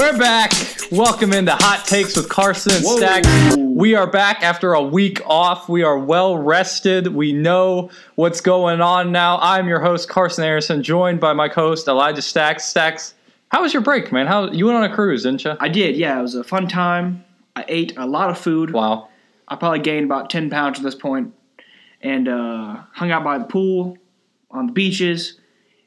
We're 0.00 0.16
back. 0.16 0.54
Welcome 0.90 1.34
into 1.34 1.52
Hot 1.52 1.84
Takes 1.84 2.16
with 2.16 2.30
Carson 2.30 2.72
and 2.72 2.82
Whoa. 2.82 2.96
Stacks. 2.96 3.56
We 3.58 3.94
are 3.94 4.06
back 4.06 4.42
after 4.42 4.72
a 4.72 4.80
week 4.82 5.20
off. 5.26 5.68
We 5.68 5.82
are 5.82 5.98
well 5.98 6.38
rested. 6.38 7.08
We 7.08 7.34
know 7.34 7.90
what's 8.14 8.40
going 8.40 8.80
on 8.80 9.12
now. 9.12 9.38
I'm 9.42 9.68
your 9.68 9.78
host 9.78 10.08
Carson 10.08 10.42
Harrison, 10.42 10.82
joined 10.82 11.20
by 11.20 11.34
my 11.34 11.50
co-host 11.50 11.86
Elijah 11.86 12.22
Stacks. 12.22 12.64
Stacks, 12.64 13.12
how 13.50 13.60
was 13.60 13.74
your 13.74 13.82
break, 13.82 14.10
man? 14.10 14.26
How 14.26 14.50
you 14.50 14.64
went 14.64 14.78
on 14.78 14.84
a 14.84 14.94
cruise, 14.94 15.24
didn't 15.24 15.44
you? 15.44 15.52
I 15.60 15.68
did, 15.68 15.96
yeah. 15.96 16.18
It 16.18 16.22
was 16.22 16.34
a 16.34 16.44
fun 16.44 16.66
time. 16.66 17.22
I 17.54 17.66
ate 17.68 17.94
a 17.98 18.06
lot 18.06 18.30
of 18.30 18.38
food. 18.38 18.70
Wow. 18.70 19.10
I 19.48 19.56
probably 19.56 19.80
gained 19.80 20.06
about 20.06 20.30
10 20.30 20.48
pounds 20.48 20.78
at 20.78 20.82
this 20.82 20.94
point. 20.94 21.34
And 22.00 22.26
uh, 22.26 22.84
hung 22.94 23.10
out 23.10 23.22
by 23.22 23.36
the 23.36 23.44
pool, 23.44 23.98
on 24.50 24.68
the 24.68 24.72
beaches. 24.72 25.38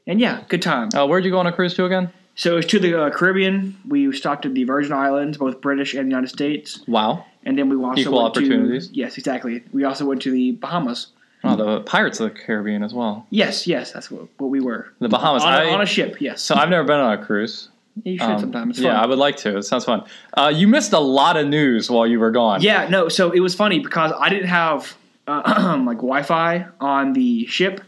And 0.06 0.20
yeah, 0.20 0.44
good 0.50 0.62
time. 0.62 0.90
Uh, 0.94 1.08
where'd 1.08 1.26
you 1.26 1.32
go 1.32 1.40
on 1.40 1.48
a 1.48 1.52
cruise 1.52 1.74
to 1.74 1.86
again? 1.86 2.14
So 2.36 2.54
it 2.54 2.56
was 2.56 2.66
to 2.68 2.80
the 2.80 3.00
uh, 3.04 3.10
Caribbean. 3.12 3.78
We 3.88 4.12
stopped 4.16 4.46
at 4.46 4.54
the 4.54 4.64
Virgin 4.64 4.94
Islands, 4.94 5.38
both 5.38 5.62
British 5.62 5.94
and 5.94 6.06
the 6.06 6.10
United 6.10 6.30
States. 6.30 6.84
Wow. 6.88 7.26
And 7.46 7.58
then 7.58 7.70
we 7.70 7.76
also 7.76 8.02
Equal 8.02 8.24
went 8.24 8.38
opportunities. 8.38 8.88
To, 8.90 8.96
yes, 8.96 9.18
exactly. 9.18 9.64
We 9.72 9.84
also 9.84 10.06
went 10.06 10.22
to 10.24 10.32
the 10.32 10.54
Bahamas. 10.54 11.08
Oh, 11.44 11.56
the 11.58 11.82
Pirates 11.82 12.20
of 12.22 12.34
the 12.34 12.40
Caribbean 12.40 12.84
as 12.84 12.94
well. 12.94 13.28
Yes, 13.30 13.68
yes, 13.68 13.92
that's 13.92 14.10
what, 14.10 14.28
what 14.38 14.48
we 14.48 14.62
were. 14.62 14.94
The 15.00 15.10
Bahamas. 15.10 15.44
On 15.44 15.54
a, 15.54 15.58
I- 15.58 15.74
on 15.74 15.82
a 15.82 15.86
ship, 15.86 16.22
yes. 16.22 16.42
So 16.42 16.56
I've 16.56 16.70
never 16.70 16.86
been 16.86 17.00
on 17.00 17.20
a 17.20 17.24
cruise. 17.24 17.68
you 18.04 18.18
should 18.18 18.30
Um, 18.30 18.40
sometime. 18.40 18.70
It's 18.70 18.80
yeah, 18.80 18.94
fun. 18.94 19.04
I 19.04 19.06
would 19.08 19.20
like 19.20 19.36
to. 19.38 19.58
It 19.58 19.64
sounds 19.64 19.84
fun. 19.84 20.04
Uh, 20.36 20.52
you 20.56 20.68
missed 20.70 20.94
a 20.94 21.00
lot 21.00 21.36
of 21.36 21.46
news 21.48 21.90
while 21.92 22.08
you 22.08 22.20
were 22.20 22.32
gone. 22.32 22.62
Yeah, 22.62 22.88
no. 22.88 23.10
So 23.10 23.32
it 23.32 23.42
was 23.42 23.54
funny 23.54 23.80
because 23.80 24.14
I 24.18 24.30
didn't 24.30 24.48
have 24.48 24.96
uh, 25.28 25.42
like 25.86 25.98
Wi-Fi 25.98 26.66
on 26.80 27.12
the 27.12 27.46
ship, 27.48 27.82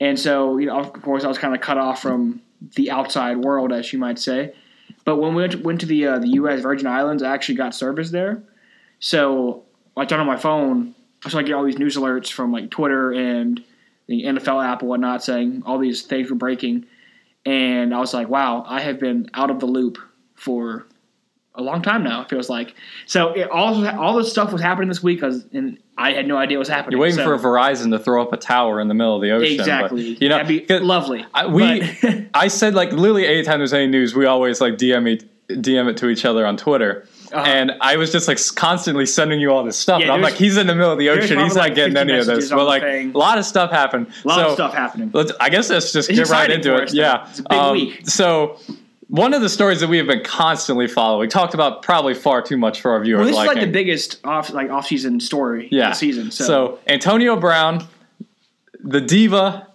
and 0.00 0.18
so 0.18 0.58
you 0.58 0.66
know, 0.66 0.80
of 0.80 0.92
course, 1.02 1.22
I 1.22 1.28
was 1.28 1.38
kind 1.38 1.54
of 1.54 1.60
cut 1.60 1.78
off 1.78 2.02
from 2.02 2.42
the 2.74 2.90
outside 2.90 3.38
world, 3.38 3.72
as 3.72 3.92
you 3.92 3.98
might 3.98 4.18
say. 4.18 4.54
But 5.04 5.16
when 5.16 5.34
we 5.34 5.42
went 5.42 5.52
to, 5.52 5.58
went 5.58 5.80
to 5.80 5.86
the 5.86 6.06
uh, 6.06 6.18
the 6.18 6.28
U.S. 6.28 6.60
Virgin 6.60 6.86
Islands, 6.86 7.22
I 7.22 7.32
actually 7.32 7.56
got 7.56 7.74
service 7.74 8.10
there. 8.10 8.42
So 9.00 9.64
I 9.96 10.04
turned 10.04 10.20
on 10.20 10.26
my 10.26 10.36
phone, 10.36 10.94
so 11.28 11.38
I 11.38 11.42
get 11.42 11.54
all 11.54 11.64
these 11.64 11.78
news 11.78 11.96
alerts 11.96 12.30
from 12.30 12.52
like 12.52 12.70
Twitter 12.70 13.12
and 13.12 13.62
the 14.06 14.24
NFL 14.24 14.64
app 14.64 14.80
and 14.80 14.88
whatnot, 14.88 15.24
saying 15.24 15.62
all 15.66 15.78
these 15.78 16.02
things 16.02 16.30
were 16.30 16.36
breaking, 16.36 16.86
and 17.44 17.94
I 17.94 17.98
was 17.98 18.14
like, 18.14 18.28
wow, 18.28 18.64
I 18.66 18.80
have 18.80 19.00
been 19.00 19.30
out 19.34 19.50
of 19.50 19.60
the 19.60 19.66
loop 19.66 19.98
for 20.34 20.86
a 21.54 21.62
long 21.62 21.82
time 21.82 22.02
now. 22.02 22.22
It 22.22 22.30
feels 22.30 22.48
like 22.48 22.74
so. 23.06 23.32
It, 23.32 23.50
all 23.50 23.86
all 23.88 24.16
this 24.16 24.30
stuff 24.30 24.52
was 24.52 24.62
happening 24.62 24.88
this 24.88 25.02
week, 25.02 25.20
'cause- 25.20 25.44
and 25.52 25.78
I 25.98 26.12
had 26.12 26.26
no 26.26 26.36
idea 26.38 26.56
what 26.56 26.60
was 26.60 26.68
happening. 26.68 26.92
You're 26.92 27.02
waiting 27.02 27.18
so, 27.18 27.24
for 27.24 27.38
Verizon 27.38 27.90
to 27.90 27.98
throw 27.98 28.22
up 28.22 28.32
a 28.32 28.38
tower 28.38 28.80
in 28.80 28.88
the 28.88 28.94
middle 28.94 29.14
of 29.16 29.22
the 29.22 29.30
ocean. 29.30 29.58
but, 29.58 29.62
exactly. 29.62 30.16
you 30.20 30.28
know, 30.28 30.36
That'd 30.38 30.66
be 30.66 30.78
lovely. 30.78 31.26
I, 31.34 31.46
we, 31.46 31.82
I 32.34 32.48
said 32.48 32.74
like 32.74 32.92
literally 32.92 33.26
anytime 33.26 33.58
there's 33.58 33.74
any 33.74 33.86
news, 33.86 34.14
we 34.14 34.24
always 34.24 34.60
like 34.60 34.74
DM 34.74 35.12
it, 35.12 35.24
DM 35.48 35.88
it 35.90 35.98
to 35.98 36.08
each 36.08 36.24
other 36.24 36.46
on 36.46 36.56
Twitter. 36.56 37.06
Uh-huh. 37.30 37.44
And 37.46 37.72
I 37.80 37.96
was 37.96 38.12
just 38.12 38.28
like 38.28 38.38
constantly 38.56 39.06
sending 39.06 39.40
you 39.40 39.50
all 39.52 39.64
this 39.64 39.76
stuff. 39.76 40.00
Yeah, 40.00 40.06
and 40.06 40.12
I'm 40.12 40.20
like, 40.22 40.34
he's 40.34 40.56
in 40.58 40.66
the 40.66 40.74
middle 40.74 40.92
of 40.92 40.98
the 40.98 41.08
ocean. 41.10 41.38
He's 41.38 41.54
not 41.54 41.62
like, 41.62 41.74
getting 41.74 41.96
any 41.96 42.18
of 42.18 42.26
this. 42.26 42.50
But 42.50 42.66
like, 42.66 42.82
a 42.82 43.06
lot 43.12 43.38
of 43.38 43.44
stuff 43.46 43.70
happened. 43.70 44.08
a 44.24 44.28
lot 44.28 44.36
so, 44.36 44.46
of 44.48 44.54
stuff 44.54 44.74
happening. 44.74 45.10
Let's, 45.14 45.32
I 45.40 45.48
guess 45.48 45.70
let's 45.70 45.92
just 45.92 46.10
It's 46.10 46.18
get 46.18 46.28
right 46.28 46.50
into 46.50 46.74
it. 46.76 46.84
us, 46.84 46.94
yeah, 46.94 47.24
though. 47.24 47.30
It's 47.30 47.38
a 47.40 47.42
big 47.48 47.72
week. 47.72 48.08
So, 48.08 48.58
one 49.08 49.34
of 49.34 49.42
the 49.42 49.48
stories 49.48 49.80
that 49.80 49.88
we 49.88 49.98
have 49.98 50.06
been 50.06 50.22
constantly 50.24 50.86
following, 50.86 51.28
talked 51.28 51.54
about 51.54 51.82
probably 51.82 52.14
far 52.14 52.42
too 52.42 52.56
much 52.56 52.80
for 52.80 52.92
our 52.92 53.02
viewers. 53.02 53.18
well, 53.18 53.26
this 53.26 53.38
is 53.38 53.46
like 53.46 53.60
the 53.60 53.70
biggest 53.70 54.24
off 54.24 54.50
like 54.50 54.70
off 54.70 54.86
season 54.86 55.20
story 55.20 55.68
yeah. 55.70 55.88
of 55.88 55.90
the 55.92 55.96
season. 55.96 56.30
So, 56.30 56.44
so 56.44 56.78
Antonio 56.86 57.36
Brown, 57.36 57.86
the 58.80 59.00
diva, 59.00 59.68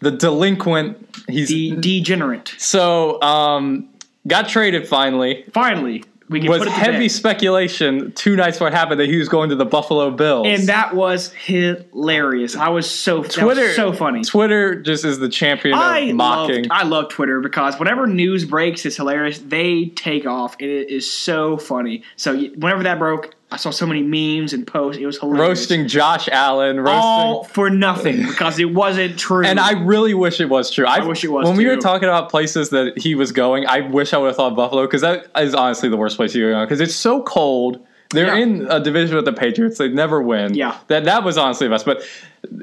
the 0.00 0.10
delinquent. 0.10 1.08
He's 1.28 1.48
the 1.48 1.76
degenerate. 1.76 2.54
so 2.58 3.20
um, 3.22 3.88
got 4.26 4.48
traded 4.48 4.86
finally. 4.86 5.44
Finally, 5.52 6.04
we 6.34 6.40
can 6.40 6.50
Was 6.50 6.66
heavy 6.66 7.08
speculation 7.08 8.12
two 8.12 8.34
nights 8.34 8.56
before 8.56 8.68
it 8.68 8.74
happened 8.74 8.98
that 9.00 9.08
he 9.08 9.16
was 9.16 9.28
going 9.28 9.50
to 9.50 9.56
the 9.56 9.64
Buffalo 9.64 10.10
Bills. 10.10 10.46
and 10.48 10.68
that 10.68 10.94
was 10.94 11.32
hilarious. 11.32 12.56
I 12.56 12.68
was 12.68 12.90
so 12.90 13.20
that 13.22 13.26
was 13.26 13.34
Twitter 13.34 13.72
so 13.74 13.92
funny. 13.92 14.22
Twitter 14.24 14.82
just 14.82 15.04
is 15.04 15.18
the 15.20 15.28
champion 15.28 15.78
I 15.78 15.98
of 16.00 16.16
mocking. 16.16 16.64
love 16.68 16.78
I 16.78 16.82
love 16.82 17.08
Twitter 17.08 17.40
because 17.40 17.78
whenever 17.78 18.06
news 18.06 18.44
breaks, 18.44 18.84
it's 18.84 18.96
hilarious. 18.96 19.38
They 19.38 19.86
take 19.86 20.26
off, 20.26 20.56
and 20.60 20.68
it 20.68 20.90
is 20.90 21.10
so 21.10 21.56
funny. 21.56 22.02
So 22.16 22.36
whenever 22.36 22.82
that 22.82 22.98
broke, 22.98 23.34
I 23.54 23.56
saw 23.56 23.70
so 23.70 23.86
many 23.86 24.02
memes 24.02 24.52
and 24.52 24.66
posts. 24.66 25.00
It 25.00 25.06
was 25.06 25.16
hilarious. 25.18 25.60
roasting 25.60 25.86
Josh 25.86 26.28
Allen, 26.32 26.80
roasting. 26.80 26.98
all 27.00 27.44
for 27.44 27.70
nothing 27.70 28.26
because 28.26 28.58
it 28.58 28.74
wasn't 28.74 29.16
true. 29.16 29.44
and 29.44 29.60
I 29.60 29.80
really 29.84 30.12
wish 30.12 30.40
it 30.40 30.48
was 30.48 30.72
true. 30.72 30.86
I, 30.86 31.06
wish 31.06 31.22
it 31.22 31.28
was, 31.28 31.46
When 31.46 31.56
we 31.56 31.66
were 31.66 31.76
talking 31.76 32.08
about 32.08 32.30
places 32.30 32.70
that 32.70 32.98
he 32.98 33.14
was 33.14 33.30
going, 33.30 33.64
I 33.66 33.82
wish 33.82 34.12
I 34.12 34.18
would 34.18 34.26
have 34.26 34.36
thought 34.36 34.56
Buffalo 34.56 34.82
because 34.86 35.02
that 35.02 35.30
is 35.38 35.54
honestly 35.54 35.88
the 35.88 35.96
worst 35.96 36.16
place 36.16 36.32
to 36.32 36.40
go 36.40 36.64
because 36.64 36.80
it's 36.80 36.96
so 36.96 37.22
cold. 37.22 37.78
They're 38.10 38.26
Yeah. 38.36 38.42
in 38.42 38.66
a 38.70 38.80
division 38.80 39.14
with 39.16 39.24
the 39.24 39.32
Patriots. 39.32 39.78
They 39.78 39.88
never 39.88 40.20
win. 40.20 40.54
Yeah. 40.54 40.76
that 40.88 41.04
that 41.04 41.22
was 41.22 41.38
honestly 41.38 41.68
the 41.68 41.74
best. 41.74 41.86
But 41.86 42.02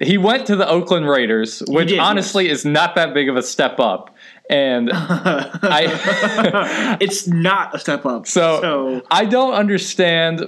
he 0.02 0.18
went 0.18 0.46
to 0.48 0.56
the 0.58 0.68
Oakland 0.68 1.08
Raiders, 1.10 1.64
which 1.68 1.88
did, 1.90 2.00
honestly 2.00 2.50
is 2.50 2.66
not 2.66 2.96
that 2.96 3.14
big 3.14 3.30
of 3.30 3.38
a 3.38 3.44
step 3.44 3.80
up. 3.80 4.14
And 4.50 4.90
I, 4.94 6.98
it's 7.02 7.28
not 7.28 7.74
a 7.76 7.80
step 7.80 8.06
up. 8.06 8.28
so, 8.28 8.60
so 8.62 9.02
I 9.10 9.24
don't 9.26 9.54
understand. 9.54 10.46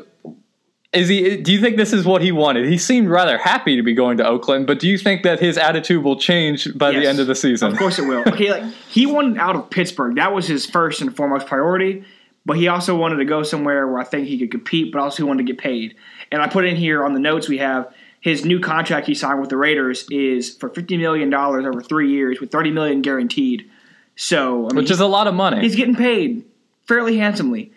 Is 0.93 1.07
he? 1.07 1.37
Do 1.37 1.51
you 1.51 1.59
think 1.59 1.77
this 1.77 1.91
is 1.91 2.05
what 2.05 2.21
he 2.21 2.31
wanted? 2.31 2.67
He 2.67 2.77
seemed 2.77 3.09
rather 3.09 3.37
happy 3.37 3.75
to 3.75 3.81
be 3.81 3.93
going 3.93 4.17
to 4.17 4.27
Oakland, 4.27 4.67
but 4.67 4.79
do 4.79 4.87
you 4.87 4.97
think 4.97 5.23
that 5.23 5.39
his 5.39 5.57
attitude 5.57 6.03
will 6.03 6.19
change 6.19 6.77
by 6.77 6.91
the 6.91 7.07
end 7.07 7.19
of 7.19 7.27
the 7.27 7.35
season? 7.35 7.71
Of 7.71 7.79
course 7.79 7.97
it 7.97 8.07
will. 8.07 8.23
Okay, 8.27 8.51
like 8.51 8.71
he 8.89 9.05
wanted 9.05 9.37
out 9.39 9.55
of 9.55 9.69
Pittsburgh. 9.69 10.15
That 10.15 10.33
was 10.33 10.47
his 10.47 10.65
first 10.65 11.01
and 11.01 11.15
foremost 11.15 11.47
priority. 11.47 12.05
But 12.45 12.57
he 12.57 12.67
also 12.67 12.95
wanted 12.95 13.17
to 13.17 13.25
go 13.25 13.41
somewhere 13.41 13.87
where 13.87 14.01
I 14.01 14.03
think 14.03 14.27
he 14.27 14.37
could 14.37 14.51
compete, 14.51 14.91
but 14.91 14.99
also 14.99 15.17
he 15.17 15.23
wanted 15.23 15.47
to 15.47 15.53
get 15.53 15.61
paid. 15.61 15.95
And 16.29 16.41
I 16.41 16.47
put 16.47 16.65
in 16.65 16.75
here 16.75 17.05
on 17.05 17.13
the 17.13 17.19
notes 17.19 17.47
we 17.47 17.59
have 17.59 17.93
his 18.19 18.45
new 18.45 18.59
contract 18.59 19.07
he 19.07 19.15
signed 19.15 19.39
with 19.39 19.49
the 19.49 19.57
Raiders 19.57 20.05
is 20.09 20.55
for 20.57 20.69
fifty 20.69 20.97
million 20.97 21.29
dollars 21.29 21.65
over 21.65 21.81
three 21.81 22.11
years 22.11 22.39
with 22.39 22.51
thirty 22.51 22.71
million 22.71 23.01
guaranteed. 23.01 23.69
So 24.15 24.65
I 24.65 24.73
mean, 24.73 24.75
which 24.75 24.91
is 24.91 24.99
a 24.99 25.07
lot 25.07 25.27
of 25.27 25.33
money. 25.33 25.61
he's 25.61 25.75
getting 25.75 25.95
paid 25.95 26.43
fairly 26.87 27.17
handsomely. 27.17 27.71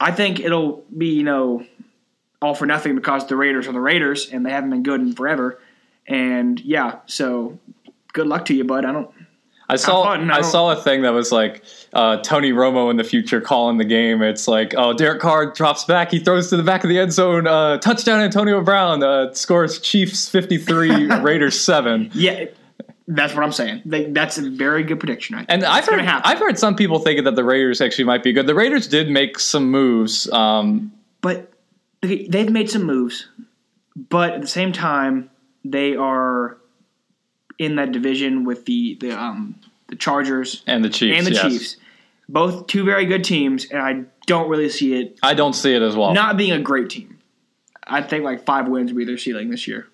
I 0.00 0.12
think 0.12 0.40
it'll 0.40 0.84
be 0.96 1.14
you 1.14 1.22
know 1.22 1.64
all 2.44 2.54
for 2.54 2.66
nothing 2.66 2.94
because 2.94 3.26
the 3.26 3.36
Raiders 3.36 3.66
are 3.66 3.72
the 3.72 3.80
Raiders 3.80 4.30
and 4.30 4.44
they 4.44 4.50
haven't 4.50 4.70
been 4.70 4.82
good 4.82 5.00
in 5.00 5.14
forever. 5.14 5.58
And 6.06 6.60
yeah, 6.60 6.98
so 7.06 7.58
good 8.12 8.26
luck 8.26 8.44
to 8.46 8.54
you, 8.54 8.64
bud. 8.64 8.84
I 8.84 8.92
don't. 8.92 9.10
I 9.66 9.76
saw 9.76 10.02
I 10.02 10.36
I 10.36 10.42
saw 10.42 10.72
a 10.72 10.76
thing 10.76 11.02
that 11.02 11.14
was 11.14 11.32
like 11.32 11.64
uh, 11.94 12.18
Tony 12.18 12.52
Romo 12.52 12.90
in 12.90 12.98
the 12.98 13.04
future 13.04 13.40
calling 13.40 13.78
the 13.78 13.84
game. 13.84 14.20
It's 14.22 14.46
like, 14.46 14.74
oh, 14.76 14.92
Derek 14.92 15.22
Carr 15.22 15.52
drops 15.52 15.84
back, 15.84 16.10
he 16.10 16.18
throws 16.18 16.50
to 16.50 16.58
the 16.58 16.62
back 16.62 16.84
of 16.84 16.90
the 16.90 16.98
end 16.98 17.14
zone, 17.14 17.46
uh, 17.46 17.78
touchdown 17.78 18.20
Antonio 18.20 18.60
Brown 18.60 19.02
uh, 19.02 19.32
scores 19.32 19.80
Chiefs 19.80 20.28
fifty 20.28 20.58
three, 20.58 21.06
Raiders 21.22 21.58
seven. 21.58 22.10
Yeah, 22.12 22.44
that's 23.08 23.34
what 23.34 23.42
I'm 23.42 23.52
saying. 23.52 23.80
Like, 23.86 24.12
that's 24.12 24.36
a 24.36 24.50
very 24.50 24.82
good 24.82 25.00
prediction. 25.00 25.34
I 25.34 25.38
think. 25.38 25.50
And 25.50 25.64
I've 25.64 25.86
heard. 25.86 26.00
I've 26.00 26.38
heard 26.38 26.58
some 26.58 26.76
people 26.76 26.98
thinking 26.98 27.24
that 27.24 27.34
the 27.34 27.44
Raiders 27.44 27.80
actually 27.80 28.04
might 28.04 28.22
be 28.22 28.34
good. 28.34 28.46
The 28.46 28.54
Raiders 28.54 28.86
did 28.86 29.08
make 29.08 29.38
some 29.38 29.70
moves. 29.70 30.30
Um, 30.30 30.92
but 31.22 31.53
okay, 32.04 32.26
they've 32.28 32.50
made 32.50 32.70
some 32.70 32.84
moves, 32.84 33.28
but 33.96 34.32
at 34.32 34.40
the 34.40 34.46
same 34.46 34.72
time, 34.72 35.30
they 35.64 35.96
are 35.96 36.58
in 37.58 37.76
that 37.76 37.92
division 37.92 38.44
with 38.44 38.64
the 38.66 38.96
the 39.00 39.10
um 39.10 39.60
the 39.88 39.96
Chargers 39.96 40.62
and 40.66 40.84
the 40.84 40.90
Chiefs 40.90 41.18
and 41.18 41.26
the 41.26 41.32
yes. 41.32 41.42
Chiefs. 41.42 41.76
Both 42.26 42.68
two 42.68 42.84
very 42.84 43.04
good 43.04 43.22
teams, 43.22 43.66
and 43.66 43.80
I 43.80 44.04
don't 44.26 44.48
really 44.48 44.70
see 44.70 44.94
it 44.94 45.18
I 45.22 45.34
don't 45.34 45.52
see 45.52 45.74
it 45.74 45.82
as 45.82 45.94
well. 45.94 46.14
not 46.14 46.36
being 46.36 46.52
a 46.52 46.60
great 46.60 46.90
team. 46.90 47.18
I 47.86 48.02
think 48.02 48.24
like 48.24 48.46
five 48.46 48.68
wins 48.68 48.92
would 48.92 48.98
be 48.98 49.04
their 49.04 49.18
ceiling 49.18 49.50
this 49.50 49.66
year. 49.68 49.88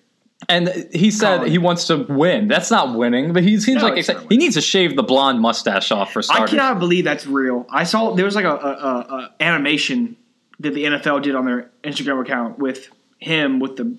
And 0.49 0.69
he 0.91 1.11
said 1.11 1.37
Colin. 1.37 1.51
he 1.51 1.57
wants 1.59 1.85
to 1.87 1.97
win. 1.97 2.47
That's 2.47 2.71
not 2.71 2.97
winning, 2.97 3.31
but 3.31 3.43
he 3.43 3.59
seems 3.59 3.81
No, 3.81 3.89
like 3.89 4.05
he 4.29 4.37
needs 4.37 4.55
to 4.55 4.61
shave 4.61 4.95
the 4.95 5.03
blonde 5.03 5.39
mustache 5.39 5.91
off 5.91 6.13
for 6.13 6.21
starters. 6.23 6.49
I 6.49 6.51
cannot 6.51 6.79
believe 6.79 7.03
that's 7.03 7.27
real. 7.27 7.67
I 7.69 7.83
saw 7.83 8.15
there 8.15 8.25
was 8.25 8.33
like 8.35 8.45
a, 8.45 8.55
a, 8.55 8.55
a, 8.55 8.89
a 9.17 9.35
animation 9.39 10.17
that 10.61 10.73
the 10.73 10.85
NFL 10.85 11.23
did 11.23 11.35
on 11.35 11.45
their 11.45 11.71
Instagram 11.83 12.21
account 12.21 12.59
with 12.59 12.89
him 13.19 13.59
with 13.59 13.75
the 13.75 13.97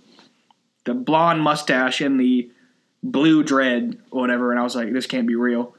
the 0.84 0.94
blonde 0.94 1.40
mustache 1.40 2.00
and 2.00 2.18
the 2.18 2.50
blue 3.02 3.42
dread 3.42 3.98
or 4.10 4.20
whatever, 4.20 4.50
and 4.50 4.58
I 4.58 4.64
was 4.64 4.74
like, 4.74 4.92
this 4.92 5.06
can't 5.06 5.26
be 5.26 5.36
real. 5.36 5.74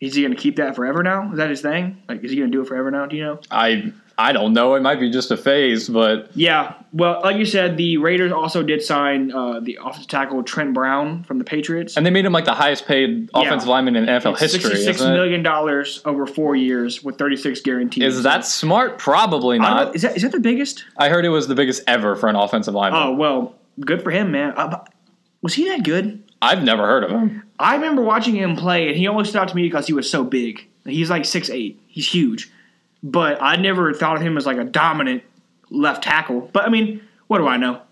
Is 0.00 0.14
he 0.14 0.22
going 0.22 0.34
to 0.34 0.40
keep 0.40 0.56
that 0.56 0.74
forever 0.74 1.02
now? 1.02 1.30
Is 1.30 1.38
that 1.38 1.48
his 1.48 1.60
thing? 1.60 2.02
Like, 2.08 2.22
is 2.24 2.30
he 2.30 2.36
going 2.36 2.50
to 2.50 2.56
do 2.56 2.60
it 2.60 2.68
forever 2.68 2.90
now? 2.90 3.06
Do 3.06 3.16
you 3.16 3.24
know? 3.24 3.40
I 3.50 3.92
I 4.18 4.32
don't 4.32 4.52
know. 4.52 4.74
It 4.74 4.80
might 4.82 5.00
be 5.00 5.10
just 5.10 5.30
a 5.30 5.36
phase, 5.36 5.88
but 5.88 6.30
Yeah. 6.34 6.74
Well, 6.92 7.20
like 7.24 7.36
you 7.36 7.46
said, 7.46 7.76
the 7.76 7.96
Raiders 7.96 8.32
also 8.32 8.62
did 8.62 8.82
sign 8.82 9.32
uh, 9.32 9.60
the 9.60 9.78
offensive 9.82 10.08
tackle 10.08 10.42
Trent 10.42 10.74
Brown 10.74 11.24
from 11.24 11.38
the 11.38 11.44
Patriots. 11.44 11.96
and 11.96 12.04
they 12.04 12.10
made 12.10 12.24
him 12.24 12.32
like 12.32 12.44
the 12.44 12.54
highest 12.54 12.86
paid 12.86 13.30
offensive 13.34 13.68
lineman 13.68 13.96
in 13.96 14.04
NFL 14.06 14.38
history. 14.38 14.60
Sixty-six 14.60 15.00
million 15.00 15.42
dollars 15.42 16.02
over 16.04 16.26
four 16.26 16.54
years 16.54 17.02
with 17.02 17.16
thirty-six 17.18 17.60
guaranteed. 17.62 18.02
Is 18.04 18.22
that 18.24 18.44
smart? 18.44 18.98
Probably 18.98 19.58
don't 19.58 19.94
is 19.94 20.02
that 20.02 20.16
is 20.16 20.22
that 20.22 20.32
the 20.32 20.40
biggest? 20.40 20.84
I 20.98 21.08
heard 21.08 21.24
it 21.24 21.30
was 21.30 21.48
the 21.48 21.54
biggest 21.54 21.82
ever 21.86 22.14
for 22.16 22.28
an 22.28 22.36
offensive 22.36 22.74
lineman. 22.74 23.00
Oh 23.02 23.12
well, 23.12 23.54
good 23.80 24.02
for 24.02 24.10
him, 24.10 24.30
man. 24.32 24.52
Uh, 24.56 24.84
was 25.40 25.54
he 25.54 25.68
that 25.68 25.82
good? 25.84 26.22
I've 26.42 26.62
never 26.62 26.84
heard 26.86 27.04
of 27.04 27.10
him. 27.10 27.42
I 27.58 27.74
remember 27.76 28.02
watching 28.02 28.34
him 28.34 28.56
play, 28.56 28.88
and 28.88 28.96
he 28.96 29.06
always 29.06 29.28
stood 29.28 29.40
out 29.40 29.48
to 29.48 29.56
me 29.56 29.62
because 29.62 29.86
he 29.86 29.92
was 29.92 30.10
so 30.10 30.24
big. 30.24 30.66
He's 30.84 31.08
like 31.08 31.24
six 31.24 31.48
eight. 31.48 31.80
He's 31.86 32.08
huge. 32.08 32.50
But 33.02 33.42
I 33.42 33.56
never 33.56 33.92
thought 33.94 34.16
of 34.16 34.22
him 34.22 34.36
as 34.36 34.46
like 34.46 34.58
a 34.58 34.64
dominant 34.64 35.22
left 35.70 36.04
tackle. 36.04 36.48
But 36.52 36.64
I 36.64 36.68
mean, 36.68 37.00
what 37.26 37.38
do 37.38 37.46
I 37.46 37.56
know? 37.56 37.82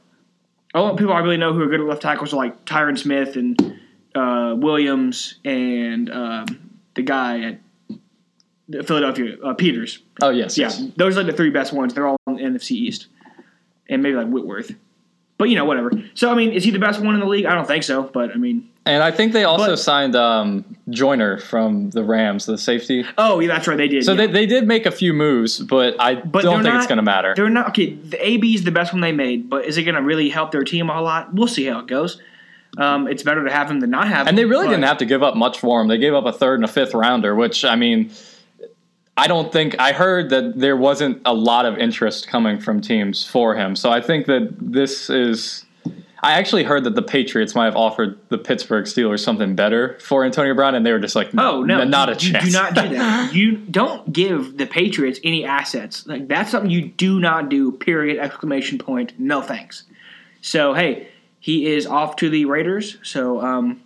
All 0.75 0.89
the 0.89 0.99
people 0.99 1.13
I 1.13 1.19
really 1.21 1.37
know 1.37 1.53
who 1.53 1.63
are 1.63 1.67
good 1.67 1.81
at 1.81 1.87
left 1.87 2.03
tackles 2.03 2.33
are 2.33 2.37
like 2.37 2.65
Tyron 2.65 2.97
Smith 2.99 3.37
and 3.37 3.79
uh, 4.15 4.55
Williams 4.57 5.37
and 5.45 6.11
um, 6.11 6.47
the 6.95 7.03
guy 7.03 7.41
at 7.43 8.87
Philadelphia, 8.87 9.37
uh, 9.43 9.55
Peters. 9.55 9.99
Oh 10.23 10.31
yes, 10.31 10.57
Yeah, 10.57 10.69
yes. 10.69 10.83
those 10.97 11.17
are 11.17 11.23
like 11.25 11.31
the 11.33 11.37
three 11.37 11.51
best 11.51 11.73
ones. 11.73 11.93
They're 11.95 12.07
all 12.07 12.17
in 12.29 12.37
the 12.37 12.43
NFC 12.43 12.73
East, 12.73 13.07
and 13.89 14.03
maybe 14.03 14.15
like 14.17 14.29
Whitworth. 14.29 14.73
But 15.39 15.49
you 15.49 15.57
know, 15.57 15.65
whatever. 15.65 15.91
So 16.15 16.31
I 16.31 16.35
mean, 16.35 16.53
is 16.53 16.63
he 16.65 16.71
the 16.71 16.79
best 16.79 17.01
one 17.01 17.15
in 17.15 17.21
the 17.21 17.27
league? 17.27 17.47
I 17.47 17.55
don't 17.55 17.67
think 17.67 17.83
so. 17.83 18.05
But 18.05 18.31
I 18.31 18.35
mean, 18.37 18.69
And 18.91 19.05
I 19.05 19.13
think 19.13 19.33
they 19.33 19.45
also 19.45 19.69
But- 19.73 19.77
signed 19.79 20.17
um, 20.17 20.65
Joyner 20.91 21.39
from 21.39 21.91
the 21.91 22.03
Rams, 22.03 22.47
the 22.47 22.59
safety. 22.59 23.05
oh 23.17 23.39
yeah, 23.39 23.47
that's 23.49 23.69
right, 23.69 23.77
they 23.77 23.87
did. 23.87 24.05
So 24.05 24.13
yeah. 24.13 24.27
they, 24.27 24.33
they 24.33 24.47
did 24.47 24.67
make 24.67 24.85
a 24.85 24.91
few 24.91 25.13
moves, 25.13 25.61
but 25.61 25.95
I 26.01 26.17
But 26.17 26.43
don't 26.43 26.63
think 26.63 26.75
not- 26.75 26.79
it's 26.79 26.87
going 26.89 26.97
to 26.97 27.03
matter. 27.03 27.33
They're 27.37 27.49
not 27.49 27.69
okay. 27.69 27.95
The 27.95 28.19
AB 28.27 28.55
is 28.55 28.65
the 28.65 28.73
best 28.73 28.93
one 28.93 29.01
they 29.01 29.13
made, 29.13 29.49
but 29.49 29.65
is 29.65 29.79
it 29.79 29.85
going 29.85 29.95
to 29.95 30.03
really 30.03 30.29
help 30.29 30.51
their 30.51 30.65
team 30.65 30.91
a 30.91 30.95
whole 30.95 31.05
lot? 31.05 31.33
We'll 31.33 31.47
see 31.47 31.67
how 31.67 31.79
it 31.79 31.87
goes. 31.87 32.21
Um, 32.79 33.07
it's 33.07 33.23
better 33.23 33.45
to 33.45 33.51
have 33.51 33.71
him 33.71 33.79
than 33.81 33.91
not 33.91 34.09
have 34.09 34.23
him. 34.23 34.29
And 34.29 34.39
they 34.39 34.45
really 34.45 34.67
but- 34.67 34.73
didn't 34.73 34.85
have 34.87 34.99
to 34.99 35.05
give 35.07 35.23
up 35.23 35.37
much 35.37 35.61
for 35.61 35.81
him. 35.81 35.87
They 35.87 35.99
gave 35.99 36.15
up 36.15 36.25
a 36.27 36.33
third 36.33 36.57
and 36.57 36.65
a 36.65 36.69
fifth 36.69 36.93
rounder, 36.95 37.35
which 37.37 37.65
I 37.65 37.77
mean, 37.77 38.11
I 39.17 39.29
don't 39.29 39.53
think 39.53 39.77
I 39.79 39.93
heard 39.93 40.31
that 40.31 40.59
there 40.59 40.77
wasn't 40.77 41.21
a 41.25 41.35
lot 41.35 41.65
of 41.65 41.79
interest 41.79 42.27
coming 42.27 42.59
from 42.59 42.81
teams 42.81 43.25
for 43.25 43.55
him. 43.55 43.77
So 43.77 43.91
I 43.91 44.01
think 44.01 44.27
that 44.27 44.55
this 44.61 45.11
is. 45.11 45.65
I 46.23 46.33
actually 46.33 46.65
heard 46.65 46.85
that 46.85 46.95
the 46.95 47.03
Patriots 47.03 47.55
might 47.55 47.65
have 47.65 47.77
offered 47.77 48.19
the 48.29 48.39
Pittsburgh 48.39 48.85
Steelers 48.85 49.21
something 49.21 49.55
better 49.55 49.99
for 50.01 50.25
Antonio 50.25 50.55
Brown, 50.55 50.75
and 50.75 50.85
they 50.85 50.93
were 50.93 50.99
just 50.99 51.17
like, 51.17 51.31
Oh 51.37 51.63
no, 51.63 51.85
not 51.85 52.09
a 52.09 52.17
chance." 52.17 52.45
You 52.45 52.51
do 52.51 52.59
not 52.59 52.75
do 52.75 52.89
that. 52.91 53.35
you 53.35 53.57
don't 53.57 54.13
give 54.13 54.57
the 54.59 54.67
Patriots 54.67 55.19
any 55.25 55.45
assets. 55.45 56.07
Like 56.07 56.29
that's 56.29 56.51
something 56.51 56.71
you 56.71 56.89
do 56.89 57.21
not 57.21 57.49
do. 57.49 57.73
Period! 57.73 58.19
Exclamation 58.19 58.79
point. 58.79 59.19
No 59.19 59.41
thanks. 59.41 59.85
So 60.43 60.75
hey, 60.75 61.09
he 61.39 61.67
is 61.67 61.87
off 61.87 62.17
to 62.17 62.29
the 62.29 62.45
Raiders. 62.45 62.99
So 63.03 63.41
um, 63.41 63.81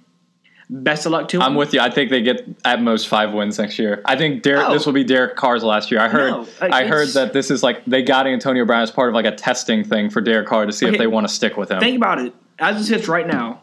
best 0.83 1.07
of 1.07 1.13
luck 1.13 1.29
to 1.29 1.37
him. 1.39 1.43
I'm 1.43 1.55
with 1.55 1.73
you. 1.73 1.81
I 1.81 1.91
think 1.91 2.11
they 2.11 2.23
get 2.23 2.45
at 2.65 2.83
most 2.83 3.09
five 3.09 3.33
wins 3.33 3.59
next 3.59 3.79
year. 3.79 4.03
I 4.05 4.17
think 4.17 4.43
Derek, 4.43 4.67
Oh. 4.69 4.73
this 4.73 4.87
will 4.87 4.93
be 4.93 5.05
Derek 5.05 5.37
Carr's 5.37 5.63
last 5.63 5.91
year. 5.91 6.01
I 6.01 6.09
heard. 6.09 6.31
No, 6.31 6.43
uh, 6.61 6.69
I 6.73 6.87
heard 6.87 7.09
that 7.11 7.33
this 7.33 7.51
is 7.51 7.63
like 7.63 7.85
they 7.85 8.03
got 8.03 8.27
Antonio 8.27 8.65
Brown 8.65 8.83
as 8.83 8.91
part 8.91 9.09
of 9.09 9.15
like 9.15 9.27
a 9.27 9.35
testing 9.35 9.85
thing 9.85 10.11
for 10.11 10.21
Derek 10.21 10.47
Carr 10.49 10.67
to 10.67 10.73
see 10.73 10.87
if 10.87 10.99
they 10.99 11.07
want 11.07 11.27
to 11.29 11.33
stick 11.33 11.57
with 11.57 11.71
him. 11.71 11.81
Think 11.81 11.97
about 11.97 12.19
it. 12.19 12.35
As 12.59 12.81
it 12.81 12.85
sits 12.85 13.09
right 13.09 13.27
now, 13.27 13.61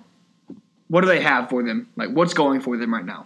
what 0.88 1.02
do 1.02 1.08
they 1.08 1.22
have 1.22 1.50
for 1.50 1.64
them? 1.64 1.88
Like 1.96 2.10
what's 2.12 2.34
going 2.34 2.62
for 2.62 2.78
them 2.78 2.94
right 2.94 3.06
now? 3.06 3.26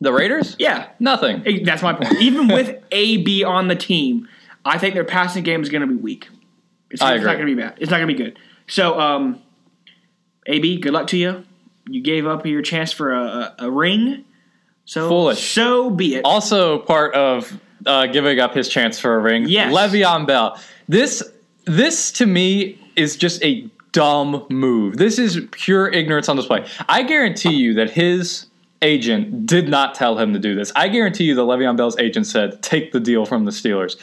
the 0.00 0.12
Raiders? 0.12 0.54
Yeah, 0.60 0.90
Nothing. 1.00 1.64
That's 1.64 1.82
my 1.82 1.92
point. 1.92 2.20
Even 2.20 2.46
with 2.54 2.82
AB 2.92 3.42
on 3.42 3.66
the 3.66 3.74
team, 3.74 4.28
I 4.64 4.78
think 4.78 4.94
their 4.94 5.04
passing 5.04 5.42
game 5.42 5.60
is 5.60 5.68
going 5.70 5.80
to 5.80 5.88
be 5.88 5.96
weak. 5.96 6.28
It's, 6.90 7.02
I 7.02 7.16
it's 7.16 7.24
not 7.24 7.34
going 7.36 7.48
to 7.48 7.56
be 7.56 7.60
bad. 7.60 7.74
It's 7.80 7.90
not 7.90 7.96
going 7.98 8.08
to 8.08 8.14
be 8.14 8.22
good. 8.22 8.38
So, 8.68 8.98
um, 9.00 9.42
AB, 10.46 10.78
good 10.78 10.92
luck 10.92 11.08
to 11.08 11.16
you. 11.16 11.44
You 11.88 12.02
gave 12.02 12.26
up 12.26 12.44
your 12.46 12.62
chance 12.62 12.92
for 12.92 13.12
a, 13.12 13.54
a, 13.58 13.70
ring. 13.70 14.24
So 14.84 15.08
Foolish. 15.08 15.54
So 15.54 15.90
be 15.90 16.16
it. 16.16 16.24
Also, 16.24 16.78
part 16.80 17.14
of 17.14 17.60
uh, 17.86 18.06
giving 18.06 18.38
up 18.40 18.54
his 18.54 18.68
chance 18.68 18.98
for 18.98 19.14
a 19.14 19.18
ring. 19.18 19.48
Yes. 19.48 19.72
Le'Veon 19.72 20.26
Bell. 20.26 20.60
This, 20.88 21.22
this 21.64 22.12
to 22.12 22.26
me 22.26 22.78
is 22.96 23.16
just 23.16 23.42
a 23.42 23.68
dumb 23.92 24.46
move. 24.50 24.96
This 24.96 25.18
is 25.18 25.40
pure 25.50 25.88
ignorance 25.88 26.28
on 26.28 26.36
display. 26.36 26.66
I 26.88 27.02
guarantee 27.02 27.54
you 27.54 27.74
that 27.74 27.90
his 27.90 28.46
agent 28.82 29.46
did 29.46 29.68
not 29.68 29.94
tell 29.94 30.18
him 30.18 30.32
to 30.32 30.38
do 30.38 30.54
this. 30.54 30.72
I 30.76 30.88
guarantee 30.88 31.24
you 31.24 31.34
that 31.34 31.42
Le'Veon 31.42 31.76
Bell's 31.76 31.98
agent 31.98 32.26
said, 32.26 32.62
"Take 32.62 32.92
the 32.92 33.00
deal 33.00 33.24
from 33.24 33.44
the 33.44 33.50
Steelers." 33.50 33.96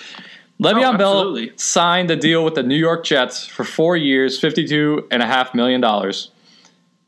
Le'Veon 0.62 0.98
Bell 0.98 1.38
signed 1.58 2.10
a 2.12 2.16
deal 2.16 2.46
with 2.46 2.56
the 2.56 2.64
New 2.64 2.78
York 2.78 3.04
Jets 3.04 3.46
for 3.46 3.64
four 3.64 3.98
years, 3.98 4.40
fifty-two 4.40 5.08
and 5.12 5.22
a 5.22 5.26
half 5.26 5.54
million 5.54 5.82
dollars 5.82 6.32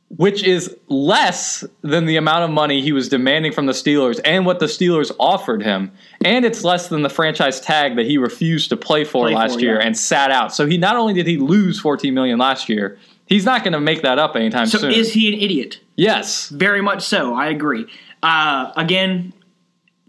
which 0.10 0.42
is 0.44 0.76
less 0.88 1.66
than 1.82 2.06
the 2.06 2.16
amount 2.16 2.46
of 2.46 2.50
money 2.50 2.82
he 2.82 2.94
was 2.94 3.10
demanding 3.10 3.52
from 3.52 3.66
the 3.66 3.74
Steelers 3.74 4.20
and 4.24 4.46
what 4.46 4.60
the 4.60 4.66
Steelers 4.66 5.12
offered 5.20 5.62
him. 5.62 5.92
And 6.24 6.46
it's 6.46 6.64
less 6.64 6.88
than 6.88 7.02
the 7.02 7.10
franchise 7.10 7.60
tag 7.60 7.98
that 7.98 8.06
he 8.06 8.18
refused 8.18 8.70
to 8.70 8.78
play 8.78 9.04
for 9.04 9.26
Play 9.26 9.36
last 9.36 9.56
for, 9.56 9.60
year 9.60 9.80
yeah. 9.80 9.86
and 9.86 9.98
sat 9.98 10.32
out. 10.32 10.54
So 10.54 10.66
he 10.66 10.78
not 10.78 10.96
only 10.96 11.14
did 11.14 11.28
he 11.28 11.38
lose 11.38 11.80
14 11.80 12.14
million 12.14 12.40
last 12.40 12.70
year, 12.70 12.98
he's 13.26 13.44
not 13.44 13.64
going 13.64 13.74
to 13.74 13.82
make 13.82 14.02
that 14.04 14.18
up 14.18 14.36
anytime 14.36 14.68
so 14.68 14.78
soon. 14.78 14.94
So 14.94 14.98
is 14.98 15.12
he 15.14 15.34
an 15.34 15.40
idiot? 15.40 15.82
yes. 15.98 16.50
Very 16.50 16.82
much 16.82 17.04
so. 17.04 17.34
I 17.34 17.48
agree. 17.48 17.86
Uh, 18.24 18.72
again, 18.78 19.34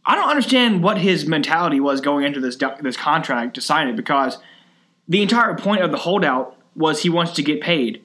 I 0.06 0.14
don't 0.14 0.30
understand 0.30 0.82
what 0.82 0.98
his 0.98 1.26
mentality 1.26 1.80
was 1.80 2.00
going 2.00 2.24
into 2.24 2.40
this 2.40 2.56
this 2.80 2.96
contract 2.96 3.54
to 3.54 3.60
sign 3.60 3.88
it 3.88 3.96
because 3.96 4.38
the 5.06 5.22
entire 5.22 5.54
point 5.54 5.82
of 5.82 5.90
the 5.90 5.98
holdout 5.98 6.56
was 6.74 7.02
he 7.02 7.10
wants 7.10 7.32
to 7.32 7.42
get 7.42 7.60
paid, 7.60 8.02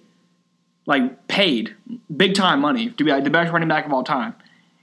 like 0.86 1.28
paid 1.28 1.76
big 2.16 2.36
time 2.36 2.60
money 2.60 2.90
to 2.90 3.04
be 3.04 3.12
like 3.12 3.24
the 3.24 3.30
best 3.30 3.52
running 3.52 3.70
back 3.70 3.86
of 3.86 3.94
all 3.94 4.04
time, 4.04 4.36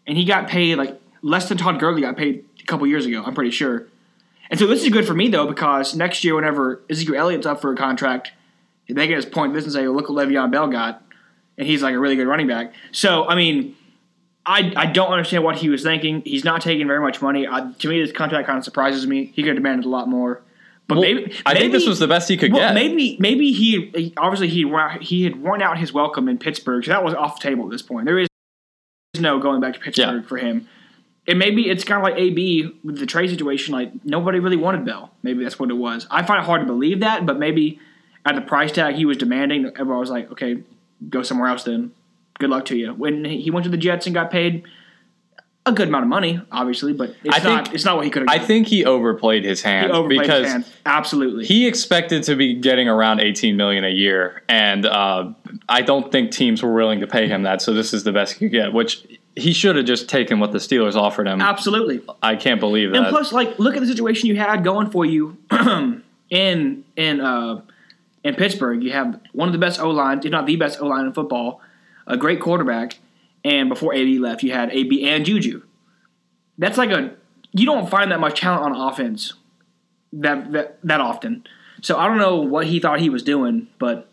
and 0.06 0.16
he 0.16 0.24
got 0.24 0.48
paid 0.48 0.76
like 0.76 1.00
less 1.22 1.48
than 1.48 1.58
Todd 1.58 1.78
Gurley 1.78 2.00
got 2.00 2.16
paid 2.16 2.44
a 2.60 2.66
couple 2.66 2.86
years 2.86 3.06
ago. 3.06 3.22
I'm 3.24 3.34
pretty 3.34 3.50
sure. 3.50 3.86
And 4.50 4.58
so 4.58 4.66
this 4.66 4.82
is 4.82 4.88
good 4.90 5.06
for 5.06 5.14
me 5.14 5.28
though 5.28 5.46
because 5.46 5.94
next 5.94 6.24
year, 6.24 6.34
whenever 6.34 6.80
Ezekiel 6.90 7.16
Elliott's 7.16 7.46
up 7.46 7.60
for 7.60 7.72
a 7.72 7.76
contract, 7.76 8.32
they 8.88 9.06
can 9.06 9.20
just 9.20 9.30
point 9.30 9.54
this 9.54 9.64
and 9.64 9.72
say, 9.72 9.86
"Look 9.88 10.08
what 10.08 10.26
Le'Veon 10.26 10.50
Bell 10.50 10.68
got," 10.68 11.02
and 11.56 11.66
he's 11.66 11.82
like 11.82 11.94
a 11.94 11.98
really 11.98 12.16
good 12.16 12.26
running 12.26 12.46
back. 12.48 12.74
So 12.92 13.28
I 13.28 13.34
mean. 13.34 13.76
I, 14.46 14.72
I 14.74 14.86
don't 14.86 15.12
understand 15.12 15.44
what 15.44 15.56
he 15.56 15.68
was 15.68 15.82
thinking. 15.82 16.22
He's 16.24 16.44
not 16.44 16.62
taking 16.62 16.86
very 16.86 16.98
much 16.98 17.20
money. 17.20 17.46
I, 17.46 17.72
to 17.78 17.88
me, 17.88 18.00
this 18.00 18.10
contract 18.10 18.46
kind 18.46 18.56
of 18.56 18.64
surprises 18.64 19.06
me. 19.06 19.26
He 19.26 19.42
could 19.42 19.48
have 19.48 19.56
demanded 19.56 19.84
a 19.84 19.90
lot 19.90 20.08
more. 20.08 20.40
But 20.90 20.98
Well, 20.98 21.02
maybe 21.14 21.32
I 21.46 21.54
think 21.54 21.70
this 21.70 21.86
was 21.86 22.00
the 22.00 22.08
best 22.08 22.28
he 22.28 22.36
could 22.36 22.52
well, 22.52 22.60
get. 22.68 22.74
maybe 22.74 23.16
maybe 23.20 23.52
he 23.52 23.90
he- 23.94 24.12
obviously 24.16 24.48
he 24.48 24.68
he 25.00 25.22
had 25.22 25.40
worn 25.40 25.62
out 25.62 25.78
his 25.78 25.92
welcome 25.92 26.28
in 26.28 26.36
Pittsburgh, 26.36 26.84
so 26.84 26.90
that 26.90 27.04
was 27.04 27.14
off 27.14 27.40
the 27.40 27.48
table 27.48 27.64
at 27.64 27.70
this 27.70 27.80
point. 27.82 28.06
There 28.06 28.18
is 28.18 28.26
no 29.20 29.38
going 29.38 29.60
back 29.60 29.74
to 29.74 29.80
Pittsburgh 29.80 30.22
Yeah. 30.22 30.28
for 30.28 30.36
him. 30.38 30.66
And 31.28 31.38
maybe 31.38 31.68
it's 31.70 31.84
kind 31.84 31.98
of 31.98 32.02
like 32.02 32.20
AB 32.20 32.72
with 32.82 32.98
the 32.98 33.06
trade 33.06 33.30
situation. 33.30 33.72
Like 33.72 33.92
nobody 34.04 34.40
really 34.40 34.56
wanted 34.56 34.84
Bell. 34.84 35.12
Maybe 35.22 35.44
that's 35.44 35.60
what 35.60 35.70
it 35.70 35.74
was. 35.74 36.08
I 36.10 36.24
find 36.24 36.42
it 36.42 36.46
hard 36.46 36.60
to 36.62 36.66
believe 36.66 36.98
that, 37.00 37.24
but 37.24 37.38
maybe 37.38 37.78
at 38.26 38.34
the 38.34 38.40
price 38.40 38.72
tag 38.72 38.96
he 38.96 39.04
was 39.04 39.16
demanding, 39.16 39.66
everyone 39.66 40.00
was 40.00 40.10
like, 40.10 40.32
"Okay, 40.32 40.58
go 41.08 41.22
somewhere 41.22 41.48
else 41.48 41.62
then. 41.62 41.92
Good 42.40 42.50
luck 42.50 42.64
to 42.66 42.76
you." 42.76 42.94
When 42.94 43.24
he 43.24 43.48
went 43.52 43.62
to 43.64 43.70
the 43.70 43.76
Jets 43.76 44.06
and 44.06 44.14
got 44.14 44.30
paid 44.32 44.64
a 45.66 45.72
good 45.72 45.88
amount 45.88 46.04
of 46.04 46.08
money, 46.08 46.40
obviously, 46.50 46.92
but 46.94 47.14
it's 47.22 47.36
I 47.36 47.40
think- 47.40 47.44
not 47.66 47.74
it's 47.74 47.84
not 47.84 47.96
what 47.96 48.04
he 48.06 48.10
could 48.10 48.22
have. 48.22 48.28
I 48.30 48.38
think 48.44 48.66
he 48.66 48.84
overplayed 48.84 49.44
his 49.44 49.60
hand 49.62 49.92
overplayed 49.92 50.20
because 50.20 50.44
his 50.44 50.52
hand. 50.52 50.64
Absolutely. 50.86 51.44
he 51.44 51.66
expected 51.66 52.22
to 52.24 52.34
be 52.36 52.54
getting 52.54 52.88
around 52.88 53.20
18 53.20 53.56
million 53.56 53.84
a 53.84 53.90
year 53.90 54.42
and 54.48 54.86
uh, 54.86 55.30
i 55.68 55.82
don't 55.82 56.10
think 56.10 56.30
teams 56.30 56.62
were 56.62 56.72
willing 56.72 57.00
to 57.00 57.06
pay 57.06 57.28
him 57.28 57.42
that 57.42 57.60
so 57.60 57.74
this 57.74 57.92
is 57.92 58.04
the 58.04 58.12
best 58.12 58.32
he 58.34 58.38
could 58.46 58.52
get 58.52 58.72
which 58.72 59.06
he 59.36 59.52
should 59.52 59.76
have 59.76 59.84
just 59.84 60.08
taken 60.08 60.40
what 60.40 60.50
the 60.52 60.58
steelers 60.58 60.94
offered 60.96 61.28
him 61.28 61.40
Absolutely. 61.42 62.00
i 62.22 62.34
can't 62.36 62.58
believe 62.58 62.90
that. 62.92 62.96
And 62.98 63.06
plus, 63.08 63.30
like, 63.32 63.58
look 63.58 63.76
at 63.76 63.80
the 63.80 63.86
situation 63.86 64.28
you 64.28 64.36
had 64.36 64.64
going 64.64 64.90
for 64.90 65.04
you 65.04 65.36
in 66.30 66.84
in 66.96 67.20
uh, 67.20 67.60
in 68.24 68.34
Pittsburgh. 68.34 68.82
You 68.82 68.92
have 68.92 69.20
one 69.32 69.48
of 69.48 69.52
the 69.52 69.58
best 69.58 69.80
O 69.80 69.90
lines, 69.90 70.24
if 70.24 70.30
not 70.32 70.46
the 70.46 70.56
best 70.56 70.80
O 70.80 70.86
line 70.86 71.06
in 71.06 71.12
football, 71.12 71.60
a 72.06 72.16
great 72.16 72.40
quarterback, 72.40 72.98
and 73.44 73.68
before 73.68 73.94
AB 73.94 74.18
left, 74.18 74.42
you 74.42 74.52
had 74.52 74.70
AB 74.70 75.08
and 75.08 75.24
Juju. 75.24 75.62
That's 76.58 76.78
like 76.78 76.90
a 76.90 77.14
you 77.52 77.66
don't 77.66 77.88
find 77.88 78.12
that 78.12 78.20
much 78.20 78.40
talent 78.40 78.74
on 78.74 78.88
offense 78.88 79.34
that 80.12 80.52
that 80.52 80.78
that 80.84 81.00
often. 81.00 81.46
So 81.82 81.96
I 81.96 82.06
don't 82.06 82.18
know 82.18 82.36
what 82.36 82.66
he 82.66 82.78
thought 82.78 83.00
he 83.00 83.08
was 83.08 83.22
doing, 83.22 83.68
but 83.78 84.09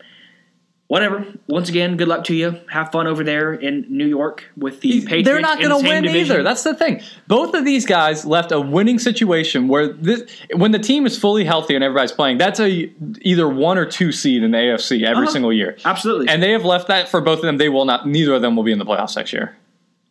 whatever. 0.88 1.24
Once 1.46 1.68
again, 1.68 1.96
good 1.96 2.08
luck 2.08 2.24
to 2.24 2.34
you. 2.34 2.58
Have 2.70 2.90
fun 2.90 3.06
over 3.06 3.22
there 3.24 3.54
in 3.54 3.86
New 3.88 4.06
York 4.06 4.44
with 4.56 4.80
the 4.80 5.00
Patriots. 5.02 5.26
they're 5.28 5.40
not 5.40 5.58
going 5.60 5.70
to 5.70 5.88
win 5.88 6.02
division. 6.02 6.32
either. 6.36 6.42
That's 6.42 6.64
the 6.64 6.74
thing. 6.74 7.00
Both 7.28 7.54
of 7.54 7.64
these 7.64 7.86
guys 7.86 8.24
left 8.24 8.50
a 8.52 8.60
winning 8.60 8.98
situation 8.98 9.68
where 9.68 9.88
this, 9.92 10.22
when 10.56 10.72
the 10.72 10.78
team 10.78 11.06
is 11.06 11.18
fully 11.18 11.44
healthy 11.44 11.74
and 11.74 11.84
everybody's 11.84 12.12
playing, 12.12 12.38
that's 12.38 12.58
a 12.60 12.90
either 13.22 13.48
one 13.48 13.78
or 13.78 13.86
two 13.86 14.10
seed 14.12 14.42
in 14.42 14.50
the 14.50 14.58
AFC 14.58 15.04
every 15.04 15.22
Uh-huh. 15.24 15.32
single 15.32 15.52
year. 15.52 15.76
Absolutely. 15.84 16.28
And 16.28 16.42
they 16.42 16.52
have 16.52 16.64
left 16.64 16.88
that 16.88 17.08
for 17.08 17.20
both 17.20 17.38
of 17.38 17.44
them. 17.44 17.58
They 17.58 17.68
will 17.68 17.84
not. 17.84 18.06
Neither 18.08 18.34
of 18.34 18.42
them 18.42 18.56
will 18.56 18.64
be 18.64 18.72
in 18.72 18.78
the 18.78 18.86
playoffs 18.86 19.16
next 19.16 19.32
year. 19.32 19.56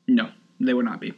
no, 0.07 0.29
they 0.59 0.73
would 0.73 0.85
not 0.85 0.99
be. 1.01 1.13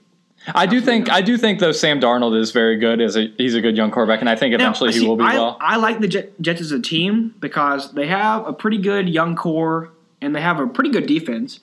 I 0.55 0.65
do 0.65 0.81
think. 0.81 1.09
I 1.09 1.21
do 1.21 1.37
think 1.37 1.59
though 1.59 1.71
Sam 1.71 1.99
Darnold 1.99 2.39
is 2.39 2.51
very 2.51 2.77
good. 2.77 3.01
As 3.01 3.17
a, 3.17 3.31
he's 3.37 3.55
a 3.55 3.61
good 3.61 3.77
young 3.77 3.91
quarterback, 3.91 4.21
and 4.21 4.29
I 4.29 4.35
think 4.35 4.53
eventually 4.53 4.91
Now, 4.91 4.99
he 4.99 5.07
will 5.07 5.17
be 5.17 5.23
I, 5.23 5.35
well. 5.35 5.57
I 5.59 5.77
like 5.77 5.99
the 5.99 6.07
Jets 6.07 6.61
as 6.61 6.71
a 6.71 6.79
team 6.81 7.35
because 7.39 7.93
they 7.93 8.07
have 8.07 8.47
a 8.47 8.53
pretty 8.53 8.77
good 8.77 9.09
young 9.09 9.35
core 9.35 9.91
and 10.21 10.35
they 10.35 10.41
have 10.41 10.59
a 10.59 10.67
pretty 10.67 10.89
good 10.91 11.07
defense. 11.07 11.59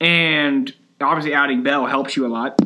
And 0.00 0.72
obviously, 1.00 1.34
adding 1.34 1.62
Bell 1.62 1.86
helps 1.86 2.16
you 2.16 2.26
a 2.26 2.28
lot. 2.28 2.60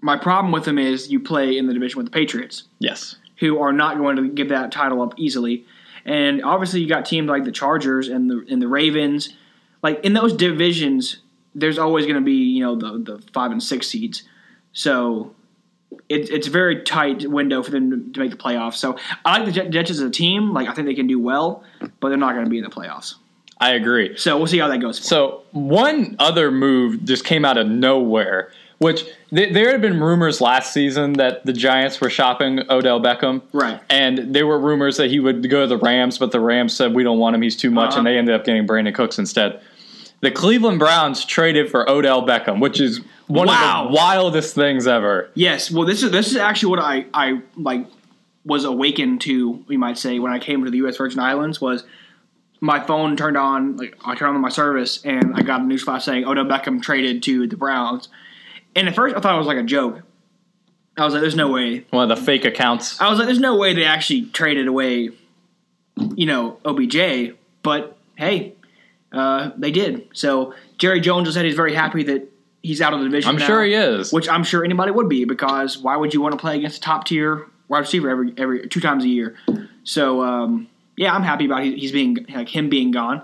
My 0.00 0.16
problem 0.16 0.52
with 0.52 0.64
them 0.64 0.78
is 0.78 1.10
you 1.10 1.20
play 1.20 1.56
in 1.56 1.66
the 1.66 1.74
division 1.74 1.98
with 1.98 2.06
the 2.06 2.12
Patriots, 2.12 2.64
yes. 2.78 3.16
who 3.38 3.60
are 3.60 3.72
not 3.72 3.96
going 3.96 4.16
to 4.16 4.28
give 4.28 4.50
that 4.50 4.70
title 4.70 5.02
up 5.02 5.14
easily. 5.16 5.64
And 6.04 6.42
obviously, 6.44 6.80
you 6.80 6.88
got 6.88 7.04
teams 7.04 7.28
like 7.28 7.44
the 7.44 7.52
Chargers 7.52 8.08
and 8.08 8.30
the 8.30 8.44
and 8.48 8.62
the 8.62 8.68
Ravens. 8.68 9.30
Like 9.82 10.04
in 10.04 10.12
those 10.12 10.32
divisions, 10.32 11.18
there's 11.54 11.78
always 11.78 12.06
going 12.06 12.16
to 12.16 12.24
be 12.24 12.32
you 12.32 12.62
know 12.62 12.76
the 12.76 12.98
the 12.98 13.22
five 13.32 13.50
and 13.50 13.62
six 13.62 13.88
seeds. 13.88 14.22
So 14.78 15.34
it, 16.08 16.30
it's 16.30 16.46
a 16.46 16.50
very 16.50 16.82
tight 16.84 17.28
window 17.28 17.64
for 17.64 17.72
them 17.72 18.12
to, 18.12 18.20
make 18.20 18.30
the 18.30 18.36
playoffs. 18.36 18.74
So 18.74 18.96
I 19.24 19.38
like 19.38 19.46
the 19.46 19.52
Jet- 19.52 19.70
Jets 19.70 19.90
as 19.90 19.98
a 19.98 20.08
team. 20.08 20.52
Like 20.54 20.68
I 20.68 20.72
think 20.72 20.86
they 20.86 20.94
can 20.94 21.08
do 21.08 21.18
well, 21.18 21.64
but 21.98 22.10
they're 22.10 22.16
not 22.16 22.34
going 22.34 22.44
to 22.44 22.50
be 22.50 22.58
in 22.58 22.64
the 22.64 22.70
playoffs. 22.70 23.14
I 23.60 23.72
agree. 23.72 24.16
So 24.16 24.36
we'll 24.38 24.46
see 24.46 24.58
how 24.60 24.68
that 24.68 24.78
goes. 24.78 25.04
So 25.04 25.42
one 25.50 26.14
other 26.20 26.52
move 26.52 27.04
just 27.04 27.24
came 27.24 27.44
out 27.44 27.58
of 27.58 27.66
nowhere, 27.66 28.52
which 28.78 29.04
th- 29.34 29.52
there 29.52 29.72
had 29.72 29.80
been 29.80 30.00
rumors 30.00 30.40
last 30.40 30.72
season 30.72 31.14
that 31.14 31.44
the 31.44 31.52
Giants 31.52 32.00
were 32.00 32.08
shopping 32.08 32.60
Odell 32.70 33.00
Beckham, 33.00 33.42
Right. 33.52 33.80
And 33.90 34.32
there 34.32 34.46
were 34.46 34.60
rumors 34.60 34.96
that 34.98 35.10
he 35.10 35.18
would 35.18 35.50
go 35.50 35.62
to 35.62 35.66
the 35.66 35.76
Rams, 35.76 36.18
but 36.18 36.30
the 36.30 36.38
Rams 36.38 36.72
said 36.76 36.94
we 36.94 37.02
don't 37.02 37.18
want 37.18 37.34
him; 37.34 37.42
he's 37.42 37.56
too 37.56 37.72
much, 37.72 37.90
Uh-huh. 37.90 37.98
and 37.98 38.06
they 38.06 38.16
ended 38.16 38.36
up 38.36 38.44
getting 38.44 38.64
Brandin 38.64 38.94
Cooks 38.94 39.18
instead. 39.18 39.60
The 40.20 40.30
Cleveland 40.30 40.78
Browns 40.78 41.24
traded 41.24 41.68
for 41.68 41.88
Odell 41.90 42.24
Beckham, 42.24 42.60
which 42.60 42.80
is 42.80 43.00
one 43.28 43.46
Wow. 43.46 43.84
of 43.86 43.90
the 43.92 43.96
wildest 43.96 44.54
things 44.54 44.86
ever. 44.86 45.30
Yes, 45.34 45.70
well, 45.70 45.86
this 45.86 46.02
is 46.02 46.10
this 46.10 46.28
is 46.30 46.36
actually 46.36 46.70
what 46.70 46.80
I 46.80 47.06
I 47.14 47.40
like 47.56 47.86
was 48.44 48.64
awakened 48.64 49.20
to. 49.22 49.64
We 49.68 49.76
might 49.76 49.96
say 49.98 50.18
when 50.18 50.32
I 50.32 50.38
came 50.38 50.64
to 50.64 50.70
the 50.70 50.78
U.S. 50.78 50.96
Virgin 50.96 51.20
Islands 51.20 51.60
was 51.60 51.84
my 52.60 52.80
phone 52.80 53.16
turned 53.16 53.36
on. 53.36 53.76
Like 53.76 53.96
I 54.04 54.14
turned 54.14 54.34
on 54.34 54.40
my 54.40 54.48
service 54.48 55.04
and 55.04 55.34
I 55.34 55.42
got 55.42 55.60
a 55.60 55.64
news 55.64 55.82
flash 55.82 56.04
saying 56.04 56.24
Odell 56.24 56.44
Beckham 56.46 56.82
traded 56.82 57.22
to 57.24 57.46
the 57.46 57.56
Browns. 57.56 58.08
And 58.74 58.88
at 58.88 58.94
first 58.94 59.14
I 59.16 59.20
thought 59.20 59.34
it 59.34 59.38
was 59.38 59.46
like 59.46 59.58
a 59.58 59.62
joke. 59.62 60.02
I 60.96 61.04
was 61.04 61.12
like, 61.14 61.20
"There's 61.20 61.36
no 61.36 61.48
way." 61.50 61.84
One 61.90 62.10
of 62.10 62.18
the 62.18 62.24
fake 62.24 62.44
accounts. 62.44 63.00
I 63.00 63.08
was 63.08 63.18
like, 63.18 63.26
"There's 63.26 63.38
no 63.38 63.56
way 63.56 63.72
they 63.74 63.84
actually 63.84 64.22
traded 64.26 64.66
away, 64.66 65.10
you 66.16 66.26
know, 66.26 66.58
OBJ." 66.64 67.34
But 67.62 67.96
hey, 68.16 68.54
uh, 69.12 69.50
they 69.56 69.70
did. 69.70 70.08
So 70.12 70.54
Jerry 70.78 71.00
Jones 71.00 71.26
just 71.26 71.34
said 71.36 71.44
he's 71.44 71.54
very 71.54 71.74
happy 71.74 72.02
that 72.04 72.28
he's 72.62 72.80
out 72.80 72.92
of 72.92 73.00
the 73.00 73.06
division. 73.06 73.30
I'm 73.30 73.36
now 73.36 73.46
sure 73.46 73.64
he 73.64 73.74
is. 73.74 74.12
which 74.12 74.28
I'm 74.28 74.44
sure 74.44 74.64
anybody 74.64 74.90
would 74.90 75.08
be 75.08 75.24
because 75.24 75.78
why 75.78 75.96
would 75.96 76.14
you 76.14 76.20
want 76.20 76.32
to 76.32 76.38
play 76.38 76.56
against 76.56 76.78
a 76.78 76.80
top 76.80 77.04
tier 77.04 77.46
wide 77.68 77.80
receiver 77.80 78.08
every 78.10 78.32
every 78.36 78.68
two 78.68 78.80
times 78.80 79.04
a 79.04 79.08
year? 79.08 79.36
So 79.84 80.22
um, 80.22 80.68
yeah, 80.96 81.14
I'm 81.14 81.22
happy 81.22 81.46
about 81.46 81.62
he, 81.64 81.76
he's 81.76 81.92
being 81.92 82.26
like 82.28 82.48
him 82.48 82.68
being 82.68 82.90
gone. 82.90 83.22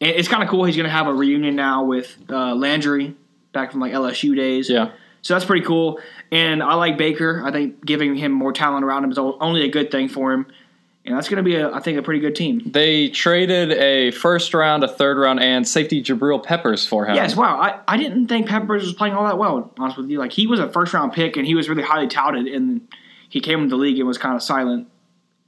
And 0.00 0.10
it's 0.10 0.28
kind 0.28 0.42
of 0.42 0.48
cool. 0.48 0.64
He's 0.64 0.76
going 0.76 0.88
to 0.88 0.92
have 0.92 1.06
a 1.06 1.12
reunion 1.12 1.56
now 1.56 1.84
with 1.84 2.16
uh, 2.30 2.54
Landry 2.54 3.14
back 3.52 3.72
from 3.72 3.80
like 3.80 3.92
LSU 3.92 4.34
days. 4.34 4.70
yeah. 4.70 4.92
So 5.22 5.34
that's 5.34 5.44
pretty 5.44 5.66
cool. 5.66 6.00
And 6.32 6.62
I 6.62 6.74
like 6.74 6.96
Baker. 6.96 7.42
I 7.44 7.52
think 7.52 7.84
giving 7.84 8.14
him 8.14 8.32
more 8.32 8.54
talent 8.54 8.84
around 8.84 9.04
him 9.04 9.12
is 9.12 9.18
only 9.18 9.64
a 9.64 9.68
good 9.68 9.90
thing 9.90 10.08
for 10.08 10.32
him. 10.32 10.46
That's 11.14 11.28
going 11.28 11.38
to 11.38 11.42
be, 11.42 11.56
a, 11.56 11.70
I 11.72 11.80
think, 11.80 11.98
a 11.98 12.02
pretty 12.02 12.20
good 12.20 12.34
team. 12.34 12.62
They 12.64 13.08
traded 13.08 13.72
a 13.72 14.10
first 14.10 14.54
round, 14.54 14.84
a 14.84 14.88
third 14.88 15.18
round, 15.18 15.40
and 15.40 15.66
safety 15.66 16.02
Jabril 16.02 16.42
Peppers 16.42 16.86
for 16.86 17.06
him. 17.06 17.14
Yes, 17.16 17.36
wow. 17.36 17.60
I, 17.60 17.80
I 17.88 17.96
didn't 17.96 18.28
think 18.28 18.48
Peppers 18.48 18.84
was 18.84 18.92
playing 18.92 19.14
all 19.14 19.24
that 19.24 19.38
well, 19.38 19.72
honest 19.78 19.96
with 19.96 20.08
you. 20.10 20.18
Like, 20.18 20.32
he 20.32 20.46
was 20.46 20.60
a 20.60 20.70
first 20.70 20.92
round 20.94 21.12
pick, 21.12 21.36
and 21.36 21.46
he 21.46 21.54
was 21.54 21.68
really 21.68 21.82
highly 21.82 22.08
touted, 22.08 22.46
and 22.46 22.88
he 23.28 23.40
came 23.40 23.60
into 23.62 23.76
the 23.76 23.80
league 23.80 23.98
and 23.98 24.06
was 24.06 24.18
kind 24.18 24.34
of 24.34 24.42
silent 24.42 24.88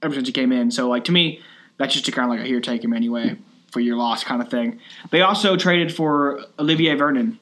ever 0.02 0.14
since 0.14 0.26
he 0.26 0.32
came 0.32 0.52
in. 0.52 0.70
So, 0.70 0.88
like, 0.88 1.04
to 1.04 1.12
me, 1.12 1.40
that's 1.78 1.94
just 1.94 2.08
a 2.08 2.12
kind 2.12 2.30
of 2.30 2.36
like 2.36 2.44
a 2.44 2.48
here, 2.48 2.60
take 2.60 2.82
him 2.84 2.92
anyway 2.92 3.36
for 3.70 3.80
your 3.80 3.96
loss 3.96 4.22
kind 4.22 4.42
of 4.42 4.48
thing. 4.48 4.78
They 5.10 5.22
also 5.22 5.56
traded 5.56 5.94
for 5.94 6.44
Olivier 6.58 6.94
Vernon, 6.94 7.38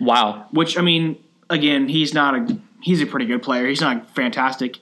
Wow. 0.00 0.46
which, 0.52 0.78
I 0.78 0.80
mean, 0.82 1.18
again, 1.50 1.88
he's 1.88 2.14
not 2.14 2.34
a 2.34 2.58
he's 2.80 3.00
a 3.00 3.06
pretty 3.06 3.26
good 3.26 3.42
player. 3.42 3.66
He's 3.66 3.80
not 3.80 4.14
fantastic. 4.14 4.78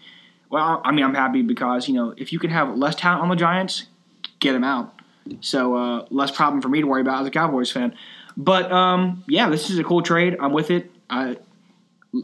Well, 0.51 0.83
I 0.85 0.91
mean, 0.93 1.05
I'm 1.05 1.15
happy 1.15 1.43
because, 1.43 1.89
you 1.89 1.95
know, 1.95 2.13
if 2.17 2.33
you 2.33 2.39
can 2.39 2.51
have 2.51 2.77
less 2.77 2.95
talent 2.97 3.23
on 3.23 3.29
the 3.29 3.37
Giants, 3.37 3.87
get 4.41 4.55
him 4.55 4.65
out. 4.65 4.93
So 5.41 5.77
uh, 5.77 6.07
less 6.11 6.31
problem 6.31 6.61
for 6.61 6.69
me 6.69 6.81
to 6.81 6.87
worry 6.87 7.01
about 7.03 7.21
as 7.23 7.27
a 7.29 7.31
Cowboys 7.31 7.71
fan. 7.71 7.95
But 8.37 8.71
um, 8.73 9.23
yeah, 9.29 9.49
this 9.49 9.71
is 9.71 9.79
a 9.79 9.85
cool 9.85 10.03
trade. 10.03 10.37
I'm 10.41 10.53
with 10.53 10.71
it. 10.71 10.91
I 11.09 11.37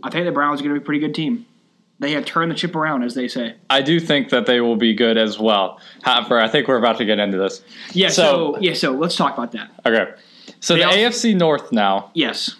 I 0.02 0.10
think 0.10 0.24
the 0.26 0.32
Browns 0.32 0.60
are 0.60 0.64
going 0.64 0.74
to 0.74 0.80
be 0.80 0.82
a 0.82 0.84
pretty 0.84 1.00
good 1.00 1.14
team. 1.14 1.46
They 1.98 2.12
have 2.12 2.24
turned 2.26 2.50
the 2.50 2.54
chip 2.54 2.74
around, 2.74 3.04
as 3.04 3.14
they 3.14 3.28
say. 3.28 3.54
I 3.70 3.80
do 3.80 4.00
think 4.00 4.28
that 4.30 4.44
they 4.46 4.60
will 4.60 4.76
be 4.76 4.92
good 4.94 5.16
as 5.16 5.38
well. 5.38 5.80
However, 6.02 6.38
I 6.38 6.48
think 6.48 6.68
we're 6.68 6.76
about 6.76 6.98
to 6.98 7.04
get 7.04 7.18
into 7.18 7.38
this. 7.38 7.62
Yeah. 7.92 8.08
So- 8.08 8.54
So, 8.54 8.60
yeah. 8.60 8.74
So 8.74 8.92
let's 8.92 9.16
talk 9.16 9.36
about 9.38 9.52
that. 9.52 9.70
Okay. 9.86 10.12
So 10.60 10.74
They 10.74 10.80
the 10.80 10.86
also- 10.86 10.98
AFC 10.98 11.34
North 11.36 11.72
now 11.72 12.10
Yes. 12.14 12.56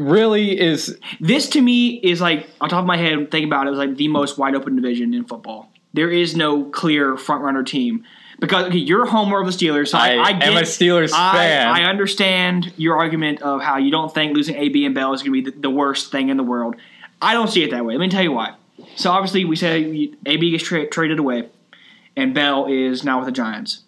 Really 0.00 0.58
is 0.58 0.98
This 1.20 1.48
to 1.50 1.60
me 1.60 1.96
is 1.96 2.20
like 2.20 2.48
on 2.60 2.68
top 2.68 2.80
of 2.80 2.86
my 2.86 2.96
head. 2.96 3.30
Think 3.30 3.46
about 3.46 3.66
it, 3.66 3.68
it 3.68 3.70
was 3.70 3.78
like 3.78 3.96
the 3.96 4.08
most 4.08 4.38
wide 4.38 4.54
open 4.54 4.76
division 4.76 5.14
in 5.14 5.24
football. 5.24 5.70
There 5.92 6.10
is 6.10 6.36
no 6.36 6.64
clear 6.64 7.16
front 7.16 7.42
runner 7.42 7.62
team 7.62 8.04
because 8.38 8.66
okay, 8.66 8.78
you're 8.78 9.04
a 9.04 9.10
homer 9.10 9.40
of 9.40 9.46
the 9.46 9.52
Steelers. 9.52 9.88
So 9.88 9.98
I, 9.98 10.14
I 10.14 10.22
I, 10.22 10.32
get, 10.34 10.48
am 10.48 10.56
a 10.56 10.60
Steelers 10.62 11.12
I, 11.12 11.32
fan. 11.32 11.68
I 11.68 11.84
understand 11.84 12.72
your 12.76 12.96
argument 12.96 13.42
of 13.42 13.60
how 13.62 13.78
you 13.78 13.90
don't 13.90 14.12
think 14.12 14.34
losing 14.34 14.56
AB 14.56 14.84
and 14.84 14.94
Bell 14.94 15.12
is 15.12 15.22
going 15.22 15.42
to 15.42 15.50
be 15.50 15.50
the, 15.50 15.60
the 15.60 15.70
worst 15.70 16.12
thing 16.12 16.28
in 16.28 16.36
the 16.36 16.42
world. 16.42 16.76
I 17.20 17.34
don't 17.34 17.48
see 17.48 17.64
it 17.64 17.70
that 17.72 17.84
way. 17.84 17.94
Let 17.94 18.00
me 18.00 18.08
tell 18.08 18.22
you 18.22 18.32
why. 18.32 18.54
So 18.96 19.10
obviously 19.10 19.44
we 19.44 19.56
say 19.56 20.12
AB 20.26 20.50
gets 20.50 20.64
tra- 20.64 20.88
traded 20.88 21.18
away, 21.18 21.48
and 22.16 22.34
Bell 22.34 22.66
is 22.66 23.02
now 23.02 23.18
with 23.18 23.26
the 23.26 23.32
Giants. 23.32 23.82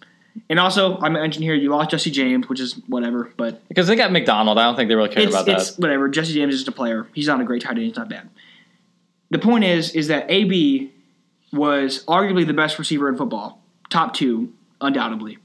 And 0.49 0.59
also, 0.59 0.99
I 0.99 1.09
mentioned 1.09 1.45
here 1.45 1.55
you 1.55 1.71
lost 1.71 1.91
Jesse 1.91 2.11
James, 2.11 2.49
which 2.49 2.61
is 2.61 2.75
whatever, 2.87 3.33
but 3.37 3.67
because 3.69 3.87
they 3.87 3.97
got 3.97 4.13
McDonald. 4.13 4.59
I 4.59 4.65
don't 4.65 4.77
think 4.77 4.89
they 4.89 4.95
really 4.95 5.09
care 5.09 5.23
it's, 5.25 5.33
about 5.35 5.49
it's 5.49 5.73
that. 5.73 5.81
whatever. 5.83 6.09
Jesse 6.09 6.33
James 6.35 6.55
is 6.55 6.61
just 6.61 6.69
a 6.69 6.73
player. 6.73 7.09
He's 7.15 7.27
not 7.27 7.41
a 7.41 7.45
great 7.45 7.63
tight 7.63 7.71
end. 7.73 7.81
He's 7.81 7.97
not 7.97 8.09
bad. 8.09 8.29
The 9.31 9.39
point 9.39 9.65
is, 9.65 9.93
is 9.95 10.09
that 10.09 10.31
AB 10.31 10.93
was 11.53 12.05
arguably 12.07 12.47
the 12.47 12.53
best 12.53 12.79
receiver 12.79 13.09
in 13.09 13.17
football, 13.17 13.61
top 13.89 14.15
two, 14.15 14.53
undoubtedly. 14.81 15.39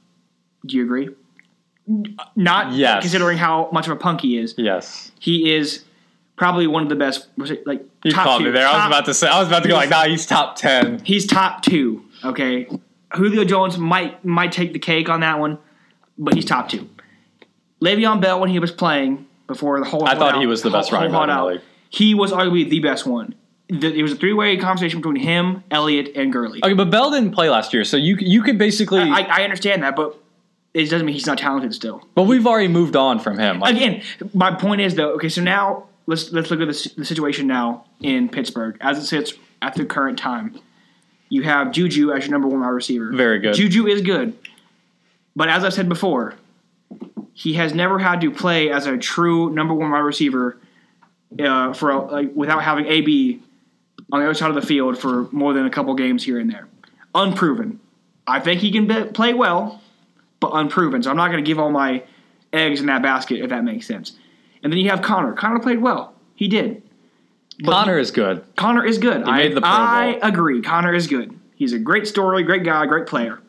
Do 0.65 0.77
you 0.77 0.83
agree? 0.83 1.09
Not 2.35 2.73
Yes. 2.73 3.01
considering 3.01 3.37
how 3.37 3.69
much 3.71 3.85
of 3.87 3.93
a 3.93 3.95
punk 3.95 4.21
he 4.21 4.37
is. 4.37 4.55
Yes. 4.57 5.11
He 5.19 5.53
is 5.53 5.83
probably 6.35 6.67
one 6.67 6.83
of 6.83 6.89
the 6.89 6.95
best. 6.95 7.27
Like 7.37 7.85
You 8.03 8.11
top 8.11 8.25
called 8.25 8.39
two. 8.41 8.45
me 8.45 8.51
there. 8.51 8.67
I 8.67 8.77
was 8.77 8.87
about 8.87 9.05
to 9.05 9.13
say. 9.13 9.27
I 9.27 9.39
was 9.39 9.47
about 9.47 9.63
to 9.63 9.69
go 9.69 9.75
like, 9.75 9.89
nah, 9.89 10.05
he's 10.05 10.25
top 10.25 10.55
ten. 10.55 10.99
He's 11.03 11.27
top 11.27 11.61
two. 11.61 12.03
Okay, 12.23 12.67
Julio 13.15 13.43
Jones 13.43 13.77
might 13.77 14.23
might 14.25 14.51
take 14.51 14.73
the 14.73 14.79
cake 14.79 15.09
on 15.09 15.19
that 15.21 15.39
one, 15.39 15.57
but 16.17 16.33
he's 16.35 16.45
top 16.45 16.69
two. 16.69 16.89
Le'Veon 17.81 18.21
Bell 18.21 18.39
when 18.39 18.49
he 18.49 18.59
was 18.59 18.71
playing 18.71 19.25
before 19.47 19.79
the 19.79 19.85
whole. 19.85 20.03
I 20.05 20.11
thought 20.15 20.21
holdout- 20.33 20.39
he 20.41 20.47
was 20.47 20.61
the 20.61 20.69
best 20.71 20.91
running 20.91 21.11
back 21.11 21.29
in 21.29 21.35
the 21.35 21.43
league. 21.45 21.61
He 21.89 22.13
was 22.13 22.31
arguably 22.31 22.69
the 22.69 22.79
best 22.79 23.05
one. 23.05 23.35
The- 23.69 23.93
It 23.97 24.01
was 24.03 24.11
a 24.13 24.15
three 24.15 24.33
way 24.33 24.57
conversation 24.57 24.99
between 25.01 25.17
him, 25.17 25.63
Elliott, 25.71 26.11
and 26.15 26.31
Gurley. 26.31 26.59
Okay, 26.63 26.73
but 26.73 26.89
Bell 26.89 27.11
didn't 27.11 27.31
play 27.31 27.49
last 27.49 27.73
year, 27.73 27.83
so 27.83 27.97
you 27.97 28.17
you 28.19 28.41
could 28.43 28.57
basically. 28.57 29.01
I, 29.01 29.21
I 29.21 29.43
understand 29.43 29.83
that, 29.83 29.95
but 29.95 30.17
it 30.73 30.89
doesn't 30.89 31.05
mean 31.05 31.13
he's 31.13 31.25
not 31.25 31.37
talented 31.37 31.73
still. 31.73 32.05
but 32.15 32.23
we've 32.23 32.45
already 32.45 32.67
moved 32.67 32.95
on 32.95 33.19
from 33.19 33.37
him. 33.39 33.59
Like, 33.59 33.75
Again, 33.75 34.01
my 34.33 34.51
point 34.51 34.81
is 34.81 34.95
though. 34.95 35.11
Okay, 35.15 35.29
so 35.29 35.41
now 35.41 35.85
let's 36.05 36.31
let's 36.31 36.51
look 36.51 36.59
at 36.61 36.67
the, 36.67 36.91
the 36.97 37.05
situation 37.05 37.47
now 37.47 37.85
in 38.01 38.29
Pittsburgh 38.29 38.77
as 38.81 38.97
it 38.97 39.05
sits 39.05 39.33
at 39.61 39.73
the 39.75 39.85
current 39.85 40.17
time. 40.19 40.59
You 41.35 41.43
have 41.43 41.73
Juju 41.73 42.13
as 42.13 42.23
your 42.23 42.31
number 42.31 42.47
one 42.47 42.61
wide 42.61 42.69
receiver. 42.69 43.11
Very 43.11 43.39
good. 43.39 43.55
Juju 43.55 43.87
is 43.87 44.01
good, 44.01 44.37
but 45.35 45.49
as 45.49 45.65
I 45.65 45.69
said 45.69 45.89
before, 45.89 46.35
he 47.33 47.55
has 47.55 47.73
never 47.73 47.99
had 47.99 48.21
to 48.21 48.31
play 48.31 48.71
as 48.71 48.85
a 48.85 48.97
true 48.97 49.49
number 49.49 49.73
one 49.73 49.91
wide 49.91 49.99
receiver 49.99 50.57
uh, 51.37 51.73
for 51.73 51.89
a, 51.89 51.99
like 51.99 52.31
without 52.33 52.63
having 52.63 52.85
AB 52.85 53.41
on 54.13 54.21
the 54.21 54.25
other 54.27 54.33
side 54.33 54.47
of 54.47 54.55
the 54.55 54.61
field 54.61 54.97
for 54.97 55.29
more 55.33 55.53
than 55.53 55.65
a 55.65 55.69
couple 55.69 55.93
games 55.93 56.23
here 56.23 56.39
and 56.39 56.49
there. 56.49 56.69
Unproven. 57.13 57.81
I 58.25 58.39
think 58.39 58.61
he 58.61 58.71
can 58.71 58.87
be, 58.87 59.03
play 59.03 59.33
well, 59.33 59.81
but 60.39 60.51
unproven. 60.53 61.03
So 61.03 61.09
I'm 61.09 61.17
not 61.17 61.31
going 61.31 61.43
to 61.43 61.45
give 61.47 61.59
all 61.59 61.69
my 61.69 62.01
eggs 62.53 62.79
in 62.79 62.85
that 62.85 63.01
basket 63.01 63.41
if 63.41 63.49
that 63.49 63.65
makes 63.65 63.85
sense. 63.85 64.13
And 64.63 64.71
then 64.71 64.79
you 64.79 64.89
have 64.89 65.01
Conner. 65.01 65.33
Conner 65.33 65.59
played 65.59 65.81
well. 65.81 66.13
He 66.35 66.47
did. 66.47 66.81
But 67.59 67.71
Conner 67.71 67.97
is 67.97 68.11
good. 68.11 68.45
Conner 68.55 68.85
is 68.85 68.97
good. 68.97 69.23
I, 69.23 69.37
made 69.37 69.55
the 69.55 69.61
Pro 69.61 69.69
I 69.69 70.19
agree. 70.21 70.61
Conner 70.61 70.93
is 70.93 71.07
good. 71.07 71.39
He's 71.55 71.73
a 71.73 71.79
great 71.79 72.07
story, 72.07 72.43
great 72.43 72.63
guy, 72.63 72.85
great 72.85 73.07
player. 73.07 73.39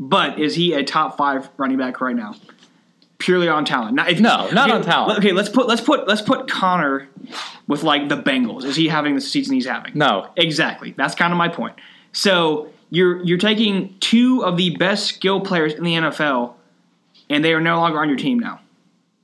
But 0.00 0.38
is 0.38 0.54
he 0.54 0.72
a 0.72 0.84
top 0.84 1.16
five 1.16 1.50
running 1.56 1.76
back 1.76 2.00
right 2.00 2.16
now? 2.16 2.34
Purely 3.18 3.48
on 3.48 3.64
talent. 3.64 3.96
Now, 3.96 4.08
if, 4.08 4.20
No, 4.20 4.48
not 4.50 4.70
okay, 4.70 4.78
on 4.78 4.82
talent. 4.82 5.18
Okay, 5.18 5.32
let's 5.32 5.48
put 5.48 5.66
let's 5.66 5.80
put 5.80 6.06
let's 6.06 6.22
put 6.22 6.48
Conner 6.48 7.08
with 7.66 7.82
like 7.82 8.08
the 8.08 8.16
Bengals. 8.16 8.64
Is 8.64 8.76
he 8.76 8.88
having 8.88 9.16
the 9.16 9.20
season 9.20 9.54
he's 9.54 9.66
having? 9.66 9.92
No, 9.94 10.28
Exactly. 10.36 10.94
That's 10.96 11.14
kind 11.14 11.32
of 11.32 11.36
my 11.36 11.48
point. 11.48 11.74
So 12.12 12.70
you're 12.90 13.22
you're 13.24 13.38
taking 13.38 13.98
two 13.98 14.44
of 14.44 14.56
the 14.56 14.76
best 14.76 15.06
skill 15.06 15.40
players 15.40 15.74
in 15.74 15.82
the 15.82 15.94
NFL, 15.94 16.54
and 17.28 17.44
they 17.44 17.52
are 17.52 17.60
no 17.60 17.78
longer 17.78 18.00
on 18.00 18.08
your 18.08 18.18
team 18.18 18.38
now. 18.38 18.60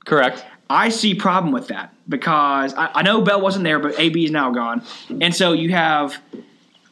correct. 0.03 0.45
I 0.69 0.89
see 0.89 1.15
problem 1.15 1.53
with 1.53 1.67
that 1.69 1.94
because 2.07 2.73
I, 2.73 2.91
I 2.95 3.01
know 3.03 3.21
Bell 3.21 3.41
wasn't 3.41 3.63
there, 3.63 3.79
but 3.79 3.99
AB 3.99 4.25
is 4.25 4.31
now 4.31 4.51
gone, 4.51 4.83
and 5.21 5.33
so 5.35 5.53
you 5.53 5.71
have 5.71 6.21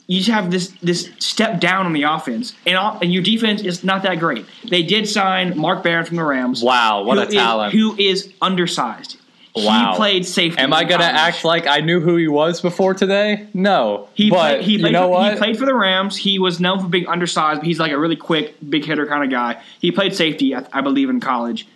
you 0.07 0.17
just 0.19 0.29
have 0.31 0.51
this 0.51 0.73
this 0.81 1.09
step 1.19 1.59
down 1.59 1.85
on 1.85 1.93
the 1.93 2.03
offense, 2.03 2.53
and 2.65 2.75
all, 2.77 2.97
and 3.01 3.13
your 3.13 3.23
defense 3.23 3.61
is 3.61 3.83
not 3.83 4.03
that 4.03 4.19
great. 4.19 4.45
They 4.69 4.83
did 4.83 5.07
sign 5.07 5.57
Mark 5.57 5.83
Barron 5.83 6.05
from 6.05 6.17
the 6.17 6.23
Rams. 6.23 6.61
Wow, 6.63 7.03
what 7.03 7.17
a 7.17 7.27
is- 7.27 7.33
talent! 7.33 7.73
who 7.73 7.95
is 7.97 8.31
undersized. 8.41 9.17
Wow. 9.55 9.91
He 9.91 9.97
played 9.97 10.25
safety. 10.25 10.59
Am 10.59 10.73
I 10.73 10.83
gonna 10.83 11.03
college. 11.03 11.15
act 11.15 11.45
like 11.45 11.67
I 11.67 11.77
knew 11.81 11.99
who 11.99 12.15
he 12.15 12.27
was 12.27 12.59
before 12.59 12.95
today? 12.95 13.47
No, 13.53 14.09
He 14.15 14.31
but 14.31 14.35
played, 14.37 14.61
he 14.65 14.77
you 14.77 14.89
know 14.89 15.03
for, 15.03 15.09
what? 15.09 15.33
He 15.33 15.37
played 15.37 15.59
for 15.59 15.67
the 15.67 15.75
Rams. 15.75 16.17
He 16.17 16.39
was 16.39 16.59
known 16.59 16.79
for 16.79 16.87
being 16.87 17.05
undersized, 17.07 17.59
but 17.59 17.67
he's 17.67 17.77
like 17.79 17.91
a 17.91 17.99
really 17.99 18.15
quick, 18.15 18.55
big 18.67 18.83
hitter 18.83 19.05
kind 19.05 19.23
of 19.23 19.29
guy. 19.29 19.61
He 19.79 19.91
played 19.91 20.15
safety, 20.15 20.55
I, 20.55 20.65
I 20.73 20.81
believe, 20.81 21.07
in 21.07 21.19
college. 21.19 21.67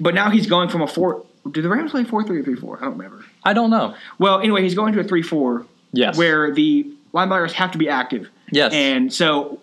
But 0.00 0.14
now 0.16 0.28
he's 0.30 0.48
going 0.48 0.68
from 0.70 0.82
a 0.82 0.88
four. 0.88 1.24
Do 1.50 1.60
the 1.62 1.68
Rams 1.68 1.90
play 1.90 2.04
four 2.04 2.24
three 2.24 2.40
or 2.40 2.42
three 2.42 2.56
four? 2.56 2.78
I 2.78 2.84
don't 2.84 2.96
remember. 2.96 3.24
I 3.44 3.52
don't 3.52 3.70
know. 3.70 3.94
Well, 4.18 4.40
anyway, 4.40 4.62
he's 4.62 4.74
going 4.74 4.92
to 4.94 5.00
a 5.00 5.04
three 5.04 5.22
four, 5.22 5.66
Yes. 5.92 6.16
where 6.16 6.52
the 6.52 6.86
linebackers 7.12 7.52
have 7.52 7.70
to 7.72 7.78
be 7.78 7.88
active. 7.88 8.28
Yes. 8.50 8.72
And 8.72 9.12
so 9.12 9.60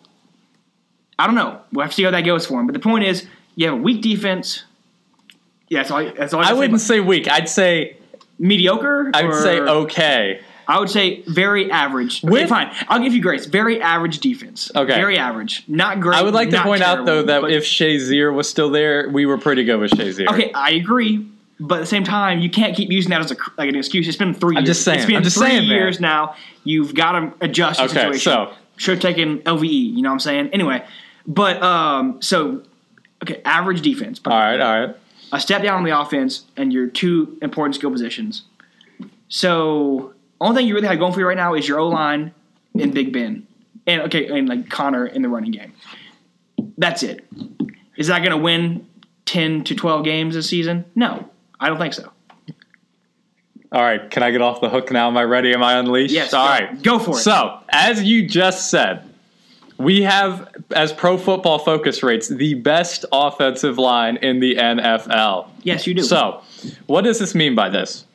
I 1.18 1.26
don't 1.26 1.36
know. 1.36 1.60
We'll 1.72 1.84
have 1.84 1.92
to 1.92 1.96
see 1.96 2.04
how 2.04 2.12
that 2.12 2.22
goes 2.22 2.46
for 2.46 2.60
him. 2.60 2.68
But 2.68 2.74
the 2.74 2.80
point 2.80 3.04
is, 3.06 3.26
you 3.56 3.68
have 3.68 3.78
a 3.78 3.82
weak 3.82 4.02
defense. 4.02 4.64
Yeah, 5.70 5.80
that's 5.80 5.92
all. 5.92 5.98
I- 6.00 6.12
That's 6.12 6.34
all 6.34 6.42
I, 6.42 6.50
I 6.50 6.54
wouldn't 6.54 6.82
say 6.82 7.00
weak. 7.00 7.28
I'd 7.30 7.48
say 7.50 7.98
mediocre. 8.40 9.12
I 9.14 9.24
would 9.24 9.36
say 9.42 9.60
okay. 9.60 10.42
I 10.68 10.80
would 10.80 10.90
say 10.90 11.22
very 11.28 11.70
average. 11.72 12.24
Okay, 12.24 12.32
With- 12.32 12.50
fine. 12.50 12.72
I'll 12.88 13.02
give 13.02 13.14
you 13.14 13.22
grace. 13.22 13.46
Very 13.46 13.82
average 13.82 14.20
defense. 14.20 14.72
Okay. 14.76 14.94
Very 14.96 15.18
average. 15.18 15.64
Not 15.68 16.00
great. 16.00 16.18
I 16.18 16.24
would 16.24 16.34
like 16.34 16.50
to 16.52 16.62
point 16.62 16.82
out 16.82 17.06
though 17.06 17.24
that 17.24 17.44
if 17.52 17.64
Shazier 17.66 18.34
was 18.34 18.50
still 18.50 18.70
there, 18.70 19.10
we 19.10 19.26
were 19.26 19.38
pretty 19.38 19.64
good 19.64 19.78
with 19.80 19.92
Shazier. 19.92 20.28
Okay, 20.32 20.52
I 20.54 20.72
agree. 20.72 21.26
But 21.64 21.76
at 21.76 21.82
the 21.82 21.86
same 21.88 22.04
time, 22.04 22.40
you 22.40 22.50
can't 22.50 22.76
keep 22.76 22.90
using 22.92 23.12
that 23.12 23.22
as 23.22 23.32
a 23.32 23.36
like 23.58 23.70
an 23.70 23.76
excuse. 23.76 24.08
It's 24.08 24.18
been 24.18 24.34
3 24.34 24.58
I'm 24.58 24.64
years. 24.64 24.70
just 24.78 24.84
saying. 24.84 24.98
It's 24.98 25.06
been 25.06 25.16
I'm 25.18 25.24
just 25.24 25.38
three 25.38 25.48
saying, 25.48 25.68
man. 25.70 25.78
years 25.78 26.00
now. 26.00 26.36
You've 26.64 26.94
got 26.96 27.12
to 27.14 27.34
adjust 27.40 27.78
the 27.80 27.86
Okay, 27.86 27.94
situation. 27.94 28.20
so- 28.20 28.54
should 28.78 28.94
have 28.96 29.02
taken 29.02 29.40
LVE. 29.40 29.70
You 29.96 30.02
know 30.02 30.10
what 30.10 30.14
I'm 30.14 30.20
saying? 30.20 30.50
Anyway, 30.54 30.84
but 31.28 31.62
um, 31.62 32.20
so 32.20 32.64
okay, 33.22 33.40
average 33.46 33.82
defense. 33.82 34.20
All 34.26 34.32
right, 34.32 34.60
all 34.60 34.88
right. 34.88 34.96
a 35.32 35.40
step 35.40 35.62
down 35.62 35.76
on 35.78 35.84
the 35.84 35.96
offense 36.00 36.46
and 36.58 36.74
your 36.74 36.88
two 36.88 37.38
important 37.44 37.76
skill 37.76 37.92
positions. 37.92 38.42
So 39.28 40.14
only 40.40 40.56
thing 40.56 40.68
you 40.68 40.74
really 40.74 40.88
have 40.88 40.98
going 41.00 41.14
for 41.14 41.20
you 41.20 41.28
right 41.28 41.38
now 41.38 41.54
is 41.54 41.68
your 41.68 41.80
O 41.80 41.90
line 41.90 42.34
and 42.80 42.94
Big 42.94 43.14
Ben, 43.14 43.46
and 43.86 44.02
okay, 44.04 44.28
and 44.36 44.50
like 44.50 44.70
Conner 44.70 45.06
in 45.06 45.22
the 45.22 45.30
running 45.30 45.52
game. 45.52 45.74
That's 46.78 47.04
it. 47.04 47.26
Is 47.98 48.08
that 48.08 48.20
going 48.20 48.32
to 48.32 48.38
win 48.38 48.88
ten 49.26 49.64
to 49.66 49.76
twelve 49.76 50.04
games 50.06 50.34
this 50.34 50.50
season? 50.50 50.86
No, 50.96 51.30
I 51.62 51.70
don't 51.70 51.78
think 51.78 51.94
so. 51.94 52.12
All 53.72 53.82
right, 53.82 54.10
can 54.12 54.22
I 54.22 54.32
get 54.32 54.42
off 54.42 54.60
the 54.60 54.68
hook 54.70 54.92
now? 54.92 55.08
Am 55.08 55.16
I 55.16 55.24
ready? 55.24 55.54
Am 55.54 55.64
I 55.64 55.76
unleashed? 55.80 56.14
Yes, 56.14 56.34
All 56.34 56.46
go- 56.46 56.50
right, 56.52 56.84
go 56.84 57.00
for 57.00 57.12
it. 57.12 57.22
So, 57.22 57.60
as 57.70 58.04
you 58.04 58.28
just 58.28 58.70
said, 58.70 59.08
we 59.78 60.02
have, 60.02 60.54
as 60.72 60.92
pro 60.92 61.18
football 61.18 61.58
focus 61.58 62.04
rates, 62.04 62.28
the 62.28 62.56
best 62.56 63.06
offensive 63.14 63.78
line 63.78 64.18
in 64.18 64.42
the 64.42 64.56
NFL. 64.56 65.48
Yes, 65.64 65.88
you 65.88 65.94
do. 65.94 66.04
So, 66.04 66.42
what 66.88 67.04
does 67.06 67.18
this 67.18 67.34
mean 67.34 67.56
by 67.56 67.70
this? 67.70 68.06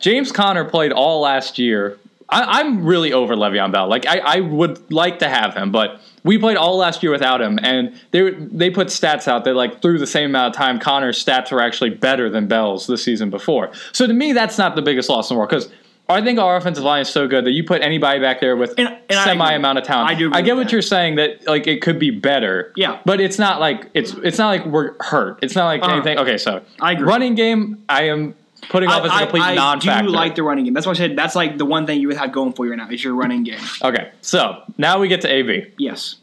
James 0.00 0.32
Conner 0.32 0.64
played 0.64 0.90
all 0.92 1.20
last 1.20 1.58
year. 1.58 1.98
I, 2.30 2.60
I'm 2.60 2.84
really 2.86 3.12
over 3.12 3.36
Le'Veon 3.36 3.72
Bell. 3.72 3.86
Like 3.88 4.06
I, 4.06 4.18
I 4.18 4.40
would 4.40 4.90
like 4.90 5.18
to 5.18 5.28
have 5.28 5.54
him, 5.54 5.70
but 5.70 6.00
we 6.24 6.38
played 6.38 6.56
all 6.56 6.76
last 6.76 7.02
year 7.02 7.12
without 7.12 7.40
him, 7.40 7.58
and 7.62 7.94
they 8.10 8.30
they 8.32 8.70
put 8.70 8.88
stats 8.88 9.28
out 9.28 9.44
that 9.44 9.54
like 9.54 9.80
through 9.82 9.98
the 9.98 10.06
same 10.06 10.30
amount 10.30 10.54
of 10.54 10.56
time, 10.58 10.78
Conner's 10.80 11.22
stats 11.22 11.52
were 11.52 11.60
actually 11.60 11.90
better 11.90 12.28
than 12.30 12.48
Bell's 12.48 12.86
the 12.86 12.98
season 12.98 13.30
before. 13.30 13.70
So 13.92 14.06
to 14.06 14.12
me, 14.12 14.32
that's 14.32 14.58
not 14.58 14.74
the 14.74 14.82
biggest 14.82 15.08
loss 15.08 15.30
in 15.30 15.34
the 15.34 15.38
world 15.38 15.50
because. 15.50 15.68
I 16.06 16.20
think 16.20 16.38
our 16.38 16.54
offensive 16.58 16.84
line 16.84 17.00
is 17.00 17.08
so 17.08 17.26
good 17.26 17.46
that 17.46 17.52
you 17.52 17.64
put 17.64 17.80
anybody 17.80 18.20
back 18.20 18.38
there 18.38 18.56
with 18.58 18.74
And- 18.76 18.88
and 19.08 19.18
semi 19.20 19.52
amount 19.54 19.78
of 19.78 19.84
talent. 19.84 20.10
I 20.10 20.14
do 20.14 20.26
agree 20.26 20.38
I 20.38 20.42
get 20.42 20.54
what 20.54 20.64
that. 20.64 20.72
you're 20.72 20.82
saying 20.82 21.14
that 21.14 21.46
like 21.46 21.66
it 21.66 21.80
could 21.80 21.98
be 21.98 22.10
better. 22.10 22.74
Yeah. 22.76 22.98
but 23.06 23.20
it's 23.22 23.38
not 23.38 23.58
like 23.58 23.88
it's 23.94 24.12
it's 24.22 24.36
not 24.36 24.48
like 24.48 24.66
we're 24.66 24.92
hurt. 25.00 25.38
It's 25.40 25.54
not 25.54 25.64
like 25.64 25.82
Uh-huh. 25.82 25.94
anything. 25.94 26.18
Okay, 26.18 26.36
so 26.36 26.60
I 26.78 26.92
agree. 26.92 27.06
running 27.06 27.34
game. 27.36 27.78
I 27.88 28.02
am 28.08 28.34
putting 28.68 28.88
off 28.88 29.04
as 29.04 29.12
a 29.12 29.18
complete 29.18 29.42
I, 29.42 29.52
I 29.52 29.54
non-factor. 29.54 30.06
do 30.06 30.12
like 30.12 30.34
the 30.34 30.42
running 30.42 30.64
game. 30.64 30.74
That's 30.74 30.86
why 30.86 30.92
I 30.92 30.96
said 30.96 31.16
that's 31.16 31.34
like 31.34 31.58
the 31.58 31.64
one 31.64 31.86
thing 31.86 32.00
you 32.00 32.08
would 32.08 32.16
have 32.16 32.32
going 32.32 32.52
for 32.52 32.64
you 32.64 32.72
right 32.72 32.76
now 32.76 32.88
is 32.90 33.02
your 33.02 33.14
running 33.14 33.44
game. 33.44 33.60
okay, 33.82 34.10
so 34.20 34.62
now 34.78 34.98
we 34.98 35.08
get 35.08 35.20
to 35.22 35.28
AB. 35.28 35.72
Yes. 35.78 36.16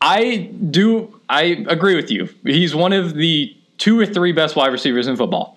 I 0.00 0.50
do. 0.70 1.18
I 1.28 1.64
agree 1.68 1.96
with 1.96 2.10
you. 2.10 2.28
He's 2.44 2.74
one 2.74 2.92
of 2.92 3.14
the 3.14 3.56
two 3.78 3.98
or 3.98 4.06
three 4.06 4.32
best 4.32 4.54
wide 4.54 4.72
receivers 4.72 5.06
in 5.06 5.16
football. 5.16 5.56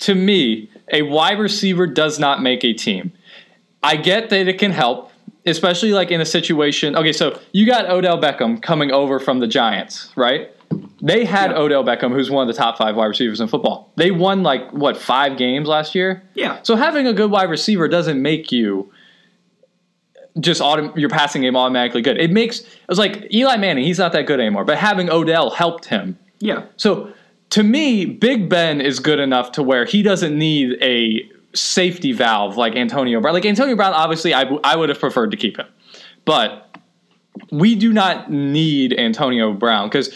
To 0.00 0.14
me, 0.14 0.68
a 0.92 1.02
wide 1.02 1.38
receiver 1.38 1.86
does 1.86 2.18
not 2.18 2.42
make 2.42 2.64
a 2.64 2.72
team. 2.72 3.12
I 3.82 3.96
get 3.96 4.30
that 4.30 4.48
it 4.48 4.58
can 4.58 4.72
help, 4.72 5.12
especially 5.46 5.92
like 5.92 6.10
in 6.10 6.20
a 6.20 6.24
situation. 6.26 6.96
Okay, 6.96 7.12
so 7.12 7.38
you 7.52 7.64
got 7.66 7.88
Odell 7.88 8.20
Beckham 8.20 8.60
coming 8.60 8.90
over 8.90 9.20
from 9.20 9.38
the 9.38 9.46
Giants, 9.46 10.12
right? 10.16 10.50
They 11.02 11.24
had 11.24 11.50
Yeah. 11.50 11.58
Odell 11.58 11.84
Beckham, 11.84 12.12
who's 12.12 12.30
one 12.30 12.48
of 12.48 12.54
the 12.54 12.58
top 12.58 12.76
five 12.78 12.96
wide 12.96 13.06
receivers 13.06 13.40
in 13.40 13.48
football. 13.48 13.92
They 13.96 14.10
won 14.10 14.42
like 14.42 14.70
what 14.72 14.96
five 14.96 15.36
games 15.36 15.68
last 15.68 15.94
year. 15.94 16.22
Yeah. 16.34 16.58
So 16.62 16.76
having 16.76 17.06
a 17.06 17.12
good 17.12 17.30
wide 17.30 17.50
receiver 17.50 17.88
doesn't 17.88 18.20
make 18.20 18.52
you 18.52 18.92
just 20.38 20.60
autom- 20.60 20.96
your 20.96 21.08
passing 21.08 21.42
game 21.42 21.56
automatically 21.56 22.02
good. 22.02 22.16
It 22.18 22.30
makes 22.30 22.60
it 22.60 22.66
was 22.88 22.98
like 22.98 23.32
Eli 23.34 23.56
Manning. 23.56 23.84
He's 23.84 23.98
not 23.98 24.12
that 24.12 24.26
good 24.26 24.40
anymore, 24.40 24.64
but 24.64 24.78
having 24.78 25.10
Odell 25.10 25.50
helped 25.50 25.86
him. 25.86 26.18
Yeah. 26.38 26.64
So 26.76 27.12
to 27.50 27.62
me, 27.62 28.04
Big 28.04 28.48
Ben 28.48 28.80
is 28.80 29.00
good 29.00 29.18
enough 29.18 29.52
to 29.52 29.62
where 29.62 29.84
he 29.84 30.02
doesn't 30.02 30.36
need 30.38 30.78
a 30.82 31.28
safety 31.52 32.12
valve 32.12 32.56
like 32.56 32.76
Antonio 32.76 33.20
Brown. 33.20 33.34
Like 33.34 33.44
Antonio 33.44 33.74
Brown, 33.74 33.92
obviously, 33.92 34.32
I, 34.32 34.44
w- 34.44 34.60
I 34.62 34.76
would 34.76 34.88
have 34.88 35.00
preferred 35.00 35.32
to 35.32 35.36
keep 35.36 35.56
him, 35.58 35.66
but 36.24 36.68
we 37.50 37.74
do 37.74 37.92
not 37.92 38.30
need 38.30 38.96
Antonio 38.96 39.52
Brown 39.52 39.88
because 39.88 40.14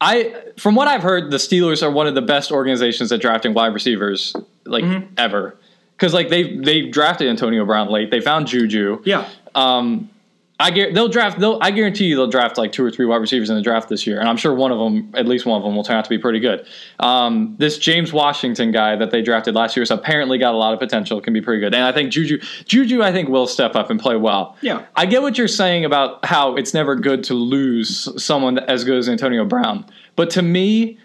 I, 0.00 0.34
from 0.56 0.74
what 0.74 0.86
I've 0.88 1.02
heard, 1.02 1.30
the 1.30 1.38
Steelers 1.38 1.82
are 1.82 1.90
one 1.90 2.06
of 2.06 2.14
the 2.14 2.22
best 2.22 2.52
organizations 2.52 3.10
at 3.10 3.20
drafting 3.20 3.54
wide 3.54 3.74
receivers 3.74 4.34
like 4.64 4.84
ever. 5.16 5.56
Because 5.96 6.14
like 6.14 6.28
they 6.28 6.56
they 6.56 6.82
drafted 6.82 7.28
Antonio 7.28 7.64
Brown 7.64 7.88
late, 7.88 8.10
they 8.10 8.20
found 8.20 8.46
Juju. 8.46 9.02
Yeah. 9.04 9.28
Um, 9.56 10.10
I 10.60 10.72
guar- 10.72 10.92
they'll 10.92 11.08
draft. 11.08 11.38
They'll, 11.38 11.56
I 11.60 11.70
guarantee 11.70 12.06
you 12.06 12.16
they'll 12.16 12.26
draft 12.26 12.58
like 12.58 12.72
two 12.72 12.84
or 12.84 12.90
three 12.90 13.06
wide 13.06 13.18
receivers 13.20 13.48
in 13.48 13.54
the 13.54 13.62
draft 13.62 13.88
this 13.88 14.08
year, 14.08 14.18
and 14.18 14.28
I'm 14.28 14.36
sure 14.36 14.52
one 14.52 14.72
of 14.72 14.78
them, 14.78 15.12
at 15.14 15.26
least 15.26 15.46
one 15.46 15.56
of 15.56 15.64
them, 15.64 15.76
will 15.76 15.84
turn 15.84 15.96
out 15.96 16.04
to 16.04 16.10
be 16.10 16.18
pretty 16.18 16.40
good. 16.40 16.66
Um, 16.98 17.54
this 17.58 17.78
James 17.78 18.12
Washington 18.12 18.72
guy 18.72 18.96
that 18.96 19.12
they 19.12 19.22
drafted 19.22 19.54
last 19.54 19.76
year 19.76 19.82
has 19.82 19.92
apparently 19.92 20.36
got 20.36 20.54
a 20.54 20.56
lot 20.56 20.72
of 20.72 20.80
potential, 20.80 21.20
can 21.20 21.32
be 21.32 21.40
pretty 21.40 21.60
good, 21.60 21.74
and 21.76 21.84
I 21.84 21.92
think 21.92 22.10
Juju, 22.10 22.40
Juju, 22.64 23.02
I 23.02 23.12
think 23.12 23.28
will 23.28 23.46
step 23.46 23.76
up 23.76 23.88
and 23.88 24.00
play 24.00 24.16
well. 24.16 24.56
Yeah. 24.60 24.84
I 24.96 25.06
get 25.06 25.22
what 25.22 25.38
you're 25.38 25.46
saying 25.46 25.84
about 25.84 26.24
how 26.24 26.56
it's 26.56 26.74
never 26.74 26.96
good 26.96 27.22
to 27.24 27.34
lose 27.34 28.08
someone 28.20 28.58
as 28.58 28.82
good 28.82 28.98
as 28.98 29.08
Antonio 29.08 29.44
Brown, 29.44 29.86
but 30.16 30.28
to 30.30 30.42
me, 30.42 30.98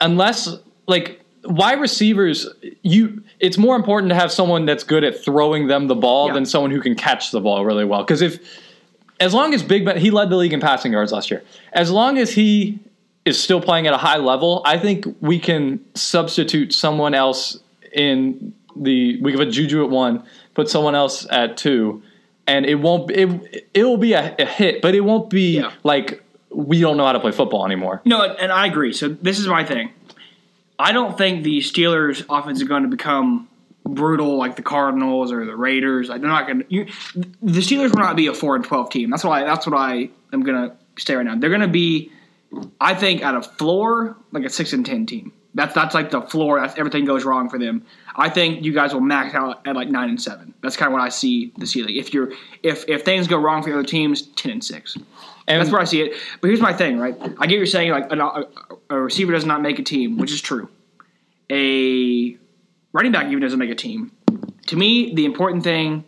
unless 0.00 0.48
like 0.86 1.20
wide 1.44 1.80
receivers, 1.80 2.48
you 2.82 3.22
it's 3.40 3.58
more 3.58 3.74
important 3.74 4.10
to 4.10 4.14
have 4.14 4.30
someone 4.30 4.64
that's 4.64 4.84
good 4.84 5.02
at 5.02 5.24
throwing 5.24 5.66
them 5.66 5.88
the 5.88 5.96
ball 5.96 6.28
Yeah. 6.28 6.34
than 6.34 6.46
someone 6.46 6.70
who 6.70 6.80
can 6.80 6.94
catch 6.94 7.32
the 7.32 7.40
ball 7.40 7.64
really 7.64 7.84
well. 7.84 8.04
Because 8.04 8.22
if 8.22 8.38
as 9.22 9.32
long 9.32 9.54
as 9.54 9.62
Big 9.62 9.84
Ben 9.84 9.96
he 9.98 10.10
led 10.10 10.28
the 10.30 10.36
league 10.36 10.52
in 10.52 10.60
passing 10.60 10.92
yards 10.92 11.12
last 11.12 11.30
year, 11.30 11.42
as 11.72 11.90
long 11.90 12.18
as 12.18 12.32
he 12.32 12.78
is 13.24 13.38
still 13.42 13.60
playing 13.60 13.86
at 13.86 13.94
a 13.94 13.98
high 13.98 14.16
level, 14.18 14.62
I 14.64 14.78
think 14.78 15.06
we 15.20 15.38
can 15.38 15.80
substitute 15.94 16.72
someone 16.74 17.14
else 17.14 17.58
in 17.92 18.52
the 18.76 19.20
we 19.20 19.32
give 19.32 19.40
a 19.40 19.46
Juju 19.46 19.84
at 19.84 19.90
one, 19.90 20.24
put 20.54 20.68
someone 20.68 20.94
else 20.94 21.26
at 21.30 21.56
two, 21.56 22.02
and 22.46 22.66
it 22.66 22.76
won't 22.76 23.10
it 23.10 23.66
it 23.74 23.84
will 23.84 23.96
be 23.98 24.12
a, 24.14 24.34
a 24.38 24.44
hit, 24.46 24.82
but 24.82 24.94
it 24.94 25.02
won't 25.02 25.30
be 25.30 25.58
Yeah. 25.58 25.72
like 25.84 26.22
we 26.50 26.80
don't 26.80 26.96
know 26.96 27.06
how 27.06 27.12
to 27.12 27.20
play 27.20 27.32
football 27.32 27.64
anymore. 27.64 28.02
No, 28.04 28.22
and 28.22 28.38
and 28.38 28.50
I 28.52 28.66
agree. 28.66 28.92
So 28.92 29.08
this 29.08 29.38
is 29.38 29.46
my 29.46 29.64
thing. 29.64 29.90
I 30.78 30.90
don't 30.92 31.16
think 31.16 31.44
the 31.44 31.58
Steelers' 31.58 32.24
offense 32.28 32.58
is 32.60 32.66
going 32.66 32.82
to 32.82 32.88
become 32.88 33.46
brutal 33.84 34.36
like 34.36 34.56
the 34.56 34.62
Cardinals 34.62 35.32
or 35.32 35.44
the 35.44 35.56
Raiders. 35.56 36.08
Like 36.08 36.20
they're 36.20 36.30
not 36.30 36.46
going 36.46 36.60
to. 36.60 36.84
The 37.42 37.60
Steelers 37.60 37.90
will 37.90 38.02
not 38.02 38.16
be 38.16 38.26
a 38.26 38.34
four 38.34 38.56
and 38.56 38.64
twelve 38.64 38.90
team. 38.90 39.10
That's 39.10 39.24
why. 39.24 39.44
That's 39.44 39.66
what 39.66 39.76
I 39.76 40.10
am 40.32 40.42
going 40.42 40.70
to 40.70 40.76
stay 40.96 41.14
right 41.14 41.24
now. 41.24 41.36
They're 41.36 41.50
going 41.50 41.62
to 41.62 41.68
be, 41.68 42.10
I 42.80 42.94
think, 42.94 43.22
at 43.22 43.34
a 43.34 43.42
floor 43.42 44.16
like 44.32 44.44
a 44.44 44.50
six 44.50 44.72
and 44.72 44.84
ten 44.84 45.06
team. 45.06 45.32
That's 45.54 45.74
that's 45.74 45.94
like 45.94 46.10
the 46.10 46.22
floor. 46.22 46.60
That's 46.60 46.78
everything 46.78 47.04
goes 47.04 47.24
wrong 47.24 47.50
for 47.50 47.58
them. 47.58 47.84
I 48.16 48.30
think 48.30 48.64
you 48.64 48.72
guys 48.72 48.94
will 48.94 49.02
max 49.02 49.34
out 49.34 49.66
at 49.66 49.76
like 49.76 49.88
nine 49.88 50.08
and 50.08 50.20
seven. 50.20 50.54
That's 50.62 50.76
kind 50.76 50.88
of 50.88 50.92
what 50.94 51.02
I 51.02 51.10
see 51.10 51.52
the 51.58 51.66
ceiling. 51.66 51.96
If 51.96 52.14
you're 52.14 52.32
if 52.62 52.88
if 52.88 53.04
things 53.04 53.28
go 53.28 53.38
wrong 53.38 53.62
for 53.62 53.70
the 53.70 53.78
other 53.78 53.86
teams, 53.86 54.22
ten 54.22 54.52
and 54.52 54.64
six. 54.64 54.96
And 55.48 55.60
That's 55.60 55.72
where 55.72 55.80
I 55.80 55.84
see 55.84 56.00
it. 56.00 56.14
But 56.40 56.48
here's 56.48 56.60
my 56.60 56.72
thing, 56.72 56.98
right? 56.98 57.16
I 57.38 57.46
get 57.46 57.56
you're 57.56 57.66
saying 57.66 57.90
like 57.90 58.10
a, 58.12 58.46
a 58.90 59.00
receiver 59.00 59.32
does 59.32 59.44
not 59.44 59.60
make 59.60 59.78
a 59.78 59.82
team, 59.82 60.16
which 60.16 60.32
is 60.32 60.40
true. 60.40 60.68
A 61.50 62.38
running 62.92 63.12
back 63.12 63.26
even 63.26 63.40
doesn't 63.40 63.58
make 63.58 63.70
a 63.70 63.74
team. 63.74 64.12
To 64.68 64.76
me, 64.76 65.14
the 65.14 65.24
important 65.24 65.64
thing 65.64 66.04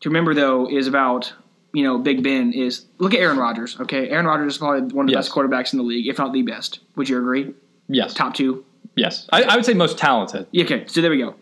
to 0.00 0.08
remember 0.08 0.34
though 0.34 0.68
is 0.70 0.86
about 0.86 1.32
you 1.72 1.82
know 1.82 1.98
Big 1.98 2.22
Ben 2.22 2.52
is 2.52 2.84
look 2.98 3.14
at 3.14 3.20
Aaron 3.20 3.38
Rodgers. 3.38 3.78
Okay, 3.80 4.08
Aaron 4.10 4.26
Rodgers 4.26 4.54
is 4.54 4.58
probably 4.58 4.82
one 4.94 5.04
of 5.04 5.08
the 5.08 5.12
Yes. 5.12 5.26
best 5.28 5.34
quarterbacks 5.36 5.72
in 5.72 5.78
the 5.78 5.84
league, 5.84 6.06
if 6.06 6.18
not 6.18 6.32
the 6.32 6.42
best. 6.42 6.80
Would 6.96 7.08
you 7.08 7.18
agree? 7.18 7.54
yes, 7.88 8.14
Top 8.14 8.34
two. 8.34 8.64
yes, 8.96 9.26
I, 9.32 9.42
I 9.42 9.56
would 9.56 9.64
say 9.64 9.74
most 9.74 9.98
talented. 9.98 10.46
Yeah, 10.52 10.64
okay, 10.64 10.84
so 10.86 11.00
there 11.00 11.10
we 11.10 11.18
go. 11.18 11.34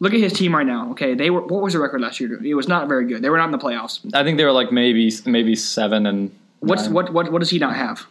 Look 0.00 0.12
at 0.12 0.20
his 0.20 0.32
team 0.32 0.54
right 0.54 0.66
now. 0.66 0.90
Okay, 0.90 1.14
they 1.14 1.30
were 1.30 1.42
what 1.42 1.62
was 1.62 1.72
the 1.74 1.78
record 1.78 2.00
last 2.00 2.18
year? 2.20 2.42
It 2.44 2.54
was 2.54 2.66
not 2.68 2.88
very 2.88 3.06
good. 3.06 3.22
They 3.22 3.30
were 3.30 3.38
not 3.38 3.46
in 3.46 3.52
the 3.52 3.58
playoffs. 3.58 4.00
I 4.14 4.24
think 4.24 4.38
they 4.38 4.44
were 4.44 4.52
like 4.52 4.72
maybe 4.72 5.10
maybe 5.24 5.54
seven 5.54 6.06
and 6.06 6.30
What's 6.60 6.84
nine. 6.84 6.92
what 6.94 7.12
what 7.12 7.30
what 7.32 7.38
does 7.40 7.50
he 7.50 7.58
not 7.58 7.76
have? 7.76 8.06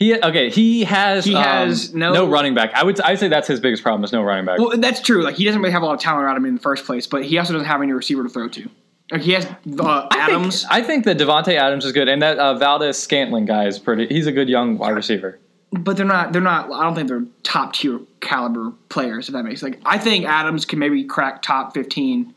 He 0.00 0.14
okay. 0.20 0.48
He 0.50 0.82
has 0.84 1.24
He 1.26 1.34
um, 1.36 1.44
has 1.44 1.94
no- 1.94 2.12
no 2.14 2.26
running 2.26 2.54
back. 2.54 2.72
I 2.74 2.82
would 2.82 2.98
I 3.02 3.10
would 3.10 3.20
say 3.20 3.28
that's 3.28 3.46
his 3.46 3.60
biggest 3.60 3.82
problem 3.82 4.02
is 4.02 4.12
no 4.12 4.22
running 4.22 4.46
back. 4.46 4.58
Well, 4.58 4.76
that's 4.78 5.00
true. 5.00 5.22
Like 5.22 5.36
he 5.36 5.44
doesn't 5.44 5.60
really 5.60 5.72
have 5.72 5.82
a 5.82 5.86
lot 5.86 5.94
of 5.94 6.00
talent 6.00 6.24
around 6.24 6.38
him 6.38 6.46
in 6.46 6.54
the 6.54 6.60
first 6.60 6.86
place, 6.86 7.06
but 7.06 7.22
he 7.24 7.36
also 7.38 7.52
doesn't 7.52 7.68
have 7.68 7.82
any 7.82 7.92
receiver 7.92 8.22
to 8.24 8.28
throw 8.30 8.48
to. 8.48 8.68
Like 9.12 9.20
he 9.20 9.32
has 9.32 9.44
uh, 9.44 9.50
I 9.50 10.08
think- 10.10 10.22
Adams. 10.22 10.66
I 10.70 10.80
think 10.82 11.04
that 11.04 11.18
Davante 11.18 11.54
Adams 11.54 11.84
is 11.84 11.92
good, 11.92 12.08
and 12.08 12.22
that 12.22 12.38
uh, 12.38 12.54
Valdes-Scantling 12.54 13.44
guy 13.44 13.66
is 13.66 13.78
pretty. 13.78 14.06
He's 14.06 14.26
a 14.26 14.32
good 14.32 14.48
young 14.48 14.78
wide 14.78 14.94
receiver. 14.96 15.38
but 15.70 15.96
they're 15.98 16.06
not. 16.06 16.32
They're 16.32 16.40
not. 16.40 16.72
I 16.72 16.84
don't 16.84 16.94
think 16.94 17.08
they're 17.08 17.24
top 17.42 17.74
tier 17.74 18.00
caliber 18.20 18.72
players. 18.88 19.28
If 19.28 19.34
that 19.34 19.42
makes 19.42 19.62
like, 19.62 19.80
I 19.84 19.98
think 19.98 20.24
Adams 20.24 20.64
can 20.64 20.78
maybe 20.78 21.04
crack 21.04 21.42
top 21.42 21.74
fifteen 21.74 22.34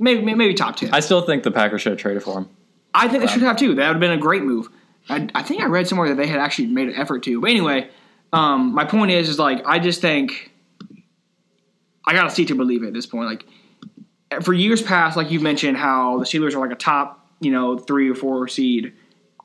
maybe 0.00 0.22
maybe 0.34 0.54
top 0.54 0.76
ten. 0.76 0.92
I 0.92 1.00
still 1.00 1.20
think 1.20 1.44
the 1.44 1.50
Packers 1.52 1.82
should 1.82 1.92
have 1.92 2.00
traded 2.00 2.22
for 2.24 2.38
him. 2.38 2.48
I 2.94 3.06
think 3.06 3.22
they 3.22 3.28
should 3.28 3.42
have 3.42 3.56
too. 3.56 3.74
That 3.74 3.86
would 3.86 3.94
have 3.96 4.00
been 4.00 4.10
a 4.10 4.16
great 4.18 4.42
move. 4.42 4.68
I, 5.08 5.28
I 5.34 5.42
think 5.42 5.62
I 5.62 5.66
read 5.66 5.88
somewhere 5.88 6.08
that 6.08 6.16
they 6.16 6.26
had 6.26 6.40
actually 6.40 6.66
made 6.66 6.88
an 6.88 6.94
effort 6.94 7.22
to. 7.24 7.40
But 7.40 7.50
anyway, 7.50 7.90
um, 8.32 8.74
my 8.74 8.84
point 8.84 9.10
is, 9.10 9.28
is 9.28 9.38
like 9.38 9.64
I 9.66 9.78
just 9.78 10.00
think 10.00 10.52
I 12.06 12.12
gotta 12.12 12.30
see 12.30 12.44
to 12.46 12.54
believe 12.54 12.82
it 12.82 12.88
at 12.88 12.94
this 12.94 13.06
point. 13.06 13.28
Like 13.28 14.42
for 14.42 14.52
years 14.52 14.82
past, 14.82 15.16
like 15.16 15.30
you 15.30 15.40
mentioned, 15.40 15.76
how 15.76 16.18
the 16.18 16.24
Steelers 16.24 16.54
are 16.54 16.58
like 16.58 16.72
a 16.72 16.76
top, 16.76 17.26
you 17.40 17.50
know, 17.50 17.78
three 17.78 18.10
or 18.10 18.14
four 18.14 18.48
seed 18.48 18.92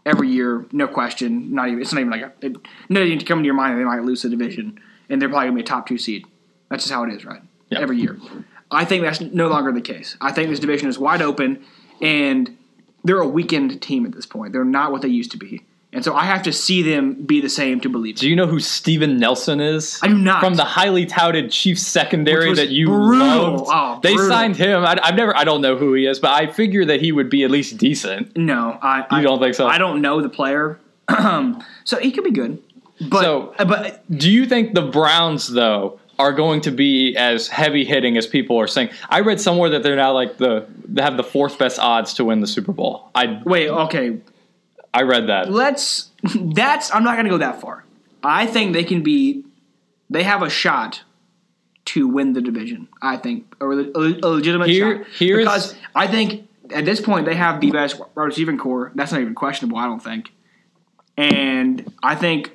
every 0.06 0.30
year, 0.30 0.66
no 0.72 0.88
question. 0.88 1.54
Not 1.54 1.68
even 1.70 1.82
it's 1.82 1.94
not 1.94 2.02
even 2.02 2.12
like 2.12 2.22
a 2.22 2.46
it, 2.46 2.58
nothing 2.90 3.20
to 3.20 3.26
come 3.26 3.40
to 3.40 3.46
your 3.46 3.54
mind. 3.54 3.80
They 3.80 3.84
might 3.84 4.04
lose 4.04 4.22
the 4.22 4.30
division, 4.30 4.80
and 5.10 5.22
they're 5.22 5.30
probably 5.30 5.48
gonna 5.48 5.56
be 5.56 5.62
a 5.62 5.66
top 5.66 5.88
two 5.88 5.98
seed. 5.98 6.26
That's 6.70 6.84
just 6.84 6.94
how 6.94 7.04
it 7.04 7.14
is, 7.14 7.26
right? 7.26 7.42
Yeah. 7.70 7.80
Every 7.80 7.98
year. 7.98 8.18
I 8.70 8.86
think 8.86 9.04
that's 9.04 9.22
no 9.22 9.48
longer 9.48 9.72
the 9.72 9.82
case. 9.82 10.18
I 10.20 10.32
think 10.32 10.50
this 10.50 10.60
division 10.60 10.90
is 10.90 10.98
wide 10.98 11.22
open, 11.22 11.64
and 12.02 12.58
they're 13.04 13.20
a 13.20 13.28
weakened 13.28 13.82
team 13.82 14.06
at 14.06 14.14
this 14.14 14.26
point. 14.26 14.54
They're 14.54 14.64
not 14.66 14.92
what 14.92 15.02
they 15.02 15.08
used 15.10 15.32
to 15.32 15.38
be. 15.38 15.62
And 15.92 16.04
so 16.04 16.16
I 16.16 16.24
have 16.24 16.42
to 16.44 16.52
see 16.52 16.82
them 16.82 17.14
be 17.24 17.40
the 17.40 17.50
same 17.50 17.80
to 17.82 17.90
believe. 17.90 18.16
Do 18.16 18.28
you 18.28 18.36
know 18.36 18.48
who 18.48 18.60
Steven 18.60 19.20
Nelson 19.20 19.60
is? 19.62 20.00
I 20.02 20.08
do 20.08 20.18
not. 20.18 20.40
From 20.40 20.56
the 20.56 20.64
highly 20.64 21.06
touted 21.06 21.52
Chiefs 21.52 21.84
secondary 21.86 22.52
that 22.56 22.70
you 22.70 22.88
brutal. 22.88 23.20
loved. 23.58 23.66
Oh, 23.68 24.00
they 24.02 24.16
brutal. 24.16 24.32
signed 24.32 24.56
him. 24.56 24.84
I, 24.84 24.98
I've 25.04 25.14
never. 25.14 25.38
I 25.38 25.44
don't 25.44 25.62
know 25.62 25.78
who 25.78 25.94
he 25.94 26.08
is, 26.08 26.18
but 26.18 26.32
I 26.32 26.48
figure 26.52 26.84
that 26.86 27.00
he 27.00 27.12
would 27.12 27.30
be 27.30 27.44
at 27.44 27.52
least 27.52 27.78
decent. 27.78 28.36
No, 28.36 28.80
I. 28.82 29.00
You 29.02 29.06
I, 29.18 29.22
don't 29.22 29.40
think 29.40 29.54
so? 29.54 29.68
I 29.68 29.78
don't 29.78 30.02
know 30.02 30.20
the 30.20 30.30
player, 30.30 30.80
so 31.84 32.00
he 32.02 32.12
could 32.12 32.24
be 32.24 32.32
good. 32.32 32.62
But 33.10 33.22
So- 33.22 33.54
but 33.60 34.04
Do 34.16 34.32
you 34.32 34.46
think 34.46 34.74
the 34.74 34.82
Browns 34.84 35.48
though 35.48 36.00
are 36.24 36.32
going 36.34 36.62
to 36.62 36.72
be 36.72 37.16
as 37.18 37.48
heavy 37.50 37.84
hitting 37.84 38.18
as 38.18 38.26
people 38.26 38.58
are 38.60 38.68
saying? 38.68 38.90
I 39.10 39.20
read 39.20 39.42
somewhere 39.42 39.70
that 39.72 39.84
they're 39.84 39.96
now 39.98 40.14
like 40.14 40.38
the 40.38 40.66
they 40.86 41.02
have 41.02 41.18
the 41.18 41.24
fourth 41.24 41.58
best 41.60 41.80
odds 41.80 42.14
to 42.16 42.26
win 42.26 42.40
the 42.40 42.48
Super 42.48 42.72
Bowl. 42.72 43.10
I 43.14 43.42
wait, 43.46 43.70
okay, 43.70 44.18
I 44.94 45.02
read 45.04 45.28
that. 45.28 45.52
let's. 45.52 46.10
That's 46.36 46.94
I'm 46.96 47.04
not 47.04 47.16
going 47.16 47.26
to 47.26 47.30
go 47.32 47.38
that 47.40 47.60
far. 47.60 47.84
I 48.24 48.46
think 48.48 48.74
they 48.74 48.84
can 48.86 49.04
be. 49.04 49.44
They 50.10 50.24
have 50.24 50.42
a 50.42 50.50
shot 50.50 51.02
to 51.86 52.08
win 52.08 52.32
the 52.34 52.42
division. 52.42 52.88
I 53.02 53.18
think 53.18 53.54
a, 53.60 53.66
le- 53.66 53.92
a 54.24 54.30
legitimate 54.30 54.70
Here- 54.70 55.06
shot. 55.06 55.18
because 55.20 55.76
I 55.96 56.08
think 56.08 56.48
at 56.74 56.86
this 56.86 57.02
point 57.02 57.26
they 57.26 57.36
have 57.36 57.60
the 57.60 57.72
best 57.72 58.00
wide 58.00 58.08
receiving 58.16 58.58
corps. 58.58 58.92
That's 58.96 59.12
not 59.12 59.20
even 59.22 59.36
questionable. 59.36 59.78
I 59.78 59.86
don't 59.86 60.02
think. 60.02 60.32
And 61.18 61.92
I 62.02 62.16
think 62.16 62.53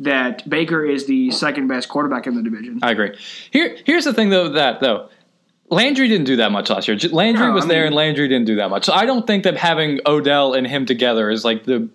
that 0.00 0.48
Baker 0.48 0.84
is 0.84 1.06
the 1.06 1.30
second 1.30 1.68
best 1.68 1.88
quarterback 1.88 2.26
in 2.26 2.34
the 2.34 2.42
division. 2.42 2.78
I 2.82 2.90
agree. 2.92 3.16
Here, 3.50 3.76
here's 3.84 4.04
the 4.04 4.14
thing 4.14 4.30
though. 4.30 4.48
That 4.50 4.80
though, 4.80 5.08
Landry 5.70 6.08
didn't 6.08 6.26
do 6.26 6.36
that 6.36 6.50
much 6.52 6.68
last 6.70 6.88
year. 6.88 6.96
Landry 7.12 7.46
No, 7.46 7.52
was 7.52 7.64
I 7.64 7.68
there, 7.68 7.78
mean- 7.82 7.86
and 7.88 7.94
Landry 7.96 8.28
didn't 8.28 8.46
do 8.46 8.56
that 8.56 8.70
much. 8.70 8.84
So 8.84 8.92
I 8.92 9.06
don't 9.06 9.26
think 9.26 9.44
that 9.44 9.56
having 9.56 10.00
Odell 10.06 10.54
and 10.54 10.66
him 10.66 10.84
together 10.86 11.30
is 11.30 11.44
like 11.44 11.64
the 11.64 11.88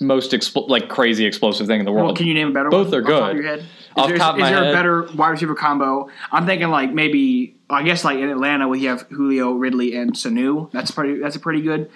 most 0.00 0.32
expl- 0.32 0.68
like 0.68 0.88
crazy 0.88 1.24
explosive 1.24 1.66
thing 1.66 1.80
in 1.80 1.86
the 1.86 1.92
world. 1.92 2.06
Well, 2.08 2.14
can 2.16 2.26
you 2.26 2.34
name 2.34 2.48
a 2.48 2.52
better 2.52 2.68
Both 2.68 2.92
one? 2.92 2.94
are 2.96 3.02
off 3.04 3.08
top 3.08 3.20
good. 3.22 3.30
of 3.30 3.36
your 3.36 3.44
head? 3.46 3.58
Is 3.60 4.06
there, 4.06 4.14
is 4.16 4.20
there 4.50 4.70
a 4.70 4.72
better 4.72 5.02
wide 5.14 5.30
receiver 5.30 5.54
combo? 5.54 6.08
I'm 6.30 6.46
thinking 6.46 6.68
like 6.70 6.92
maybe 6.92 7.56
I 7.70 7.82
guess 7.82 8.04
like 8.04 8.18
in 8.18 8.28
Atlanta 8.30 8.74
you 8.76 8.88
have 8.88 9.02
Julio, 9.10 9.52
Ridley, 9.52 9.94
and 9.96 10.12
Sanu. 10.14 10.70
That's 10.72 10.90
pretty. 10.90 11.20
That's 11.20 11.36
a 11.36 11.40
pretty 11.40 11.60
good 11.62 11.90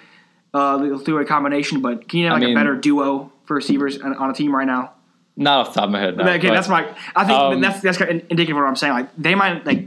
uh, 0.53 0.97
three-way 0.99 1.25
combination. 1.25 1.81
But 1.81 2.07
can 2.07 2.19
you 2.19 2.25
name 2.25 2.31
I 2.33 2.35
like 2.35 2.43
mean- 2.47 2.57
a 2.57 2.59
better 2.59 2.75
duo 2.75 3.31
for 3.45 3.55
receivers 3.55 3.99
on, 3.99 4.15
on 4.15 4.29
a 4.29 4.33
team 4.33 4.55
right 4.55 4.65
now? 4.67 4.93
Not 5.37 5.59
off 5.59 5.73
the 5.73 5.79
top 5.79 5.85
of 5.85 5.91
my 5.91 5.99
head. 5.99 6.17
No, 6.17 6.23
okay, 6.23 6.47
but- 6.49 6.53
that's 6.55 6.67
my. 6.67 6.87
I 7.15 7.23
think 7.25 7.39
um, 7.39 7.61
that's 7.61 7.79
that's 7.81 7.97
kind 7.97 8.11
of 8.11 8.17
indicative 8.29 8.57
of 8.57 8.61
what 8.63 8.67
I'm 8.67 8.75
saying. 8.75 8.93
Like 8.93 9.15
they 9.15 9.35
might 9.35 9.65
like 9.65 9.85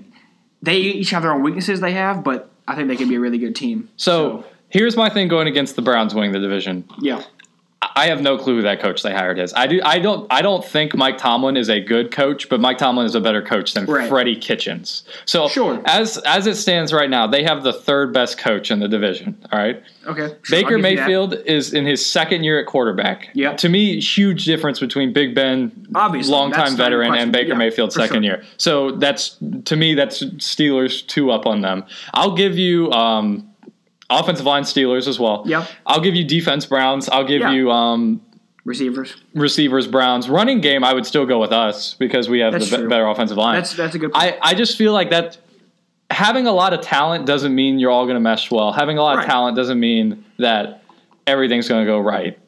they 0.62 0.76
each 0.76 1.10
have 1.10 1.22
their 1.22 1.32
own 1.32 1.42
weaknesses 1.42 1.80
they 1.80 1.92
have, 1.92 2.22
but 2.24 2.50
I 2.68 2.76
think 2.76 2.88
they 2.88 2.96
can 2.96 3.08
be 3.08 3.16
a 3.16 3.20
really 3.20 3.38
good 3.38 3.54
team. 3.56 3.90
so. 3.96 4.44
Here's 4.72 4.96
my 4.96 5.10
thing 5.10 5.26
going 5.26 5.48
against 5.48 5.74
the 5.74 5.82
Browns 5.82 6.14
winning 6.14 6.30
the 6.30 6.38
division. 6.38 6.88
yeah, 7.00 7.24
I 7.96 8.06
have 8.08 8.20
no 8.20 8.36
clue 8.36 8.56
who 8.56 8.62
that 8.62 8.78
coach 8.80 9.02
they 9.02 9.12
hired 9.12 9.38
is. 9.38 9.54
I 9.54 9.66
do. 9.66 9.80
I 9.82 9.98
don't. 9.98 10.26
I 10.30 10.42
don't 10.42 10.62
think 10.62 10.94
Mike 10.94 11.16
Tomlin 11.16 11.56
is 11.56 11.70
a 11.70 11.80
good 11.80 12.10
coach, 12.12 12.50
but 12.50 12.60
Mike 12.60 12.76
Tomlin 12.76 13.06
is 13.06 13.14
a 13.14 13.20
better 13.22 13.40
coach 13.40 13.72
than 13.72 13.86
Right. 13.86 14.06
Freddie 14.06 14.36
Kitchens. 14.36 15.02
So 15.24 15.48
Sure. 15.48 15.80
as 15.86 16.18
as 16.26 16.46
it 16.46 16.56
stands 16.56 16.92
right 16.92 17.08
now, 17.08 17.26
they 17.26 17.42
have 17.42 17.62
the 17.62 17.72
third 17.72 18.12
best 18.12 18.36
coach 18.36 18.70
in 18.70 18.80
the 18.80 18.88
division. 18.88 19.34
All 19.50 19.58
right. 19.58 19.82
okay. 20.06 20.34
Sure, 20.42 20.58
Baker 20.58 20.76
I'll 20.76 20.82
give 20.82 20.90
you 20.90 20.96
that. 20.96 21.02
Mayfield 21.06 21.34
is 21.46 21.72
in 21.72 21.86
his 21.86 22.04
second 22.04 22.44
year 22.44 22.60
at 22.60 22.66
quarterback. 22.66 23.30
Yep. 23.32 23.56
To 23.58 23.68
me, 23.70 23.98
huge 23.98 24.44
difference 24.44 24.78
between 24.78 25.14
Big 25.14 25.34
Ben, 25.34 25.72
Obviously, 25.94 26.32
longtime 26.32 26.76
veteran, 26.76 27.14
and. 27.14 27.32
Baker 27.32 27.50
Yeah, 27.52 27.54
Mayfield 27.54 27.94
second 27.94 28.16
sure. 28.16 28.22
year. 28.24 28.44
So 28.58 28.90
that's 28.92 29.38
to 29.64 29.74
me, 29.76 29.94
that's 29.94 30.22
Steelers 30.22 31.06
two 31.06 31.30
up 31.30 31.46
on 31.46 31.62
them. 31.62 31.84
I'll 32.12 32.34
give 32.36 32.58
you 32.58 32.90
um, 32.92 33.49
offensive 34.10 34.44
line 34.46 34.64
Steelers 34.64 35.06
as 35.08 35.18
well. 35.18 35.42
Yep. 35.46 35.68
I'll 35.86 36.00
give 36.00 36.14
you 36.14 36.24
defense 36.24 36.66
Browns. 36.66 37.08
I'll 37.08 37.24
give 37.26 37.40
Yeah. 37.40 37.52
you 37.52 37.70
um, 37.70 38.20
Receivers. 38.64 39.14
receivers 39.34 39.86
Browns. 39.86 40.28
Running 40.28 40.60
game, 40.60 40.84
I 40.84 40.92
would 40.92 41.06
still 41.06 41.24
go 41.24 41.38
with 41.40 41.52
us 41.52 41.94
because 41.94 42.28
we 42.28 42.40
have 42.40 42.52
That's 42.52 42.70
the 42.70 42.78
be- 42.78 42.86
better 42.88 43.06
offensive 43.06 43.36
line. 43.38 43.54
That's 43.56 43.74
that's 43.74 43.94
a 43.94 43.98
good. 43.98 44.12
Point. 44.12 44.34
I, 44.42 44.50
I 44.50 44.54
just 44.54 44.76
feel 44.76 44.92
like 44.92 45.10
that 45.10 45.38
having 46.10 46.46
a 46.46 46.52
lot 46.52 46.72
of 46.74 46.80
talent 46.80 47.24
doesn't 47.24 47.54
mean 47.54 47.78
you're 47.78 47.90
all 47.90 48.04
going 48.04 48.16
to 48.16 48.20
mesh 48.20 48.50
well. 48.50 48.72
Having 48.72 48.98
a 48.98 49.02
lot 49.02 49.16
Right. 49.16 49.24
of 49.24 49.30
talent 49.30 49.56
doesn't 49.56 49.78
mean 49.80 50.24
that 50.38 50.82
everything's 51.26 51.68
going 51.68 51.84
to 51.86 51.90
go 51.90 51.98
right. 52.00 52.38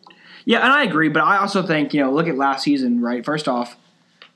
Yeah, 0.45 0.59
and 0.65 0.73
I 0.73 0.83
agree, 0.83 1.09
but 1.09 1.23
I 1.23 1.37
also 1.39 1.63
think, 1.65 1.95
you 1.95 2.03
know, 2.03 2.13
look 2.13 2.27
at 2.27 2.37
last 2.37 2.65
season, 2.65 3.01
right? 3.01 3.25
First 3.25 3.47
off, 3.47 3.77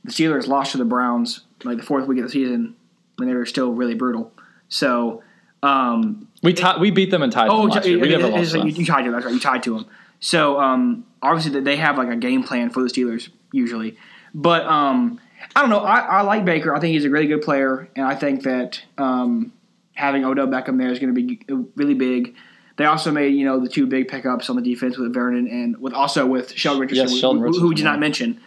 the 0.05 0.13
Steelers 0.13 0.47
lost 0.47 0.71
to 0.73 0.79
the 0.79 0.85
Browns 0.85 1.41
like 1.65 1.79
the 1.79 1.83
fourth 1.83 2.07
week 2.07 2.19
of 2.19 2.25
the 2.25 2.31
season 2.31 2.77
when 3.17 3.29
they 3.29 3.35
were 3.35 3.45
still 3.47 3.73
really 3.73 3.95
brutal. 3.95 4.33
So, 4.69 5.23
um, 5.63 6.29
We 6.43 6.55
we 6.81 6.91
beat 6.91 7.11
them 7.11 7.23
and 7.23 7.33
tied 7.33 7.49
oh, 7.49 7.63
them 7.63 7.71
last 7.71 7.87
year. 7.87 7.99
We 7.99 8.09
it- 8.09 8.19
never 8.19 8.27
it- 8.27 8.39
lost 8.39 8.55
like 8.55 8.65
you, 8.65 8.81
you 8.81 8.87
tied 8.87 9.03
to 9.03 9.05
them. 9.05 9.13
That's 9.13 9.27
right. 9.27 9.35
You 9.35 9.41
tied 9.41 9.63
to 9.65 9.75
them. 9.79 9.87
So, 10.21 10.59
um, 10.61 11.05
obviously, 11.23 11.53
that 11.53 11.65
they 11.65 11.77
have 11.77 11.99
like 11.99 12.09
a 12.09 12.17
game 12.17 12.43
plan 12.43 12.71
for 12.71 12.83
the 12.83 12.89
Steelers 12.89 13.29
usually, 13.53 13.97
but 14.35 14.65
um, 14.67 15.21
I 15.55 15.61
don't 15.61 15.71
know. 15.71 15.81
I, 15.81 15.99
I 16.01 16.21
like 16.23 16.45
Baker. 16.45 16.75
I 16.75 16.81
think 16.81 16.93
he's 16.95 17.05
a 17.05 17.11
really 17.11 17.27
good 17.27 17.43
player, 17.43 17.89
and 17.95 18.07
I 18.07 18.15
think 18.15 18.43
that 18.45 18.83
um, 18.99 19.53
having 19.95 20.25
Odell 20.25 20.47
Beckham 20.47 20.79
there 20.79 20.91
is 20.91 20.99
going 20.99 21.15
to 21.15 21.21
be 21.21 21.69
really 21.77 21.95
big. 21.95 22.35
They 22.77 22.85
also 22.85 23.11
made 23.11 23.35
you 23.35 23.45
know 23.45 23.61
the 23.61 23.69
two 23.69 23.87
big 23.87 24.09
pickups 24.09 24.51
on 24.51 24.57
the 24.57 24.63
defense 24.63 24.99
with 24.99 25.13
Vernon 25.13 25.49
and 25.49 25.79
with 25.79 25.95
also 25.95 26.27
with 26.27 26.53
Sheldon 26.53 26.83
Richardson, 26.83 27.09
Yes, 27.09 27.19
Sheldon 27.19 27.43
who, 27.43 27.47
who 27.59 27.69
we 27.69 27.75
did 27.75 27.83
Richardson, 27.83 27.85
not 27.85 28.01
mention. 28.01 28.41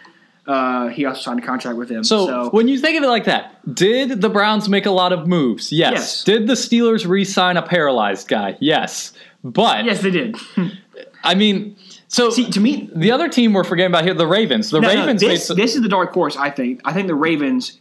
Uh, 0.50 0.88
he 0.88 1.04
also 1.04 1.20
signed 1.20 1.38
a 1.38 1.46
contract 1.46 1.78
with 1.78 1.88
him. 1.88 2.02
So, 2.02 2.26
So, 2.26 2.50
when 2.50 2.66
you 2.66 2.76
think 2.80 2.98
of 2.98 3.04
it 3.04 3.08
like 3.08 3.26
that, 3.26 3.72
did 3.72 4.20
the 4.20 4.28
Browns 4.28 4.68
make 4.68 4.84
a 4.84 4.90
lot 4.90 5.12
of 5.12 5.28
moves? 5.28 5.70
Yes. 5.70 5.92
Yes. 5.92 6.24
Did 6.24 6.48
the 6.48 6.54
Steelers 6.54 7.06
re-sign 7.06 7.56
a 7.56 7.62
paralyzed 7.62 8.26
guy? 8.26 8.56
Yes. 8.58 9.12
But 9.44 9.84
yes, 9.84 10.02
they 10.02 10.10
did. 10.10 10.36
I 11.22 11.36
mean, 11.36 11.76
so 12.08 12.30
See, 12.30 12.50
to 12.50 12.58
me, 12.58 12.90
the 12.92 13.12
other 13.12 13.28
team 13.28 13.52
we're 13.52 13.62
forgetting 13.62 13.92
about 13.92 14.02
here, 14.02 14.12
the 14.12 14.26
Ravens. 14.26 14.70
The 14.70 14.80
No, 14.80 14.88
no, 14.88 14.94
Ravens 15.00 15.22
made 15.22 15.30
this, 15.30 15.46
some, 15.46 15.56
this 15.56 15.76
is 15.76 15.82
the 15.82 15.88
dark 15.88 16.12
horse. 16.12 16.36
I 16.36 16.50
think. 16.50 16.80
I 16.84 16.92
think 16.92 17.06
the 17.06 17.14
Ravens 17.14 17.78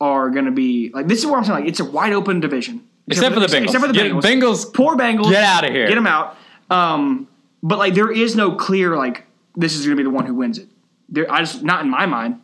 are 0.00 0.30
going 0.30 0.46
to 0.46 0.50
be 0.50 0.90
like 0.94 1.08
this 1.08 1.18
is 1.18 1.26
what 1.26 1.36
I'm 1.36 1.44
saying. 1.44 1.60
Like 1.60 1.68
it's 1.68 1.80
a 1.80 1.84
wide 1.84 2.14
open 2.14 2.40
division, 2.40 2.82
except 3.08 3.34
for 3.34 3.40
the 3.40 3.46
Bengals. 3.46 3.64
Except 3.64 3.84
for 3.84 3.88
the 3.88 3.92
Get- 3.92 4.12
Bengals. 4.12 4.22
Bengals 4.22 4.72
Poor 4.74 4.96
Bengals. 4.96 5.30
Get 5.30 5.44
out 5.44 5.64
of 5.64 5.70
here. 5.70 5.86
Get 5.86 5.96
them 5.96 6.06
out. 6.06 6.38
Um, 6.70 7.28
but 7.62 7.78
like 7.78 7.92
there 7.92 8.10
is 8.10 8.34
no 8.34 8.52
clear 8.52 8.96
like 8.96 9.26
this 9.54 9.74
is 9.74 9.84
going 9.84 9.98
to 9.98 10.00
be 10.02 10.04
the 10.04 10.14
one 10.14 10.24
who 10.24 10.34
wins 10.34 10.56
it. 10.56 10.68
There, 11.08 11.30
I 11.30 11.40
just 11.40 11.62
not 11.62 11.84
in 11.84 11.90
my 11.90 12.06
mind. 12.06 12.40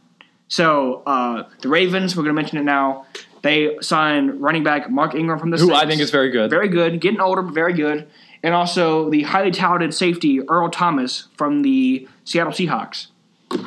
So 0.48 1.02
uh, 1.06 1.48
the 1.60 1.68
Ravens, 1.68 2.14
we're 2.16 2.22
going 2.24 2.34
to 2.34 2.40
mention 2.40 2.58
it 2.58 2.64
now. 2.64 3.06
They 3.42 3.76
signed 3.80 4.40
running 4.40 4.62
back 4.62 4.88
Mark 4.90 5.14
Ingram 5.14 5.38
from 5.38 5.50
the 5.50 5.56
who 5.56 5.66
Saints. 5.66 5.82
I 5.82 5.86
think 5.86 6.00
is 6.00 6.10
very 6.10 6.30
good. 6.30 6.50
very 6.50 6.68
good, 6.68 7.00
getting 7.00 7.20
older, 7.20 7.42
but 7.42 7.54
very 7.54 7.72
good. 7.72 8.06
And 8.42 8.54
also 8.54 9.08
the 9.10 9.22
highly 9.22 9.50
talented 9.50 9.94
safety 9.94 10.40
Earl 10.48 10.68
Thomas 10.68 11.28
from 11.36 11.62
the 11.62 12.06
Seattle 12.24 12.52
Seahawks. 12.52 13.08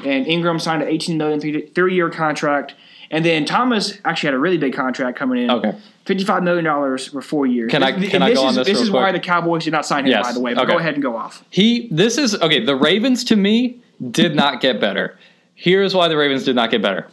And 0.05 0.25
Ingram 0.27 0.59
signed 0.59 0.81
an 0.81 0.89
18 0.89 1.17
million 1.17 1.67
three-year 1.73 2.09
contract. 2.09 2.75
And 3.11 3.23
then 3.25 3.45
Thomas 3.45 3.97
actually 4.03 4.27
had 4.27 4.33
a 4.33 4.39
really 4.39 4.57
big 4.57 4.73
contract 4.73 5.17
coming 5.17 5.43
in. 5.43 5.51
Okay. 5.51 5.73
$55 6.05 6.43
million 6.43 6.97
for 6.97 7.21
four 7.21 7.45
years. 7.47 7.71
Can 7.71 7.83
I- 7.83 7.91
This- 7.97 8.09
can 8.11 8.21
I 8.21 8.33
go 8.33 8.41
is, 8.41 8.49
on 8.49 8.55
this 8.55 8.67
This 8.67 8.81
is 8.81 8.91
why 8.91 9.11
the 9.11 9.19
Cowboys 9.19 9.63
did 9.63 9.71
not 9.71 9.85
sign 9.85 10.05
him, 10.05 10.11
Yes. 10.11 10.25
by 10.27 10.33
the 10.33 10.39
way. 10.39 10.53
But 10.53 10.63
Okay. 10.63 10.73
go 10.73 10.79
ahead 10.79 10.93
and 10.93 11.03
go 11.03 11.15
off. 11.15 11.43
He 11.49 11.87
this 11.91 12.17
is 12.17 12.35
okay, 12.41 12.63
the 12.63 12.75
Ravens 12.75 13.23
to 13.25 13.35
me 13.35 13.81
did 14.11 14.35
not 14.35 14.61
get 14.61 14.79
better. 14.79 15.17
Here's 15.55 15.93
why 15.95 16.07
the 16.07 16.17
Ravens 16.17 16.43
did 16.43 16.55
not 16.55 16.69
get 16.71 16.81
better. 16.81 17.07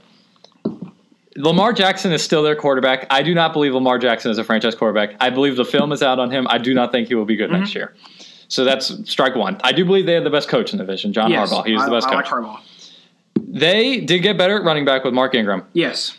Lamar 1.36 1.72
Jackson 1.72 2.12
is 2.12 2.22
still 2.22 2.42
their 2.42 2.56
quarterback. 2.56 3.06
I 3.10 3.22
do 3.22 3.34
not 3.34 3.52
believe 3.54 3.72
Lamar 3.72 3.98
Jackson 3.98 4.30
is 4.30 4.38
a 4.38 4.44
franchise 4.44 4.74
quarterback. 4.74 5.16
I 5.20 5.30
believe 5.30 5.56
the 5.56 5.64
film 5.64 5.92
is 5.92 6.02
out 6.02 6.18
on 6.18 6.30
him. 6.30 6.46
I 6.50 6.58
do 6.58 6.74
not 6.74 6.92
think 6.92 7.08
he 7.08 7.14
will 7.14 7.24
be 7.24 7.36
good 7.36 7.50
Mm-hmm. 7.50 7.60
next 7.60 7.74
year. 7.74 7.94
So 8.48 8.64
that's 8.64 9.08
strike 9.10 9.34
one. 9.34 9.58
I 9.64 9.72
do 9.72 9.84
believe 9.84 10.04
they 10.04 10.12
have 10.12 10.24
the 10.24 10.30
best 10.30 10.48
coach 10.50 10.72
in 10.72 10.78
the 10.78 10.84
division, 10.84 11.12
John 11.14 11.30
Yes, 11.30 11.50
Harbaugh. 11.50 11.64
He 11.64 11.72
was 11.72 11.82
I, 11.82 11.86
the 11.86 11.90
best 11.92 12.06
I 12.08 12.10
coach. 12.22 12.30
like 12.30 12.42
Harbaugh. 12.44 12.60
they 13.36 14.00
did 14.00 14.18
get 14.20 14.36
better 14.36 14.56
at 14.58 14.64
running 14.64 14.84
back 14.84 15.04
with 15.04 15.14
Mark 15.14 15.34
Ingram. 15.34 15.64
Yes. 15.72 16.18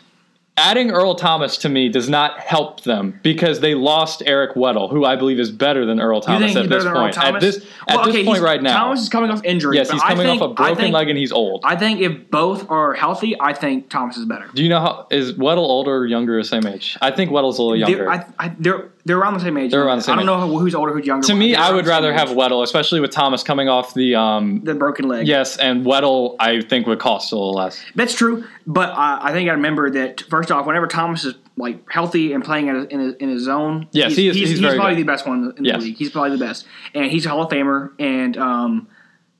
Adding 0.56 0.90
Earl 0.92 1.14
Thomas 1.16 1.56
to 1.58 1.68
me 1.68 1.88
does 1.88 2.08
not 2.08 2.38
help 2.38 2.82
them 2.82 3.18
because 3.22 3.60
they 3.60 3.74
lost 3.74 4.22
Eric 4.24 4.54
Weddle, 4.54 4.88
who 4.90 5.04
I 5.04 5.16
believe 5.16 5.40
is 5.40 5.50
better 5.50 5.84
than 5.84 6.00
Earl 6.00 6.20
Thomas 6.20 6.54
at 6.54 6.68
this 6.68 6.84
point. 6.84 7.18
At 7.18 7.40
this 7.40 7.56
at 7.88 7.96
Well, 7.96 8.04
this 8.06 8.14
okay, 8.14 8.24
point 8.24 8.40
right 8.42 8.62
now, 8.62 8.84
Thomas 8.84 9.02
is 9.02 9.08
coming 9.08 9.30
off 9.30 9.44
injury. 9.44 9.76
yes, 9.76 9.90
he's 9.90 10.00
I 10.00 10.10
coming 10.10 10.26
think- 10.26 10.40
off 10.42 10.50
a 10.50 10.52
I 10.52 10.54
broken 10.66 10.76
think- 10.76 10.94
leg 10.94 11.08
and 11.08 11.18
he's 11.18 11.32
old. 11.32 11.62
I 11.64 11.74
think 11.76 12.00
if 12.00 12.30
both 12.30 12.70
are 12.70 12.94
healthy, 12.94 13.34
I 13.40 13.52
think 13.52 13.90
Thomas 13.90 14.16
is 14.16 14.26
better. 14.26 14.46
Do 14.54 14.62
you 14.62 14.68
know 14.68 14.80
how 14.80 15.06
is 15.10 15.32
Weddle 15.32 15.58
older 15.58 15.96
or 15.96 16.06
younger 16.06 16.38
or 16.38 16.44
same 16.44 16.66
age? 16.66 16.96
I 17.02 17.10
think 17.10 17.30
Weddle's 17.30 17.58
a 17.58 17.62
little 17.62 17.76
younger. 17.76 17.96
They're, 17.96 18.10
I, 18.10 18.24
I, 18.38 18.56
they're 18.58 18.88
they're 19.06 19.18
around 19.18 19.34
the 19.34 19.40
same 19.40 19.58
age. 19.58 19.70
They're 19.70 19.84
around 19.84 19.98
the 19.98 20.02
same 20.04 20.18
I 20.18 20.22
don't 20.24 20.50
know 20.50 20.58
who's 20.58 20.74
older, 20.74 20.90
who's 20.94 21.04
younger. 21.04 21.26
to 21.26 21.34
me, 21.34 21.54
I 21.54 21.72
would 21.72 21.86
rather 21.86 22.10
have 22.14 22.30
Weddle, 22.30 22.62
especially 22.62 23.00
with 23.00 23.10
Thomas 23.10 23.42
coming 23.42 23.68
off 23.68 23.92
the 23.92 24.14
um, 24.14 24.60
the 24.64 24.74
broken 24.74 25.08
leg. 25.08 25.26
yes, 25.26 25.56
and 25.58 25.84
Weddle 25.84 26.36
I 26.38 26.60
think 26.62 26.86
would 26.86 27.00
cost 27.00 27.32
a 27.32 27.34
little 27.34 27.52
less. 27.52 27.84
That's 27.96 28.14
true, 28.14 28.44
but 28.66 28.90
uh, 28.90 29.18
I 29.20 29.32
think 29.32 29.50
I 29.50 29.52
remember 29.52 29.90
that 29.90 30.22
first 30.22 30.43
off, 30.50 30.66
whenever 30.66 30.86
Thomas 30.86 31.24
is 31.24 31.34
like 31.56 31.88
healthy 31.90 32.32
and 32.32 32.42
playing 32.44 32.68
in 32.68 32.74
his, 33.00 33.14
in 33.16 33.28
his, 33.28 33.42
zone, 33.42 33.88
Yes, 33.92 34.10
he's, 34.10 34.16
he 34.16 34.28
is- 34.28 34.36
He's, 34.36 34.48
he's 34.50 34.58
he's 34.60 34.74
probably 34.74 34.94
good. 34.94 35.02
the 35.02 35.06
best 35.12 35.26
one 35.26 35.54
in 35.56 35.62
the 35.64 35.78
league. 35.78 35.96
He's 35.96 36.10
probably 36.10 36.30
the 36.36 36.44
best, 36.44 36.66
and 36.94 37.10
he's 37.10 37.26
a 37.26 37.30
Hall 37.30 37.42
of 37.42 37.50
Famer. 37.50 37.92
And 38.00 38.36
um, 38.36 38.88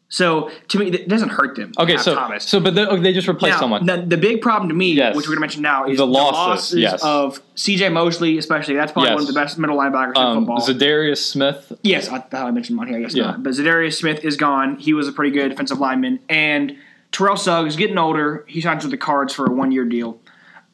so 0.09 0.51
to 0.69 0.79
me, 0.79 0.87
it 0.93 1.09
doesn't 1.09 1.31
hurt 1.31 1.57
them. 1.57 1.73
Okay, 1.77 1.97
so 1.97 2.15
Thomas. 2.15 2.45
so 2.45 2.61
but 2.61 2.75
the, 2.77 2.97
they 2.97 3.13
just 3.13 3.27
replaced 3.27 3.55
Now, 3.57 3.61
someone. 3.61 3.85
The, 3.87 3.97
the 4.07 4.17
big 4.17 4.43
problem 4.43 4.69
to 4.69 4.75
me, 4.75 4.93
Yes. 4.93 5.17
which 5.17 5.25
we're 5.27 5.35
going 5.35 5.39
to 5.39 5.41
mention 5.41 5.63
now, 5.63 5.87
is 5.87 5.99
The 5.99 6.07
the, 6.07 6.13
losses, 6.13 6.37
losses 6.37 6.79
yes. 6.81 7.03
of 7.03 7.41
C.J. 7.57 7.89
Mosley, 7.89 8.39
especially. 8.39 8.75
That's 8.77 8.93
probably 8.93 9.09
Yes. 9.11 9.15
one 9.17 9.23
of 9.23 9.29
the 9.29 9.33
best 9.41 9.59
middle 9.59 9.77
linebackers 9.77 10.17
um, 10.17 10.39
in 10.39 10.45
football. 10.47 10.61
Za'Darius 10.61 11.19
Smith. 11.19 11.73
Yes, 11.83 12.09
I 12.11 12.21
thought 12.21 12.47
I 12.47 12.51
mentioned 12.53 12.77
him 12.77 12.81
on 12.81 12.87
here. 12.89 12.99
I 12.99 13.01
guess 13.03 13.15
Yeah. 13.15 13.25
not. 13.25 13.43
But 13.43 13.55
Za'Darius 13.55 13.95
Smith 13.95 14.25
is 14.25 14.37
gone. 14.37 14.77
He 14.77 14.93
was 14.95 15.09
a 15.09 15.13
pretty 15.13 15.33
good 15.33 15.49
defensive 15.49 15.81
lineman, 15.81 16.21
and 16.29 16.77
Terrell 17.11 17.37
Suggs 17.37 17.71
is 17.71 17.77
getting 17.77 17.99
older. 17.99 18.45
He 18.47 18.61
signs 18.61 18.85
with 18.85 18.91
the 18.93 18.97
Cards 18.97 19.33
for 19.35 19.47
a 19.47 19.51
one-year 19.53 19.85
deal. 19.87 20.21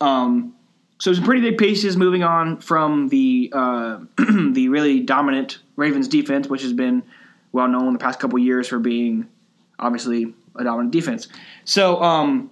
Um, 0.01 0.55
so 0.99 1.13
some 1.13 1.25
pretty 1.25 1.41
big 1.41 1.59
pieces 1.59 1.97
moving 1.97 2.23
on 2.23 2.61
from 2.61 3.09
the 3.09 3.51
uh, 3.55 4.01
the 4.19 4.69
really 4.69 5.01
dominant 5.01 5.59
Ravens 5.77 6.09
defense, 6.09 6.49
which 6.49 6.63
has 6.63 6.73
been 6.73 7.03
well 7.53 7.69
known 7.69 7.93
the 7.93 7.99
past 7.99 8.21
couple 8.21 8.39
years 8.39 8.69
for 8.69 8.79
being 8.79 9.29
obviously 9.79 10.35
a 10.57 10.65
dominant 10.65 10.93
defense. 10.93 11.29
So 11.65 12.03
um, 12.03 12.51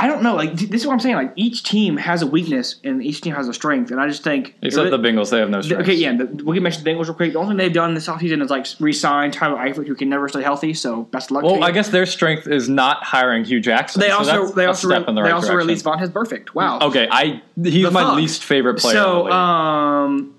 I 0.00 0.06
don't 0.06 0.22
know. 0.22 0.36
Like 0.36 0.52
this 0.54 0.82
is 0.82 0.86
what 0.86 0.92
I'm 0.92 1.00
saying. 1.00 1.16
Like 1.16 1.32
each 1.34 1.64
team 1.64 1.96
has 1.96 2.22
a 2.22 2.26
weakness 2.26 2.76
and 2.84 3.02
each 3.02 3.20
team 3.20 3.34
has 3.34 3.48
a 3.48 3.54
strength, 3.54 3.90
and 3.90 4.00
I 4.00 4.06
just 4.06 4.22
think 4.22 4.54
Except 4.62 4.90
the 4.92 4.98
Bengals, 4.98 5.30
they 5.30 5.40
have 5.40 5.50
no 5.50 5.60
strength. 5.60 5.82
Okay, 5.82 5.94
yeah, 5.94 6.16
the, 6.16 6.26
we 6.44 6.54
can 6.54 6.62
mention 6.62 6.84
the 6.84 6.90
Bengals 6.90 7.06
real 7.06 7.14
quick. 7.14 7.32
The 7.32 7.38
only 7.40 7.50
thing 7.50 7.56
they've 7.56 7.72
done 7.72 7.94
this 7.94 8.06
offseason 8.06 8.40
is 8.40 8.48
like 8.48 8.66
re-sign 8.78 9.32
Tyler 9.32 9.56
Eifert, 9.56 9.88
who 9.88 9.96
can 9.96 10.08
never 10.08 10.28
stay 10.28 10.42
healthy. 10.42 10.72
So 10.72 11.02
best 11.02 11.32
of 11.32 11.34
luck. 11.34 11.42
to 11.42 11.50
Well. 11.50 11.64
I 11.64 11.72
guess 11.72 11.88
their 11.88 12.06
strength 12.06 12.46
is 12.46 12.68
not 12.68 13.02
hiring 13.02 13.44
Hue 13.44 13.58
Jackson. 13.58 14.00
they 14.00 14.08
so 14.10 14.18
also 14.18 14.52
they 14.52 14.66
also 14.66 14.88
in 14.90 15.04
the 15.06 15.12
they 15.14 15.20
right 15.22 15.32
also 15.32 15.48
direction. 15.48 15.56
released 15.66 15.84
Vontaze 15.84 16.10
Burfict. 16.10 16.54
Wow. 16.54 16.78
Okay, 16.80 17.08
I 17.10 17.42
he's 17.60 17.82
The 17.82 17.90
my 17.90 18.14
least 18.14 18.44
favorite 18.44 18.78
player. 18.78 18.94
So 18.94 19.28
um, 19.32 20.32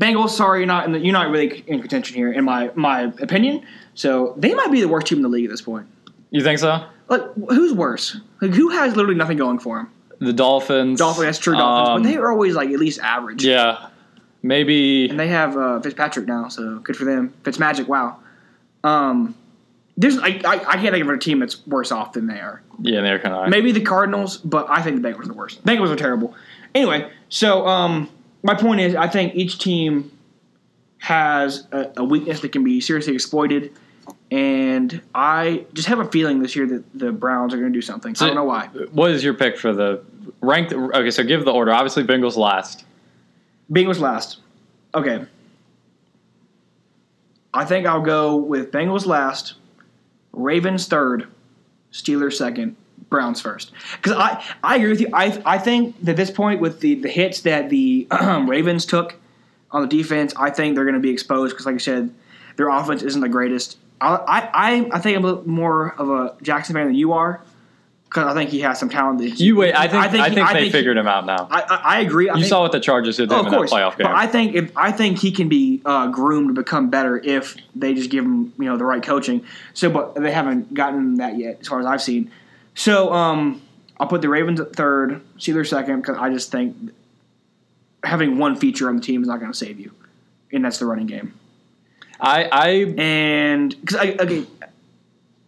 Bengals, 0.00 0.30
sorry, 0.30 0.60
you're 0.60 0.66
not 0.68 0.86
in 0.86 0.92
the, 0.92 1.00
you're 1.00 1.12
not 1.12 1.30
really 1.30 1.64
in 1.66 1.80
contention 1.80 2.14
here, 2.14 2.30
in 2.30 2.44
my 2.44 2.70
my 2.76 3.12
opinion. 3.20 3.66
So 3.94 4.34
they 4.36 4.54
might 4.54 4.70
be 4.70 4.80
the 4.80 4.86
worst 4.86 5.08
team 5.08 5.18
in 5.18 5.22
the 5.22 5.28
league 5.28 5.46
at 5.46 5.50
this 5.50 5.62
point. 5.62 5.88
you 6.30 6.44
think 6.44 6.60
so? 6.60 6.84
Like, 7.08 7.22
who's 7.48 7.72
worse? 7.72 8.16
Like, 8.40 8.52
who 8.52 8.68
has 8.70 8.94
literally 8.96 9.16
nothing 9.16 9.38
going 9.38 9.58
for 9.58 9.78
them? 9.78 9.90
The 10.20 10.32
Dolphins. 10.32 10.98
Dolphins, 10.98 11.24
that's 11.26 11.38
true. 11.38 11.54
Dolphins, 11.56 11.88
Um, 11.96 12.02
but 12.02 12.08
they 12.08 12.16
are 12.16 12.30
always 12.30 12.54
like 12.54 12.70
at 12.70 12.78
least 12.78 13.00
average. 13.00 13.44
yeah, 13.44 13.88
maybe. 14.42 15.08
And 15.08 15.18
they 15.18 15.28
have 15.28 15.56
uh, 15.56 15.80
Fitzpatrick 15.80 16.26
now, 16.26 16.48
so 16.48 16.80
good 16.80 16.96
for 16.96 17.04
them. 17.04 17.32
Fitzmagic, 17.44 17.86
wow. 17.86 18.18
Um, 18.84 19.34
there's 19.96 20.18
I, 20.18 20.40
I, 20.44 20.54
I 20.54 20.76
can't 20.76 20.92
think 20.92 21.02
of 21.04 21.08
a 21.08 21.18
team 21.18 21.40
that's 21.40 21.66
worse 21.66 21.90
off 21.92 22.12
than 22.12 22.26
they 22.26 22.38
are. 22.40 22.62
Yeah, 22.80 23.00
they're 23.00 23.18
kind 23.18 23.34
of. 23.34 23.48
Maybe 23.48 23.72
the 23.72 23.80
Cardinals, 23.80 24.36
but 24.38 24.66
I 24.68 24.82
think 24.82 25.00
the 25.02 25.08
Bengals 25.08 25.20
are 25.24 25.26
the 25.28 25.32
worst. 25.34 25.64
Bengals 25.64 25.90
are 25.90 25.96
terrible. 25.96 26.34
Anyway, 26.74 27.10
so 27.28 27.66
um, 27.66 28.08
my 28.42 28.54
point 28.54 28.80
is, 28.80 28.94
I 28.94 29.08
think 29.08 29.34
each 29.34 29.58
team 29.58 30.12
has 30.98 31.66
a, 31.72 31.90
a 31.98 32.04
weakness 32.04 32.40
that 32.40 32.50
can 32.52 32.62
be 32.64 32.80
seriously 32.80 33.14
exploited, 33.14 33.72
and 34.30 35.00
I 35.14 35.66
just 35.72 35.88
have 35.88 35.98
a 35.98 36.04
feeling 36.06 36.40
this 36.40 36.54
year 36.54 36.66
that 36.66 36.84
the 36.94 37.12
Browns 37.12 37.54
are 37.54 37.58
going 37.58 37.72
to 37.72 37.76
do 37.76 37.82
something. 37.82 38.14
I 38.20 38.26
don't 38.26 38.34
know 38.34 38.44
why. 38.44 38.66
What 38.92 39.10
is 39.10 39.24
your 39.24 39.34
pick 39.34 39.58
for 39.58 39.72
the 39.72 40.02
rank? 40.40 40.72
Okay, 40.72 41.10
so 41.10 41.22
give 41.22 41.44
the 41.44 41.52
order. 41.52 41.72
Obviously, 41.72 42.04
Bengals 42.04 42.36
last. 42.36 42.84
Bengals 43.70 44.00
last. 44.00 44.38
Okay. 44.94 45.24
I 47.52 47.64
think 47.64 47.86
I'll 47.86 48.02
go 48.02 48.36
with 48.36 48.70
Bengals 48.70 49.06
last, 49.06 49.54
Ravens 50.32 50.86
third, 50.86 51.26
Steelers 51.92 52.34
second, 52.34 52.76
Browns 53.08 53.40
first. 53.40 53.72
Because 53.96 54.12
I, 54.12 54.44
I 54.62 54.76
agree 54.76 54.90
with 54.90 55.00
you. 55.00 55.08
I, 55.12 55.42
I 55.44 55.58
think 55.58 55.98
that 56.02 56.12
at 56.12 56.16
this 56.16 56.30
point, 56.30 56.60
with 56.60 56.80
the, 56.80 56.96
the 56.96 57.08
hits 57.08 57.40
that 57.42 57.70
the 57.70 58.06
Ravens 58.46 58.84
took 58.84 59.16
on 59.70 59.82
the 59.82 59.88
defense, 59.88 60.34
I 60.36 60.50
think 60.50 60.74
they're 60.74 60.84
going 60.84 60.94
to 60.94 61.00
be 61.00 61.10
exposed 61.10 61.54
because, 61.54 61.66
like 61.66 61.76
I 61.76 61.78
said, 61.78 62.14
their 62.56 62.68
offense 62.68 63.02
isn't 63.02 63.20
the 63.20 63.28
greatest. 63.28 63.78
I, 64.00 64.14
I, 64.16 64.50
I, 64.52 64.88
I 64.92 64.98
think 65.00 65.16
I'm 65.16 65.24
a 65.24 65.26
little 65.28 65.48
more 65.48 65.94
of 65.94 66.08
a 66.10 66.36
Jackson 66.42 66.74
fan 66.74 66.86
than 66.86 66.94
you 66.94 67.12
are 67.12 67.42
because 68.08 68.26
I 68.26 68.34
think 68.34 68.50
he 68.50 68.60
has 68.60 68.78
some 68.78 68.88
talent. 68.88 69.18
That 69.18 69.38
You 69.40 69.56
wait. 69.56 69.74
I 69.74 69.86
think. 69.88 70.02
I 70.02 70.08
think, 70.08 70.48
he- 70.48 70.54
they 70.54 70.64
he- 70.66 70.70
figured 70.70 70.96
him 70.96 71.06
out 71.06 71.26
now. 71.26 71.46
I, 71.50 71.60
I, 71.62 71.76
I 71.96 72.00
agree. 72.00 72.28
I 72.30 72.34
you 72.34 72.40
think, 72.42 72.48
saw 72.48 72.62
what 72.62 72.72
the 72.72 72.80
Chargers 72.80 73.16
did 73.18 73.30
Oh, 73.32 73.40
of 73.40 73.46
in 73.46 73.50
that 73.52 73.56
course, 73.56 73.72
playoff 73.72 73.96
game. 73.98 74.06
but 74.06 74.14
I 74.14 74.26
think 74.26 74.54
if 74.54 74.72
I 74.76 74.92
think 74.92 75.18
he 75.18 75.30
can 75.32 75.48
be 75.48 75.82
uh, 75.84 76.06
groomed 76.08 76.48
to 76.48 76.54
become 76.54 76.88
better 76.90 77.18
if 77.18 77.56
they 77.74 77.94
just 77.94 78.10
give 78.10 78.24
him 78.24 78.52
you 78.58 78.64
know 78.64 78.76
the 78.76 78.84
right 78.84 79.02
coaching. 79.02 79.44
So, 79.74 79.90
but 79.90 80.14
they 80.14 80.30
haven't 80.32 80.72
gotten 80.74 81.16
that 81.16 81.36
yet, 81.36 81.58
as 81.60 81.68
far 81.68 81.80
as 81.80 81.86
I've 81.86 82.00
seen. 82.02 82.30
So, 82.74 83.12
um, 83.12 83.60
I'll 84.00 84.06
put 84.06 84.22
the 84.22 84.28
Ravens 84.28 84.60
at 84.60 84.74
third, 84.76 85.20
Steelers 85.38 85.66
second, 85.66 86.00
because 86.00 86.16
I 86.16 86.30
just 86.30 86.52
think 86.52 86.76
having 88.04 88.38
one 88.38 88.56
feature 88.56 88.88
on 88.88 88.96
the 88.96 89.02
team 89.02 89.22
is 89.22 89.28
not 89.28 89.40
going 89.40 89.50
to 89.52 89.58
save 89.58 89.80
you, 89.80 89.92
and 90.52 90.64
that's 90.64 90.78
the 90.78 90.86
running 90.86 91.06
game. 91.08 91.34
I, 92.20 92.44
I 92.44 92.68
And 92.98 93.80
because 93.80 93.96
I 93.96 94.04
again, 94.04 94.46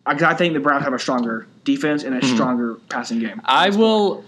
because 0.07 0.23
I 0.23 0.35
think 0.35 0.55
the 0.55 0.61
Browns 0.61 0.85
have 0.85 0.93
a 0.95 0.99
stronger 0.99 1.47
defense 1.65 2.05
and 2.05 2.15
a 2.15 2.25
stronger 2.27 2.77
passing 2.89 3.19
game. 3.19 3.31
Mm-hmm. 3.31 3.41
I 3.45 3.71
will. 3.71 4.25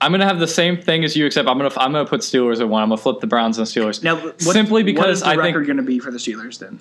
I'm 0.00 0.10
gonna 0.12 0.26
have 0.26 0.38
the 0.38 0.46
same 0.48 0.76
thing 0.76 1.04
as 1.04 1.16
you, 1.16 1.24
except 1.24 1.48
I'm 1.48 1.56
gonna 1.56 1.70
I'm 1.76 1.92
gonna 1.92 2.04
put 2.06 2.20
Steelers 2.20 2.60
at 2.60 2.68
one. 2.68 2.82
I'm 2.82 2.90
gonna 2.90 3.00
flip 3.00 3.20
the 3.20 3.26
Browns 3.26 3.56
and 3.58 3.66
Steelers. 3.66 4.02
Now, 4.02 4.16
what, 4.16 4.40
Simply 4.40 4.82
because 4.82 5.18
is 5.18 5.20
the 5.22 5.28
I 5.28 5.30
think- 5.30 5.44
record 5.56 5.66
going 5.66 5.76
to 5.78 5.82
be 5.82 5.98
for 5.98 6.10
the 6.10 6.18
Steelers 6.18 6.58
then? 6.58 6.80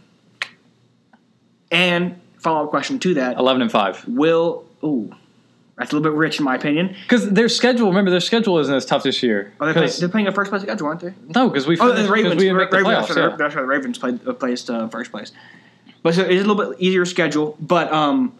And 1.71 2.19
follow 2.39 2.65
up 2.65 2.69
question 2.69 2.99
to 2.99 3.13
that: 3.15 3.37
Eleven 3.37 3.61
and 3.61 3.71
five. 3.71 4.05
Will 4.07 4.65
ooh, 4.83 5.15
that's 5.77 5.91
a 5.91 5.95
little 5.95 6.11
bit 6.11 6.15
rich 6.17 6.37
in 6.39 6.45
my 6.45 6.55
opinion. 6.55 6.95
Because 7.03 7.29
their 7.31 7.49
schedule, 7.49 7.87
remember, 7.87 8.11
their 8.11 8.19
schedule 8.19 8.59
isn't 8.59 8.73
as 8.73 8.85
tough 8.85 9.03
this 9.03 9.23
year. 9.23 9.53
Oh, 9.59 9.71
they're, 9.73 9.87
they're 9.87 10.09
playing 10.09 10.27
a 10.27 10.31
first 10.31 10.49
place 10.49 10.61
schedule, 10.61 10.87
aren't 10.87 10.99
they? 11.01 11.13
no, 11.35 11.49
because 11.49 11.65
we 11.67 11.77
Oh, 11.79 11.89
finished, 11.89 12.03
the 12.07 12.11
Ravens. 12.13 12.35
we 12.35 12.47
the 12.49 12.53
Ravens 12.55 12.83
playoffs. 12.85 13.07
that's, 13.07 13.15
yeah. 13.17 13.29
the, 13.29 13.35
that's 13.37 13.55
Ravens 13.55 13.97
played 13.97 14.27
uh, 14.27 14.33
placed 14.33 14.69
uh, 14.69 14.87
first 14.89 15.11
place. 15.11 15.31
But 16.03 16.15
so 16.15 16.21
it's 16.21 16.43
a 16.43 16.47
little 16.47 16.55
bit 16.73 16.79
easier 16.81 17.05
schedule. 17.05 17.57
But 17.59 17.91
um, 17.91 18.33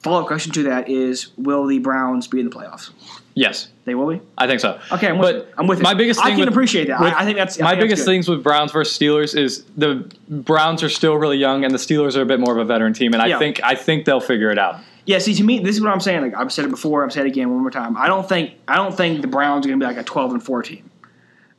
follow 0.00 0.20
up 0.20 0.26
question 0.26 0.52
to 0.52 0.62
that 0.64 0.88
is: 0.88 1.36
Will 1.36 1.66
the 1.66 1.78
Browns 1.80 2.26
be 2.28 2.40
in 2.40 2.48
the 2.48 2.54
playoffs? 2.54 2.90
Yes, 3.38 3.68
They 3.84 3.94
will 3.94 4.08
be. 4.08 4.20
I 4.38 4.46
think 4.46 4.60
so. 4.60 4.80
Okay, 4.92 5.08
I'm 5.08 5.18
with 5.18 5.46
but. 5.46 5.54
I'm 5.58 5.66
with 5.66 5.80
it. 5.80 5.82
my 5.82 5.92
biggest 5.92 6.20
I 6.20 6.30
can 6.30 6.40
with- 6.40 6.48
appreciate 6.48 6.86
that. 6.88 7.00
with- 7.00 7.12
I, 7.12 7.20
I 7.20 7.24
think 7.24 7.36
that's 7.36 7.60
I 7.60 7.64
my 7.64 7.70
think 7.72 7.82
biggest 7.82 8.02
good. 8.02 8.10
things 8.12 8.28
with 8.30 8.42
Browns 8.42 8.72
versus 8.72 8.96
Steelers 8.98 9.36
is 9.36 9.64
the 9.76 10.10
Browns 10.28 10.82
are 10.82 10.88
still 10.88 11.16
really 11.16 11.36
young, 11.36 11.64
and 11.64 11.74
the 11.74 11.78
Steelers 11.78 12.16
are 12.16 12.22
a 12.22 12.26
bit 12.26 12.40
more 12.40 12.52
of 12.52 12.58
a 12.58 12.64
veteran 12.64 12.94
team, 12.94 13.12
and 13.12 13.20
I 13.22 13.26
Yeah. 13.26 13.38
think 13.38 13.60
I 13.62 13.74
think 13.74 14.04
they'll 14.06 14.20
figure 14.20 14.50
it 14.50 14.58
out. 14.58 14.76
Yeah, 15.06 15.18
see, 15.18 15.34
to 15.34 15.42
me, 15.44 15.60
this 15.60 15.76
is 15.76 15.80
what 15.82 15.92
I'm 15.92 16.00
saying. 16.00 16.20
Like 16.22 16.34
I've 16.36 16.52
said 16.52 16.64
it 16.64 16.70
before, 16.70 17.04
I've 17.04 17.12
said 17.12 17.24
it 17.26 17.28
again 17.28 17.48
one 17.50 17.60
more 17.60 17.70
time. 17.70 17.96
I 17.96 18.06
don't 18.08 18.28
think 18.28 18.54
I 18.68 18.76
don't 18.76 18.94
think 18.94 19.22
the 19.22 19.28
Browns 19.28 19.64
are 19.64 19.68
going 19.68 19.80
to 19.80 19.86
be 19.86 19.88
like 19.88 20.00
a 20.00 20.04
12 20.04 20.32
and 20.32 20.42
4 20.42 20.62
team. 20.62 20.90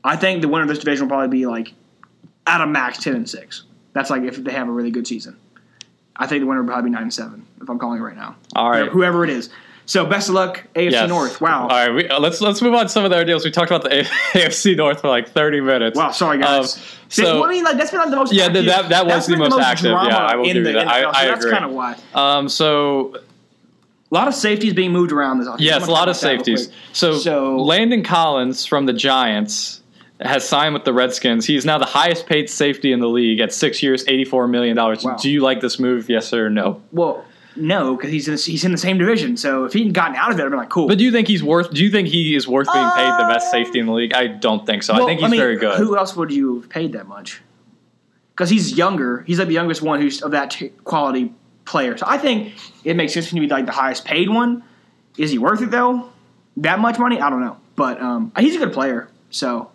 I 0.04 0.16
think 0.18 0.42
the 0.42 0.48
winner 0.48 0.64
of 0.64 0.70
this 0.70 0.80
division 0.80 1.06
will 1.06 1.10
probably 1.10 1.30
be 1.30 1.46
like 1.48 1.74
at 2.46 2.62
a 2.62 2.68
max 2.68 3.00
10 3.04 3.16
and 3.16 3.30
6. 3.30 3.64
That's 3.94 4.10
like 4.10 4.24
if 4.24 4.36
they 4.38 4.52
have 4.52 4.68
a 4.68 4.72
really 4.72 4.92
good 4.92 5.08
season. 5.08 5.38
I 6.16 6.28
think 6.28 6.42
the 6.42 6.48
winner 6.48 6.62
will 6.62 6.68
probably 6.70 6.90
be 6.90 6.94
9 6.94 7.02
and 7.04 7.14
7 7.14 7.46
if 7.62 7.70
I'm 7.70 7.80
calling 7.80 8.00
it 8.00 8.04
right 8.04 8.16
now. 8.16 8.36
All 8.56 8.70
right. 8.70 8.90
Whoever 8.90 9.24
it 9.24 9.30
is. 9.30 9.50
So 9.86 10.06
best 10.06 10.28
of 10.28 10.36
luck, 10.36 10.66
AFC 10.76 10.92
Yes. 10.92 11.08
North. 11.08 11.40
Wow. 11.40 11.62
All 11.62 11.68
right, 11.70 11.90
we, 11.94 12.10
uh, 12.10 12.20
let's 12.20 12.42
let's 12.42 12.62
move 12.62 12.74
on 12.74 12.84
to 12.84 12.90
some 12.90 13.06
of 13.06 13.12
their 13.12 13.24
deals. 13.24 13.46
We 13.46 13.52
talked 13.52 13.72
about 13.72 13.84
the 13.84 14.02
AFC 14.34 14.76
North 14.76 15.00
for 15.00 15.08
like 15.08 15.30
30 15.30 15.62
minutes. 15.62 15.96
Wow, 15.98 16.12
sorry 16.12 16.40
guys. 16.40 16.76
Um, 16.76 16.82
so, 17.08 17.46
I 17.46 17.50
mean, 17.50 17.64
like 17.64 17.78
that's 17.78 17.92
been 17.92 18.02
like 18.02 18.10
the 18.10 18.18
most 18.18 18.34
Yeah, 18.34 18.48
active, 18.48 18.66
that- 18.66 18.90
that 18.90 19.06
was 19.06 19.14
that's 19.14 19.28
the 19.28 19.38
most 19.38 19.58
active. 19.58 19.92
Yeah, 19.92 20.18
I 20.18 20.36
will 20.36 20.44
in 20.46 20.56
give 20.56 20.64
the 20.66 20.70
you 20.72 20.76
that. 20.80 20.88
I- 20.90 21.02
so 21.04 21.10
I 21.14 21.26
that's 21.28 21.40
agree. 21.46 21.52
kind 21.58 21.64
of 21.64 21.72
why. 21.72 21.96
um, 22.14 22.50
so 22.50 23.16
A 24.10 24.16
lot 24.16 24.28
of 24.28 24.34
safeties 24.34 24.74
being 24.74 24.92
moved 24.94 25.12
around 25.12 25.40
this 25.40 25.48
offseason. 25.48 25.58
yes, 25.60 25.88
a 25.88 25.92
lot 25.92 26.08
of 26.08 26.16
about 26.16 26.22
that 26.22 26.28
real 26.30 26.38
safeties. 26.40 26.70
So, 26.94 27.18
So- 27.18 27.58
Landon 27.58 28.04
Collins 28.04 28.66
from 28.66 28.86
the 28.86 28.94
Giants 28.94 29.82
has 30.22 30.48
signed 30.48 30.74
with 30.74 30.86
the 30.86 30.94
Redskins. 30.94 31.46
He's 31.46 31.66
now 31.66 31.78
the 31.78 31.86
highest 31.86 32.26
paid 32.26 32.50
safety 32.50 32.92
in 32.92 33.00
the 33.02 33.10
league 33.10 33.40
at 33.40 33.54
six 33.54 33.84
years, 33.84 34.04
84 34.08 34.48
million 34.48 34.76
dollars. 34.76 35.04
Wow. 35.04 35.18
Do 35.18 35.30
you 35.30 35.42
like 35.42 35.60
this 35.62 35.78
move? 35.80 36.10
Yes 36.10 36.34
or 36.34 36.50
no? 36.50 36.82
Well, 36.92 37.24
no, 37.56 37.96
because 37.96 38.12
he's 38.12 38.28
in 38.28 38.36
the, 38.36 38.42
he's 38.42 38.64
in 38.64 38.72
the 38.72 38.78
same 38.78 38.98
division. 38.98 39.36
So 39.36 39.66
if 39.66 39.74
he 39.74 39.84
had 39.84 39.94
gotten 39.94 40.16
out 40.16 40.32
of 40.32 40.40
it, 40.40 40.44
I'd 40.44 40.50
be 40.52 40.56
like, 40.58 40.70
cool. 40.70 40.88
But 40.88 40.98
do 41.00 41.04
you 41.04 41.12
think 41.12 41.28
he's 41.28 41.44
worth? 41.44 41.72
Do 41.72 41.84
you 41.84 41.90
think 41.92 42.08
he 42.08 42.36
is 42.36 42.48
worth 42.48 42.68
being 42.72 42.90
paid 42.96 43.10
the 43.20 43.28
best 43.30 43.48
Uh, 43.48 43.52
safety 43.52 43.80
in 43.80 43.88
the 43.88 43.92
league? 43.94 44.14
I 44.14 44.28
don't 44.28 44.66
think 44.66 44.84
so. 44.84 44.94
I 44.94 45.06
think 45.06 45.20
he's 45.20 45.30
mean, 45.32 45.40
very 45.40 45.58
good. 45.58 45.78
Who 45.78 45.98
else 45.98 46.16
would 46.16 46.32
you 46.32 46.62
have 46.62 46.70
paid 46.70 46.94
that 46.94 47.08
much? 47.08 47.42
Because 48.34 48.50
he's 48.52 48.78
younger. 48.78 49.24
He's 49.28 49.40
like 49.40 49.48
the 49.48 49.54
youngest 49.56 49.82
one 49.82 50.00
who's 50.02 50.22
of 50.22 50.32
that 50.32 50.52
t- 50.52 50.70
quality 50.84 51.34
player. 51.68 51.96
So 51.98 52.06
I 52.08 52.18
think 52.18 52.56
it 52.84 52.96
makes 52.96 53.14
sense 53.14 53.28
for 53.28 53.36
him 53.36 53.44
to 53.44 53.48
be 53.48 53.54
like 53.54 53.68
the 53.68 53.72
highest 53.72 54.06
paid 54.06 54.30
one. 54.30 54.64
Is 55.18 55.30
he 55.30 55.38
worth 55.38 55.62
it 55.62 55.70
though? 55.70 56.10
that 56.58 56.80
much 56.80 57.00
money, 57.00 57.22
I 57.22 57.30
don't 57.30 57.42
know. 57.42 57.58
But 57.76 58.02
um, 58.02 58.32
he's 58.38 58.56
a 58.56 58.60
good 58.60 58.74
player, 58.74 59.10
so 59.30 59.72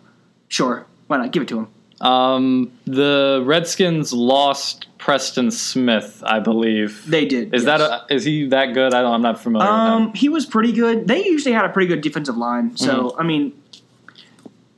sure, 0.48 0.87
why 1.07 1.16
not 1.16 1.31
give 1.31 1.42
it 1.44 1.48
to 1.48 1.61
him? 1.61 1.68
Um, 2.00 2.72
the 2.85 3.42
Redskins 3.46 4.12
lost 4.12 4.87
Preston 4.98 5.52
Smith, 5.52 6.20
I 6.26 6.40
believe. 6.40 7.09
They 7.09 7.24
did. 7.24 7.55
Is 7.55 7.64
yes. 7.64 7.78
that 7.78 7.81
a, 7.81 8.14
is 8.14 8.24
he 8.24 8.48
that 8.48 8.74
good? 8.74 8.92
I 8.92 9.02
don't, 9.02 9.14
I'm 9.14 9.22
not 9.22 9.40
familiar 9.40 9.70
with 9.70 9.76
him. 9.76 9.85
Um, 10.09 10.14
he 10.14 10.28
was 10.28 10.44
pretty 10.44 10.72
good. 10.72 11.07
They 11.07 11.24
usually 11.24 11.55
had 11.55 11.64
a 11.64 11.68
pretty 11.68 11.87
good 11.87 12.00
defensive 12.00 12.37
line. 12.37 12.76
So 12.76 12.92
Mm-hmm. 12.92 13.20
I 13.20 13.22
mean, 13.22 13.62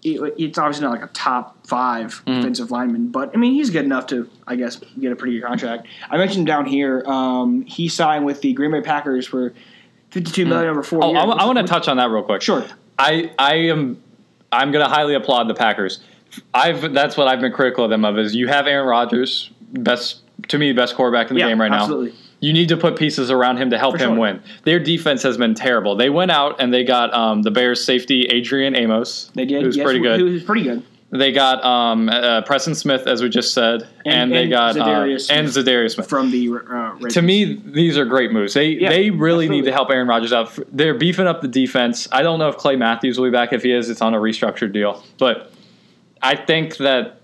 it's 0.05 0.59
obviously 0.59 0.85
not 0.85 0.93
like 0.93 1.03
a 1.03 1.13
top 1.13 1.67
5 1.67 2.05
Mm-hmm. 2.27 2.35
defensive 2.41 2.71
lineman, 2.71 3.09
but 3.09 3.31
I 3.35 3.39
mean 3.39 3.55
he's 3.55 3.71
good 3.71 3.85
enough 3.85 4.07
to 4.09 4.29
I 4.47 4.57
guess 4.57 4.77
get 5.01 5.11
a 5.13 5.17
pretty 5.17 5.39
good 5.41 5.47
contract. 5.47 5.87
I 6.11 6.19
mentioned 6.19 6.47
down 6.47 6.67
here 6.67 7.03
um, 7.07 7.63
he 7.63 7.89
signed 7.89 8.25
with 8.25 8.41
the 8.43 8.53
Green 8.53 8.71
Bay 8.71 8.83
Packers 8.83 9.27
for 9.27 9.55
fifty-two 10.11 10.47
million 10.47 10.71
over 10.71 10.83
four 10.83 11.03
Oh, 11.03 11.11
years. 11.13 11.35
I, 11.39 11.45
want 11.47 11.59
to 11.59 11.65
touch 11.65 11.89
on 11.89 11.97
that 11.97 12.11
real 12.11 12.23
quick. 12.23 12.43
Sure. 12.43 12.65
I 12.99 13.33
I 13.39 13.55
am 13.57 14.03
I'm 14.53 14.71
going 14.71 14.85
to 14.85 14.91
highly 14.91 15.15
applaud 15.15 15.49
the 15.49 15.55
Packers. 15.55 16.01
I've 16.53 16.93
that's 16.93 17.17
what 17.17 17.27
I've 17.29 17.41
been 17.41 17.53
critical 17.53 17.85
of 17.85 17.91
them 17.91 18.05
of 18.05 18.19
is 18.19 18.35
you 18.35 18.47
have 18.49 18.67
Aaron 18.67 18.87
Rodgers, 18.87 19.51
best 19.73 20.21
to 20.49 20.59
me 20.59 20.73
best 20.73 20.95
quarterback 20.97 21.31
in 21.31 21.35
the 21.35 21.41
Yeah, 21.41 21.49
game 21.49 21.61
right 21.61 21.73
absolutely. 21.73 22.11
now. 22.11 22.17
You 22.45 22.53
need 22.53 22.69
to 22.69 22.77
put 22.77 22.97
pieces 22.97 23.31
around 23.31 23.57
him 23.57 23.71
to 23.71 23.79
help 23.79 23.97
For 23.97 24.05
him 24.05 24.11
sure. 24.11 24.19
win. 24.19 24.43
Their 24.65 24.79
defense 24.79 25.23
has 25.23 25.37
been 25.39 25.55
terrible. 25.55 25.97
They 25.97 26.11
went 26.11 26.31
out 26.31 26.61
and 26.61 26.73
they 26.75 26.85
got 26.85 27.15
um, 27.15 27.41
the 27.43 27.51
Bears 27.51 27.83
safety 27.83 28.25
Adrian 28.27 28.77
Amos. 28.77 29.31
They 29.35 29.47
did. 29.47 29.63
Who's 29.63 29.77
yes, 29.77 29.85
pretty 29.85 30.01
good. 30.01 30.21
Was 30.23 30.43
pretty 30.45 30.63
good. 30.65 30.83
They 31.11 31.31
got 31.33 31.65
um, 31.65 32.09
uh, 32.09 32.43
Preston 32.43 32.75
Smith, 32.75 33.07
as 33.07 33.23
we 33.23 33.29
just 33.29 33.55
said, 33.55 33.89
and, 34.05 34.15
And- 34.25 34.33
they 34.33 34.43
and 34.43 34.51
got 34.51 34.77
uh, 34.77 34.85
Za'Darius 34.85 35.31
and 35.31 35.49
Smith. 35.51 35.65
Za'Darius 35.67 35.95
Smith. 35.95 36.09
From 36.09 36.31
the 36.33 36.51
uh, 36.71 37.09
To 37.11 37.23
me, 37.23 37.63
these 37.65 37.97
are 37.97 38.05
great 38.05 38.33
moves. 38.33 38.53
They 38.55 38.71
Yeah, 38.71 38.89
they 38.91 39.11
really 39.11 39.45
absolutely. 39.45 39.57
need 39.61 39.65
to 39.67 39.73
help 39.73 39.91
Aaron 39.91 40.09
Rodgers 40.09 40.33
out. 40.33 40.59
They're 40.73 40.93
beefing 40.95 41.27
up 41.29 41.41
the 41.41 41.49
defense. 41.49 42.09
I 42.13 42.23
don't 42.23 42.39
know 42.41 42.49
if 42.49 42.57
Clay 42.59 42.75
Matthews 42.77 43.17
will 43.19 43.27
be 43.27 43.31
back. 43.33 43.53
If 43.53 43.63
he 43.63 43.73
is, 43.73 43.89
it's 43.89 44.03
on 44.03 44.13
a 44.13 44.19
restructured 44.19 44.73
deal. 44.73 45.03
But 45.19 45.53
I 46.21 46.35
think 46.35 46.79
that 46.79 47.21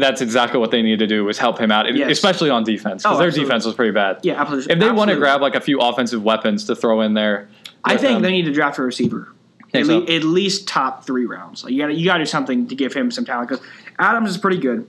that's 0.00 0.20
exactly 0.20 0.58
what 0.60 0.70
they 0.70 0.82
need 0.82 0.98
to 1.00 1.06
do 1.06 1.24
was 1.24 1.38
help 1.38 1.58
him 1.58 1.70
out, 1.70 1.92
Yes. 1.94 2.10
especially 2.10 2.50
on 2.50 2.64
defense 2.64 3.02
because 3.02 3.16
Oh, 3.16 3.18
their 3.18 3.28
absolutely. 3.28 3.48
defense 3.48 3.64
was 3.64 3.74
pretty 3.74 3.92
bad. 3.92 4.18
yeah, 4.22 4.40
absolutely. 4.40 4.72
If 4.72 4.78
they 4.78 4.90
want 4.90 5.10
to 5.10 5.16
grab 5.16 5.40
like 5.40 5.54
a 5.54 5.60
few 5.60 5.78
offensive 5.80 6.22
weapons 6.22 6.64
to 6.64 6.74
throw 6.76 7.00
in 7.02 7.14
there, 7.14 7.48
I 7.84 7.96
think 7.96 8.14
them- 8.14 8.22
they 8.22 8.30
need 8.32 8.44
to 8.46 8.52
draft 8.52 8.78
a 8.78 8.82
receiver. 8.82 9.28
At, 9.74 9.84
so? 9.86 9.98
le- 9.98 10.04
at 10.10 10.24
least 10.24 10.66
top 10.66 11.04
three 11.04 11.26
rounds. 11.26 11.62
Like 11.62 11.72
you 11.74 11.78
got 11.82 11.94
you 11.94 12.04
got 12.06 12.14
to 12.18 12.22
do 12.24 12.26
something 12.26 12.68
to 12.68 12.74
give 12.74 12.94
him 12.94 13.10
some 13.10 13.26
talent 13.26 13.50
because 13.50 13.64
Adams 13.98 14.30
is 14.30 14.38
pretty 14.38 14.56
good, 14.56 14.88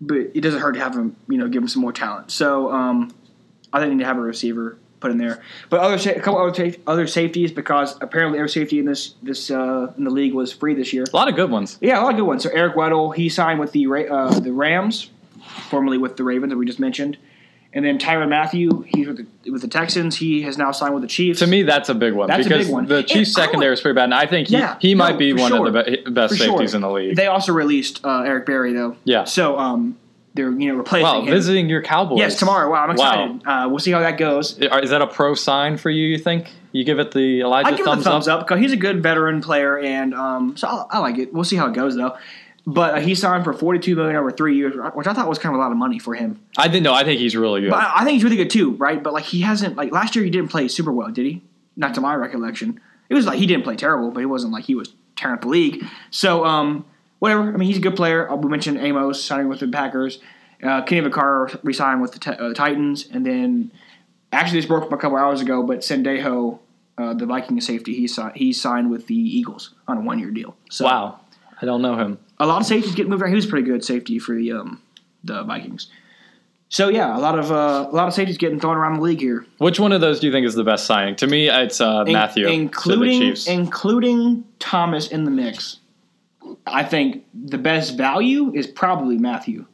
but 0.00 0.16
it 0.34 0.40
doesn't 0.40 0.60
hurt 0.60 0.72
to 0.72 0.80
have 0.80 0.94
him. 0.96 1.14
You 1.28 1.38
know, 1.38 1.46
give 1.48 1.62
him 1.62 1.68
some 1.68 1.82
more 1.82 1.92
talent. 1.92 2.32
So 2.32 2.72
um, 2.72 3.12
I 3.72 3.78
think 3.78 3.90
they 3.90 3.94
need 3.94 4.00
to 4.02 4.06
have 4.08 4.18
a 4.18 4.22
receiver 4.22 4.76
put 5.06 5.12
in 5.12 5.18
there. 5.18 5.42
But 5.70 5.80
other 5.80 6.10
a 6.10 6.20
couple 6.20 6.40
other 6.40 6.70
sa- 6.72 6.78
other 6.86 7.06
safeties 7.06 7.52
because 7.52 7.96
apparently 8.00 8.38
every 8.38 8.48
safety 8.48 8.78
in 8.78 8.84
this 8.86 9.14
this 9.22 9.50
uh, 9.50 9.92
in 9.96 10.04
the 10.04 10.10
league 10.10 10.34
was 10.34 10.52
free 10.52 10.74
this 10.74 10.92
year. 10.92 11.04
a 11.12 11.16
lot 11.16 11.28
of 11.28 11.36
good 11.36 11.50
ones. 11.50 11.78
Yeah, 11.80 12.00
a 12.00 12.02
lot 12.02 12.10
of 12.10 12.16
good 12.16 12.26
ones. 12.26 12.42
So 12.42 12.50
Eric 12.50 12.74
Weddle, 12.74 13.14
he 13.14 13.28
signed 13.28 13.60
with 13.60 13.72
the 13.72 13.86
uh, 13.86 14.38
the 14.40 14.52
Rams, 14.52 15.10
formerly 15.70 15.98
with 15.98 16.16
the 16.16 16.24
Ravens 16.24 16.50
that 16.50 16.56
we 16.58 16.66
just 16.66 16.80
mentioned. 16.80 17.16
And 17.72 17.84
then 17.84 17.98
Tyrann 17.98 18.30
Mathieu, 18.30 18.86
he's 18.88 19.06
with 19.06 19.18
the, 19.42 19.50
with 19.50 19.60
the 19.60 19.68
Texans. 19.68 20.16
He 20.16 20.40
has 20.42 20.56
now 20.56 20.70
signed 20.72 20.94
with 20.94 21.02
the 21.02 21.08
Chiefs. 21.08 21.40
To 21.40 21.46
me, 21.46 21.62
that's 21.62 21.90
a 21.90 21.94
big 21.94 22.14
one 22.14 22.26
That's 22.28 22.46
a 22.46 22.48
because 22.48 22.66
big 22.66 22.72
one. 22.72 22.86
the 22.86 23.02
Chiefs 23.02 23.36
I 23.36 23.40
like- 23.42 23.48
secondary 23.48 23.74
is 23.74 23.82
pretty 23.82 23.94
bad, 23.96 24.04
and 24.04 24.14
I 24.14 24.24
think 24.26 24.48
he, 24.48 24.54
Yeah, 24.54 24.76
he 24.80 24.94
might 24.94 25.12
no, 25.12 25.18
be 25.18 25.32
one 25.34 25.50
sure. 25.50 25.66
of 25.66 25.74
the 25.74 25.82
be- 26.04 26.10
best 26.10 26.32
For 26.32 26.36
sure. 26.38 26.46
safeties 26.54 26.72
in 26.74 26.80
the 26.80 26.90
league. 26.90 27.16
They 27.16 27.26
also 27.26 27.52
released 27.52 28.00
uh, 28.02 28.22
Eric 28.22 28.46
Berry 28.46 28.72
though. 28.72 28.96
Yeah. 29.04 29.24
So 29.24 29.58
um, 29.58 29.98
they're 30.36 30.50
you 30.52 30.68
know 30.70 30.76
replacing 30.76 31.02
wow, 31.02 31.20
him. 31.22 31.26
visiting 31.32 31.68
your 31.68 31.82
Cowboys. 31.82 32.18
Yes, 32.18 32.38
tomorrow. 32.38 32.70
Wow, 32.70 32.84
I'm 32.86 32.94
Wow. 32.94 32.94
excited. 32.94 33.42
Uh, 33.46 33.68
we'll 33.68 33.78
see 33.80 33.90
how 33.90 34.00
that 34.00 34.18
goes. 34.18 34.58
Is 34.58 34.90
that 34.90 35.02
a 35.02 35.06
pro 35.06 35.34
sign 35.34 35.76
for 35.76 35.90
you? 35.90 36.06
You 36.06 36.18
think 36.18 36.52
you 36.72 36.84
give 36.84 36.98
it 36.98 37.10
the 37.12 37.40
Elijah 37.40 37.68
I 37.68 37.70
give 37.72 37.80
him 37.80 37.86
thumbs, 37.86 38.06
a 38.06 38.10
thumbs 38.10 38.28
up 38.28 38.46
because 38.46 38.60
he's 38.60 38.72
a 38.72 38.76
good 38.76 39.02
veteran 39.02 39.40
player, 39.40 39.78
and 39.78 40.14
um, 40.14 40.56
so 40.56 40.68
I, 40.68 40.84
I 40.90 40.98
like 41.00 41.18
it. 41.18 41.32
We'll 41.32 41.44
see 41.44 41.56
how 41.56 41.66
it 41.66 41.72
goes 41.74 41.96
though. 41.96 42.16
But 42.68 42.94
uh, 42.94 43.00
he 43.00 43.14
signed 43.14 43.44
for 43.44 43.52
42 43.52 43.94
million 43.94 44.16
over 44.16 44.32
three 44.32 44.56
years, 44.56 44.74
which 44.94 45.06
I 45.06 45.12
thought 45.12 45.28
was 45.28 45.38
kind 45.38 45.54
of 45.54 45.60
a 45.60 45.62
lot 45.62 45.70
of 45.70 45.78
money 45.78 46.00
for 46.00 46.14
him. 46.14 46.40
I 46.58 46.66
didn't 46.66 46.82
know. 46.82 46.94
I 46.94 47.04
think 47.04 47.20
he's 47.20 47.36
really 47.36 47.60
good. 47.60 47.70
But 47.70 47.78
I 47.78 48.00
I 48.00 48.04
think 48.04 48.14
he's 48.14 48.24
really 48.24 48.36
good 48.36 48.50
too, 48.50 48.72
right? 48.72 49.02
But 49.02 49.12
like 49.12 49.24
he 49.24 49.40
hasn't 49.42 49.76
like 49.76 49.92
last 49.92 50.16
year 50.16 50.24
he 50.24 50.30
didn't 50.30 50.50
play 50.50 50.68
super 50.68 50.92
well, 50.92 51.10
did 51.10 51.26
he? 51.26 51.42
Not 51.76 51.94
to 51.94 52.00
my 52.00 52.14
recollection. 52.14 52.80
It 53.08 53.14
was 53.14 53.24
like 53.26 53.38
he 53.38 53.46
didn't 53.46 53.62
play 53.62 53.76
terrible, 53.76 54.10
but 54.10 54.22
it 54.22 54.26
wasn't 54.26 54.52
like 54.52 54.64
he 54.64 54.74
was 54.74 54.92
tearing 55.14 55.34
up 55.36 55.42
the 55.42 55.48
league. 55.48 55.84
So 56.10 56.44
um, 56.44 56.84
whatever. 57.26 57.52
I 57.52 57.56
mean, 57.56 57.66
he's 57.68 57.78
a 57.78 57.80
good 57.80 57.96
player. 57.96 58.30
Uh, 58.30 58.36
we 58.36 58.48
mentioned 58.48 58.78
Amos 58.78 59.22
signing 59.22 59.48
with 59.48 59.60
the 59.60 59.68
Packers. 59.68 60.18
Uh, 60.62 60.82
Kenny 60.82 61.06
Vaccaro 61.08 61.58
re-signed 61.62 62.00
with 62.00 62.12
the 62.12 62.18
t- 62.18 62.30
uh, 62.30 62.54
Titans, 62.54 63.08
and 63.12 63.26
then 63.26 63.70
actually 64.32 64.58
this 64.60 64.66
broke 64.66 64.84
up 64.84 64.92
a 64.92 64.96
couple 64.96 65.18
hours 65.18 65.40
ago. 65.40 65.62
But 65.62 65.80
Sendejo, 65.80 66.58
uh, 66.96 67.14
the 67.14 67.26
Viking 67.26 67.60
safety, 67.60 67.94
he 67.94 68.06
si- 68.08 68.22
he 68.34 68.52
signed 68.52 68.90
with 68.90 69.06
the 69.06 69.14
Eagles 69.14 69.74
on 69.86 69.98
a 69.98 70.00
one-year 70.00 70.30
deal. 70.30 70.56
So 70.70 70.84
wow, 70.86 71.20
I 71.60 71.66
don't 71.66 71.82
know 71.82 71.96
him. 71.96 72.18
a 72.38 72.46
lot 72.46 72.60
of 72.60 72.66
safeties 72.66 72.94
get 72.94 73.08
moved 73.08 73.22
around. 73.22 73.32
He 73.32 73.36
was 73.36 73.46
pretty 73.46 73.66
good 73.66 73.84
safety 73.84 74.18
for 74.18 74.34
the 74.34 74.52
um, 74.52 74.80
the 75.24 75.42
Vikings. 75.42 75.88
So 76.68 76.88
yeah, 76.88 77.16
a 77.16 77.20
lot 77.20 77.38
of 77.38 77.52
uh, 77.52 77.88
a 77.90 77.94
lot 77.94 78.08
of 78.08 78.14
safeties 78.14 78.38
getting 78.38 78.58
thrown 78.58 78.76
around 78.76 78.94
the 78.96 79.02
league 79.02 79.20
here, 79.20 79.44
Which 79.58 79.78
one 79.78 79.92
of 79.92 80.00
those 80.00 80.20
do 80.20 80.26
you 80.26 80.32
think 80.32 80.46
is 80.46 80.54
the 80.54 80.64
best 80.64 80.86
signing? 80.86 81.14
To 81.16 81.26
me, 81.26 81.48
it's 81.48 81.80
uh, 81.82 82.04
In- 82.06 82.14
Mathieu, 82.14 82.46
the 82.46 82.52
including 82.52 83.20
Chiefs. 83.20 83.46
including 83.46 84.44
Thomas 84.58 85.06
in 85.08 85.24
the 85.24 85.30
mix. 85.30 85.78
I 86.66 86.82
think 86.84 87.24
the 87.34 87.58
best 87.58 87.96
value 87.96 88.52
is 88.54 88.66
probably 88.66 89.18
Mathieu, 89.18 89.66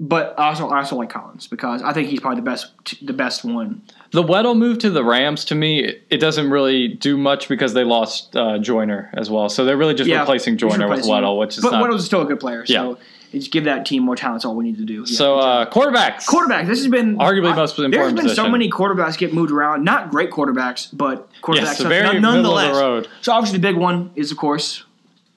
but 0.00 0.34
I 0.38 0.48
also 0.48 0.68
I 0.68 0.78
also 0.78 0.96
like 0.96 1.10
Collins 1.10 1.46
because 1.48 1.82
I 1.82 1.92
think 1.92 2.08
he's 2.08 2.20
probably 2.20 2.36
the 2.40 2.44
best 2.50 3.06
the 3.06 3.12
best 3.12 3.44
one. 3.44 3.82
the 4.12 4.22
Weddle 4.22 4.56
move 4.56 4.78
to 4.78 4.90
the 4.90 5.04
Rams, 5.04 5.44
to 5.46 5.54
me, 5.54 5.80
it- 5.84 6.02
it 6.08 6.16
doesn't 6.18 6.48
really 6.50 6.88
do 6.88 7.18
much 7.18 7.48
because 7.48 7.74
they 7.74 7.84
lost 7.84 8.34
uh, 8.34 8.58
Joyner 8.58 9.10
as 9.14 9.28
well. 9.30 9.48
So 9.50 9.64
they're 9.66 9.76
really 9.76 9.92
just 9.94 10.08
Yeah, 10.08 10.20
replacing 10.20 10.56
Joyner 10.56 10.88
with 10.88 10.98
replacing. 11.00 11.12
Weddle, 11.12 11.38
which 11.38 11.58
is 11.58 11.62
but 11.64 11.72
not. 11.72 11.82
Weddle's 11.82 12.06
still 12.06 12.22
a 12.22 12.24
good 12.24 12.40
player. 12.40 12.64
So 12.64 12.72
Yeah. 12.72 12.94
just 13.38 13.52
give 13.52 13.64
that 13.64 13.84
team 13.84 14.04
more 14.04 14.16
talent. 14.16 14.36
That's 14.36 14.44
all 14.46 14.56
we 14.56 14.64
need 14.64 14.78
to 14.78 14.84
do. 14.86 15.00
Yeah, 15.00 15.04
so 15.04 15.34
good 15.36 15.42
job. 15.42 15.68
uh, 15.68 15.70
quarterbacks. 15.70 16.26
Quarterback. 16.26 16.66
This 16.66 16.78
has 16.78 16.88
been 16.88 17.18
Arguably 17.18 17.52
I- 17.52 17.56
most 17.56 17.78
important 17.78 18.16
There's 18.16 18.28
been 18.28 18.34
so 18.34 18.48
many 18.48 18.70
quarterbacks 18.70 19.18
get 19.18 19.34
moved 19.34 19.50
around. 19.50 19.84
Not 19.84 20.08
great 20.10 20.30
quarterbacks, 20.30 20.88
but 20.90 21.28
quarterbacks. 21.42 21.56
Yes, 21.56 21.78
So 21.78 21.88
very 21.88 22.04
none- 22.04 22.14
middle 22.22 22.30
of 22.30 22.42
the 22.42 22.50
nonetheless. 22.62 22.80
road. 22.82 23.08
So 23.20 23.32
obviously 23.32 23.58
the 23.58 23.62
big 23.68 23.76
one 23.76 24.10
is 24.16 24.30
of 24.32 24.38
course 24.38 24.84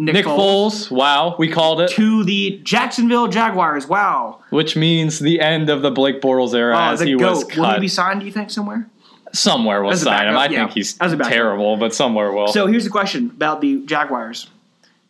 Nick, 0.02 0.16
Nick 0.16 0.26
Foles, 0.26 0.88
Foles, 0.88 0.92
wow, 0.92 1.36
we 1.38 1.48
called 1.48 1.82
it, 1.82 1.92
to 1.92 2.24
the 2.24 2.60
Jacksonville 2.64 3.28
Jaguars. 3.28 3.88
Wow, 3.88 4.40
which 4.50 4.76
means 4.76 5.20
the 5.20 5.40
end 5.40 5.70
of 5.70 5.84
the 5.84 5.92
Blake 5.92 6.22
Bortles 6.22 6.56
era 6.56 6.76
uh, 6.76 6.94
as 6.94 7.02
he 7.02 7.16
goat. 7.16 7.30
was 7.30 7.44
Will 7.44 7.50
he 7.50 7.72
cut. 7.74 7.82
be 7.82 7.88
signed? 7.88 8.22
Do 8.22 8.26
you 8.26 8.32
think 8.32 8.50
somewhere? 8.50 8.90
somewhere 9.34 9.82
will 9.84 9.96
sign 9.96 10.28
him. 10.28 10.38
I 10.38 10.48
yeah. 10.48 10.64
think 10.66 10.72
he's 10.72 10.94
terrible, 10.94 11.78
but 11.78 11.94
somewhere 11.94 12.32
will. 12.32 12.48
So 12.48 12.68
here's 12.68 12.84
the 12.84 12.90
question 12.90 13.28
about 13.28 13.62
the 13.62 13.86
Jaguars: 13.86 14.50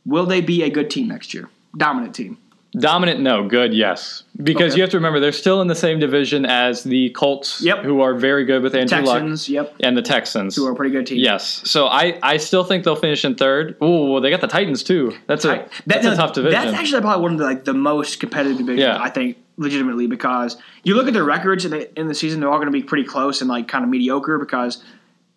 Will 0.06 0.25
they 0.25 0.41
be 0.41 0.63
a 0.63 0.69
good 0.69 0.89
team 0.89 1.08
next 1.08 1.34
year? 1.34 1.49
Dominant 1.75 2.13
team. 2.13 2.38
Dominant, 2.79 3.19
no. 3.19 3.47
Good, 3.47 3.73
yes. 3.73 4.23
Because 4.41 4.71
Okay. 4.71 4.77
you 4.77 4.81
have 4.84 4.91
to 4.91 4.97
remember 4.97 5.19
they're 5.19 5.34
still 5.34 5.62
in 5.62 5.67
the 5.67 5.75
same 5.75 5.99
division 5.99 6.45
as 6.45 6.84
the 6.84 7.10
Colts, 7.10 7.62
Yep. 7.62 7.79
who 7.84 7.99
are 7.99 8.15
very 8.15 8.45
good 8.45 8.63
with 8.63 8.73
Andrew 8.75 8.99
Luck, 9.01 9.19
Texans. 9.19 9.49
Yep. 9.49 9.75
and 9.81 9.97
the 9.97 10.01
Texans. 10.01 10.55
Who 10.55 10.65
are 10.67 10.71
a 10.71 10.75
pretty 10.75 10.91
good 10.91 11.05
team. 11.05 11.17
Yes. 11.17 11.62
So 11.65 11.88
I, 11.88 12.17
I 12.23 12.38
still 12.38 12.63
think 12.63 12.86
they'll 12.86 12.95
finish 12.95 13.25
in 13.25 13.36
third. 13.36 13.75
Ooh, 13.84 14.12
well, 14.12 14.21
they 14.21 14.29
got 14.29 14.39
the 14.39 14.47
Titans 14.47 14.84
too. 14.84 15.13
That's 15.27 15.43
a 15.43 15.49
Right. 15.49 15.67
that's 15.86 16.05
no, 16.05 16.13
a 16.13 16.15
tough 16.15 16.31
division. 16.34 16.62
That's 16.62 16.77
actually 16.77 17.01
probably 17.01 17.21
one 17.23 17.34
of 17.34 17.39
the 17.39 17.43
like 17.45 17.65
the 17.65 17.73
most 17.73 18.21
competitive 18.21 18.57
divisions. 18.57 18.79
Yeah. 18.79 18.97
I 19.01 19.10
think 19.10 19.38
legitimately 19.57 20.07
because 20.07 20.55
you 20.86 20.95
look 20.95 21.07
at 21.07 21.13
their 21.13 21.25
records 21.25 21.65
in 21.65 21.71
the, 21.71 21.99
in 21.99 22.07
the 22.07 22.15
season, 22.15 22.39
they're 22.39 22.49
all 22.49 22.57
going 22.57 22.67
to 22.67 22.71
be 22.71 22.81
pretty 22.84 23.03
close 23.03 23.41
and 23.41 23.49
like 23.49 23.67
kind 23.67 23.84
of 23.84 23.89
mediocre 23.89 24.39
because 24.39 24.81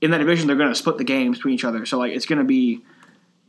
in 0.01 0.13
that 0.13 0.19
division 0.19 0.47
they're 0.47 0.57
going 0.57 0.69
to 0.69 0.75
split 0.75 0.99
the 0.99 1.05
games 1.05 1.39
between 1.39 1.55
each 1.55 1.65
other. 1.65 1.85
So 1.85 1.99
like 1.99 2.13
it's 2.13 2.27
going 2.27 2.39
to 2.39 2.45
be 2.45 2.83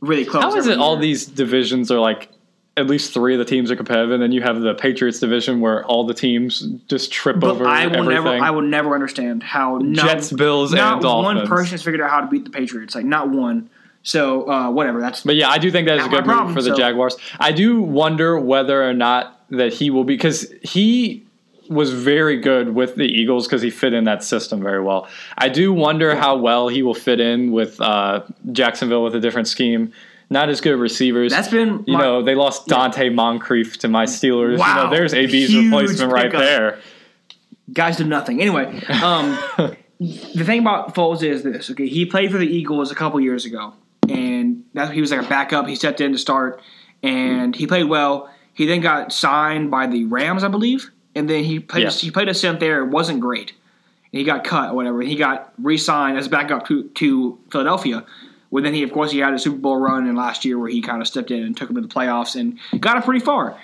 really 0.00 0.24
close. 0.24 0.42
How 0.42 0.56
is 0.56 0.66
it 0.66 0.78
all 0.78 0.96
these 0.96 1.24
divisions 1.24 1.90
are 1.92 2.00
like 2.00 2.30
at 2.76 2.86
least 2.86 3.14
three 3.14 3.32
of 3.34 3.38
the 3.38 3.44
teams 3.44 3.70
are 3.70 3.76
competitive, 3.76 4.10
and 4.10 4.22
then 4.22 4.32
you 4.32 4.42
have 4.42 4.60
the 4.60 4.74
Patriots 4.74 5.18
division 5.18 5.60
where 5.60 5.84
all 5.86 6.04
the 6.04 6.12
teams 6.14 6.60
just 6.88 7.10
trip 7.10 7.40
But 7.40 7.50
over 7.50 7.66
I 7.66 7.86
will 7.86 7.96
everything. 7.96 8.24
never, 8.24 8.28
I 8.44 8.50
will 8.50 8.62
never 8.62 8.94
understand 8.94 9.42
how 9.42 9.78
not, 9.78 10.04
Jets, 10.06 10.32
Bills, 10.32 10.72
not 10.72 10.94
and 10.94 11.02
Dolphins. 11.02 11.38
one 11.38 11.46
person 11.48 11.72
has 11.72 11.82
figured 11.82 12.02
out 12.02 12.10
how 12.10 12.20
to 12.20 12.26
beat 12.26 12.44
the 12.44 12.50
Patriots. 12.50 12.94
Like 12.94 13.06
not 13.06 13.30
one. 13.30 13.70
So 14.02 14.48
uh, 14.48 14.70
whatever. 14.70 15.00
That's 15.00 15.22
But 15.22 15.36
yeah, 15.36 15.48
I 15.48 15.58
do 15.58 15.70
think 15.70 15.88
that 15.88 15.98
is 15.98 16.06
a 16.06 16.08
good 16.08 16.26
move 16.26 16.36
problem, 16.36 16.54
for 16.54 16.62
the 16.62 16.70
so- 16.70 16.76
Jaguars. 16.76 17.16
I 17.40 17.52
do 17.52 17.80
wonder 17.82 18.38
whether 18.38 18.86
or 18.88 18.92
not 18.94 19.40
that 19.50 19.72
he 19.72 19.90
will 19.90 20.04
be 20.04 20.14
because 20.14 20.52
he 20.62 21.24
was 21.68 21.92
very 21.92 22.36
good 22.40 22.74
with 22.74 22.94
the 22.94 23.04
Eagles 23.06 23.46
because 23.48 23.62
he 23.62 23.70
fit 23.70 23.92
in 23.92 24.04
that 24.04 24.22
system 24.22 24.62
very 24.62 24.80
well. 24.82 25.08
I 25.36 25.48
do 25.48 25.72
wonder 25.72 26.14
how 26.14 26.36
well 26.36 26.68
he 26.68 26.82
will 26.82 26.94
fit 26.94 27.18
in 27.20 27.50
with 27.52 27.80
uh, 27.80 28.22
Jacksonville 28.52 29.02
with 29.02 29.16
a 29.16 29.20
different 29.20 29.48
scheme. 29.48 29.92
Not 30.28 30.48
as 30.48 30.60
good 30.60 30.78
receivers. 30.78 31.32
That's 31.32 31.48
been 31.48 31.84
you 31.86 31.94
my- 31.94 32.00
know 32.00 32.22
they 32.22 32.34
lost 32.34 32.66
Donte 32.66 33.14
Moncrief 33.14 33.78
to 33.78 33.88
my 33.88 34.06
Steelers. 34.06 34.58
Wow. 34.58 34.66
You 34.66 34.84
know 34.84 34.90
there's 34.90 35.14
AB's 35.14 35.50
Huge 35.50 35.64
replacement 35.66 36.12
right 36.12 36.24
pickup. 36.24 36.40
there. 36.40 36.78
guys 37.72 37.96
do 37.96 38.04
nothing. 38.04 38.40
Anyway, 38.40 38.82
um, 39.02 39.38
the 40.00 40.44
thing 40.44 40.60
about 40.60 40.94
Foles 40.94 41.22
is 41.22 41.42
this. 41.42 41.70
Okay, 41.70 41.86
he 41.86 42.04
played 42.06 42.30
for 42.32 42.38
the 42.38 42.46
Eagles 42.46 42.90
a 42.90 42.94
couple 42.94 43.20
years 43.20 43.44
ago, 43.44 43.74
and 44.08 44.64
that 44.74 44.92
he 44.92 45.00
was 45.00 45.10
like 45.12 45.24
a 45.24 45.28
backup. 45.28 45.66
He 45.68 45.76
stepped 45.76 46.00
in 46.00 46.12
to 46.12 46.18
start, 46.18 46.60
and 47.02 47.54
he 47.54 47.66
played 47.66 47.84
well. 47.84 48.28
He 48.52 48.66
then 48.66 48.80
got 48.80 49.12
signed 49.12 49.70
by 49.70 49.86
the 49.86 50.06
Rams, 50.06 50.42
I 50.42 50.48
believe, 50.48 50.90
and 51.14 51.28
then 51.30 51.44
he 51.44 51.60
played. 51.60 51.84
Yes. 51.84 52.00
He 52.00 52.10
played 52.10 52.28
a 52.28 52.34
stint 52.34 52.58
there. 52.58 52.82
It 52.82 52.88
wasn't 52.88 53.20
great, 53.20 53.52
he 54.10 54.24
got 54.24 54.42
cut 54.44 54.70
or 54.70 54.74
whatever. 54.74 55.02
He 55.02 55.14
got 55.14 55.52
re-signed 55.62 56.16
as 56.18 56.26
a 56.26 56.30
backup 56.30 56.66
to, 56.68 56.84
to 56.84 57.38
Philadelphia. 57.52 58.04
Well, 58.50 58.62
then 58.62 58.74
he, 58.74 58.82
of 58.82 58.92
course, 58.92 59.10
he 59.10 59.18
had 59.18 59.34
a 59.34 59.38
Super 59.38 59.56
Bowl 59.58 59.76
run 59.76 60.06
in 60.06 60.14
last 60.14 60.44
year 60.44 60.58
where 60.58 60.68
he 60.68 60.80
kind 60.80 61.00
of 61.02 61.08
stepped 61.08 61.30
in 61.30 61.42
and 61.42 61.56
took 61.56 61.68
him 61.68 61.76
to 61.76 61.82
the 61.82 61.88
playoffs 61.88 62.38
and 62.38 62.58
got 62.80 62.96
him 62.96 63.02
pretty 63.02 63.24
far. 63.24 63.58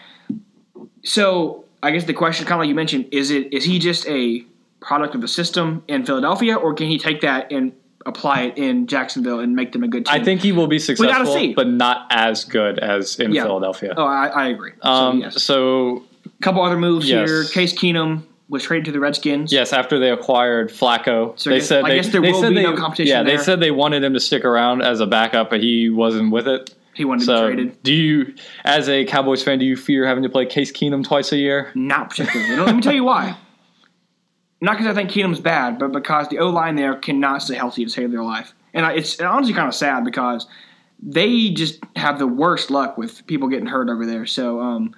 So 1.04 1.64
I 1.82 1.90
guess 1.90 2.04
the 2.04 2.12
question, 2.14 2.46
kind 2.46 2.54
of 2.54 2.60
like 2.60 2.68
you 2.68 2.74
mentioned, 2.74 3.06
is 3.12 3.30
it 3.30 3.52
is 3.52 3.64
he 3.64 3.78
just 3.78 4.06
a 4.08 4.44
product 4.80 5.14
of 5.14 5.20
the 5.20 5.28
system 5.28 5.84
in 5.88 6.04
Philadelphia, 6.04 6.56
or 6.56 6.74
can 6.74 6.88
he 6.88 6.98
take 6.98 7.20
that 7.20 7.52
and 7.52 7.72
apply 8.04 8.42
it 8.42 8.58
in 8.58 8.86
Jacksonville 8.88 9.38
and 9.40 9.54
make 9.54 9.72
them 9.72 9.84
a 9.84 9.88
good 9.88 10.06
team? 10.06 10.20
I 10.20 10.24
think 10.24 10.40
he 10.40 10.50
will 10.52 10.66
be 10.66 10.78
successful, 10.80 11.32
see. 11.34 11.54
but 11.54 11.68
not 11.68 12.06
as 12.10 12.44
good 12.44 12.78
as 12.80 13.18
in 13.20 13.32
Yeah. 13.32 13.44
Philadelphia. 13.44 13.94
Oh, 13.96 14.04
I, 14.04 14.26
I 14.26 14.46
agree. 14.48 14.72
um, 14.82 15.20
so, 15.20 15.24
yes. 15.24 15.42
so 15.42 16.04
A 16.26 16.42
couple 16.42 16.62
other 16.62 16.76
moves 16.78 17.08
Yes. 17.08 17.28
here. 17.28 17.44
Case 17.44 17.72
Keenum 17.72 18.22
was 18.52 18.62
traded 18.62 18.84
to 18.84 18.92
the 18.92 19.00
Redskins. 19.00 19.50
Yes, 19.52 19.72
after 19.72 19.98
they 19.98 20.10
acquired 20.10 20.68
Flacco, 20.70 21.38
So 21.38 21.50
I 21.50 21.54
they 21.54 21.58
guess- 21.60 21.68
said 21.68 21.84
I 21.84 21.88
they, 21.88 21.94
guess 21.96 22.08
there 22.12 22.20
they 22.20 22.30
will 22.32 22.48
be 22.50 22.54
they, 22.56 22.62
no 22.62 22.76
competition 22.76 23.08
Yeah, 23.08 23.22
they 23.22 23.38
said 23.38 23.60
they 23.60 23.70
wanted 23.70 24.04
him 24.04 24.12
to 24.12 24.20
stick 24.20 24.44
around 24.44 24.82
as 24.82 25.00
a 25.00 25.06
backup, 25.06 25.48
but 25.50 25.60
he 25.60 25.88
wasn't 25.90 26.30
with 26.30 26.46
it. 26.46 26.74
He 26.94 27.06
wanted 27.06 27.24
to 27.24 27.32
be 27.32 27.40
traded. 27.54 27.82
do 27.82 27.94
you, 27.94 28.34
as 28.64 28.88
a 28.90 29.06
Cowboys 29.06 29.42
fan, 29.42 29.58
do 29.58 29.64
you 29.64 29.76
fear 29.76 30.06
having 30.06 30.22
to 30.24 30.28
play 30.28 30.44
Case 30.44 30.70
Keenum 30.70 31.02
twice 31.02 31.32
a 31.32 31.38
year? 31.38 31.72
Not 31.74 32.10
particularly. 32.10 32.54
Let 32.56 32.76
me 32.76 32.82
tell 32.82 32.92
you 32.92 33.04
why. 33.04 33.36
Not 34.60 34.76
because 34.76 34.86
I 34.86 34.94
think 34.94 35.10
Keenum's 35.10 35.40
bad, 35.40 35.78
but 35.78 35.90
because 35.90 36.28
the 36.28 36.38
O 36.38 36.50
line 36.50 36.76
there 36.76 36.94
cannot 36.94 37.42
stay 37.42 37.54
healthy 37.56 37.84
to 37.84 37.90
save 37.90 38.10
their 38.12 38.22
life. 38.22 38.52
And 38.74 38.86
I- 38.86 38.92
it's 38.92 39.18
honestly 39.20 39.54
kind 39.54 39.66
of 39.68 39.74
sad 39.74 40.04
because 40.04 40.46
they 41.02 41.48
just 41.50 41.80
have 41.96 42.18
the 42.18 42.26
worst 42.28 42.70
luck 42.70 42.96
with 42.98 43.26
people 43.26 43.48
getting 43.48 43.66
hurt 43.66 43.88
over 43.88 44.04
there. 44.06 44.26
So 44.26 44.60
um, 44.60 44.94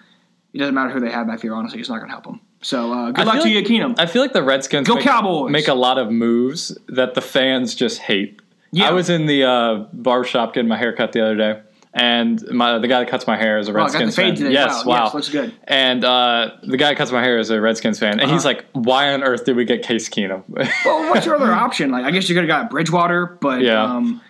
it 0.53 0.59
doesn't 0.59 0.75
matter 0.75 0.91
who 0.91 1.01
they 1.01 1.11
have 1.11 1.29
back 1.29 1.41
there. 1.41 1.55
Honestly, 1.55 1.79
it's 1.81 1.89
not 1.89 1.97
going 1.99 2.09
to 2.09 2.13
help 2.13 2.25
them. 2.25 2.41
So 2.65 2.93
uh, 2.93 3.11
good 3.11 3.27
luck 3.27 3.37
to 3.37 3.43
like- 3.43 3.53
you, 3.53 3.63
Keenum. 3.63 3.95
I 3.99 4.07
feel 4.07 4.23
like 4.23 4.33
the 4.33 4.43
Redskins 4.43 4.89
Go 4.89 4.95
make, 4.95 5.05
Cowboys! 5.05 5.51
make 5.53 5.69
a 5.69 5.75
lot 5.75 5.99
of 5.99 6.11
moves 6.11 6.77
that 6.89 7.15
the 7.15 7.21
fans 7.21 7.75
just 7.75 7.99
hate. 8.01 8.41
Yeah. 8.73 8.89
I 8.89 8.93
was 8.93 9.11
in 9.11 9.27
the 9.27 9.45
uh, 9.45 9.75
barbershop 9.93 10.55
getting 10.55 10.69
my 10.69 10.79
hair 10.79 10.93
cut 10.95 11.13
the 11.13 11.21
other 11.23 11.37
day, 11.37 11.61
and 11.93 12.43
my 12.51 12.79
the 12.79 12.89
guy 12.89 13.01
that 13.01 13.09
cuts 13.09 13.27
my 13.27 13.37
hair 13.37 13.59
is 13.59 13.69
a 13.69 13.73
Oh, 13.73 13.75
I 13.75 13.79
got 13.79 13.93
the 13.93 13.99
Redskins 13.99 14.17
fade 14.17 14.25
fan. 14.25 14.37
today. 14.37 14.53
Yes, 14.53 14.85
wow. 14.85 14.95
wow. 14.97 15.05
Yes, 15.05 15.15
looks 15.15 15.29
good. 15.29 15.55
And 15.65 16.05
uh, 16.05 16.53
the 16.63 16.77
guy 16.77 16.89
that 16.89 16.97
cuts 16.97 17.13
my 17.13 17.23
hair 17.23 17.39
is 17.39 17.51
a 17.51 17.61
Redskins 17.61 17.99
fan, 18.01 18.19
and 18.19 18.31
he's 18.31 18.45
Uh-huh. 18.45 18.55
like, 18.57 18.65
"Why 18.73 19.13
on 19.13 19.23
earth 19.23 19.45
did 19.45 19.57
we 19.57 19.65
get 19.67 19.83
Case 19.83 20.09
Keenum?" 20.09 20.43
Well, 20.49 21.11
what's 21.11 21.27
your 21.27 21.37
other 21.41 21.53
option? 21.53 21.91
Like, 21.93 22.05
I 22.05 22.11
guess 22.11 22.29
you 22.29 22.35
could 22.35 22.49
have 22.49 22.63
got 22.63 22.71
Bridgewater, 22.71 23.39
but 23.41 23.61
Yeah. 23.61 23.83
um, 23.85 24.21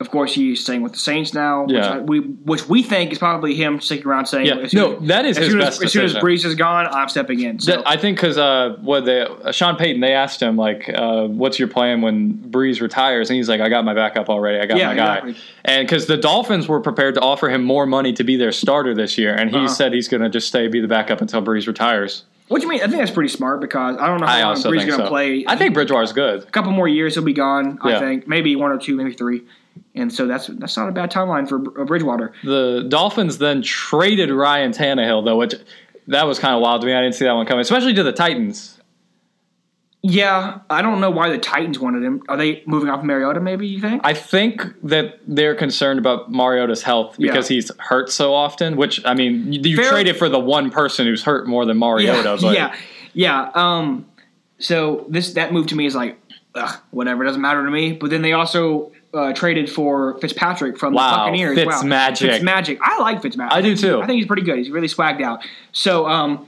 of 0.00 0.10
course 0.10 0.34
he's 0.34 0.60
staying 0.60 0.82
with 0.82 0.92
the 0.92 0.98
Saints 0.98 1.32
now. 1.34 1.62
Which 1.64 1.72
Yeah. 1.76 1.94
I, 1.94 1.98
we 1.98 2.18
which 2.20 2.68
we 2.68 2.82
think 2.82 3.12
is 3.12 3.18
probably 3.18 3.54
him 3.54 3.80
sticking 3.80 4.06
around 4.06 4.26
saying, 4.26 4.46
Yeah. 4.46 4.66
soon 4.66 4.80
No, 4.80 4.98
that 5.06 5.24
is 5.24 5.38
as 5.38 5.44
his 5.44 5.52
soon 5.52 5.60
best 5.60 5.78
as, 5.80 5.84
as 5.86 5.92
soon 5.92 6.04
as. 6.04 6.14
Brees 6.14 6.44
is 6.44 6.56
gone, 6.56 6.88
I'm 6.88 7.08
stepping 7.08 7.40
in. 7.40 7.60
So 7.60 7.76
That- 7.76 7.88
I 7.88 7.96
think 7.96 8.16
because 8.18 8.36
uh, 8.36 8.76
what 8.80 9.04
they 9.04 9.20
uh, 9.22 9.52
Sean 9.52 9.76
Payton 9.76 10.00
they 10.00 10.12
asked 10.12 10.42
him 10.42 10.56
like, 10.56 10.90
uh, 10.92 11.28
"What's 11.28 11.58
your 11.60 11.68
plan 11.68 12.00
when 12.02 12.34
Brees 12.34 12.80
retires?" 12.80 13.30
And 13.30 13.36
he's 13.36 13.48
like, 13.48 13.60
"I 13.60 13.68
got 13.68 13.84
my 13.84 13.94
backup 13.94 14.28
already. 14.28 14.58
I 14.58 14.66
got 14.66 14.78
Yeah, 14.78 14.88
my 14.88 14.94
guy." 14.96 15.16
exactly. 15.18 15.36
And 15.64 15.86
because 15.86 16.06
the 16.06 16.16
Dolphins 16.16 16.66
were 16.66 16.80
prepared 16.80 17.14
to 17.14 17.20
offer 17.20 17.48
him 17.48 17.62
more 17.62 17.86
money 17.86 18.12
to 18.14 18.24
be 18.24 18.36
their 18.36 18.52
starter 18.52 18.94
this 18.94 19.16
year, 19.16 19.32
and 19.34 19.50
he 19.50 19.56
Uh-huh. 19.58 19.68
said 19.68 19.92
he's 19.94 20.08
going 20.08 20.22
to 20.22 20.28
just 20.28 20.48
stay 20.48 20.66
be 20.66 20.80
the 20.80 20.88
backup 20.88 21.20
until 21.20 21.40
Brees 21.40 21.66
retires. 21.68 22.24
what 22.48 22.60
do 22.60 22.66
you 22.66 22.70
mean? 22.70 22.80
I 22.82 22.86
think 22.88 22.98
that's 22.98 23.10
pretty 23.12 23.30
smart 23.30 23.60
because 23.60 23.96
I 23.96 24.06
don't 24.08 24.20
know 24.20 24.26
how 24.26 24.34
I 24.38 24.42
long 24.42 24.56
Brees 24.56 24.78
is 24.80 24.84
going 24.86 24.98
to 24.98 25.06
so. 25.06 25.08
play. 25.08 25.44
I 25.46 25.56
think 25.56 25.72
Bridgewater's 25.72 26.12
good. 26.12 26.42
a 26.42 26.46
couple 26.46 26.72
more 26.72 26.88
years 26.88 27.14
he'll 27.14 27.22
be 27.24 27.32
gone. 27.32 27.78
I 27.80 27.90
Yeah. 27.90 28.00
think 28.00 28.26
maybe 28.28 28.54
one 28.56 28.70
or 28.72 28.76
two, 28.78 28.96
maybe 28.96 29.12
three. 29.14 29.42
And 29.96 30.12
so 30.12 30.26
that's 30.26 30.48
that's 30.48 30.76
not 30.76 30.88
a 30.88 30.92
bad 30.92 31.10
timeline 31.12 31.48
for 31.48 31.58
uh, 31.80 31.84
Bridgewater. 31.84 32.32
The 32.42 32.84
Dolphins 32.88 33.38
then 33.38 33.62
traded 33.62 34.30
Ryan 34.30 34.72
Tannehill 34.72 35.24
though, 35.24 35.36
which 35.36 35.54
that 36.08 36.26
was 36.26 36.38
kind 36.38 36.54
of 36.54 36.60
wild 36.62 36.80
to 36.80 36.86
me. 36.86 36.92
I 36.94 37.00
didn't 37.00 37.14
see 37.14 37.24
that 37.24 37.32
one 37.32 37.46
coming, 37.46 37.60
especially 37.62 37.94
to 37.94 38.02
the 38.02 38.12
Titans. 38.12 38.80
Yeah, 40.06 40.58
I 40.68 40.82
don't 40.82 41.00
know 41.00 41.10
why 41.10 41.30
the 41.30 41.38
Titans 41.38 41.78
wanted 41.78 42.02
him. 42.02 42.22
Are 42.28 42.36
they 42.36 42.62
moving 42.66 42.90
off 42.90 43.02
Mariota? 43.02 43.40
Maybe 43.40 43.66
you 43.66 43.80
think? 43.80 44.02
I 44.04 44.12
think 44.12 44.62
that 44.82 45.18
they're 45.26 45.54
concerned 45.54 45.98
about 45.98 46.30
Mariota's 46.30 46.82
health 46.82 47.16
because 47.18 47.48
Yeah. 47.50 47.54
he's 47.54 47.70
hurt 47.78 48.10
so 48.10 48.34
often. 48.34 48.76
Which 48.76 49.00
I 49.06 49.14
mean, 49.14 49.50
you, 49.50 49.60
you 49.62 49.76
Fair- 49.78 49.92
traded 49.92 50.16
for 50.18 50.28
the 50.28 50.38
one 50.40 50.70
person 50.70 51.06
who's 51.06 51.22
hurt 51.22 51.46
more 51.46 51.64
than 51.64 51.78
Mariota. 51.78 52.30
yeah, 52.30 52.36
but 52.38 52.54
yeah, 52.54 52.74
yeah. 53.14 53.50
Um, 53.54 54.04
so 54.58 55.06
this 55.08 55.32
that 55.34 55.54
move 55.54 55.68
to 55.68 55.74
me 55.74 55.86
is 55.86 55.94
like, 55.94 56.18
ugh, 56.54 56.80
whatever. 56.90 57.22
It 57.22 57.26
doesn't 57.28 57.40
matter 57.40 57.64
to 57.64 57.70
me. 57.70 57.92
But 57.92 58.10
then 58.10 58.20
they 58.20 58.34
also 58.34 58.92
uh, 59.14 59.32
traded 59.32 59.70
for 59.70 60.18
Fitzpatrick 60.18 60.78
from 60.78 60.94
Wow, 60.94 61.10
the 61.10 61.16
Buccaneers. 61.16 61.58
Fitzmagic. 61.58 62.28
Wow, 62.44 62.60
Fitzmagic. 62.62 62.78
I 62.82 62.98
like 63.00 63.22
Fitzmagic. 63.22 63.52
I 63.52 63.62
do 63.62 63.76
too. 63.76 64.00
I 64.02 64.06
think 64.06 64.16
he's 64.18 64.26
pretty 64.26 64.42
good. 64.42 64.58
He's 64.58 64.70
really 64.70 64.88
swagged 64.88 65.22
out. 65.22 65.44
So, 65.72 66.06
um, 66.06 66.46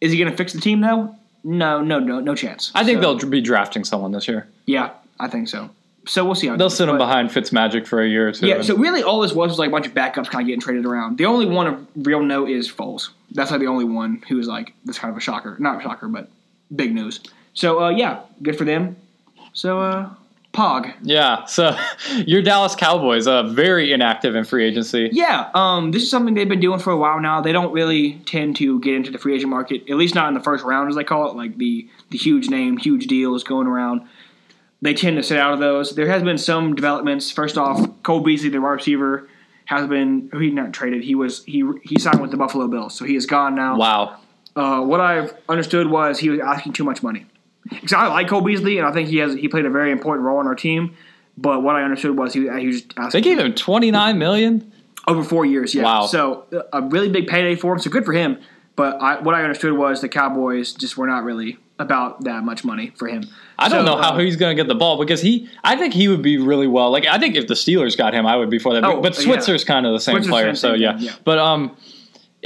is 0.00 0.12
he 0.12 0.18
going 0.18 0.30
to 0.30 0.36
fix 0.36 0.52
the 0.52 0.60
team 0.60 0.80
though? 0.80 1.14
No, 1.44 1.80
no, 1.82 1.98
no, 1.98 2.20
no 2.20 2.34
chance. 2.34 2.72
I 2.74 2.84
think 2.84 3.02
So, 3.02 3.14
they'll 3.14 3.30
be 3.30 3.40
drafting 3.40 3.84
someone 3.84 4.12
this 4.12 4.26
year. 4.26 4.48
Yeah, 4.66 4.90
I 5.20 5.28
think 5.28 5.48
so. 5.48 5.70
So 6.08 6.24
we'll 6.24 6.36
see. 6.36 6.48
They'll 6.48 6.70
sit 6.70 6.88
him 6.88 6.98
behind 6.98 7.30
Fitzmagic 7.30 7.86
for 7.86 8.00
a 8.00 8.08
year 8.08 8.28
or 8.28 8.32
two. 8.32 8.46
Yeah, 8.46 8.62
so 8.62 8.76
really 8.76 9.02
all 9.02 9.20
this 9.20 9.32
was 9.32 9.50
was 9.50 9.58
like 9.58 9.68
a 9.68 9.72
bunch 9.72 9.86
of 9.86 9.94
backups 9.94 10.28
kind 10.30 10.42
of 10.42 10.46
getting 10.46 10.60
traded 10.60 10.86
around. 10.86 11.18
The 11.18 11.26
only 11.26 11.46
one 11.46 11.66
of 11.66 11.86
real 11.96 12.22
note 12.22 12.48
is 12.48 12.70
Foles. 12.70 13.10
That's 13.32 13.50
like 13.50 13.58
the 13.60 13.66
only 13.66 13.84
one 13.84 14.22
who 14.28 14.38
is 14.38 14.46
like 14.46 14.72
this 14.84 14.98
kind 14.98 15.10
of 15.10 15.18
a 15.18 15.20
shocker. 15.20 15.56
Not 15.58 15.80
a 15.80 15.82
shocker, 15.82 16.06
but 16.06 16.28
big 16.74 16.94
news. 16.94 17.20
So 17.54 17.82
uh, 17.82 17.88
yeah, 17.90 18.20
good 18.40 18.56
for 18.56 18.64
them. 18.64 18.96
So 19.52 19.80
uh, 19.80 20.10
Pog. 20.56 20.94
yeah. 21.02 21.44
So 21.44 21.76
your 22.26 22.40
Dallas 22.40 22.74
Cowboys, 22.74 23.26
uh, 23.26 23.42
very 23.44 23.92
inactive 23.92 24.34
in 24.34 24.44
free 24.44 24.64
agency. 24.64 25.10
Yeah, 25.12 25.50
um, 25.54 25.90
this 25.90 26.02
is 26.02 26.10
something 26.10 26.34
they've 26.34 26.48
been 26.48 26.60
doing 26.60 26.78
for 26.78 26.92
a 26.92 26.96
while 26.96 27.20
now. 27.20 27.42
They 27.42 27.52
don't 27.52 27.72
really 27.72 28.14
tend 28.26 28.56
to 28.56 28.80
get 28.80 28.94
into 28.94 29.10
the 29.10 29.18
free 29.18 29.34
agent 29.34 29.50
market, 29.50 29.82
at 29.90 29.96
least 29.96 30.14
not 30.14 30.28
in 30.28 30.34
the 30.34 30.40
first 30.40 30.64
round, 30.64 30.88
as 30.88 30.96
they 30.96 31.04
call 31.04 31.30
it, 31.30 31.36
like 31.36 31.58
the 31.58 31.88
the 32.10 32.18
huge 32.18 32.48
name, 32.48 32.78
huge 32.78 33.06
deals 33.06 33.44
going 33.44 33.66
around. 33.66 34.02
They 34.82 34.94
tend 34.94 35.16
to 35.16 35.22
sit 35.22 35.38
out 35.38 35.52
of 35.52 35.58
those. 35.58 35.94
There 35.94 36.08
has 36.08 36.22
been 36.22 36.38
some 36.38 36.74
developments. 36.74 37.30
First 37.30 37.58
off, 37.58 38.02
Cole 38.02 38.20
Beasley, 38.20 38.48
the 38.48 38.60
wide 38.60 38.72
receiver, 38.72 39.28
has 39.66 39.86
been 39.88 40.30
he 40.38 40.50
not 40.50 40.72
traded. 40.72 41.04
He 41.04 41.14
was 41.14 41.44
he 41.44 41.64
he 41.82 41.98
signed 41.98 42.20
with 42.20 42.30
the 42.30 42.36
Buffalo 42.36 42.66
Bills, 42.66 42.94
so 42.94 43.04
he 43.04 43.14
is 43.14 43.26
gone 43.26 43.54
now. 43.54 43.76
Wow. 43.76 44.20
Uh, 44.54 44.80
what 44.80 45.00
I've 45.00 45.34
understood 45.50 45.88
was 45.88 46.18
he 46.18 46.30
was 46.30 46.40
asking 46.40 46.72
too 46.72 46.84
much 46.84 47.02
money. 47.02 47.26
Because 47.68 47.92
I 47.92 48.06
like 48.08 48.28
Cole 48.28 48.40
Beasley, 48.40 48.78
and 48.78 48.86
I 48.86 48.92
think 48.92 49.08
he 49.08 49.18
has 49.18 49.34
he 49.34 49.48
played 49.48 49.66
a 49.66 49.70
very 49.70 49.90
important 49.90 50.24
role 50.26 50.38
on 50.38 50.46
our 50.46 50.54
team. 50.54 50.96
But 51.38 51.62
what 51.62 51.76
I 51.76 51.82
understood 51.82 52.16
was 52.16 52.32
he, 52.32 52.40
he 52.58 52.66
was 52.66 52.82
just 52.82 53.12
They 53.12 53.20
gave 53.20 53.38
him 53.38 53.54
twenty 53.54 53.90
nine 53.90 54.18
million. 54.18 54.72
over 55.06 55.22
four 55.22 55.44
years. 55.44 55.74
Yeah. 55.74 55.82
Wow. 55.84 56.06
So 56.06 56.44
a 56.72 56.82
really 56.82 57.08
big 57.10 57.26
payday 57.28 57.54
for 57.56 57.72
him. 57.74 57.78
So 57.78 57.90
good 57.90 58.04
for 58.04 58.12
him. 58.12 58.38
But 58.74 59.00
I, 59.00 59.20
what 59.20 59.34
I 59.34 59.42
understood 59.42 59.72
was 59.72 60.00
the 60.02 60.08
Cowboys 60.08 60.72
just 60.74 60.96
were 60.98 61.06
not 61.06 61.24
really 61.24 61.56
about 61.78 62.24
that 62.24 62.42
much 62.44 62.62
money 62.64 62.92
for 62.96 63.08
him. 63.08 63.24
I 63.58 63.68
don't 63.68 63.86
So, 63.86 63.94
know 63.94 64.00
how 64.02 64.14
uh, 64.14 64.18
he's 64.18 64.36
going 64.36 64.54
to 64.54 64.62
get 64.62 64.68
the 64.68 64.74
ball 64.74 64.98
because 64.98 65.20
he. 65.22 65.48
I 65.64 65.76
think 65.76 65.94
he 65.94 66.08
would 66.08 66.22
be 66.22 66.36
really 66.38 66.66
well. 66.66 66.90
Like 66.90 67.06
I 67.06 67.18
think 67.18 67.36
if 67.36 67.46
the 67.48 67.54
Steelers 67.54 67.96
got 67.96 68.12
him, 68.14 68.26
I 68.26 68.36
would 68.36 68.50
be 68.50 68.58
for 68.58 68.74
that. 68.74 68.84
Oh, 68.84 69.00
but 69.00 69.16
yeah. 69.18 69.24
Switzer's 69.24 69.64
kind 69.64 69.86
of 69.86 69.92
the 69.92 70.00
same 70.00 70.14
Switzer's 70.16 70.30
player, 70.30 70.54
so 70.54 70.74
yeah. 70.74 70.96
yeah. 70.98 71.14
But 71.24 71.38
um, 71.38 71.76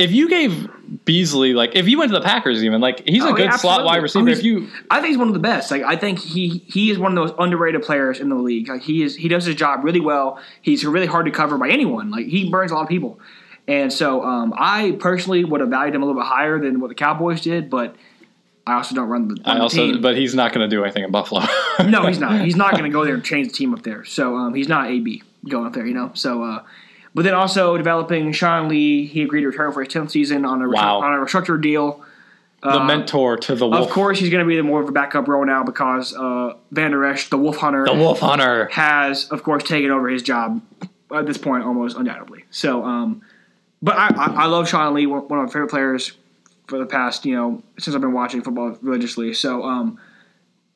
if 0.00 0.10
you 0.10 0.28
gave 0.28 0.68
Beasley 1.04 1.52
like 1.54 1.76
if 1.76 1.86
you 1.88 1.98
went 1.98 2.10
to 2.12 2.18
the 2.18 2.24
Packers 2.24 2.64
even 2.64 2.80
like 2.80 3.06
he's 3.06 3.22
a 3.22 3.28
Oh, 3.28 3.32
good 3.34 3.44
yeah, 3.50 3.56
slot 3.56 3.84
wide 3.84 4.02
receiver. 4.02 4.28
Oh, 4.28 4.32
if 4.32 4.42
you 4.42 4.68
I 4.90 4.96
think 4.96 5.08
he's 5.08 5.18
one 5.18 5.28
of 5.28 5.34
the 5.34 5.40
best. 5.40 5.70
Like 5.70 5.82
I 5.82 5.94
think 5.96 6.18
he 6.18 6.64
he 6.66 6.90
is 6.90 6.98
one 6.98 7.16
of 7.16 7.28
those 7.28 7.36
underrated 7.38 7.82
players 7.82 8.18
in 8.18 8.28
the 8.28 8.34
league. 8.36 8.68
Like 8.68 8.82
he 8.82 9.02
is 9.02 9.14
he 9.14 9.28
does 9.28 9.44
his 9.44 9.54
job 9.54 9.84
really 9.84 10.00
well. 10.00 10.40
He's 10.62 10.84
really 10.84 11.06
hard 11.06 11.26
to 11.26 11.30
cover 11.32 11.56
by 11.58 11.68
anyone. 11.68 12.10
Like 12.10 12.26
he 12.26 12.50
burns 12.50 12.72
a 12.72 12.74
lot 12.74 12.82
of 12.82 12.88
people. 12.88 13.20
And 13.68 13.92
so 13.92 14.24
um, 14.24 14.52
I 14.56 14.96
personally 14.98 15.44
would 15.44 15.60
have 15.60 15.70
valued 15.70 15.94
him 15.94 16.02
a 16.02 16.06
little 16.06 16.20
bit 16.20 16.26
higher 16.26 16.58
than 16.58 16.80
what 16.80 16.88
the 16.88 16.94
Cowboys 16.96 17.40
did, 17.40 17.70
but 17.70 17.94
I 18.66 18.74
also 18.74 18.94
don't 18.96 19.08
run 19.08 19.28
the, 19.28 19.34
run 19.34 19.42
I 19.44 19.54
the 19.56 19.62
also, 19.62 19.76
team. 19.92 20.02
but 20.02 20.16
he's 20.16 20.34
not 20.34 20.52
going 20.52 20.68
to 20.68 20.74
do 20.76 20.82
anything 20.82 21.04
in 21.04 21.10
Buffalo. 21.12 21.42
No, 21.86 22.06
he's 22.06 22.18
not. 22.18 22.40
He's 22.44 22.56
not 22.56 22.72
going 22.72 22.84
to 22.84 22.90
go 22.90 23.04
there 23.04 23.14
and 23.14 23.24
change 23.24 23.48
the 23.48 23.52
team 23.54 23.72
up 23.72 23.82
there. 23.82 24.04
So 24.04 24.34
um, 24.36 24.54
he's 24.54 24.68
not 24.68 24.88
AB 24.90 25.22
going 25.48 25.66
up 25.66 25.72
there, 25.72 25.86
you 25.86 25.94
know. 25.94 26.10
So, 26.14 26.42
uh, 26.42 26.62
but 27.14 27.24
then 27.24 27.34
also 27.34 27.76
developing 27.76 28.32
Sean 28.32 28.68
Lee, 28.68 29.06
he 29.06 29.22
agreed 29.22 29.42
to 29.42 29.48
return 29.48 29.72
for 29.72 29.82
his 29.82 29.92
tenth 29.92 30.10
season 30.10 30.44
on 30.44 30.62
a 30.62 30.68
Wow. 30.68 31.00
on 31.00 31.12
a 31.14 31.16
restructured 31.24 31.62
deal. 31.62 32.04
the 32.62 32.78
Uh, 32.80 32.84
mentor 32.84 33.36
to 33.38 33.54
the 33.54 33.66
Wolf, 33.66 33.86
Of 33.88 33.90
course, 33.90 34.18
he's 34.18 34.28
going 34.28 34.44
to 34.44 34.48
be 34.48 34.54
the 34.56 34.62
more 34.62 34.82
of 34.82 34.88
a 34.88 34.92
backup 34.92 35.26
role 35.28 35.46
now 35.46 35.64
because 35.64 36.14
uh, 36.14 36.52
Vander 36.70 37.04
Esch, 37.06 37.30
the 37.30 37.38
Wolf 37.38 37.56
Hunter, 37.56 37.86
the 37.86 37.94
Wolf 37.94 38.20
Hunter. 38.20 38.68
has 38.72 39.28
of 39.30 39.42
course 39.42 39.64
taken 39.64 39.90
over 39.90 40.08
his 40.08 40.22
job 40.22 40.60
at 41.14 41.26
this 41.26 41.38
point 41.38 41.64
almost 41.64 41.96
undoubtedly. 41.96 42.44
So, 42.50 42.84
um, 42.84 43.22
but 43.82 43.96
I, 43.96 44.08
I, 44.14 44.42
I 44.42 44.46
love 44.46 44.68
Sean 44.68 44.92
Lee, 44.92 45.06
one 45.06 45.22
of 45.24 45.30
my 45.30 45.46
favorite 45.46 45.70
players 45.70 46.12
for 46.68 46.78
the 46.78 46.84
past 46.86 47.24
you 47.24 47.34
know 47.34 47.62
since 47.78 47.94
I've 47.96 48.02
been 48.02 48.12
watching 48.12 48.42
football 48.42 48.76
religiously. 48.82 49.32
So, 49.32 49.64
um, 49.64 49.98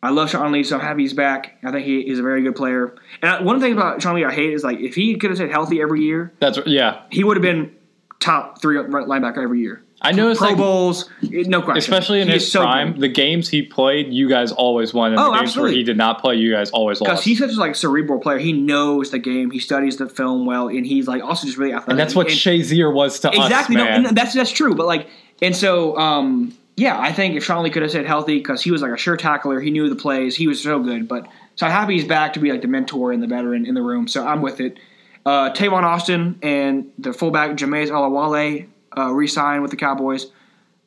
I 0.05 0.11
love 0.11 0.31
Sean 0.31 0.53
Lee, 0.53 0.63
so 0.63 0.77
I'm 0.77 0.83
happy 0.83 1.03
he's 1.03 1.15
back. 1.15 1.57
I 1.65 1.71
think 1.73 1.87
he 1.87 2.01
is 2.01 2.19
a 2.19 2.23
very 2.23 2.43
good 2.43 2.55
player. 2.55 2.95
And 3.23 3.45
one 3.45 3.59
thing 3.61 3.73
about 3.73 4.03
Sean 4.03 4.15
Lee 4.15 4.25
I 4.25 4.33
hate 4.33 4.53
is 4.53 4.63
like 4.63 4.79
if 4.81 4.95
he 4.95 5.17
could 5.17 5.31
have 5.31 5.39
stayed 5.39 5.51
healthy 5.51 5.81
every 5.81 6.03
year, 6.03 6.33
That's 6.41 6.59
yeah. 6.67 7.03
he 7.11 7.25
would 7.25 7.37
have 7.37 7.43
been 7.43 7.75
top 8.21 8.61
three 8.61 8.77
linebacker 8.77 9.43
every 9.43 9.61
year. 9.61 9.81
I 10.03 10.13
noticed 10.13 10.41
Pro 10.41 10.49
like, 10.51 10.59
Bowls, 10.59 11.09
no 11.23 11.63
question. 11.63 11.79
especially 11.79 12.21
in 12.21 12.29
He 12.29 12.35
his 12.35 12.51
so 12.53 12.61
prime, 12.61 12.93
good. 12.93 13.01
the 13.01 13.09
games 13.09 13.49
he 13.49 13.63
played, 13.63 14.13
you 14.13 14.29
guys 14.29 14.53
always 14.53 14.93
won. 14.93 15.13
And 15.13 15.19
Oh, 15.21 15.27
the 15.27 15.31
games 15.39 15.43
absolutely. 15.49 15.71
where 15.73 15.79
he 15.79 15.83
did 15.85 15.97
not 15.97 16.21
play, 16.21 16.35
you 16.35 16.53
guys 16.53 16.71
always 16.73 17.01
lost. 17.01 17.11
Because 17.11 17.25
he's 17.25 17.39
such 17.39 17.53
a 17.53 17.57
like 17.59 17.75
cerebral 17.75 18.19
player, 18.21 18.37
he 18.39 18.53
knows 18.53 19.11
the 19.13 19.19
game, 19.19 19.51
he 19.51 19.59
studies 19.61 19.97
the 19.97 20.07
film 20.09 20.45
well, 20.45 20.69
and 20.69 20.85
he's 20.85 21.09
like 21.09 21.23
also 21.23 21.47
just 21.47 21.57
really 21.57 21.73
athletic. 21.73 21.91
and 21.91 21.99
that's 21.99 22.15
what 22.15 22.27
And- 22.27 22.37
Shazier 22.37 22.93
was 22.93 23.19
to 23.21 23.29
exactly. 23.29 23.77
us, 23.77 24.01
no, 24.03 24.11
that's 24.11 24.35
that's 24.35 24.51
true. 24.53 24.75
But 24.75 24.87
like, 24.87 25.09
and 25.41 25.57
so 25.57 25.97
um, 25.97 26.53
yeah, 26.77 26.99
I 26.99 27.12
think 27.12 27.37
if 27.37 27.45
Sean 27.45 27.62
Lee 27.62 27.70
could 27.70 27.83
have 27.83 27.91
stayed 27.91 28.07
healthy 28.07 28.39
because 28.39 28.62
he 28.62 28.70
was 28.70 28.83
like 28.83 28.91
a 28.91 28.97
sure 28.97 29.16
tackler, 29.16 29.61
he 29.61 29.70
knew 29.70 29.89
the 29.89 29.97
plays, 29.97 30.35
he 30.35 30.47
was 30.49 30.62
so 30.62 30.81
good. 30.81 31.07
But 31.07 31.29
so 31.55 31.66
I'm 31.66 31.72
happy 31.72 31.95
he's 31.95 32.07
back 32.07 32.33
to 32.33 32.41
be 32.41 32.51
like 32.51 32.62
the 32.62 32.68
mentor 32.68 33.12
and 33.12 33.22
the 33.22 33.27
veteran 33.27 33.64
in 33.64 33.75
the 33.75 33.83
room. 33.83 34.09
So 34.09 34.27
I'm 34.27 34.43
with 34.43 34.61
it. 34.61 34.79
Uh, 35.25 35.51
Tavon 35.53 35.85
Austin 35.85 36.39
and 36.43 36.91
the 36.99 37.12
fullback 37.12 37.53
Jamize 37.53 37.89
Olawale 37.89 38.68
uh, 38.97 39.11
re-signed 39.11 39.62
with 39.62 39.70
the 39.70 39.77
Cowboys. 39.77 40.27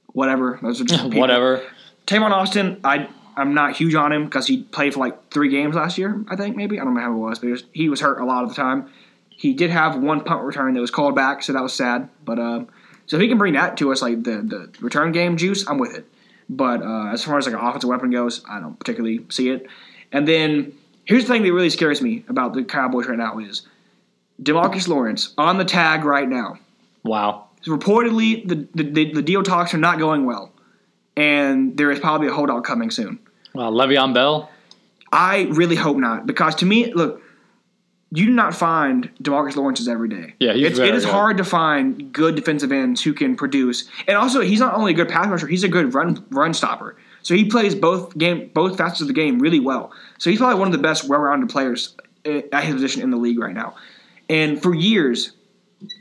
Whatever, 0.07 0.59
those 0.61 0.81
are 0.81 0.85
just. 0.85 1.03
Whatever. 1.13 1.63
Tavon 2.05 2.31
Austin, 2.31 2.79
I 2.83 3.07
I'm 3.38 3.53
not 3.53 3.75
huge 3.75 3.93
on 3.93 4.11
him 4.11 4.25
because 4.25 4.47
he 4.47 4.63
played 4.63 4.93
for 4.93 4.99
like 4.99 5.29
three 5.29 5.49
games 5.49 5.75
last 5.75 5.97
year. 5.97 6.23
I 6.27 6.35
think 6.35 6.55
maybe 6.55 6.79
I 6.79 6.83
don't 6.83 6.95
know 6.95 7.01
how 7.01 7.13
it 7.13 7.17
was, 7.17 7.39
but 7.39 7.45
he 7.45 7.51
was, 7.51 7.63
he 7.71 7.89
was 7.89 8.01
hurt 8.01 8.19
a 8.19 8.25
lot 8.25 8.43
of 8.43 8.49
the 8.49 8.55
time. 8.55 8.89
He 9.29 9.53
did 9.53 9.69
have 9.69 9.95
one 9.95 10.23
punt 10.23 10.43
return 10.43 10.73
that 10.73 10.81
was 10.81 10.89
called 10.89 11.15
back, 11.15 11.43
so 11.43 11.53
that 11.53 11.61
was 11.61 11.73
sad. 11.73 12.09
But 12.25 12.39
um, 12.39 12.67
so 13.07 13.17
if 13.17 13.21
he 13.21 13.27
can 13.27 13.39
bring 13.39 13.53
that 13.53 13.77
to 13.77 13.91
us, 13.91 14.01
like 14.01 14.23
the 14.23 14.37
the 14.41 14.71
return 14.79 15.11
game 15.11 15.35
juice, 15.37 15.67
I'm 15.67 15.79
with 15.79 15.95
it. 15.95 16.05
But 16.49 16.81
uh, 16.81 17.07
as 17.07 17.23
far 17.23 17.37
as 17.37 17.45
like 17.45 17.55
an 17.55 17.61
offensive 17.61 17.89
weapon 17.89 18.11
goes, 18.11 18.43
I 18.47 18.59
don't 18.59 18.77
particularly 18.77 19.25
see 19.29 19.49
it. 19.49 19.67
And 20.11 20.27
then 20.27 20.73
here's 21.05 21.25
the 21.25 21.33
thing 21.33 21.43
that 21.43 21.51
really 21.51 21.69
scares 21.69 22.01
me 22.01 22.23
about 22.29 22.53
the 22.53 22.63
Cowboys 22.63 23.07
right 23.07 23.17
now 23.17 23.39
is 23.39 23.63
Demarcus 24.41 24.87
Lawrence 24.87 25.33
on 25.37 25.57
the 25.57 25.65
tag 25.65 26.05
right 26.05 26.29
now. 26.29 26.59
Wow. 27.03 27.47
Reportedly, 27.65 28.47
the, 28.47 28.67
the, 28.75 29.11
the 29.13 29.21
deal 29.21 29.43
talks 29.43 29.73
are 29.73 29.77
not 29.77 29.99
going 29.99 30.25
well, 30.25 30.53
and 31.17 31.75
there 31.75 31.91
is 31.91 31.99
probably 31.99 32.27
a 32.27 32.33
holdout 32.33 32.63
coming 32.63 32.91
soon. 32.91 33.19
Well, 33.53 33.73
Le'Veon 33.73 34.13
Bell. 34.13 34.49
I 35.11 35.47
really 35.51 35.75
hope 35.75 35.97
not, 35.97 36.25
because 36.25 36.55
to 36.55 36.65
me, 36.65 36.93
look, 36.93 37.21
you 38.11 38.25
do 38.25 38.31
not 38.31 38.55
find 38.55 39.09
Demarcus 39.21 39.55
Lawrence's 39.55 39.87
every 39.87 40.07
day. 40.07 40.33
Yeah, 40.39 40.53
he's 40.53 40.67
it's, 40.67 40.79
it 40.79 40.95
is 40.95 41.05
good. 41.05 41.11
hard 41.11 41.37
to 41.37 41.43
find 41.43 42.11
good 42.13 42.35
defensive 42.35 42.71
ends 42.71 43.03
who 43.03 43.13
can 43.13 43.35
produce, 43.35 43.89
and 44.07 44.17
also 44.17 44.41
he's 44.41 44.59
not 44.59 44.75
only 44.75 44.93
a 44.93 44.95
good 44.95 45.09
pass 45.09 45.27
rusher, 45.27 45.47
he's 45.47 45.63
a 45.63 45.67
good 45.67 45.93
run 45.93 46.25
run 46.29 46.53
stopper. 46.53 46.95
So 47.21 47.35
he 47.35 47.45
plays 47.45 47.75
both 47.75 48.17
game 48.17 48.49
both 48.53 48.77
facets 48.77 49.01
of 49.01 49.07
the 49.07 49.13
game 49.13 49.39
really 49.39 49.59
well. 49.59 49.91
So 50.17 50.29
he's 50.29 50.39
probably 50.39 50.59
one 50.59 50.69
of 50.69 50.71
the 50.71 50.77
best 50.77 51.09
well-rounded 51.09 51.49
players 51.49 51.95
eh, 52.23 52.43
at 52.53 52.63
his 52.63 52.75
position 52.75 53.01
in 53.01 53.11
the 53.11 53.17
league 53.17 53.39
right 53.39 53.53
now. 53.53 53.75
And 54.29 54.61
for 54.61 54.73
years, 54.73 55.33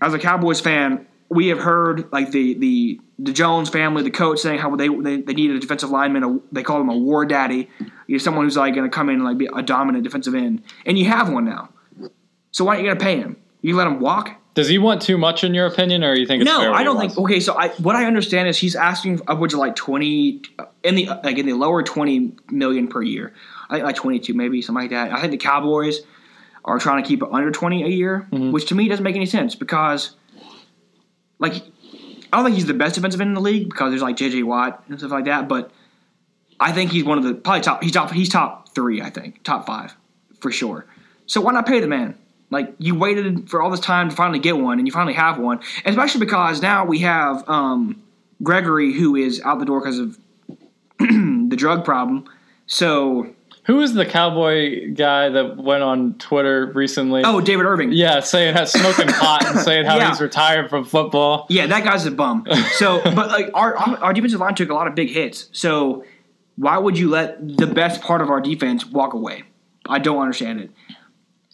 as 0.01 0.15
a 0.15 0.19
Cowboys 0.19 0.61
fan, 0.61 1.07
we 1.29 1.49
have 1.49 1.59
heard 1.59 2.13
like 2.13 2.31
the 2.31 2.55
the 2.55 3.01
the 3.19 3.33
Jones 3.33 3.69
family, 3.69 4.03
the 4.03 4.11
coach 4.11 4.39
saying 4.39 4.61
how 4.61 4.75
they 4.77 4.89
they, 4.89 5.21
they 5.23 5.35
needed 5.35 5.57
a 5.57 5.61
defensive 5.61 5.91
lineman. 5.91 6.23
A, 6.23 6.39
they 6.53 6.63
call 6.63 6.81
him 6.81 6.89
a 6.89 6.97
war 6.97 7.27
daddy. 7.27 7.69
You're 8.07 8.21
someone 8.21 8.45
who's 8.45 8.57
like 8.57 8.75
going 8.75 8.89
to 8.89 8.95
come 8.95 9.09
in 9.09 9.17
and 9.17 9.25
like 9.25 9.39
be 9.39 9.49
a 9.53 9.63
dominant 9.63 10.05
defensive 10.05 10.35
end, 10.35 10.63
and 10.85 10.97
you 10.97 11.07
have 11.07 11.33
one 11.33 11.45
now. 11.45 11.71
So 12.57 12.65
why 12.65 12.73
aren't 12.77 12.85
you 12.85 12.89
going 12.89 12.99
to 12.99 13.05
pay 13.05 13.19
him? 13.19 13.37
You 13.61 13.77
let 13.77 13.87
him 13.87 14.01
walk? 14.01 14.35
Does 14.55 14.67
he 14.67 14.79
want 14.79 15.03
too 15.03 15.19
much 15.19 15.45
in 15.45 15.53
your 15.53 15.67
opinion, 15.67 16.03
or 16.03 16.15
you 16.15 16.27
think 16.27 16.41
it's 16.41 16.51
No, 16.51 16.73
I 16.73 16.85
don't 16.85 16.99
think. 16.99 17.19
Okay, 17.19 17.39
so 17.39 17.53
I 17.55 17.69
what 17.73 17.95
I 17.97 18.07
understand 18.07 18.49
is 18.49 18.57
he's 18.57 18.75
asking 18.75 19.21
upwards 19.29 19.53
of 19.53 19.61
like 19.61 19.77
twenty 19.77 20.41
in 20.83 20.95
the 20.95 21.05
like 21.23 21.37
in 21.37 21.45
the 21.45 21.53
lower 21.53 21.83
twenty 21.83 22.33
million 22.51 22.89
per 22.89 23.03
year. 23.03 23.35
I 23.69 23.75
think 23.75 23.85
like 23.85 23.97
twenty 23.97 24.21
two, 24.21 24.33
maybe 24.33 24.63
something 24.63 24.85
like 24.85 24.91
that. 24.93 25.13
I 25.13 25.21
think 25.21 25.33
the 25.33 25.37
Cowboys 25.37 26.01
are 26.65 26.79
trying 26.79 27.03
to 27.03 27.07
keep 27.07 27.23
it 27.23 27.29
under 27.31 27.51
twenty 27.51 27.83
a 27.85 27.89
year, 27.89 28.27
Mm-hmm. 28.33 28.53
which 28.53 28.65
to 28.69 28.75
me 28.75 28.89
doesn't 28.89 29.05
make 29.05 29.17
any 29.17 29.27
sense 29.27 29.55
because, 29.55 30.17
like, 31.39 31.53
I 32.33 32.37
don't 32.39 32.45
think 32.47 32.57
he's 32.57 32.65
the 32.65 32.73
best 32.73 32.95
defensive 32.95 33.21
end 33.21 33.29
in 33.29 33.35
the 33.35 33.43
league 33.43 33.69
because 33.69 33.91
there's 33.91 34.01
like 34.01 34.17
J.J. 34.17 34.43
Watt 34.45 34.83
and 34.89 34.99
stuff 34.99 35.11
like 35.11 35.27
that. 35.27 35.49
But 35.49 35.71
I 36.59 36.73
think 36.73 36.91
he's 36.93 37.05
one 37.05 37.19
of 37.19 37.25
the 37.25 37.35
probably 37.35 37.61
top. 37.61 37.83
He's 37.83 37.93
top. 37.93 38.11
He's 38.11 38.31
top 38.31 38.75
three. 38.75 39.03
I 39.03 39.11
think 39.11 39.43
top 39.45 39.67
five 39.67 39.95
for 40.41 40.51
sure. 40.51 40.87
So 41.27 41.43
why 41.43 41.53
not 41.53 41.67
pay 41.67 41.81
the 41.81 41.89
man? 41.89 42.17
Like 42.51 42.75
you 42.79 42.95
waited 42.95 43.51
for 43.51 43.61
all 43.61 43.71
this 43.71 43.81
time 43.81 44.09
to 44.11 44.15
finally 44.17 44.39
get 44.39 44.57
one, 44.59 44.79
and 44.79 44.87
you 44.87 44.93
finally 44.93 45.15
have 45.15 45.39
one. 45.39 45.61
Especially 45.85 46.21
because 46.21 46.63
now 46.63 46.85
we 46.85 47.01
have 47.01 47.49
um, 47.49 48.03
Gregory, 48.43 48.93
who 48.93 49.17
is 49.17 49.41
out 49.45 49.59
the 49.59 49.65
door 49.65 49.81
because 49.81 49.99
of 49.99 50.19
the 50.99 51.55
drug 51.57 51.85
problem. 51.85 52.25
So, 52.67 53.35
Who 53.65 53.81
is 53.81 53.95
the 53.95 54.05
cowboy 54.07 54.93
guy 54.95 55.29
that 55.29 55.57
went 55.57 55.83
on 55.83 56.15
Twitter 56.15 56.67
recently? 56.75 57.23
oh, 57.25 57.41
David 57.41 57.67
Irving. 57.67 57.93
yeah, 57.93 58.21
saying 58.21 58.55
how 58.55 58.65
smoking 58.65 59.09
pot 59.09 59.45
and 59.47 59.59
saying 59.61 59.85
how 59.87 59.97
Yeah. 59.97 60.11
he's 60.11 60.21
retired 60.21 60.69
from 60.71 60.85
football. 60.85 61.47
Yeah, 61.49 61.67
that 61.67 61.85
guy's 61.85 62.07
a 62.07 62.11
bum. 62.11 62.45
So, 62.79 63.01
but 63.05 63.29
like 63.29 63.51
our 63.55 63.77
our 63.77 64.13
defensive 64.13 64.41
line 64.41 64.55
took 64.55 64.71
a 64.71 64.75
lot 64.75 64.87
of 64.87 64.95
big 64.95 65.11
hits. 65.11 65.49
So, 65.53 66.05
why 66.57 66.79
would 66.79 66.99
you 66.99 67.09
let 67.11 67.57
the 67.57 67.67
best 67.67 68.01
part 68.03 68.21
of 68.21 68.31
our 68.31 68.41
defense 68.41 68.87
walk 68.87 69.15
away? 69.15 69.43
I 69.89 69.99
don't 70.01 70.19
understand 70.21 70.61
it. 70.61 70.71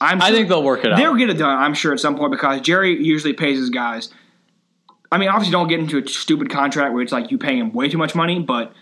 I'm 0.02 0.20
I 0.20 0.26
sure- 0.28 0.36
think 0.36 0.48
they'll 0.48 0.62
work 0.62 0.84
it 0.84 0.92
out. 0.92 0.96
They'll 0.96 1.14
get 1.14 1.30
it 1.30 1.34
done, 1.38 1.58
I'm 1.58 1.74
sure, 1.74 1.92
at 1.92 2.00
some 2.00 2.16
point 2.16 2.32
because 2.32 2.60
Jerry 2.60 3.02
usually 3.02 3.32
pays 3.32 3.58
his 3.58 3.70
guys. 3.70 4.10
I 5.10 5.18
mean, 5.18 5.28
obviously, 5.28 5.52
don't 5.52 5.68
get 5.68 5.78
into 5.78 5.98
a 5.98 6.08
stupid 6.08 6.48
contract 6.50 6.94
where 6.94 7.02
it's 7.02 7.12
like 7.12 7.30
you 7.30 7.38
pay 7.38 7.58
him 7.58 7.72
way 7.72 7.88
too 7.88 7.98
much 7.98 8.14
money, 8.14 8.38
but 8.40 8.72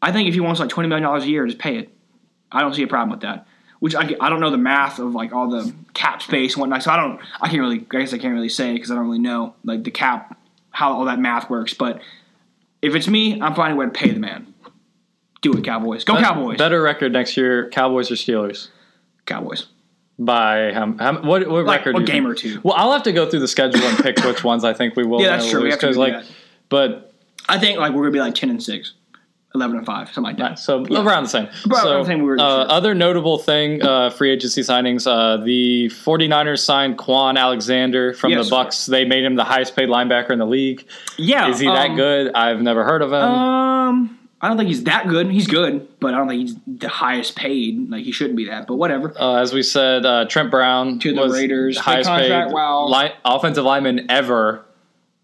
I 0.00 0.10
think 0.10 0.26
if 0.28 0.34
he 0.34 0.40
wants 0.40 0.58
like 0.60 0.70
$20 0.70 0.88
million 0.88 1.04
a 1.04 1.24
year, 1.26 1.46
just 1.46 1.58
pay 1.58 1.76
it. 1.78 1.90
I 2.50 2.60
don't 2.60 2.74
see 2.74 2.82
a 2.82 2.86
problem 2.86 3.10
with 3.10 3.20
that. 3.20 3.46
Which 3.80 3.94
I, 3.94 4.16
I 4.20 4.30
don't 4.30 4.40
know 4.40 4.50
the 4.50 4.56
math 4.56 4.98
of 4.98 5.14
like 5.14 5.32
all 5.34 5.50
the 5.50 5.74
cap 5.92 6.22
space 6.22 6.54
and 6.54 6.60
whatnot, 6.60 6.82
so 6.82 6.90
I 6.90 6.96
don't, 6.96 7.20
I 7.42 7.48
can't 7.48 7.60
really, 7.60 7.86
I 7.92 8.00
guess 8.00 8.14
I 8.14 8.18
can't 8.18 8.32
really 8.32 8.48
say 8.48 8.72
because 8.72 8.90
I 8.90 8.94
don't 8.94 9.04
really 9.04 9.18
know 9.18 9.54
like 9.64 9.84
the 9.84 9.90
cap, 9.90 10.38
how 10.70 10.92
all 10.94 11.04
that 11.04 11.18
math 11.18 11.50
works. 11.50 11.74
But 11.74 12.00
if 12.80 12.94
it's 12.94 13.08
me, 13.08 13.40
I'm 13.42 13.54
finding 13.54 13.76
a 13.76 13.80
way 13.80 13.84
to 13.86 13.92
pay 13.92 14.10
the 14.10 14.20
man. 14.20 14.54
Do 15.42 15.52
it, 15.52 15.64
Cowboys. 15.64 16.04
Go, 16.04 16.16
Cowboys. 16.18 16.56
Better 16.56 16.80
record 16.80 17.12
next 17.12 17.36
year, 17.36 17.68
Cowboys 17.68 18.10
or 18.10 18.14
Steelers? 18.14 18.68
Cowboys. 19.26 19.66
By 20.18 20.72
how, 20.72 20.94
how 20.98 21.22
what, 21.22 21.48
what 21.48 21.64
Like, 21.64 21.84
record? 21.86 22.02
a 22.02 22.04
game 22.04 22.26
or 22.26 22.34
two. 22.34 22.60
Well, 22.62 22.74
I'll 22.76 22.92
have 22.92 23.02
to 23.04 23.12
go 23.12 23.28
through 23.28 23.40
the 23.40 23.48
schedule 23.48 23.82
and 23.82 23.98
pick 23.98 24.18
which 24.20 24.44
ones 24.44 24.62
I 24.64 24.72
think 24.72 24.94
we 24.96 25.04
will. 25.04 25.20
Yeah, 25.22 25.36
that's 25.36 25.50
true. 25.50 25.62
We 25.62 25.70
have 25.70 25.80
to 25.80 25.90
like, 25.98 26.12
that. 26.12 26.26
but 26.68 27.12
I 27.48 27.58
think 27.58 27.78
like 27.78 27.92
we're 27.92 28.02
gonna 28.02 28.12
be 28.12 28.20
like 28.20 28.34
ten 28.36 28.48
and 28.50 28.62
six, 28.62 28.94
11 29.56 29.76
and 29.76 29.86
five, 29.86 30.08
something 30.12 30.22
like 30.24 30.38
that. 30.38 30.58
so 30.58 30.84
around 30.86 31.24
the 31.24 31.28
same. 31.28 31.48
About 31.64 31.82
so, 31.82 31.98
the 31.98 32.04
same 32.04 32.22
we 32.22 32.36
uh, 32.38 32.42
other 32.44 32.94
notable 32.94 33.38
thing, 33.38 33.82
uh, 33.82 34.10
free 34.10 34.30
agency 34.30 34.62
signings. 34.62 35.06
Uh, 35.06 35.42
the 35.44 35.86
49ers 35.90 36.58
signed 36.60 36.98
Kwon 36.98 37.36
Alexander 37.38 38.12
from 38.14 38.32
Yes. 38.32 38.46
the 38.46 38.50
Bucks. 38.50 38.86
They 38.86 39.04
made 39.04 39.24
him 39.24 39.36
the 39.36 39.44
highest 39.44 39.76
paid 39.76 39.88
linebacker 39.88 40.30
in 40.30 40.38
the 40.40 40.46
league. 40.46 40.86
Yeah, 41.18 41.48
Is 41.50 41.60
he 41.60 41.66
that 41.66 41.90
um, 41.90 41.96
good? 41.96 42.32
I've 42.34 42.62
never 42.62 42.82
heard 42.84 43.02
of 43.02 43.12
him. 43.12 43.22
Um, 43.22 44.13
I 44.44 44.48
don't 44.48 44.58
think 44.58 44.68
he's 44.68 44.84
that 44.84 45.08
good. 45.08 45.30
He's 45.30 45.46
good, 45.46 45.88
but 46.00 46.12
I 46.12 46.18
don't 46.18 46.28
think 46.28 46.42
he's 46.42 46.56
the 46.66 46.90
highest 46.90 47.34
paid. 47.34 47.88
Like 47.88 48.04
he 48.04 48.12
shouldn't 48.12 48.36
be 48.36 48.44
that. 48.44 48.66
But 48.66 48.74
whatever. 48.74 49.18
Uh, 49.18 49.36
as 49.36 49.54
we 49.54 49.62
said, 49.62 50.04
uh, 50.04 50.26
Trent 50.26 50.50
Brown 50.50 50.98
To 50.98 51.14
the 51.14 51.30
Raiders. 51.30 51.78
Highest 51.78 52.10
contract, 52.10 52.50
paid 52.50 52.54
wow. 52.54 53.10
offensive 53.24 53.64
lineman 53.64 54.10
ever. 54.10 54.62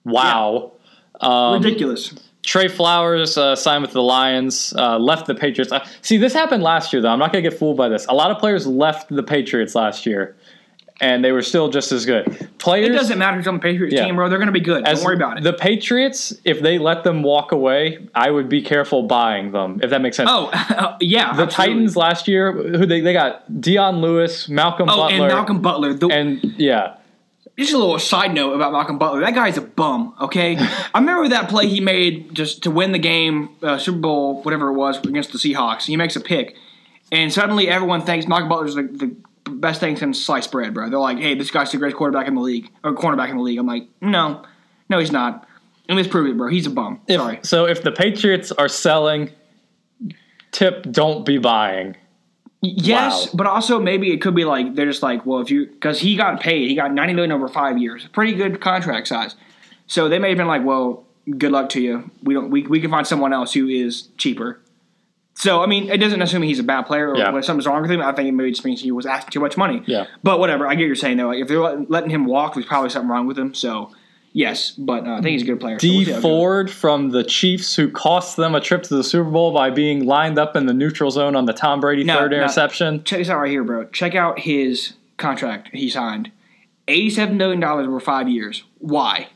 Wow. 0.07 0.73
Um, 1.21 1.62
Ridiculous. 1.62 2.14
Trey 2.43 2.68
Flowers 2.68 3.37
uh, 3.37 3.55
signed 3.55 3.83
with 3.83 3.93
the 3.93 4.01
Lions, 4.01 4.73
uh, 4.79 4.99
left 4.99 5.27
the 5.27 5.35
Patriots. 5.35 5.71
Uh, 5.71 5.87
see, 6.01 6.16
this 6.16 6.33
happened 6.33 6.62
last 6.62 6.91
year, 6.91 7.03
though. 7.03 7.11
I'm 7.11 7.18
not 7.18 7.31
going 7.31 7.45
to 7.45 7.51
get 7.51 7.59
fooled 7.59 7.77
by 7.77 7.91
this. 7.91 8.07
A 8.07 8.14
lot 8.14 8.31
of 8.31 8.39
players 8.39 8.66
left 8.66 9.14
the 9.14 9.23
Patriots 9.23 9.75
last 9.75 10.07
year, 10.07 10.35
and 11.01 11.24
they 11.24 11.32
were 11.32 11.42
still 11.42 11.68
just 11.70 11.92
as 11.92 12.05
good. 12.05 12.48
Players, 12.59 12.88
It 12.88 12.92
doesn't 12.92 13.18
matter 13.18 13.36
who's 13.38 13.46
on 13.48 13.55
the 13.55 13.61
Patriots 13.61 13.94
Yeah. 13.94 14.05
team, 14.05 14.16
bro. 14.16 14.28
They're 14.28 14.38
gonna 14.38 14.53
be 14.53 14.61
good. 14.61 14.86
as 14.86 14.98
Don't 14.98 15.07
worry 15.07 15.16
about 15.16 15.38
it. 15.38 15.44
The 15.44 15.53
Patriots, 15.55 16.34
if 16.44 16.61
they 16.61 16.78
let 16.78 17.05
them 17.05 17.22
walk 17.22 17.53
away, 17.53 17.98
I 18.14 18.30
would 18.30 18.48
be 18.48 18.61
careful 18.62 19.03
buying 19.05 19.53
them, 19.53 19.80
if 19.82 19.90
that 19.90 20.03
makes 20.03 20.16
sense. 20.16 20.28
oh, 20.32 20.51
yeah. 21.01 21.32
the 21.34 21.42
absolutely. 21.42 21.46
Titans 21.55 21.96
last 21.96 22.28
year, 22.28 22.53
who 22.53 22.84
they, 22.86 23.01
they 23.01 23.12
got 23.12 23.61
Dion 23.61 24.01
Lewis, 24.01 24.48
Malcolm 24.48 24.88
Oh, 24.90 24.96
Butler, 24.96 25.24
and 25.24 25.28
Malcolm 25.34 25.61
Butler. 25.62 25.94
The, 25.94 26.09
and 26.09 26.42
yeah. 26.59 26.94
just 27.59 27.72
a 27.72 27.78
little 27.78 27.98
side 27.98 28.34
note 28.34 28.53
about 28.55 28.72
Malcolm 28.72 28.98
Butler. 28.98 29.20
That 29.20 29.34
guy's 29.34 29.57
a 29.57 29.62
bum. 29.62 30.14
Okay, 30.20 30.57
I 30.94 30.98
remember 30.98 31.28
that 31.28 31.48
play 31.48 31.66
he 31.66 31.80
made 31.80 32.34
just 32.34 32.62
to 32.64 32.70
win 32.70 32.92
the 32.92 32.98
game, 32.98 33.51
uh, 33.62 33.78
Super 33.78 33.98
Bowl, 33.98 34.42
whatever 34.42 34.68
it 34.68 34.74
was, 34.74 34.98
against 34.98 35.32
the 35.32 35.38
Seahawks. 35.38 35.84
He 35.86 35.96
makes 35.96 36.14
a 36.16 36.20
pick, 36.20 36.57
and 37.11 37.32
suddenly 37.32 37.68
everyone 37.68 38.03
thinks 38.03 38.26
Malcolm 38.28 38.48
Butler's 38.51 38.74
the, 38.74 38.82
the 38.82 39.14
best 39.45 39.80
thing 39.80 39.97
since 39.97 40.20
sliced 40.22 40.51
bread, 40.53 40.74
bro. 40.74 40.91
They're 40.91 40.99
like, 40.99 41.18
"Hey, 41.18 41.34
this 41.34 41.51
guy's 41.51 41.70
the 41.72 41.78
greatest 41.78 41.97
quarterback 41.97 42.26
in 42.28 42.34
the 42.34 42.41
league, 42.41 42.70
or 42.84 42.95
cornerback 42.95 43.30
in 43.30 43.36
the 43.36 43.43
league." 43.43 43.59
I'm 43.59 43.66
like, 43.66 43.88
"No, 44.01 44.43
no, 44.88 44.99
he's 44.99 45.12
not." 45.12 45.47
And 45.88 45.97
let's 45.97 46.09
prove 46.09 46.26
it, 46.28 46.36
bro. 46.36 46.49
He's 46.49 46.66
a 46.66 46.70
bum. 46.70 47.01
If, 47.09 47.20
Sorry. 47.20 47.38
So 47.43 47.66
if 47.66 47.82
the 47.82 47.91
Patriots 47.93 48.53
are 48.53 48.68
selling, 48.68 49.30
tip 50.53 50.84
don't 50.91 51.24
be 51.24 51.38
buying. 51.38 51.97
Yes, 52.62 53.26
Wow. 53.26 53.30
but 53.34 53.47
also 53.47 53.80
maybe 53.80 54.12
it 54.12 54.20
could 54.20 54.34
be 54.34 54.45
like 54.45 54.74
they're 54.74 54.86
just 54.86 55.03
like, 55.03 55.24
well, 55.24 55.41
if 55.41 55.51
you 55.51 55.66
because 55.66 55.99
he 56.01 56.14
got 56.16 56.41
paid, 56.41 56.68
he 56.68 56.74
got 56.74 56.93
ninety 56.93 57.14
million 57.14 57.32
over 57.32 57.49
five 57.49 57.78
years, 57.78 58.07
pretty 58.12 58.34
good 58.34 58.61
contract 58.61 59.09
size. 59.09 59.34
So 59.86 60.09
they 60.09 60.18
may 60.18 60.28
have 60.28 60.38
been 60.38 60.47
like, 60.47 60.64
well, 60.64 61.05
good 61.38 61.51
luck 61.53 61.70
to 61.70 61.80
you. 61.80 62.11
We 62.22 62.34
don't, 62.34 62.51
we, 62.51 62.62
we 62.62 62.80
can 62.80 62.91
find 62.91 63.05
someone 63.07 63.32
else 63.32 63.53
who 63.53 63.66
is 63.66 64.09
cheaper. 64.18 64.61
So 65.41 65.62
I 65.62 65.66
mean, 65.66 65.91
it 65.91 65.99
doesn't 65.99 66.18
necessarily 66.18 66.43
mean 66.43 66.51
he's 66.51 66.59
a 66.59 66.62
bad 66.64 66.82
player 66.82 67.11
or 67.11 67.16
Yeah. 67.18 67.41
something's 67.41 67.66
wrong 67.66 67.82
with 67.82 67.91
him. 67.91 68.01
I 68.03 68.12
think 68.12 68.28
it 68.28 68.32
maybe 68.32 68.51
just 68.51 68.64
means 68.64 68.80
he 68.82 68.93
was 68.93 69.07
asking 69.07 69.30
too 69.30 69.41
much 69.41 69.57
money. 69.57 69.82
Yeah. 69.86 70.07
But 70.22 70.38
whatever, 70.38 70.66
I 70.66 70.74
get 70.74 70.82
what 70.82 70.86
you're 70.88 70.95
saying 70.97 71.16
though. 71.16 71.28
Like 71.28 71.38
if 71.38 71.49
they're 71.49 71.59
letting 71.59 72.11
him 72.11 72.26
walk, 72.26 72.55
there's 72.55 72.66
probably 72.66 72.91
something 72.91 73.09
wrong 73.11 73.26
with 73.26 73.38
him. 73.38 73.55
So 73.55 73.91
yes, 74.32 74.72
but 74.72 75.07
uh, 75.07 75.12
I 75.12 75.16
think 75.22 75.28
he's 75.32 75.43
a 75.43 75.47
good 75.47 75.59
player. 75.61 75.78
So 75.78 75.80
D 75.80 75.99
we'll 75.99 76.09
it 76.09 76.12
goes. 76.12 76.22
Ford 76.22 76.70
from 76.70 77.11
the 77.11 77.24
Chiefs, 77.24 77.74
who 77.74 77.91
cost 77.91 78.36
them 78.36 78.55
a 78.55 78.61
trip 78.61 78.82
to 78.84 78.95
the 78.97 79.03
Super 79.03 79.30
Bowl 79.30 79.53
by 79.53 79.70
being 79.70 80.05
lined 80.07 80.38
up 80.38 80.57
in 80.57 80.66
the 80.66 80.74
neutral 80.74 81.11
zone 81.11 81.34
on 81.34 81.47
the 81.47 81.53
Tom 81.55 81.80
Brady 81.80 82.05
No, 82.05 82.18
third 82.18 82.30
no. 82.32 82.36
interception. 82.38 83.03
check 83.05 83.18
this 83.20 83.28
out 83.30 83.38
right 83.41 83.51
here, 83.51 83.64
bro. 83.64 83.84
Check 83.86 84.14
out 84.14 84.41
his 84.41 84.93
contract 85.16 85.70
he 85.72 85.88
signed. 85.88 86.30
Eighty-seven 86.86 87.36
million 87.38 87.61
dollars 87.61 87.86
over 87.86 87.99
five 88.01 88.28
years. 88.28 88.64
Why? 88.78 89.28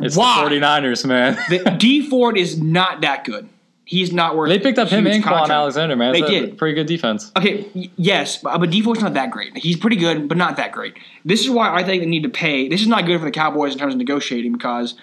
It's 0.00 0.16
Why? 0.16 0.42
the 0.48 0.56
49ers, 0.56 1.06
man. 1.06 1.36
The, 1.48 1.58
Dee 1.78 2.08
Ford 2.08 2.36
is 2.38 2.60
not 2.60 3.00
that 3.02 3.24
good. 3.24 3.48
He's 3.90 4.12
not 4.12 4.36
worth. 4.36 4.50
they 4.50 4.60
picked 4.60 4.78
up 4.78 4.88
him 4.88 5.04
and 5.08 5.24
Kwon. 5.24 5.48
Alexander, 5.50 5.96
man. 5.96 6.12
They 6.12 6.20
That's 6.20 6.30
did. 6.30 6.58
Pretty 6.58 6.76
good 6.76 6.86
defense. 6.86 7.32
Okay, 7.36 7.68
y- 7.74 7.90
yes, 7.96 8.36
but, 8.40 8.58
but 8.58 8.70
Dee 8.70 8.82
Ford's 8.82 9.00
not 9.02 9.14
that 9.14 9.32
great. 9.32 9.58
He's 9.58 9.76
pretty 9.76 9.96
good, 9.96 10.28
but 10.28 10.36
not 10.36 10.56
that 10.58 10.70
great. 10.70 10.94
This 11.24 11.40
is 11.40 11.50
why 11.50 11.74
I 11.74 11.82
think 11.82 12.00
they 12.00 12.06
need 12.06 12.22
to 12.22 12.28
pay. 12.28 12.68
This 12.68 12.80
is 12.82 12.86
not 12.86 13.04
good 13.04 13.18
for 13.18 13.24
the 13.24 13.32
Cowboys 13.32 13.72
in 13.72 13.80
terms 13.80 13.92
of 13.94 13.98
negotiating 13.98 14.52
because 14.52 14.94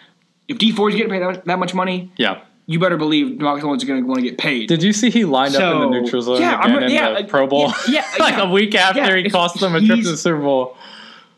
if 0.48 0.58
Dee 0.58 0.72
Ford's 0.72 0.96
getting 0.96 1.12
paid 1.12 1.22
that, 1.22 1.44
that 1.44 1.60
much 1.60 1.74
money, 1.74 2.14
Yeah. 2.18 2.40
you 2.66 2.80
better 2.80 2.96
believe 2.96 3.42
Marcus 3.42 3.66
Owens 3.66 3.84
is 3.84 3.88
going 3.90 4.02
to 4.02 4.08
want 4.08 4.22
to 4.22 4.30
get 4.30 4.38
paid. 4.38 4.70
Did 4.70 4.82
you 4.82 4.94
see 4.94 5.10
he 5.10 5.26
lined 5.26 5.58
up 5.58 5.74
in 5.76 5.82
the 5.92 6.00
neutral 6.00 6.22
zone 6.22 6.40
yeah, 6.40 6.58
again 6.64 6.72
I'm- 6.78 6.84
in 6.84 6.90
the 6.96 7.10
like, 7.20 7.28
Pro 7.28 7.46
Bowl? 7.46 7.68
yeah, 7.68 7.74
yeah, 7.90 8.06
like 8.20 8.38
yeah. 8.38 8.48
a 8.48 8.50
week 8.50 8.74
after 8.74 9.02
Yeah, 9.02 9.18
he 9.18 9.30
cost 9.30 9.60
them 9.60 9.76
a 9.76 9.82
trip 9.86 10.00
to 10.00 10.12
the 10.12 10.16
Super 10.18 10.40
Bowl. 10.40 10.78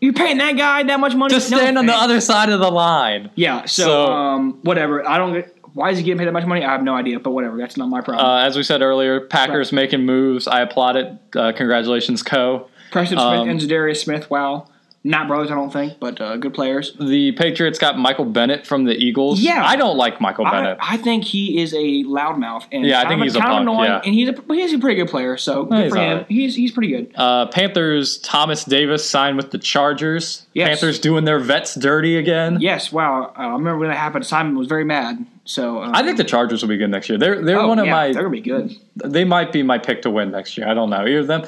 You're 0.01 0.13
paying 0.13 0.37
that 0.37 0.55
guy 0.55 0.83
that 0.83 0.99
much 0.99 1.15
money? 1.15 1.33
Just 1.33 1.49
No 1.51 1.57
stand 1.57 1.77
on 1.79 1.87
the 1.87 1.93
other 1.95 2.21
side 2.21 2.49
of 2.49 2.59
the 2.59 2.69
line. 2.71 3.31
Yeah, 3.33 3.65
so, 3.65 3.83
So- 3.83 4.05
um, 4.13 4.59
whatever. 4.61 5.05
I 5.09 5.17
don't. 5.17 5.45
Why 5.73 5.91
is 5.91 5.97
he 5.97 6.03
getting 6.03 6.17
paid 6.17 6.25
that 6.25 6.33
much 6.33 6.45
money? 6.45 6.63
I 6.63 6.71
have 6.71 6.83
no 6.83 6.95
idea, 6.95 7.19
but 7.19 7.31
whatever. 7.31 7.57
That's 7.57 7.77
not 7.77 7.89
my 7.89 8.01
problem. 8.01 8.25
Uh, 8.25 8.39
as 8.39 8.55
we 8.55 8.63
said 8.63 8.81
earlier, 8.81 9.21
Packers 9.21 9.71
making 9.71 10.05
moves. 10.05 10.47
I 10.47 10.61
applaud 10.61 10.95
it. 10.95 11.17
Uh, 11.35 11.51
congratulations, 11.51 12.23
Co. 12.23 12.67
Preston 12.91 13.17
Smith 13.17 13.21
um, 13.21 13.49
and 13.49 13.59
Za'Darius 13.59 13.97
Smith. 13.97 14.29
Wow, 14.29 14.67
not 15.03 15.27
brothers, 15.27 15.49
I 15.49 15.55
don't 15.55 15.71
think, 15.71 15.97
but 15.99 16.19
uh, 16.19 16.35
good 16.37 16.53
players. 16.53 16.93
The 16.99 17.31
Patriots 17.31 17.79
got 17.79 17.97
Michael 17.97 18.25
Bennett 18.25 18.67
from 18.67 18.83
the 18.83 18.93
Eagles. 18.93 19.39
Yeah. 19.39 19.63
I 19.65 19.75
don't 19.77 19.95
like 19.97 20.19
Michael 20.19 20.45
I, 20.45 20.51
Bennett. 20.51 20.77
I 20.81 20.97
think 20.97 21.23
he 21.23 21.61
is 21.61 21.73
a 21.73 22.03
loudmouth, 22.03 22.65
and 22.71 22.85
Yeah, 22.85 22.99
I 22.99 23.07
think 23.07 23.21
of- 23.21 23.23
he's 23.23 23.35
a 23.35 23.39
punk, 23.39 23.61
annoying, 23.61 23.89
yeah. 23.89 24.01
and 24.03 24.13
he's 24.13 24.29
a 24.29 24.35
he's 24.49 24.73
a 24.73 24.79
pretty 24.79 25.01
good 25.01 25.09
player. 25.09 25.37
So 25.37 25.63
good 25.65 25.83
he's 25.83 25.93
for 25.93 25.97
him. 25.99 26.09
alright. 26.09 26.25
He's 26.27 26.55
he's 26.55 26.71
pretty 26.71 26.89
good. 26.89 27.11
Uh, 27.15 27.45
Panthers 27.47 28.17
Thomas 28.19 28.65
Davis 28.65 29.09
signed 29.09 29.37
with 29.37 29.51
the 29.51 29.57
Chargers. 29.57 30.45
Yes. 30.53 30.67
Panthers 30.67 30.99
doing 30.99 31.23
their 31.23 31.39
vets 31.39 31.75
dirty 31.75 32.17
again. 32.17 32.57
Yes, 32.59 32.91
wow. 32.91 33.27
Uh, 33.37 33.39
I 33.39 33.47
remember 33.53 33.77
when 33.77 33.89
that 33.89 33.97
happened. 33.97 34.25
Simon 34.25 34.57
was 34.57 34.67
very 34.67 34.83
mad. 34.83 35.25
So 35.45 35.81
uh, 35.81 35.91
I 35.95 36.03
think 36.03 36.17
the 36.17 36.23
Chargers 36.23 36.61
will 36.61 36.69
be 36.69 36.77
good 36.77 36.91
next 36.91 37.09
year. 37.09 37.17
They're 37.17 37.43
they're 37.43 37.59
oh, 37.59 37.69
one 37.69 37.79
of 37.79 37.85
yeah, 37.85 37.91
my 37.91 38.13
they're 38.13 38.21
gonna 38.21 38.29
be 38.29 38.41
good. 38.41 38.75
they 38.95 39.23
might 39.23 39.51
be 39.51 39.63
my 39.63 39.79
pick 39.79 40.03
to 40.03 40.11
win 40.11 40.29
next 40.29 40.57
year. 40.57 40.67
I 40.67 40.73
don't 40.75 40.89
know. 40.91 41.01
Either 41.07 41.19
of 41.19 41.27
them. 41.27 41.47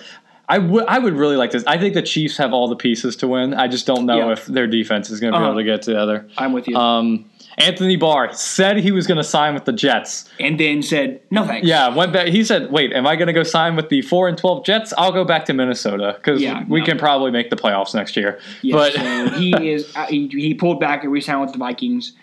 I 0.53 0.57
would 0.57 0.85
I 0.87 0.99
would 0.99 1.13
really 1.13 1.37
like 1.37 1.51
this. 1.51 1.63
I 1.65 1.77
think 1.77 1.93
the 1.93 2.01
Chiefs 2.01 2.35
have 2.37 2.51
all 2.53 2.67
the 2.67 2.75
pieces 2.75 3.15
to 3.17 3.27
win. 3.27 3.53
I 3.53 3.67
just 3.67 3.85
don't 3.87 4.05
know 4.05 4.17
Yeah. 4.27 4.33
if 4.33 4.45
their 4.47 4.67
defense 4.67 5.09
is 5.09 5.19
going 5.19 5.31
to 5.33 5.39
be 5.39 5.43
Uh-huh. 5.43 5.51
able 5.53 5.59
to 5.61 5.63
get 5.63 5.81
together. 5.81 6.27
I'm 6.37 6.51
with 6.53 6.67
you. 6.67 6.75
Um, 6.75 7.25
Anthony 7.57 7.95
Barr 7.95 8.31
said 8.33 8.77
he 8.77 8.91
was 8.91 9.07
going 9.07 9.17
to 9.17 9.23
sign 9.23 9.53
with 9.53 9.65
the 9.65 9.73
Jets. 9.73 10.29
and 10.39 10.59
then 10.59 10.81
said 10.81 11.19
no 11.31 11.45
thanks. 11.45 11.67
Yeah, 11.67 11.89
went 11.89 12.11
back. 12.13 12.27
He 12.27 12.43
said, 12.43 12.71
"Wait, 12.71 12.91
am 12.93 13.05
I 13.07 13.15
going 13.15 13.27
to 13.27 13.33
go 13.33 13.43
sign 13.43 13.75
with 13.75 13.89
the 13.89 14.01
four 14.01 14.27
and 14.27 14.37
twelve 14.37 14.65
Jets? 14.65 14.93
I'll 14.97 15.11
go 15.11 15.23
back 15.25 15.45
to 15.45 15.53
Minnesota 15.53 16.15
because 16.17 16.41
Yeah, 16.41 16.63
we 16.67 16.79
no. 16.79 16.85
can 16.85 16.97
probably 16.97 17.31
make 17.31 17.49
the 17.49 17.55
playoffs 17.57 17.93
next 17.95 18.15
year." 18.17 18.39
Yes, 18.61 18.73
but 18.75 18.93
so 18.93 19.29
he 19.39 19.69
is. 19.71 19.91
Uh, 19.95 20.05
he, 20.07 20.27
he 20.27 20.53
pulled 20.53 20.79
back 20.79 21.03
and 21.03 21.11
re-signed 21.13 21.41
with 21.41 21.51
the 21.53 21.59
Vikings. 21.59 22.13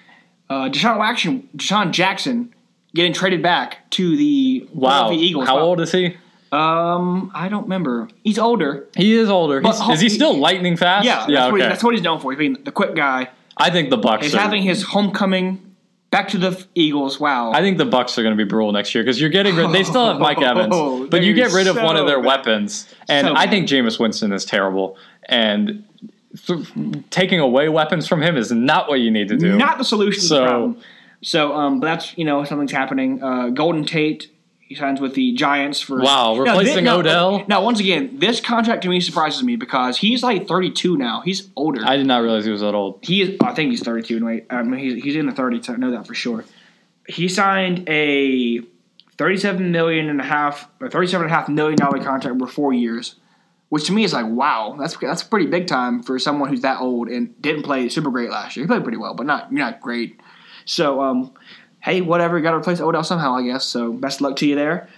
Uh, 0.50 0.68
DeSean 0.70 0.98
Jackson, 0.98 1.48
DeSean 1.56 1.90
Jackson, 1.92 2.54
getting 2.94 3.12
traded 3.12 3.42
back 3.42 3.88
to 3.90 4.16
the 4.16 4.66
wow, 4.74 5.10
Eagles. 5.12 5.46
how 5.46 5.56
Wow. 5.56 5.62
old 5.62 5.80
is 5.80 5.92
he? 5.92 6.16
Um, 6.52 7.30
I 7.34 7.48
don't 7.48 7.64
remember. 7.64 8.08
He's 8.24 8.38
older. 8.38 8.86
He 8.96 9.14
is 9.14 9.28
older. 9.28 9.60
But 9.60 9.78
He's, 9.80 9.94
is 9.96 10.00
he 10.00 10.08
still 10.08 10.36
lightning 10.38 10.76
fast? 10.76 11.04
Yeah, 11.04 11.16
that's, 11.20 11.30
yeah. 11.30 11.44
what, 11.46 11.56
he, 11.56 11.62
Okay. 11.62 11.68
that's 11.70 11.84
what 11.84 11.94
he's 11.94 12.02
known 12.02 12.20
for. 12.20 12.30
He's 12.32 12.38
being 12.38 12.56
the 12.64 12.72
quick 12.72 12.94
guy. 12.94 13.28
I 13.56 13.70
think 13.70 13.90
the 13.90 13.96
Bucks. 13.98 14.24
He's 14.26 14.34
Are, 14.34 14.38
having 14.40 14.62
his 14.62 14.82
homecoming 14.82 15.74
back 16.10 16.28
to 16.28 16.38
the 16.38 16.64
Eagles. 16.74 17.20
Wow. 17.20 17.52
I 17.52 17.60
think 17.60 17.76
the 17.76 17.84
Bucks 17.84 18.16
are 18.18 18.22
going 18.22 18.36
to 18.36 18.42
be 18.42 18.48
brutal 18.48 18.72
next 18.72 18.94
year 18.94 19.04
because 19.04 19.20
you're 19.20 19.30
getting 19.30 19.56
rid. 19.56 19.72
They 19.72 19.84
still 19.84 20.06
have 20.06 20.18
Mike 20.20 20.40
Evans, 20.42 20.68
Oh, 20.72 21.06
but 21.06 21.22
you 21.22 21.34
they're 21.34 21.48
get 21.48 21.54
rid 21.54 21.66
of 21.66 21.76
one 21.76 21.96
of 21.96 22.06
their 22.06 22.18
bad. 22.20 22.26
weapons, 22.26 22.92
and 23.08 23.26
So 23.26 23.32
I 23.34 23.44
bad. 23.44 23.50
think 23.50 23.68
Jameis 23.68 23.98
Winston 24.00 24.32
is 24.32 24.44
terrible. 24.44 24.96
And 25.28 25.84
th- 26.46 26.66
taking 27.10 27.40
away 27.40 27.68
weapons 27.68 28.06
from 28.08 28.22
him 28.22 28.36
is 28.36 28.50
not 28.52 28.88
what 28.88 29.00
you 29.00 29.10
need 29.10 29.28
to 29.28 29.36
do. 29.36 29.56
Not 29.58 29.76
the 29.78 29.84
solution 29.84 30.20
to 30.22 30.26
So- 30.26 30.34
the 30.40 30.46
problem. 30.46 30.76
So, 31.20 31.52
um, 31.56 31.80
but 31.80 31.86
that's 31.88 32.16
you 32.16 32.24
know 32.24 32.44
something's 32.44 32.70
happening. 32.70 33.20
Uh, 33.20 33.48
Golden 33.48 33.84
Tate 33.84 34.30
he 34.68 34.74
signs 34.74 35.00
with 35.00 35.14
the 35.14 35.32
Giants 35.32 35.80
for 35.80 35.98
Wow, 36.00 36.36
replacing 36.36 36.74
thi- 36.76 36.80
no, 36.82 36.98
Odell? 36.98 37.44
Now, 37.48 37.64
once 37.64 37.80
again, 37.80 38.18
this 38.18 38.38
contract 38.40 38.82
to 38.82 38.88
me 38.90 39.00
surprises 39.00 39.42
me 39.42 39.56
because 39.56 39.96
he's 39.96 40.22
like 40.22 40.46
32 40.46 40.96
now. 40.98 41.22
He's 41.22 41.48
older. 41.56 41.80
I 41.84 41.96
did 41.96 42.06
not 42.06 42.18
realize 42.22 42.44
he 42.44 42.50
was 42.50 42.60
that 42.60 42.74
old. 42.74 42.98
he 43.02 43.22
is. 43.22 43.36
I 43.42 43.54
think 43.54 43.70
he's 43.70 43.82
32. 43.82 44.24
Wait, 44.24 44.46
I 44.50 44.62
mean, 44.62 44.78
he's 44.78 45.02
he's 45.02 45.16
in 45.16 45.26
the 45.26 45.32
30s. 45.32 45.70
I 45.70 45.76
know 45.76 45.90
that 45.92 46.06
for 46.06 46.14
sure. 46.14 46.44
He 47.08 47.28
signed 47.28 47.88
a 47.88 48.60
37 49.16 49.72
million 49.72 50.10
and 50.10 50.20
a 50.20 50.24
half 50.24 50.68
or 50.80 50.88
37 50.90 51.24
and 51.24 51.32
a 51.32 51.34
half 51.36 51.48
million 51.48 51.76
dollar 51.78 51.98
contract 52.04 52.26
over 52.36 52.46
four 52.46 52.72
years, 52.74 53.16
which 53.70 53.84
to 53.84 53.92
me 53.92 54.04
is 54.04 54.12
like 54.12 54.26
wow, 54.26 54.76
that's 54.78 54.96
that's 54.98 55.22
pretty 55.22 55.46
big 55.46 55.66
time 55.66 56.02
for 56.02 56.18
someone 56.18 56.50
who's 56.50 56.60
that 56.60 56.80
old 56.80 57.08
and 57.08 57.40
didn't 57.40 57.62
play 57.62 57.88
super 57.88 58.10
great 58.10 58.30
last 58.30 58.56
year. 58.56 58.64
He 58.64 58.68
played 58.68 58.82
pretty 58.82 58.98
well, 58.98 59.14
but 59.14 59.24
not 59.26 59.50
not 59.50 59.80
great. 59.80 60.20
So 60.66 61.00
um, 61.00 61.32
hey, 61.88 62.00
whatever, 62.00 62.40
got 62.40 62.50
to 62.52 62.56
replace 62.58 62.80
Odell 62.80 63.04
somehow, 63.04 63.34
I 63.34 63.42
guess. 63.42 63.64
So 63.64 63.92
best 63.92 64.16
of 64.18 64.22
luck 64.22 64.36
to 64.36 64.46
you 64.46 64.54
there. 64.54 64.88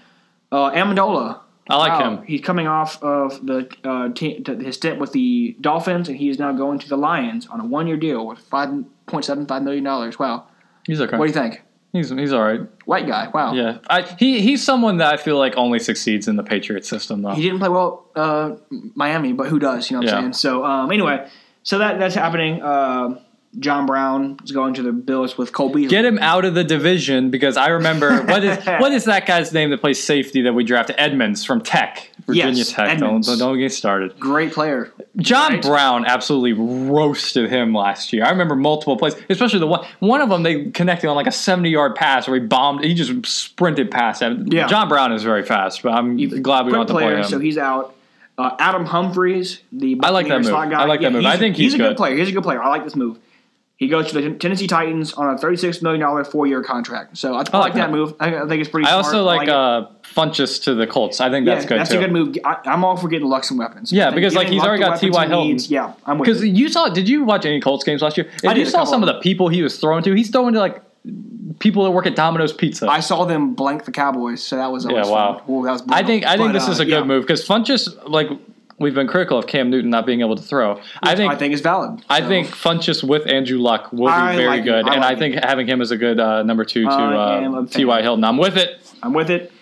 Uh, 0.53 0.71
Amendola. 0.73 1.41
I 1.69 1.77
like 1.77 2.01
Wow. 2.01 2.17
him. 2.17 2.25
He's 2.27 2.41
coming 2.41 2.67
off 2.67 3.01
of 3.03 3.47
the 3.47 3.69
uh, 3.85 4.09
to 4.09 4.57
his 4.57 4.75
stint 4.75 4.99
with 4.99 5.13
the 5.13 5.57
Dolphins, 5.61 6.09
and 6.09 6.19
he 6.19 6.29
is 6.29 6.37
now 6.39 6.51
going 6.51 6.81
to 6.81 6.89
the 6.89 6.97
Lions 6.97 7.47
on 7.47 7.61
a 7.61 7.65
one-year 7.65 7.97
deal 7.97 8.27
with 8.27 8.41
five 8.41 8.71
point 9.07 9.25
seven 9.25 9.47
five 9.47 9.63
million 9.63 9.85
dollars. 9.85 10.19
Wow, 10.19 10.47
He's 10.85 11.01
okay. 11.01 11.17
what 11.17 11.27
do 11.27 11.31
you 11.31 11.35
think? 11.35 11.63
He's 11.93 12.11
he's 12.11 12.33
all 12.33 12.43
right. 12.43 12.61
White 12.87 13.07
guy. 13.07 13.29
Wow. 13.33 13.53
Yeah, 13.55 13.79
I, 13.89 14.03
he 14.19 14.41
he's 14.41 14.65
someone 14.65 14.97
that 14.97 15.15
I 15.15 15.17
feel 15.17 15.39
like 15.39 15.57
only 15.57 15.79
succeeds 15.79 16.27
in 16.27 16.35
the 16.35 16.43
Patriot 16.43 16.85
system 16.85 17.23
though. 17.23 17.35
He 17.35 17.43
didn't 17.43 17.61
play 17.61 17.69
well, 17.69 18.07
uh, 18.17 18.57
Miami, 18.97 19.33
but 19.33 19.47
who 19.47 19.61
does? 19.61 19.91
You 19.91 19.97
know 19.97 20.03
what 20.07 20.15
I'm 20.15 20.23
saying? 20.23 20.33
So 20.33 20.65
um, 20.65 20.91
anyway, 20.91 21.29
so 21.63 21.79
that 21.79 22.01
that's 22.01 22.17
happening. 22.17 22.63
Uh, 22.63 23.21
John 23.59 23.85
Brown 23.85 24.39
is 24.45 24.53
going 24.53 24.75
to 24.75 24.83
the 24.83 24.93
Bills 24.93 25.37
with 25.37 25.53
Cole 25.53 25.71
Beasley. 25.71 25.89
Get 25.89 26.05
him 26.05 26.19
out 26.21 26.45
of 26.45 26.55
the 26.55 26.63
division 26.63 27.31
because 27.31 27.57
I 27.57 27.69
remember 27.71 28.23
what 28.23 28.45
is 28.45 28.65
what 28.65 28.93
is 28.93 29.05
that 29.07 29.27
guy's 29.27 29.53
name 29.53 29.71
that 29.71 29.81
plays 29.81 30.01
safety 30.01 30.43
that 30.43 30.53
we 30.53 30.63
drafted 30.63 30.95
Edmunds 30.99 31.45
from 31.45 31.61
Tech, 31.61 32.11
Virginia 32.27 32.55
Yes, 32.55 32.71
Tech. 32.73 32.91
Edmunds. 32.91 33.27
Don't 33.27 33.39
don't 33.39 33.59
get 33.59 33.73
started. 33.73 34.19
Great 34.21 34.53
player. 34.53 34.93
John 35.17 35.55
Right. 35.55 35.63
Brown 35.63 36.07
absolutely 36.07 36.53
roasted 36.53 37.51
him 37.51 37.75
last 37.75 38.13
year. 38.13 38.25
I 38.25 38.31
remember 38.31 38.55
multiple 38.55 38.97
plays, 38.97 39.17
especially 39.29 39.59
the 39.59 39.67
one 39.67 39.85
one 39.99 40.21
of 40.21 40.29
them 40.29 40.45
they 40.45 40.71
connected 40.71 41.09
on 41.09 41.17
like 41.17 41.27
a 41.27 41.33
seventy 41.33 41.71
yard 41.71 41.97
pass 41.97 42.29
where 42.29 42.39
he 42.41 42.47
bombed. 42.47 42.85
He 42.85 42.95
just 42.95 43.27
sprinted 43.27 43.91
past 43.91 44.23
him. 44.23 44.47
Yeah. 44.47 44.69
John 44.69 44.89
Brown 44.89 45.13
is 45.13 45.25
very 45.25 45.43
fast, 45.45 45.83
but 45.83 45.91
I'm 45.93 46.17
glad 46.41 46.67
we 46.67 46.71
Great 46.71 46.73
don't 46.73 46.75
have 46.83 46.87
to 46.87 46.93
play 46.93 47.03
player. 47.03 47.17
him. 47.19 47.25
So 47.25 47.41
he's 47.41 47.59
out. 47.59 47.97
Uh, 48.39 48.55
Adam 48.61 48.87
Humphries, 48.87 49.61
the 49.73 49.99
I 50.05 50.11
like 50.11 50.29
that 50.29 50.41
move. 50.43 50.53
guy. 50.53 50.81
I 50.81 50.85
like 50.87 51.01
that 51.01 51.13
move. 51.13 51.25
I 51.27 51.37
think 51.37 51.57
he's 51.57 51.75
a 51.75 51.79
good 51.79 51.89
good. 51.89 51.97
player. 51.97 52.17
He's 52.17 52.29
a 52.29 52.33
good 52.33 52.45
player. 52.45 52.63
I 52.63 52.69
like 52.69 52.85
this 52.85 52.95
move. 52.97 53.19
He 53.81 53.89
goes 53.89 54.13
to 54.13 54.21
the 54.21 54.35
Tennessee 54.35 54.67
Titans 54.67 55.15
on 55.15 55.33
a 55.35 55.39
thirty-six 55.39 55.81
million 55.81 56.03
dollar 56.03 56.23
four-year 56.23 56.63
contract. 56.63 57.17
So 57.17 57.33
I, 57.33 57.37
I 57.37 57.39
like 57.39 57.53
like 57.53 57.75
that 57.75 57.91
move. 57.91 58.15
I, 58.21 58.37
I 58.37 58.47
think 58.47 58.61
it's 58.61 58.69
pretty. 58.69 58.87
I 58.87 58.91
smart. 58.91 59.05
also 59.07 59.23
like 59.25 59.45
it. 59.49 59.55
uh, 59.55 59.87
Funchess 60.03 60.63
to 60.65 60.75
the 60.75 60.87
Colts. 60.87 61.19
I 61.19 61.31
think 61.31 61.47
Yeah, 61.47 61.55
that's 61.55 61.65
good 61.67 61.79
that's 61.81 61.89
too. 61.91 61.97
a 61.97 62.01
good 62.01 62.13
move. 62.13 62.37
I, 62.45 62.59
I'm 62.67 62.85
all 62.85 62.99
for 62.99 63.09
getting 63.09 63.27
Lux 63.27 63.49
some 63.49 63.57
weapons. 63.57 63.91
Yeah, 63.91 64.11
because, 64.11 64.35
like, 64.35 64.49
he's 64.49 64.63
already 64.63 64.83
got 64.83 65.01
T.Y. 65.01 65.27
Hilton. 65.29 65.49
needs- 65.49 65.71
Yeah, 65.71 65.95
I'm 66.05 66.19
with 66.19 66.27
Because 66.27 66.45
you. 66.45 66.69
saw, 66.69 66.91
did 66.91 67.09
you 67.09 67.25
watch 67.25 67.47
any 67.47 67.59
Colts 67.59 67.83
games 67.83 68.03
last 68.03 68.19
year? 68.19 68.29
If 68.37 68.45
I 68.45 68.53
did 68.53 68.67
you 68.67 68.71
saw 68.71 68.85
some 68.85 69.03
of 69.03 69.07
the 69.07 69.19
people 69.21 69.49
he 69.49 69.63
was 69.63 69.79
throwing 69.81 70.03
to, 70.05 70.13
he's 70.15 70.29
throwing 70.31 70.53
to 70.53 70.61
like 70.61 70.83
people 71.59 71.85
that 71.85 71.93
work 71.93 72.05
at 72.05 72.15
Domino's 72.17 72.53
Pizza. 72.53 72.87
I 72.87 73.01
saw 73.01 73.25
them 73.25 73.55
blank 73.55 73.87
the 73.87 73.93
Cowboys, 73.93 74.43
so 74.43 74.57
that 74.57 74.71
was 74.71 74.85
Yeah, 74.85 75.07
wow. 75.07 75.43
Ooh, 75.49 75.65
that 75.65 75.73
was 75.73 75.83
I 75.89 76.03
think 76.03 76.27
I 76.27 76.37
think 76.37 76.49
But, 76.49 76.53
this 76.53 76.69
uh, 76.69 76.73
is 76.73 76.81
a 76.81 76.85
good 76.85 76.91
yeah, 76.91 77.03
move 77.05 77.23
because 77.23 77.47
Funchess, 77.49 77.89
like 78.07 78.29
we've 78.81 78.95
been 78.95 79.07
critical 79.07 79.39
of 79.39 79.47
Cam 79.47 79.71
Newton 79.71 79.91
not 79.91 80.07
being 80.07 80.21
able 80.21 80.35
to 80.35 80.43
throw. 80.43 80.81
I 81.03 81.15
think 81.15 81.33
I 81.33 81.37
think 81.37 81.53
it's 81.53 81.63
valid. 81.63 82.03
I 82.09 82.27
think 82.27 82.49
Funchess 82.49 83.07
with 83.07 83.29
Andrew 83.29 83.59
Luck 83.59 83.93
will 83.93 84.07
be 84.07 84.13
I 84.13 84.35
very 84.37 84.49
like 84.49 84.65
good, 84.65 84.89
I 84.89 84.95
and 84.95 85.03
like 85.03 85.17
I 85.17 85.19
think 85.19 85.35
having 85.45 85.69
him 85.69 85.81
as 85.81 85.91
a 85.93 85.97
good 85.97 86.19
uh, 86.19 86.43
number 86.43 86.65
two 86.65 86.85
to 86.85 86.91
uh. 86.91 87.67
T.Y. 87.67 88.03
Hilton. 88.03 88.25
I'm 88.25 88.39
with 88.39 88.57
it. 88.57 88.81
I'm 89.03 89.13
with 89.13 89.31
it. 89.31 89.53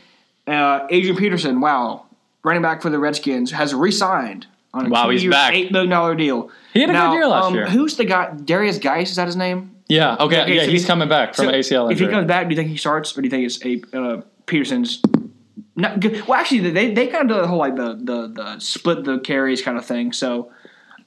Uh, 0.47 0.87
Adrian 0.89 1.17
Peterson, 1.17 1.61
wow, 1.61 2.07
running 2.43 2.63
back 2.63 2.81
for 2.81 2.89
the 2.89 2.99
Redskins, 2.99 3.51
has 3.51 3.75
re-signed 3.75 4.47
on 4.73 4.87
a 4.87 4.89
Wow, 4.89 5.11
he's 5.11 5.21
two-year, 5.21 5.33
back. 5.33 5.53
eight 5.53 5.71
million 5.71 5.91
dollar 5.91 6.15
deal. 6.15 6.51
He 6.73 6.81
had 6.81 6.89
a 6.91 6.93
Now, 6.95 7.11
good 7.11 7.17
year 7.17 7.27
last 7.29 7.45
um, 7.47 7.55
year. 7.55 7.67
Who's 7.67 7.97
the 7.97 8.05
guy? 8.07 8.31
Derrius 8.35 8.81
Guice 8.81 9.11
is 9.11 9.17
that 9.17 9.27
his 9.27 9.37
name? 9.37 9.75
Yeah. 9.89 10.15
Okay. 10.21 10.43
Okay, 10.43 10.55
yeah, 10.57 10.65
so 10.65 10.71
he's 10.71 10.83
he- 10.83 10.87
coming 10.87 11.09
back 11.09 11.35
from 11.35 11.47
So, 11.47 11.53
ACL 11.53 11.93
If 11.93 11.99
he 11.99 12.07
comes 12.09 12.27
back, 12.27 12.47
do 12.49 12.55
you 12.55 12.57
think 12.57 12.71
he 12.71 12.77
starts, 12.77 13.17
or 13.17 13.23
do 13.23 13.27
you 13.27 13.31
think 13.31 13.45
it's 13.47 13.65
a 13.95 13.99
uh, 13.99 14.21
Peterson's? 14.47 15.03
Not 15.79 16.01
good. 16.01 16.27
Well, 16.27 16.39
actually, 16.39 16.71
they 16.71 16.93
they 16.93 17.07
kind 17.07 17.31
of 17.31 17.37
do 17.37 17.41
the 17.41 17.47
whole 17.49 17.59
like 17.59 17.77
the 17.77 17.95
the 17.95 18.29
the 18.29 18.59
split 18.59 19.05
the 19.05 19.19
carries 19.21 19.63
kind 19.63 19.79
of 19.79 19.87
thing. 19.87 20.13
So, 20.13 20.51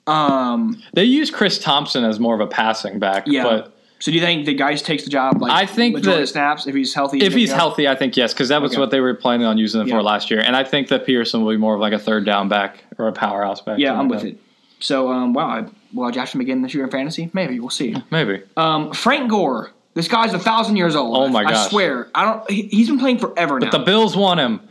um, 0.07 0.81
they 0.93 1.03
use 1.03 1.29
Chris 1.29 1.59
Thompson 1.59 2.03
as 2.03 2.19
more 2.19 2.33
of 2.33 2.39
a 2.39 2.47
passing 2.47 2.97
back, 2.97 3.23
yeah. 3.27 3.43
but. 3.43 3.73
so 3.99 4.11
do 4.11 4.15
you 4.17 4.21
think 4.23 4.45
the 4.45 4.53
guys 4.53 4.81
takes 4.81 5.03
the 5.03 5.09
job? 5.09 5.41
Like 5.41 5.51
I 5.51 5.65
think 5.65 6.01
that- 6.01 6.27
snaps 6.29 6.67
if 6.67 6.73
he's 6.73 6.93
healthy. 6.93 7.19
If 7.19 7.33
he's 7.33 7.51
healthy, 7.51 7.87
I 7.87 7.95
think 7.95 8.15
yes, 8.17 8.33
because 8.33 8.47
that 8.49 8.61
was 8.61 8.71
Okay. 8.71 8.79
what 8.79 8.91
they 8.91 8.99
were 9.01 9.13
planning 9.13 9.45
on 9.45 9.57
using 9.57 9.81
him 9.81 9.87
Yeah. 9.87 9.95
for 9.97 10.03
last 10.03 10.31
year. 10.31 10.39
And 10.39 10.55
I 10.55 10.63
think 10.63 10.87
that 10.87 11.05
Pearson 11.05 11.43
will 11.43 11.51
be 11.51 11.57
more 11.57 11.75
of 11.75 11.81
like 11.81 11.93
a 11.93 11.99
third 11.99 12.25
down 12.25 12.47
back 12.47 12.83
or 12.97 13.07
a 13.07 13.11
powerhouse 13.13 13.61
back. 13.61 13.77
Yeah, 13.77 13.93
I'm 13.99 14.07
with 14.07 14.21
that. 14.21 14.27
it. 14.29 14.37
So, 14.79 15.11
um, 15.11 15.33
wow, 15.33 15.47
I, 15.47 15.65
will 15.93 16.05
I 16.05 16.11
draft 16.11 16.33
him 16.33 16.41
again 16.41 16.61
this 16.63 16.73
year 16.73 16.83
in 16.85 16.89
fantasy? 16.89 17.29
Maybe 17.33 17.59
we'll 17.59 17.69
see. 17.69 17.95
Maybe. 18.09 18.41
Um, 18.57 18.91
Frank 18.93 19.29
Gore. 19.29 19.69
This 19.93 20.07
guy's 20.07 20.33
a 20.33 20.39
thousand 20.39 20.77
years 20.77 20.95
old. 20.95 21.17
Oh 21.17 21.27
my 21.27 21.43
I, 21.43 21.51
I 21.51 21.67
swear. 21.67 22.09
I 22.15 22.25
don't. 22.25 22.49
He, 22.49 22.63
he's 22.63 22.87
been 22.87 22.99
playing 22.99 23.19
forever 23.19 23.59
now. 23.59 23.69
But 23.69 23.77
the 23.77 23.83
Bills 23.83 24.15
want 24.15 24.39
him. 24.39 24.61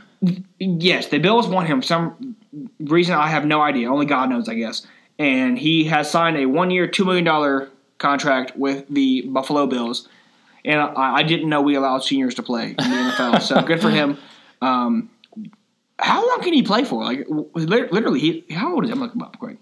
yes, 0.58 1.08
the 1.08 1.18
Bills 1.18 1.46
want 1.46 1.66
him. 1.66 1.80
For 1.80 1.86
some 1.86 2.36
reason 2.78 3.14
I 3.14 3.28
have 3.28 3.44
no 3.44 3.60
idea. 3.60 3.90
Only 3.90 4.06
God 4.06 4.30
knows, 4.30 4.48
I 4.48 4.54
guess. 4.54 4.86
And 5.18 5.58
he 5.58 5.84
has 5.84 6.10
signed 6.10 6.38
a 6.38 6.46
one-year, 6.46 6.86
two 6.86 7.04
million 7.04 7.24
dollar 7.24 7.68
contract 7.98 8.56
with 8.56 8.86
the 8.88 9.22
Buffalo 9.22 9.66
Bills, 9.66 10.08
and 10.64 10.80
I, 10.80 11.16
I 11.16 11.22
didn't 11.22 11.48
know 11.48 11.60
we 11.60 11.74
allowed 11.74 11.98
seniors 11.98 12.34
to 12.36 12.42
play 12.42 12.70
in 12.70 12.76
the 12.76 12.82
NFL. 12.82 13.42
So 13.42 13.60
good 13.66 13.80
for 13.82 13.90
him. 13.90 14.16
Um, 14.62 15.10
how 15.98 16.26
long 16.26 16.40
can 16.42 16.54
he 16.54 16.62
play 16.62 16.84
for? 16.84 17.04
Like 17.04 17.26
literally, 17.54 18.20
he 18.20 18.44
how 18.54 18.74
old 18.74 18.84
is 18.84 18.90
he? 18.90 18.94
I'm 18.94 19.00
looking 19.00 19.22
up 19.22 19.38
quick. 19.38 19.58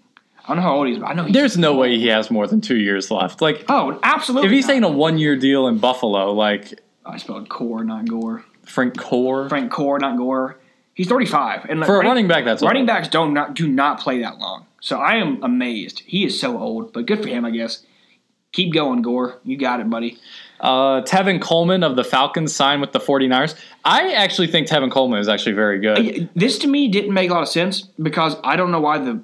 I 0.49 0.55
don't 0.55 0.63
know 0.63 0.63
how 0.63 0.77
old 0.77 0.87
he 0.87 0.95
is, 0.95 0.99
but 0.99 1.11
I 1.11 1.13
know 1.13 1.25
he's. 1.25 1.35
There's 1.35 1.59
no 1.59 1.75
way 1.77 1.99
he 1.99 2.07
has 2.07 2.31
more 2.31 2.47
than 2.47 2.63
two 2.63 2.79
years 2.79 3.11
left. 3.11 3.43
Like, 3.43 3.67
oh, 3.69 4.01
absolutely. 4.03 4.49
if 4.49 4.53
he's 4.53 4.67
not. 4.67 4.73
taking 4.73 4.85
a 4.85 4.89
one 4.91 5.19
year 5.19 5.37
deal 5.37 5.69
in 5.69 5.77
Buffalo, 5.77 6.33
like 6.33 6.81
I 7.05 7.19
spelled 7.19 7.51
Core, 7.51 7.85
not 7.85 8.09
Gore. 8.09 8.45
Frank 8.65 8.99
Core, 8.99 9.49
Frank 9.51 9.71
Core, 9.71 9.99
not 9.99 10.17
Gore. 10.17 10.59
He's 10.95 11.07
35, 11.07 11.67
and 11.69 11.81
like, 11.81 11.87
for 11.87 12.01
a 12.01 12.05
running 12.05 12.27
back, 12.29 12.45
that's 12.47 12.63
running 12.63 12.81
old. 12.81 12.87
backs 12.89 13.09
don't 13.09 13.35
not 13.35 13.55
do 13.55 13.69
not 13.69 14.01
play 14.01 14.23
that 14.23 14.39
long. 14.39 14.67
So 14.81 14.99
I 14.99 15.17
am 15.17 15.43
amazed. 15.43 16.01
He 16.07 16.25
is 16.25 16.41
so 16.41 16.59
old, 16.59 16.95
but 16.95 17.05
good 17.05 17.23
for 17.23 17.29
him, 17.29 17.45
I 17.45 17.51
guess. 17.51 17.85
Keep 18.53 18.73
going, 18.73 19.03
Gore. 19.03 19.39
You 19.45 19.59
got 19.59 19.81
it, 19.81 19.91
buddy. 19.91 20.19
Uh, 20.61 21.03
Tevin 21.03 21.41
Coleman 21.41 21.85
of 21.85 21.95
the 21.97 22.05
Falcons 22.05 22.55
signed 22.55 22.81
with 22.81 22.93
the 22.93 22.99
49ers. 22.99 23.55
I 23.85 24.13
actually 24.15 24.47
think 24.47 24.67
Tevin 24.67 24.91
Coleman 24.91 25.21
is 25.21 25.29
actually 25.29 25.53
very 25.53 25.79
good. 25.79 26.31
This 26.35 26.59
to 26.61 26.67
me 26.67 26.89
didn't 26.89 27.13
make 27.13 27.31
a 27.31 27.35
lot 27.35 27.43
of 27.43 27.49
sense 27.49 27.83
because 27.83 28.37
I 28.43 28.57
don't 28.57 28.73
know 28.73 28.81
why 28.81 28.99
the 28.99 29.23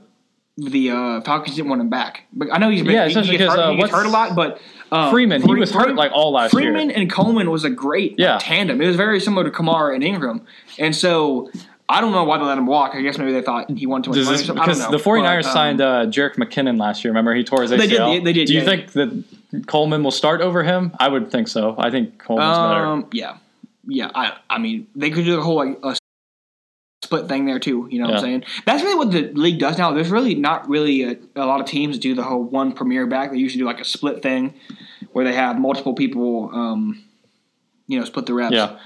the 0.56 0.90
uh, 0.90 1.20
Falcons 1.22 1.56
didn't 1.56 1.68
want 1.68 1.80
him 1.80 1.88
back. 1.90 2.24
But 2.32 2.52
I 2.52 2.58
know 2.58 2.70
he's 2.70 2.82
been 2.82 2.92
Yeah, 2.92 3.08
he, 3.08 3.14
he 3.20 3.30
because, 3.32 3.48
hurt, 3.50 3.58
uh, 3.58 3.72
he 3.72 3.80
hurt 3.82 4.06
a 4.06 4.10
lot, 4.10 4.36
but 4.36 4.60
um, 4.92 5.10
Freeman, 5.10 5.42
he 5.42 5.54
was 5.54 5.72
hurt, 5.72 5.94
like, 5.96 6.12
all 6.12 6.32
last 6.32 6.52
year. 6.52 6.62
Freeman 6.62 6.90
and 6.90 7.10
Coleman 7.10 7.50
was 7.50 7.64
a 7.64 7.70
great 7.70 8.18
like, 8.18 8.40
tandem. 8.40 8.80
It 8.80 8.86
was 8.86 8.96
very 8.96 9.18
similar 9.20 9.44
to 9.44 9.50
Kamara 9.50 9.94
and 9.94 10.04
Ingram, 10.04 10.46
and 10.78 10.94
so 10.94 11.50
I 11.88 12.00
don't 12.00 12.12
know 12.12 12.24
why 12.24 12.38
they 12.38 12.44
let 12.44 12.56
him 12.56 12.66
walk. 12.66 12.94
I 12.94 13.02
guess 13.02 13.18
maybe 13.18 13.32
they 13.32 13.42
thought 13.42 13.70
he 13.70 13.86
wanted 13.86 14.04
too 14.04 14.10
much 14.10 14.24
money. 14.24 14.30
this- 14.36 14.42
or 14.42 14.44
something. 14.46 14.62
I 14.62 14.66
because 14.66 14.78
don't 14.80 14.92
know. 14.92 14.98
the 14.98 15.04
49ers 15.04 15.42
But, 15.42 15.46
um, 15.46 15.52
signed 15.52 15.80
uh, 15.80 16.06
Jerick 16.06 16.34
McKinnon 16.36 16.78
last 16.78 17.04
year. 17.04 17.10
Remember, 17.10 17.34
he 17.34 17.42
tore 17.44 17.62
his 17.62 17.72
ACL. 17.72 17.78
They 17.78 17.86
did, 17.88 18.24
they 18.24 18.32
did, 18.32 18.46
Do 18.46 18.54
you 18.54 18.60
yeah. 18.60 18.64
think 18.64 18.92
that 18.92 19.24
Coleman 19.66 20.02
will 20.04 20.10
start 20.10 20.40
over 20.40 20.62
him? 20.62 20.92
I 21.00 21.08
would 21.08 21.30
think 21.30 21.48
so. 21.48 21.74
I 21.76 21.90
think 21.90 22.18
Coleman's 22.18 22.58
better. 22.58 22.86
Um, 22.86 23.08
yeah, 23.12 23.38
yeah. 23.86 24.10
I, 24.14 24.36
I 24.48 24.58
mean, 24.58 24.86
they 24.94 25.10
could 25.10 25.24
do 25.24 25.36
the 25.36 25.42
whole 25.42 25.56
like 25.56 25.78
a 25.82 25.96
split 27.04 27.28
thing 27.28 27.44
there 27.46 27.58
too. 27.58 27.86
You 27.90 28.00
know 28.00 28.06
what 28.06 28.16
I'm 28.16 28.20
saying? 28.20 28.44
That's 28.66 28.82
really 28.82 28.96
what 28.96 29.12
the 29.12 29.22
league 29.32 29.60
does 29.60 29.78
now. 29.78 29.92
There's 29.92 30.10
really 30.10 30.34
not 30.34 30.68
really 30.68 31.02
a, 31.02 31.16
a 31.36 31.46
lot 31.46 31.60
of 31.60 31.66
teams 31.66 31.98
do 31.98 32.14
the 32.14 32.22
whole 32.24 32.42
one 32.42 32.72
premier 32.72 33.06
back. 33.06 33.30
They 33.30 33.38
usually 33.38 33.60
do 33.60 33.66
like 33.66 33.80
a 33.80 33.84
split 33.84 34.22
thing 34.22 34.54
where 35.12 35.24
they 35.24 35.34
have 35.34 35.58
multiple 35.58 35.94
people. 35.94 36.50
Um, 36.52 37.04
you 37.86 37.98
know, 37.98 38.04
split 38.04 38.26
the 38.26 38.34
reps. 38.34 38.54
Yeah. 38.54 38.78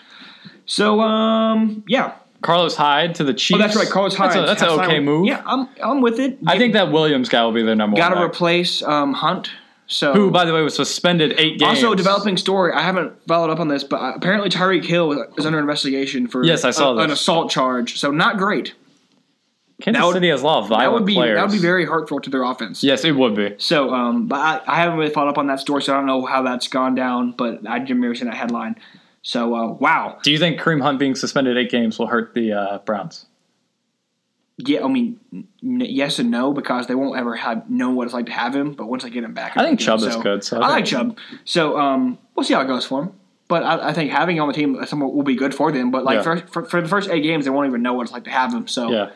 So, 0.66 1.00
um, 1.00 1.84
yeah. 1.86 2.14
Carlos 2.42 2.76
Hyde 2.76 3.14
to 3.16 3.24
the 3.24 3.34
Chiefs. 3.34 3.58
Oh, 3.58 3.62
that's 3.62 3.76
right. 3.76 3.88
Carlos 3.88 4.14
Hyde. 4.14 4.30
That's, 4.30 4.36
a, 4.36 4.46
that's 4.46 4.62
an 4.62 4.68
okay 4.80 4.86
signed- 4.86 5.04
move. 5.04 5.26
Yeah, 5.26 5.42
I'm, 5.46 5.68
I'm 5.82 6.00
with 6.00 6.18
it. 6.20 6.38
I 6.46 6.58
think 6.58 6.72
that 6.74 6.92
Williams 6.92 7.28
guy 7.28 7.44
will 7.44 7.52
be 7.52 7.62
their 7.62 7.74
number 7.74 7.94
one. 7.94 8.10
got 8.10 8.14
to 8.14 8.22
replace 8.22 8.82
um, 8.82 9.12
Hunt. 9.12 9.50
So 9.91 10.12
Who, 10.12 10.30
by 10.30 10.45
the 10.45 10.53
way, 10.53 10.61
was 10.61 10.74
suspended 10.76 11.32
eight 11.39 11.59
games. 11.59 11.62
Also, 11.82 11.93
a 11.93 11.97
developing 11.97 12.36
story. 12.36 12.72
I 12.74 12.82
haven't 12.82 13.14
followed 13.26 13.49
up 13.51 13.59
on 13.59 13.68
this, 13.68 13.82
but 13.84 14.01
uh, 14.03 14.12
apparently 14.14 14.51
Tyreek 14.51 14.84
Hill 14.84 15.24
is 15.39 15.47
under 15.47 15.59
investigation 15.59 16.28
for 16.28 16.45
Yes, 16.45 16.62
I 16.64 16.70
saw 16.72 16.93
a- 16.93 16.99
an 17.05 17.11
assault 17.11 17.51
charge. 17.51 17.99
So 17.99 18.11
not 18.11 18.36
great. 18.36 18.74
Kansas 19.80 20.01
that 20.01 20.07
would- 20.07 20.12
City 20.14 20.28
has 20.28 20.43
a 20.43 20.45
lot 20.45 20.62
of 20.64 20.68
violent 20.68 20.84
That 20.84 20.93
would 20.93 21.07
be 21.07 21.14
players. 21.14 21.36
that 21.39 21.43
would 21.47 21.53
be 21.53 21.59
very 21.59 21.86
hurtful 21.86 22.20
to 22.20 22.28
their 22.28 22.43
offense. 22.43 22.84
Yes, 22.84 23.05
it 23.05 23.12
would 23.16 23.34
be. 23.34 23.55
So, 23.57 23.95
um, 23.95 24.26
but 24.26 24.36
I, 24.39 24.61
I 24.66 24.76
haven't 24.76 24.99
really 24.99 25.11
followed 25.12 25.30
up 25.30 25.39
on 25.39 25.47
that 25.47 25.61
story, 25.61 25.82
so 25.82 25.95
I 25.95 25.97
don't 25.97 26.07
know 26.07 26.26
how 26.26 26.43
that's 26.43 26.68
gone 26.68 26.95
down. 26.95 27.32
But 27.32 27.66
I 27.66 27.78
did 27.78 27.89
remember 27.91 28.14
seeing 28.14 28.30
that 28.30 28.36
headline. 28.36 28.76
So, 29.22 29.55
uh, 29.55 29.72
wow. 29.72 30.18
Do 30.22 30.30
you 30.32 30.39
think 30.39 30.61
Kareem 30.61 30.82
Hunt 30.82 30.99
being 30.99 31.14
suspended 31.14 31.57
eight 31.57 31.70
games 31.70 31.99
will 31.99 32.09
hurt 32.09 32.34
the 32.34 32.53
uh, 32.53 32.78
Browns? 32.80 33.24
Yeah, 34.61 34.84
I 34.84 34.88
mean, 34.88 35.20
n- 35.32 35.46
yes 35.80 36.18
and 36.18 36.30
no 36.32 36.52
because 36.52 36.88
they 36.88 36.94
won't 36.96 37.16
ever 37.18 37.36
have 37.36 37.70
know 37.70 37.90
what 37.90 38.04
it's 38.06 38.12
like 38.14 38.26
to 38.26 38.32
have 38.32 38.54
him. 38.54 38.72
But 38.72 38.86
once 38.86 39.04
they 39.04 39.11
get 39.11 39.22
him 39.24 39.32
back, 39.32 39.56
I 39.56 39.62
think 39.64 39.78
Chubb 39.78 40.00
is 40.00 40.16
good, 40.16 40.42
so 40.42 40.61
I 40.61 40.66
I 40.66 40.68
like 40.70 40.84
Chubb. 40.84 41.16
So 41.44 41.78
um, 41.78 42.18
we'll 42.34 42.44
see 42.44 42.54
how 42.54 42.61
it 42.62 42.66
goes 42.66 42.84
for 42.84 43.04
him. 43.04 43.12
But 43.46 43.62
I, 43.62 43.90
I 43.90 43.92
think 43.94 44.11
having 44.11 44.36
him 44.36 44.42
on 44.42 44.48
the 44.48 44.54
team 44.54 44.84
somewhat 44.84 45.14
will 45.14 45.22
be 45.22 45.36
good 45.36 45.54
for 45.54 45.70
them. 45.72 45.90
But 45.90 46.04
like 46.04 46.16
Yeah. 46.16 46.22
for, 46.22 46.36
for, 46.48 46.64
for 46.64 46.82
the 46.82 46.88
first 46.88 47.09
eight 47.09 47.22
games, 47.22 47.44
they 47.44 47.50
won't 47.50 47.66
even 47.68 47.82
know 47.82 47.94
what 47.94 48.02
it's 48.02 48.12
like 48.12 48.24
to 48.24 48.30
have 48.30 48.52
him. 48.52 48.66
So 48.68 48.90
Yeah. 48.90 49.11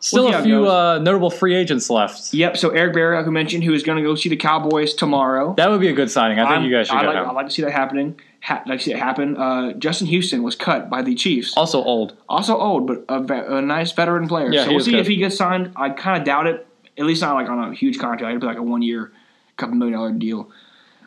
Still 0.00 0.30
how 0.32 0.38
a 0.38 0.42
few 0.42 0.68
uh, 0.68 0.98
notable 1.00 1.28
free 1.30 1.54
agents 1.56 1.90
left. 1.90 2.32
Yep. 2.32 2.56
So 2.56 2.70
Eric 2.70 2.94
Berry, 2.94 3.16
like 3.16 3.26
mentioned, 3.26 3.64
who 3.64 3.72
is 3.74 3.82
going 3.82 3.98
to 3.98 4.02
go 4.02 4.14
see 4.14 4.28
the 4.28 4.36
Cowboys 4.36 4.94
tomorrow. 4.94 5.54
That 5.56 5.70
would 5.70 5.80
be 5.80 5.88
a 5.88 5.92
good 5.92 6.10
signing. 6.10 6.38
I 6.38 6.44
think 6.44 6.52
I'm- 6.52 6.64
you 6.64 6.70
guys 6.74 6.86
should 6.88 6.96
I 6.96 7.06
like. 7.06 7.16
I 7.16 7.30
like 7.32 7.46
to 7.46 7.52
see 7.52 7.62
that 7.62 7.72
happening. 7.72 8.18
Ha- 8.44 8.62
like 8.66 8.86
it 8.86 8.96
happen. 8.96 9.36
Uh, 9.36 9.72
Justin 9.74 10.06
Houston 10.06 10.42
was 10.42 10.54
cut 10.54 10.88
by 10.88 11.02
the 11.02 11.14
Chiefs. 11.14 11.54
Also 11.56 11.82
old. 11.82 12.16
Also 12.28 12.56
old, 12.56 12.86
but 12.86 13.04
a, 13.08 13.20
ve- 13.20 13.34
a 13.56 13.60
nice 13.60 13.92
veteran 13.92 14.28
player. 14.28 14.50
Yeah, 14.52 14.64
so 14.64 14.70
we'll 14.70 14.80
see 14.80 14.92
good. 14.92 15.00
if 15.00 15.06
he 15.08 15.16
gets 15.16 15.36
signed. 15.36 15.72
I 15.76 15.90
kind 15.90 16.18
of 16.18 16.24
doubt 16.24 16.46
it. 16.46 16.66
At 16.96 17.04
least 17.04 17.20
not 17.22 17.34
like 17.34 17.48
on 17.48 17.58
a 17.72 17.74
huge 17.74 17.98
contract. 17.98 18.30
It'd 18.30 18.40
be 18.40 18.46
like 18.46 18.56
a 18.56 18.62
one 18.62 18.82
year, 18.82 19.12
couple 19.56 19.74
million 19.76 19.96
dollar 19.98 20.12
deal. 20.12 20.50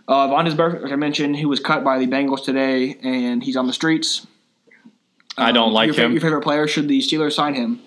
Uh, 0.08 0.28
Vontaze 0.28 0.54
Burfict, 0.56 0.82
like 0.84 0.92
I 0.92 0.96
mentioned, 0.98 1.38
who 1.38 1.48
was 1.48 1.60
cut 1.60 1.84
by 1.84 2.00
the 2.00 2.08
Bengals 2.08 2.44
today, 2.44 2.98
and 3.02 3.42
he's 3.44 3.56
on 3.56 3.66
the 3.68 3.74
streets. 3.74 4.28
I 5.38 5.52
don't 5.52 5.70
Um, 5.70 5.74
like 5.74 5.88
your, 5.96 6.06
him. 6.06 6.12
Your 6.12 6.22
favorite 6.22 6.42
player? 6.42 6.68
Should 6.68 6.88
the 6.90 7.00
Steelers 7.00 7.34
sign 7.34 7.54
him 7.54 7.80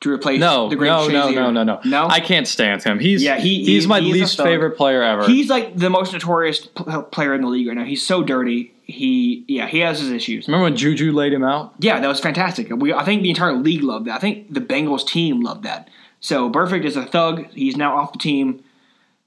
to 0.00 0.10
replace 0.10 0.40
No, 0.40 0.68
the 0.70 0.76
great 0.76 0.88
no, 0.88 1.08
no, 1.08 1.26
Shazier? 1.28 1.34
no, 1.34 1.50
no, 1.50 1.62
no. 1.64 1.80
No, 1.84 2.06
I 2.08 2.20
can't 2.20 2.46
stand 2.48 2.82
him. 2.82 2.98
He's 2.98 3.22
Yeah, 3.22 3.38
he- 3.38 3.64
he's 3.64 3.82
he- 3.84 3.88
my 3.88 4.00
he's 4.00 4.12
least 4.14 4.38
favorite 4.38 4.76
player 4.76 5.02
ever. 5.02 5.26
He's 5.26 5.50
like 5.50 5.76
the 5.76 5.90
most 5.90 6.12
notorious 6.14 6.60
pl- 6.66 7.02
player 7.02 7.34
in 7.34 7.42
the 7.42 7.48
league 7.48 7.66
right 7.66 7.76
now. 7.76 7.84
He's 7.84 8.04
so 8.06 8.22
dirty. 8.22 8.72
He 8.88 9.44
yeah, 9.46 9.68
he 9.68 9.80
has 9.80 10.00
his 10.00 10.10
issues. 10.10 10.48
Remember 10.48 10.64
when 10.64 10.76
Juju 10.76 11.12
laid 11.12 11.32
him 11.32 11.44
out? 11.44 11.74
Yeah, 11.78 12.00
that 12.00 12.08
was 12.08 12.20
fantastic. 12.20 12.68
We, 12.70 12.92
I 12.92 13.04
think 13.04 13.22
the 13.22 13.28
entire 13.28 13.52
league 13.52 13.82
loved 13.82 14.06
that. 14.06 14.16
I 14.16 14.18
think 14.18 14.52
the 14.52 14.62
Bengals 14.62 15.06
team 15.06 15.42
loved 15.42 15.62
that. 15.64 15.88
So 16.20 16.50
Burfict 16.50 16.84
is 16.84 16.96
a 16.96 17.04
thug. 17.04 17.46
He's 17.52 17.76
now 17.76 17.96
off 17.96 18.12
the 18.12 18.18
team 18.18 18.64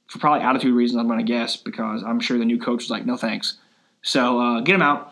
for 0.07 0.19
probably 0.19 0.41
attitude 0.41 0.73
reasons. 0.73 0.99
I'm 0.99 1.07
going 1.07 1.19
to 1.19 1.25
guess 1.25 1.55
because 1.57 2.03
I'm 2.03 2.19
sure 2.19 2.37
the 2.37 2.45
new 2.45 2.59
coach 2.59 2.81
was 2.81 2.89
like, 2.89 3.05
no 3.05 3.15
thanks. 3.15 3.57
So 4.01 4.41
uh, 4.41 4.61
get 4.61 4.75
him 4.75 4.81
out. 4.81 5.10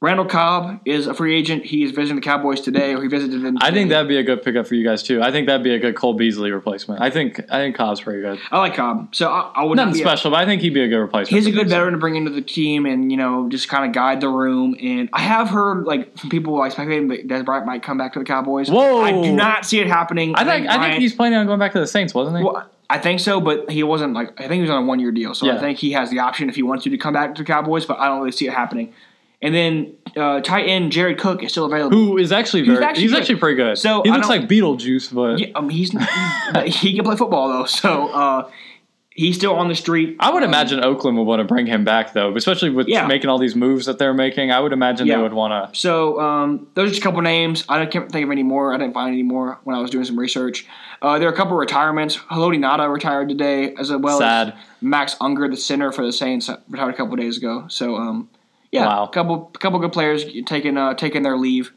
Randall 0.00 0.26
Cobb 0.26 0.80
is 0.84 1.06
a 1.06 1.14
free 1.14 1.34
agent. 1.34 1.64
He 1.64 1.82
is 1.82 1.90
visiting 1.92 2.16
the 2.16 2.20
Cowboys 2.20 2.60
today, 2.60 2.94
or 2.94 3.00
he 3.00 3.08
visited 3.08 3.40
them. 3.40 3.56
I 3.62 3.70
think 3.70 3.88
that'd 3.88 4.06
be 4.06 4.18
a 4.18 4.22
good 4.22 4.42
pickup 4.42 4.66
for 4.66 4.74
you 4.74 4.84
guys 4.84 5.02
too. 5.02 5.22
I 5.22 5.30
think 5.30 5.46
that'd 5.46 5.64
be 5.64 5.74
a 5.74 5.78
good 5.78 5.96
Cole 5.96 6.12
Beasley 6.12 6.50
replacement. 6.50 7.00
I 7.00 7.08
think 7.08 7.40
I 7.50 7.58
think 7.60 7.74
Cobb's 7.74 8.02
pretty 8.02 8.20
good. 8.20 8.38
I 8.50 8.58
like 8.58 8.74
Cobb. 8.74 9.14
So 9.14 9.30
I, 9.30 9.50
I 9.54 9.64
would 9.64 9.76
not 9.76 9.86
Nothing 9.86 10.02
special, 10.02 10.30
but 10.32 10.36
I 10.40 10.44
think 10.44 10.60
he'd 10.60 10.74
be 10.74 10.82
a 10.82 10.88
good 10.88 10.98
replacement. 10.98 11.30
He's 11.42 11.46
a 11.46 11.56
good 11.56 11.70
veteran 11.70 11.92
to 11.94 11.98
bring 11.98 12.16
into 12.16 12.30
the 12.30 12.42
team 12.42 12.84
and, 12.84 13.10
you 13.10 13.16
know, 13.16 13.48
just 13.48 13.68
kind 13.70 13.86
of 13.86 13.92
guide 13.94 14.20
the 14.20 14.28
room. 14.28 14.76
And 14.82 15.08
I 15.14 15.20
have 15.22 15.48
heard, 15.48 15.84
like, 15.86 16.18
from 16.18 16.28
people 16.28 16.58
like 16.58 16.72
speculating 16.72 17.08
that 17.08 17.26
Dez 17.26 17.42
Bryant 17.44 17.64
might 17.64 17.82
come 17.82 17.96
back 17.96 18.12
to 18.12 18.18
the 18.18 18.24
Cowboys. 18.26 18.70
Whoa. 18.70 19.00
I 19.00 19.12
do 19.12 19.32
not 19.34 19.64
see 19.64 19.80
it 19.80 19.86
happening. 19.86 20.34
I 20.34 20.44
think 20.44 20.66
I 20.66 20.72
think 20.72 20.80
Bryant- 20.82 21.00
he's 21.00 21.14
planning 21.14 21.38
on 21.38 21.46
going 21.46 21.58
back 21.60 21.72
to 21.72 21.80
the 21.80 21.86
Saints, 21.86 22.12
wasn't 22.12 22.36
he? 22.38 22.44
Well, 22.44 22.68
I 22.90 22.98
think 22.98 23.20
so, 23.20 23.40
but 23.40 23.70
he 23.70 23.82
wasn't, 23.82 24.12
like, 24.12 24.38
I 24.38 24.42
think 24.48 24.54
he 24.56 24.60
was 24.60 24.70
on 24.70 24.82
a 24.82 24.86
one 24.86 25.00
year 25.00 25.12
deal. 25.12 25.34
So 25.34 25.46
Yeah. 25.46 25.56
I 25.56 25.60
think 25.60 25.78
he 25.78 25.92
has 25.92 26.10
the 26.10 26.18
option 26.18 26.50
if 26.50 26.56
he 26.56 26.62
wants 26.62 26.84
to 26.84 26.90
to 26.90 26.98
come 26.98 27.14
back 27.14 27.34
to 27.36 27.42
the 27.42 27.46
Cowboys, 27.46 27.86
but 27.86 27.98
I 27.98 28.08
don't 28.08 28.18
really 28.18 28.32
see 28.32 28.46
it 28.46 28.52
happening. 28.52 28.92
And 29.44 29.54
then 29.54 29.94
uh, 30.16 30.40
tight 30.40 30.64
end 30.64 30.90
Jared 30.90 31.18
Cook 31.18 31.42
is 31.42 31.52
still 31.52 31.66
available. 31.66 31.96
Who 31.96 32.18
is 32.18 32.32
actually 32.32 32.62
very 32.62 32.78
he's 32.78 32.84
actually 32.84 33.16
actually, 33.18 33.36
pretty 33.36 33.56
good. 33.56 33.76
So, 33.78 34.02
he 34.02 34.10
I 34.10 34.14
looks 34.16 34.28
like 34.28 34.48
Beetlejuice, 34.48 35.12
but 35.14 35.38
Yeah, 35.38 35.48
um, 35.54 35.68
he's 35.68 35.90
he 36.64 36.94
can 36.94 37.04
play 37.04 37.16
football, 37.16 37.48
though. 37.48 37.66
So 37.66 38.08
uh, 38.08 38.50
he's 39.10 39.36
still 39.36 39.54
on 39.54 39.68
the 39.68 39.74
street. 39.74 40.16
I 40.18 40.32
would 40.32 40.42
Um, 40.42 40.48
imagine 40.48 40.82
Oakland 40.82 41.18
would 41.18 41.24
want 41.24 41.40
to 41.40 41.44
bring 41.44 41.66
him 41.66 41.84
back 41.84 42.14
though, 42.14 42.34
especially 42.36 42.70
with 42.70 42.88
Yeah. 42.88 43.06
making 43.06 43.28
all 43.28 43.38
these 43.38 43.54
moves 43.54 43.84
that 43.86 43.98
they're 43.98 44.14
making. 44.14 44.50
I 44.50 44.60
would 44.60 44.72
imagine 44.72 45.06
Yeah. 45.06 45.16
they 45.18 45.22
would 45.22 45.34
want 45.34 45.72
to. 45.74 45.78
So 45.78 46.18
um, 46.20 46.66
those 46.74 46.86
are 46.86 46.90
just 46.94 47.00
a 47.00 47.04
couple 47.04 47.20
names. 47.20 47.64
I 47.68 47.84
can't 47.86 48.10
think 48.10 48.24
of 48.24 48.30
any 48.30 48.42
more. 48.42 48.72
I 48.74 48.78
didn't 48.78 48.94
find 48.94 49.12
any 49.12 49.22
more 49.22 49.58
when 49.64 49.76
I 49.76 49.80
was 49.80 49.90
doing 49.90 50.04
some 50.04 50.18
research. 50.18 50.66
Uh, 51.02 51.18
there 51.18 51.28
are 51.28 51.32
a 51.32 51.36
couple 51.36 51.54
retirements. 51.56 52.16
Haloti 52.16 52.58
Ngata 52.58 52.90
retired 52.92 53.28
today, 53.28 53.74
as 53.78 53.92
well 53.92 54.18
Sad. 54.18 54.48
as 54.48 54.54
Max 54.80 55.16
Unger, 55.20 55.48
the 55.48 55.56
center 55.56 55.92
for 55.92 56.04
the 56.06 56.12
Saints, 56.12 56.48
retired 56.70 56.94
a 56.94 56.96
couple 56.96 57.14
days 57.16 57.36
ago. 57.36 57.66
So 57.68 57.96
um, 57.96 58.30
yeah, 58.74 58.86
Wow. 58.86 59.04
a 59.04 59.08
couple 59.08 59.38
couple 59.60 59.78
good 59.78 59.92
players 59.92 60.24
taking 60.46 60.76
uh, 60.76 60.94
taking 60.94 61.22
their 61.22 61.36
leave 61.36 61.72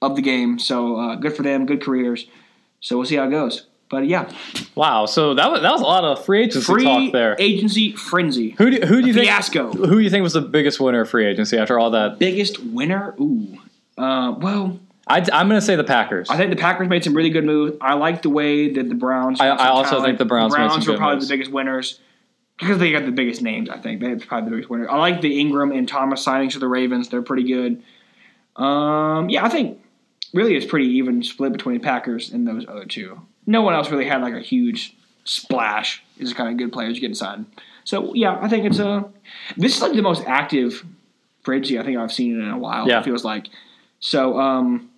of 0.00 0.16
the 0.16 0.22
game. 0.22 0.58
So 0.58 0.96
uh, 0.96 1.14
good 1.16 1.34
for 1.36 1.42
them, 1.42 1.66
good 1.66 1.82
careers. 1.82 2.26
So 2.80 2.96
we'll 2.96 3.06
see 3.06 3.16
how 3.16 3.24
it 3.26 3.30
goes. 3.30 3.66
But 3.90 4.06
yeah, 4.06 4.32
Wow, 4.74 5.04
so 5.06 5.34
that 5.34 5.50
was 5.52 5.60
that 5.60 5.70
was 5.70 5.82
a 5.82 5.84
lot 5.84 6.02
of 6.04 6.24
free 6.24 6.44
agency 6.44 6.64
free 6.72 6.84
talk 6.84 7.12
there. 7.12 7.36
agency 7.38 7.92
frenzy. 7.92 8.50
Who 8.58 8.70
do, 8.70 8.86
who 8.86 9.02
do 9.02 9.08
you 9.08 9.12
think 9.12 9.26
Fiasco. 9.26 9.70
who 9.72 9.86
do 9.96 9.98
you 10.00 10.08
think 10.08 10.22
was 10.22 10.32
the 10.32 10.40
biggest 10.40 10.80
winner 10.80 11.02
of 11.02 11.10
free 11.10 11.26
agency 11.26 11.58
after 11.58 11.78
all 11.78 11.90
that? 11.90 12.18
Biggest 12.18 12.58
winner? 12.64 13.14
Ooh. 13.20 13.58
Uh, 13.98 14.34
well, 14.38 14.80
I, 15.06 15.18
am 15.18 15.48
going 15.48 15.60
to 15.60 15.66
say 15.66 15.76
the 15.76 15.84
Packers. 15.84 16.30
I 16.30 16.38
think 16.38 16.48
the 16.50 16.56
Packers 16.56 16.88
made 16.88 17.04
some 17.04 17.12
really 17.14 17.28
good 17.28 17.44
moves. 17.44 17.76
I 17.82 17.92
like 17.94 18.22
the 18.22 18.30
way 18.30 18.72
that 18.72 18.88
the 18.88 18.94
Browns. 18.94 19.40
I- 19.42 19.48
I 19.48 19.68
also 19.68 19.90
talent. 19.90 20.06
think 20.06 20.18
the 20.18 20.24
Browns 20.24 20.56
made 20.56 20.70
some 20.70 20.80
were 20.90 20.96
probably 20.96 21.16
moves. 21.16 21.28
the 21.28 21.34
biggest 21.34 21.52
winners 21.52 22.00
because 22.58 22.78
they 22.78 22.92
got 22.92 23.04
the 23.04 23.12
biggest 23.12 23.42
names. 23.42 23.68
I 23.68 23.78
think 23.78 24.00
they're 24.00 24.18
probably 24.18 24.50
the 24.50 24.56
biggest 24.56 24.70
winner. 24.70 24.88
I 24.88 24.96
like 24.98 25.20
the 25.20 25.40
Ingram 25.40 25.72
and 25.72 25.88
Thomas 25.88 26.24
signings 26.24 26.52
to 26.52 26.58
the 26.58 26.68
Ravens. 26.68 27.08
They're 27.08 27.22
pretty 27.22 27.44
good. 27.44 27.82
Um, 28.56 29.28
yeah, 29.28 29.44
I 29.44 29.48
think 29.48 29.80
really 30.32 30.56
it's 30.56 30.66
pretty 30.66 30.86
even 30.86 31.22
split 31.22 31.52
between 31.52 31.80
Packers 31.80 32.32
and 32.32 32.46
those 32.46 32.66
other 32.66 32.84
two. 32.84 33.20
No 33.46 33.62
one 33.62 33.74
else 33.74 33.90
really 33.90 34.06
had 34.06 34.22
like 34.22 34.34
a 34.34 34.40
huge 34.40 34.96
splash. 35.24 36.02
Is 36.18 36.32
kind 36.34 36.50
of 36.50 36.56
good 36.56 36.72
players 36.72 37.00
getting 37.00 37.14
signed. 37.14 37.46
So 37.84 38.14
yeah, 38.14 38.38
I 38.40 38.48
think 38.48 38.64
it's 38.64 38.78
a. 38.78 39.10
This 39.56 39.76
is 39.76 39.82
like 39.82 39.92
the 39.92 40.02
most 40.02 40.22
active 40.26 40.84
free 41.42 41.56
agency 41.56 41.78
I 41.78 41.82
think 41.82 41.98
I've 41.98 42.12
seen 42.12 42.40
in 42.40 42.48
a 42.48 42.58
while. 42.58 42.88
Yeah. 42.88 43.00
It 43.00 43.04
feels 43.04 43.24
like. 43.24 43.48
So 43.98 44.38
um, 44.38 44.90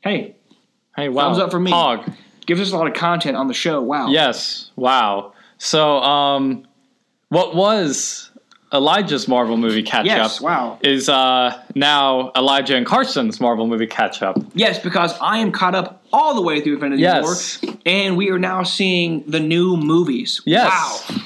hey, 0.00 0.36
hey, 0.96 1.08
wow. 1.08 1.24
Thumbs 1.24 1.38
up 1.38 1.50
for 1.50 1.60
me. 1.60 1.70
Hog. 1.70 2.10
gives 2.46 2.60
us 2.60 2.72
a 2.72 2.76
lot 2.76 2.86
of 2.86 2.94
content 2.94 3.36
on 3.36 3.48
the 3.48 3.54
show. 3.54 3.82
Wow. 3.82 4.08
Yes. 4.08 4.70
Wow. 4.76 5.34
So, 5.58 5.98
um, 5.98 6.66
what 7.32 7.54
was 7.56 8.30
Elijah's 8.74 9.26
Marvel 9.26 9.56
movie 9.56 9.82
catch 9.82 10.04
Yes, 10.06 10.36
up 10.36 10.42
wow. 10.42 10.78
is 10.82 11.08
uh, 11.08 11.58
now 11.74 12.30
Elijah 12.36 12.76
and 12.76 12.84
Carson's 12.86 13.40
Marvel 13.40 13.66
movie 13.66 13.86
catch 13.86 14.20
up. 14.22 14.36
Yes, 14.54 14.78
because 14.78 15.14
I 15.20 15.38
am 15.38 15.50
caught 15.50 15.74
up 15.74 16.02
all 16.12 16.34
the 16.34 16.42
way 16.42 16.60
through 16.60 16.74
Infinity 16.74 17.02
Yes. 17.02 17.62
War, 17.62 17.74
and 17.86 18.16
we 18.18 18.28
are 18.30 18.38
now 18.38 18.62
seeing 18.62 19.24
the 19.26 19.40
new 19.40 19.76
movies. 19.78 20.42
Yes. 20.44 20.70
Wow. 21.10 21.20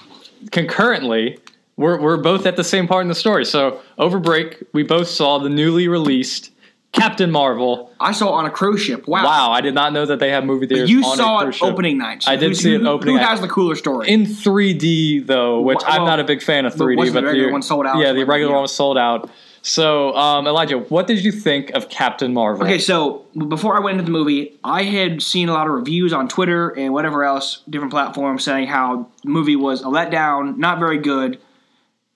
Concurrently, 0.52 1.38
we're 1.76 2.00
we're 2.00 2.16
both 2.18 2.46
at 2.46 2.56
the 2.56 2.64
same 2.64 2.86
part 2.86 3.02
in 3.02 3.08
the 3.08 3.14
story. 3.14 3.44
So 3.44 3.80
over 3.98 4.18
break, 4.20 4.62
we 4.72 4.82
both 4.84 5.08
saw 5.08 5.38
the 5.38 5.48
newly 5.50 5.88
released 5.88 6.50
Captain 6.92 7.30
Marvel. 7.30 7.92
I 8.00 8.12
saw 8.12 8.28
it 8.28 8.38
on 8.38 8.46
a 8.46 8.50
cruise 8.50 8.80
ship. 8.80 9.06
Wow. 9.06 9.24
Wow, 9.24 9.50
I 9.52 9.60
did 9.60 9.74
not 9.74 9.92
know 9.92 10.06
that 10.06 10.18
they 10.18 10.30
have 10.30 10.44
movie 10.44 10.66
theaters. 10.66 10.90
You 10.90 10.98
on 11.04 11.12
a 11.12 11.16
saw 11.16 11.40
cruise 11.42 11.54
it 11.54 11.58
ship. 11.58 11.68
opening 11.68 11.98
night. 11.98 12.22
so 12.22 12.32
I 12.32 12.36
did 12.36 12.56
see 12.56 12.74
it 12.74 12.80
who- 12.80 12.88
opening 12.88 13.16
Who 13.16 13.20
night. 13.20 13.28
has 13.28 13.40
the 13.42 13.48
cooler 13.48 13.74
story? 13.74 14.08
in 14.08 14.24
3D 14.24 15.26
though, 15.26 15.60
which 15.60 15.78
Well, 15.82 15.86
I'm 16.00 16.04
not 16.06 16.20
a 16.20 16.24
big 16.24 16.42
fan 16.42 16.64
of 16.64 16.74
3D. 16.74 16.96
wasn't 16.96 17.14
But 17.16 17.20
the 17.22 17.26
regular 17.26 17.46
the 17.48 17.52
one 17.52 17.62
sold 17.62 17.86
out? 17.86 17.98
Yeah, 17.98 18.12
the 18.12 18.24
regular 18.24 18.50
Yeah. 18.52 18.56
one 18.56 18.62
was 18.62 18.74
sold 18.74 18.96
out. 18.96 19.28
So, 19.60 20.14
um, 20.16 20.46
Elijah, 20.46 20.78
what 20.78 21.08
did 21.08 21.24
you 21.24 21.32
think 21.32 21.70
of 21.70 21.88
Captain 21.88 22.32
Marvel? 22.32 22.64
Okay, 22.64 22.78
so 22.78 23.22
before 23.48 23.76
I 23.76 23.80
went 23.80 23.98
into 23.98 24.04
the 24.10 24.16
movie, 24.16 24.54
I 24.62 24.84
had 24.84 25.20
seen 25.20 25.48
a 25.48 25.52
lot 25.52 25.66
of 25.66 25.72
reviews 25.72 26.12
on 26.12 26.28
Twitter 26.28 26.68
and 26.70 26.92
whatever 26.94 27.24
else, 27.24 27.62
different 27.68 27.90
platforms 27.92 28.44
saying 28.44 28.68
how 28.68 29.08
the 29.24 29.28
movie 29.30 29.56
was 29.56 29.82
a 29.82 29.86
letdown, 29.86 30.56
not 30.56 30.78
very 30.78 30.98
good, 30.98 31.38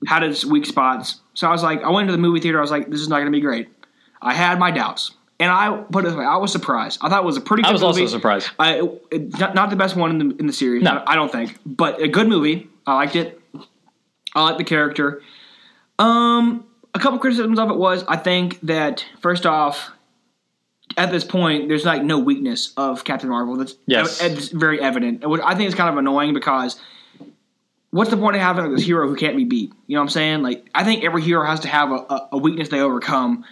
had 0.07 0.23
its 0.23 0.45
weak 0.45 0.65
spots. 0.65 1.17
So 1.35 1.49
I 1.49 1.51
was 1.51 1.63
like, 1.65 1.83
I 1.83 1.91
went 1.91 2.03
into 2.03 2.13
the 2.13 2.19
movie 2.23 2.39
theater. 2.39 2.59
I 2.59 2.61
was 2.63 2.71
like, 2.71 2.89
this 2.89 3.01
is 3.01 3.09
not 3.09 3.17
going 3.17 3.27
to 3.27 3.33
be 3.33 3.41
great. 3.41 3.69
I 4.23 4.35
had 4.35 4.59
my 4.59 4.71
doubts, 4.71 5.13
and 5.39 5.51
I 5.51 5.77
put 5.91 6.05
it 6.05 6.09
this 6.09 6.17
way, 6.17 6.25
I 6.25 6.37
was 6.37 6.53
surprised. 6.53 7.01
I 7.03 7.09
thought 7.09 7.23
it 7.23 7.27
was 7.27 7.37
a 7.37 7.41
pretty. 7.41 7.63
good 7.63 7.73
movie. 7.73 7.85
I 7.85 7.87
was 7.89 7.99
also 7.99 8.07
surprised. 8.07 8.51
I, 8.59 8.89
it, 9.11 9.39
not, 9.39 9.55
not 9.55 9.71
the 9.71 9.77
best 9.77 9.97
one 9.97 10.11
in 10.11 10.29
the 10.29 10.37
in 10.37 10.47
the 10.47 10.53
series. 10.53 10.83
No. 10.83 11.03
I 11.07 11.15
don't 11.15 11.33
think, 11.33 11.59
but 11.65 12.01
a 12.01 12.09
good 12.09 12.29
movie. 12.29 12.69
I 12.87 12.95
liked 12.95 13.17
it. 13.17 13.41
I 14.35 14.43
liked 14.45 14.59
the 14.59 14.65
character. 14.65 15.23
Um, 15.99 16.67
a 16.95 16.99
couple 16.99 17.19
criticisms 17.19 17.59
of 17.59 17.71
it 17.71 17.77
was 17.77 18.05
I 18.09 18.17
think 18.17 18.61
that 18.63 19.05
first 19.21 19.47
off, 19.47 19.91
at 20.97 21.11
this 21.11 21.25
point, 21.25 21.69
there's 21.69 21.85
like 21.85 22.03
no 22.03 22.19
weakness 22.19 22.73
of 22.77 23.05
Captain 23.05 23.29
Marvel. 23.29 23.57
That's 23.57 23.77
Yes. 23.87 24.23
it's 24.23 24.49
very 24.49 24.81
evident. 24.81 25.25
I 25.25 25.55
think 25.55 25.67
it's 25.67 25.75
kind 25.75 25.89
of 25.89 25.97
annoying 25.97 26.35
because 26.35 26.81
what's 27.91 28.11
the 28.11 28.17
point 28.17 28.37
of 28.37 28.43
having 28.43 28.65
like, 28.65 28.77
this 28.77 28.85
hero 28.85 29.09
who 29.09 29.17
can't 29.17 29.37
be 29.37 29.45
beat? 29.45 29.73
You 29.87 29.95
know 29.95 30.01
what 30.01 30.05
I'm 30.05 30.11
saying? 30.11 30.43
Like 30.43 30.69
I 30.75 30.85
think 30.85 31.05
every 31.05 31.23
hero 31.23 31.45
has 31.45 31.61
to 31.61 31.69
have 31.69 31.91
a, 31.91 32.29
a 32.33 32.39
weakness 32.39 32.69
they 32.69 32.81
overcome 32.81 33.45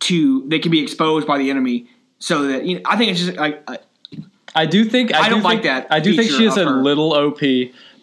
to 0.00 0.46
they 0.48 0.58
can 0.58 0.70
be 0.70 0.82
exposed 0.82 1.26
by 1.26 1.38
the 1.38 1.50
enemy. 1.50 1.86
So 2.18 2.46
that 2.48 2.64
you 2.64 2.76
know, 2.76 2.80
I 2.86 2.96
think 2.96 3.10
it's 3.12 3.20
just 3.20 3.36
like 3.36 3.62
uh, 3.68 3.76
I 4.54 4.66
do 4.66 4.84
think 4.84 5.14
I, 5.14 5.20
I 5.20 5.24
do 5.28 5.34
don't 5.36 5.42
like 5.42 5.62
think- 5.62 5.64
that 5.64 5.86
I 5.90 6.00
do 6.00 6.14
think 6.14 6.30
she 6.30 6.44
is 6.46 6.56
a 6.56 6.64
her. 6.64 6.70
little 6.82 7.12
OP, 7.12 7.40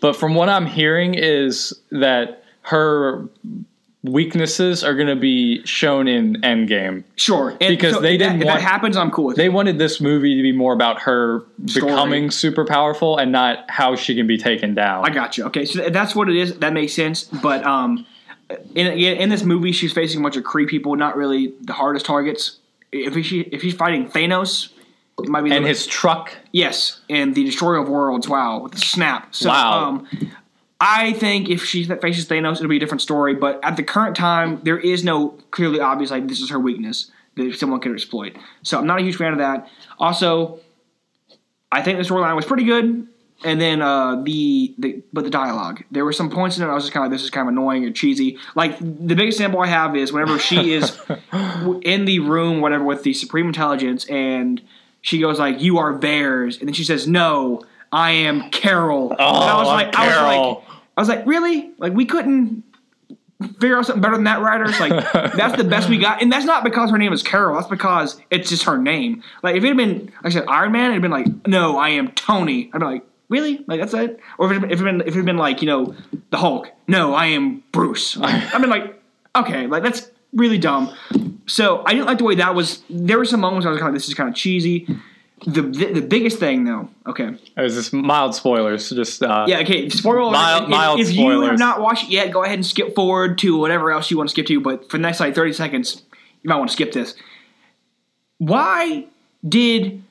but 0.02 0.16
from 0.16 0.36
what 0.36 0.50
I'm 0.50 0.66
hearing 0.66 1.16
is 1.16 1.74
that 1.92 2.44
her 2.62 3.28
weaknesses 4.04 4.84
are 4.84 4.94
going 4.96 5.08
to 5.08 5.16
be 5.16 5.66
shown 5.66 6.10
in 6.10 6.36
Endgame. 6.42 7.06
sure 7.16 7.52
and 7.52 7.70
Because 7.70 7.94
so 7.94 8.02
they 8.02 8.18
didn't 8.18 8.42
if 8.42 8.46
want- 8.48 8.60
that 8.60 8.68
happens, 8.70 8.98
I'm 8.98 9.12
cool 9.12 9.26
with 9.26 9.38
They 9.38 9.46
it. 9.46 9.54
wanted 9.54 9.78
this 9.80 10.02
movie 10.02 10.36
to 10.36 10.42
be 10.42 10.52
more 10.52 10.74
about 10.74 11.02
her 11.04 11.46
Story. 11.68 11.88
becoming 11.92 12.30
super 12.30 12.66
powerful 12.66 13.18
and 13.18 13.32
not 13.32 13.64
how 13.70 13.96
she 13.96 14.14
can 14.14 14.28
be 14.28 14.38
taken 14.38 14.74
down. 14.76 15.06
I 15.06 15.10
got 15.10 15.38
you. 15.38 15.46
Okay, 15.46 15.64
so 15.66 15.90
that's 15.90 16.14
what 16.16 16.30
it 16.30 16.36
is. 16.36 16.58
That 16.60 16.74
makes 16.74 16.94
sense. 16.94 17.24
But 17.24 17.66
um, 17.66 18.06
in 18.76 18.88
in 18.88 19.30
this 19.30 19.44
movie, 19.44 19.72
she's 19.72 19.94
facing 19.94 20.20
a 20.20 20.24
bunch 20.24 20.38
of 20.38 20.44
Kree 20.44 20.68
people, 20.68 20.96
not 20.96 21.16
really 21.16 21.54
the 21.62 21.74
hardest 21.74 22.06
targets. 22.06 22.58
If 22.92 23.14
she 23.26 23.42
if 23.42 23.62
she's 23.62 23.74
fighting 23.74 24.08
Thanos, 24.10 24.70
it 25.20 25.30
might 25.30 25.42
be 25.44 25.50
a 25.52 25.54
and 25.56 25.64
little- 25.64 25.68
his 25.76 25.88
truck. 25.88 26.32
yes, 26.52 27.02
and 27.10 27.34
the 27.36 27.44
Destroyer 27.44 27.78
of 27.78 27.90
Worlds. 27.90 28.28
Wow, 28.30 28.60
with 28.64 28.74
the 28.74 28.80
snap. 28.80 29.34
So, 29.36 29.50
Wow. 29.50 29.84
Um, 29.90 30.08
I 30.80 31.14
think 31.14 31.50
if 31.50 31.64
she 31.64 31.86
faces 31.86 32.28
Thanos, 32.28 32.56
it'll 32.58 32.68
be 32.68 32.76
a 32.76 32.80
different 32.80 33.02
story. 33.02 33.34
But 33.36 33.60
at 33.64 33.78
the 33.78 33.84
current 33.84 34.16
time, 34.18 34.60
there 34.64 34.78
is 34.78 35.04
no 35.04 35.30
clearly 35.52 35.80
obvious 35.80 36.12
like 36.12 36.28
this 36.28 36.42
is 36.42 36.50
her 36.50 36.60
weakness 36.60 37.10
that 37.38 37.56
someone 37.56 37.80
could 37.80 37.94
exploit. 37.94 38.36
So 38.64 38.78
I'm 38.80 38.86
not 38.86 39.00
a 39.00 39.02
huge 39.04 39.16
fan 39.16 39.32
of 39.32 39.40
that. 39.40 39.70
Also, 39.98 40.60
I 41.72 41.82
think 41.82 41.98
the 42.00 42.04
storyline 42.04 42.36
was 42.36 42.46
pretty 42.46 42.66
good. 42.66 43.08
And 43.44 43.60
then 43.60 43.82
uh, 43.82 44.22
the, 44.24 44.74
the 44.78 45.04
but 45.12 45.24
the 45.24 45.30
dialogue, 45.30 45.84
there 45.92 46.06
were 46.06 46.14
some 46.14 46.30
points 46.30 46.58
in 46.58 46.64
it 46.64 46.68
I 46.68 46.74
was 46.74 46.84
just 46.86 46.94
kind 46.94 47.06
of 47.06 47.12
like, 47.12 47.16
this 47.18 47.24
is 47.24 47.30
kind 47.30 47.48
of 47.48 47.52
annoying 47.54 47.84
or 47.86 47.92
cheesy. 47.92 48.38
Like 48.56 48.80
the 48.80 49.16
biggest 49.16 49.38
example 49.38 49.60
I 49.62 49.68
have 49.68 49.96
is 49.96 50.12
whenever 50.14 50.40
she 50.40 50.74
is 50.74 50.98
in 51.82 52.06
the 52.06 52.20
room, 52.20 52.62
whatever, 52.62 52.84
with 52.84 53.04
the 53.04 53.14
Supreme 53.14 53.48
Intelligence, 53.48 54.06
and 54.06 54.62
she 55.02 55.20
goes 55.20 55.40
like, 55.40 55.62
"You 55.62 55.78
are 55.80 55.98
theirs," 55.98 56.58
and 56.60 56.68
then 56.68 56.74
she 56.74 56.84
says, 56.84 57.08
"No, 57.08 57.62
I 57.92 58.12
am 58.12 58.50
Carol." 58.52 59.12
and 59.12 59.20
I 59.22 59.58
was 59.58 59.68
Oh, 59.68 59.72
like, 59.72 59.96
I 59.96 60.08
was 60.08 60.16
like, 60.18 60.78
I 60.98 61.02
was 61.02 61.10
like, 61.10 61.26
really? 61.26 61.72
Like 61.78 61.94
we 61.94 62.06
couldn't 62.06 62.64
figure 63.60 63.78
out 63.78 63.86
something 63.86 64.02
better 64.02 64.16
than 64.16 64.24
that, 64.24 64.40
writers? 64.42 64.80
Like 64.80 64.92
that's 65.34 65.58
the 65.58 65.64
best 65.66 65.90
we 65.90 65.98
got, 65.98 66.22
and 66.22 66.32
that's 66.32 66.46
not 66.46 66.64
because 66.64 66.92
her 66.92 66.98
name 66.98 67.12
is 67.12 67.24
Carol. 67.24 67.56
That's 67.56 67.68
because 67.68 68.20
it's 68.30 68.50
just 68.50 68.64
her 68.64 68.78
name. 68.78 69.22
Like 69.42 69.56
if 69.56 69.64
it 69.64 69.68
had 69.68 69.78
been, 69.78 70.06
like 70.06 70.26
I 70.26 70.30
said, 70.30 70.46
Iron 70.48 70.72
Man, 70.72 70.92
it'd 70.92 71.02
been 71.02 71.12
like, 71.12 71.48
no, 71.48 71.78
I 71.78 71.90
am 71.90 72.12
Tony. 72.12 72.70
I'd 72.74 72.80
be 72.80 72.86
like, 72.86 73.04
really? 73.34 73.64
Like 73.68 73.80
that's 73.80 73.94
it? 73.96 74.20
Or 74.38 74.54
if 74.54 74.64
it 74.64 74.72
if 74.72 74.80
been 74.80 75.02
if 75.02 75.08
it 75.08 75.16
had 75.16 75.26
been 75.26 75.38
like 75.38 75.62
you 75.62 75.68
know 75.68 75.96
the 76.30 76.38
Hulk, 76.38 76.70
no, 76.88 77.14
I 77.14 77.26
am 77.28 77.64
Bruce. 77.72 78.16
I've 78.22 78.62
been 78.62 78.70
like, 78.70 79.02
okay, 79.36 79.66
like 79.68 79.82
that's 79.84 80.10
really 80.34 80.60
dumb. 80.60 80.96
So 81.48 81.84
I 81.86 81.94
didn't 81.94 82.06
like 82.06 82.20
the 82.20 82.24
way 82.24 82.36
that 82.36 82.54
was. 82.56 82.84
There 82.90 83.18
were 83.18 83.26
some 83.26 83.40
moments 83.42 83.66
I 83.66 83.72
was 83.72 83.80
kind 83.80 83.90
of, 83.90 83.96
this 83.96 84.08
is 84.08 84.14
kind 84.14 84.30
of 84.30 84.36
cheesy. 84.36 84.88
The, 85.46 85.62
the 85.62 85.94
the 86.00 86.02
biggest 86.02 86.40
thing 86.40 86.64
though, 86.64 86.88
okay, 87.08 87.30
It 87.58 87.62
was 87.62 87.74
just 87.74 87.92
mild 87.92 88.34
spoilers. 88.36 88.90
Just 88.90 89.22
uh, 89.24 89.46
yeah, 89.48 89.60
okay. 89.60 89.90
Spoiler 89.90 90.20
alert. 90.20 90.32
Mild- 90.32 90.64
if, 90.64 90.70
mild 90.70 91.00
if 91.02 91.12
you 91.12 91.42
have 91.42 91.60
not 91.60 91.82
watched 91.82 92.06
it 92.06 92.12
yet, 92.12 92.32
go 92.32 92.44
ahead 92.44 92.56
and 92.56 92.66
skip 92.66 92.96
forward 92.96 93.40
to 93.40 93.58
whatever 93.58 93.92
else 93.92 94.10
you 94.10 94.16
want 94.18 94.30
to 94.30 94.32
skip 94.32 94.46
to. 94.46 94.62
But 94.62 94.90
for 94.90 94.98
the 94.98 95.02
next 95.02 95.20
like 95.20 95.36
thirty 95.36 95.52
seconds, 95.52 96.04
you 96.44 96.50
might 96.50 96.58
want 96.58 96.70
to 96.70 96.74
skip 96.74 96.94
this. 96.94 97.16
Why 98.38 99.08
did 99.48 100.04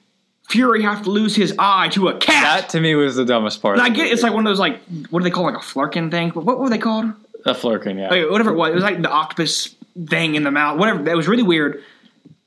Fury 0.53 0.83
have 0.83 1.03
to 1.05 1.11
lose 1.11 1.35
his 1.35 1.55
eye 1.59 1.89
to 1.89 2.09
a 2.09 2.19
cat? 2.19 2.61
That 2.61 2.69
to 2.71 2.81
me 2.81 2.95
was 2.95 3.17
the 3.17 3.25
dumbest 3.25 3.63
part. 3.63 3.79
And 3.79 3.83
I 3.87 3.89
get 3.89 4.07
it, 4.07 4.13
it's 4.13 4.23
like 4.23 4.35
one 4.35 4.47
of 4.47 4.51
those 4.51 4.59
like 4.59 4.83
what 5.09 5.21
do 5.21 5.25
they 5.25 5.31
call 5.31 5.45
like 5.45 5.55
a 5.55 5.59
Flerken 5.59 6.11
thing? 6.11 6.31
But 6.31 6.45
what 6.45 6.59
were 6.59 6.69
they 6.69 6.79
called? 6.79 7.07
a 7.47 7.55
Flerken. 7.55 7.99
Yeah, 7.99 8.09
Like, 8.09 8.31
whatever 8.31 8.51
it 8.51 8.57
was, 8.57 8.71
it 8.71 8.75
was 8.75 8.85
like 8.85 9.01
the 9.01 9.11
octopus 9.11 9.75
thing 10.09 10.35
in 10.35 10.45
the 10.45 10.51
mouth. 10.51 10.79
Whatever, 10.79 11.03
that 11.05 11.17
was 11.17 11.27
really 11.27 11.43
weird. 11.43 11.83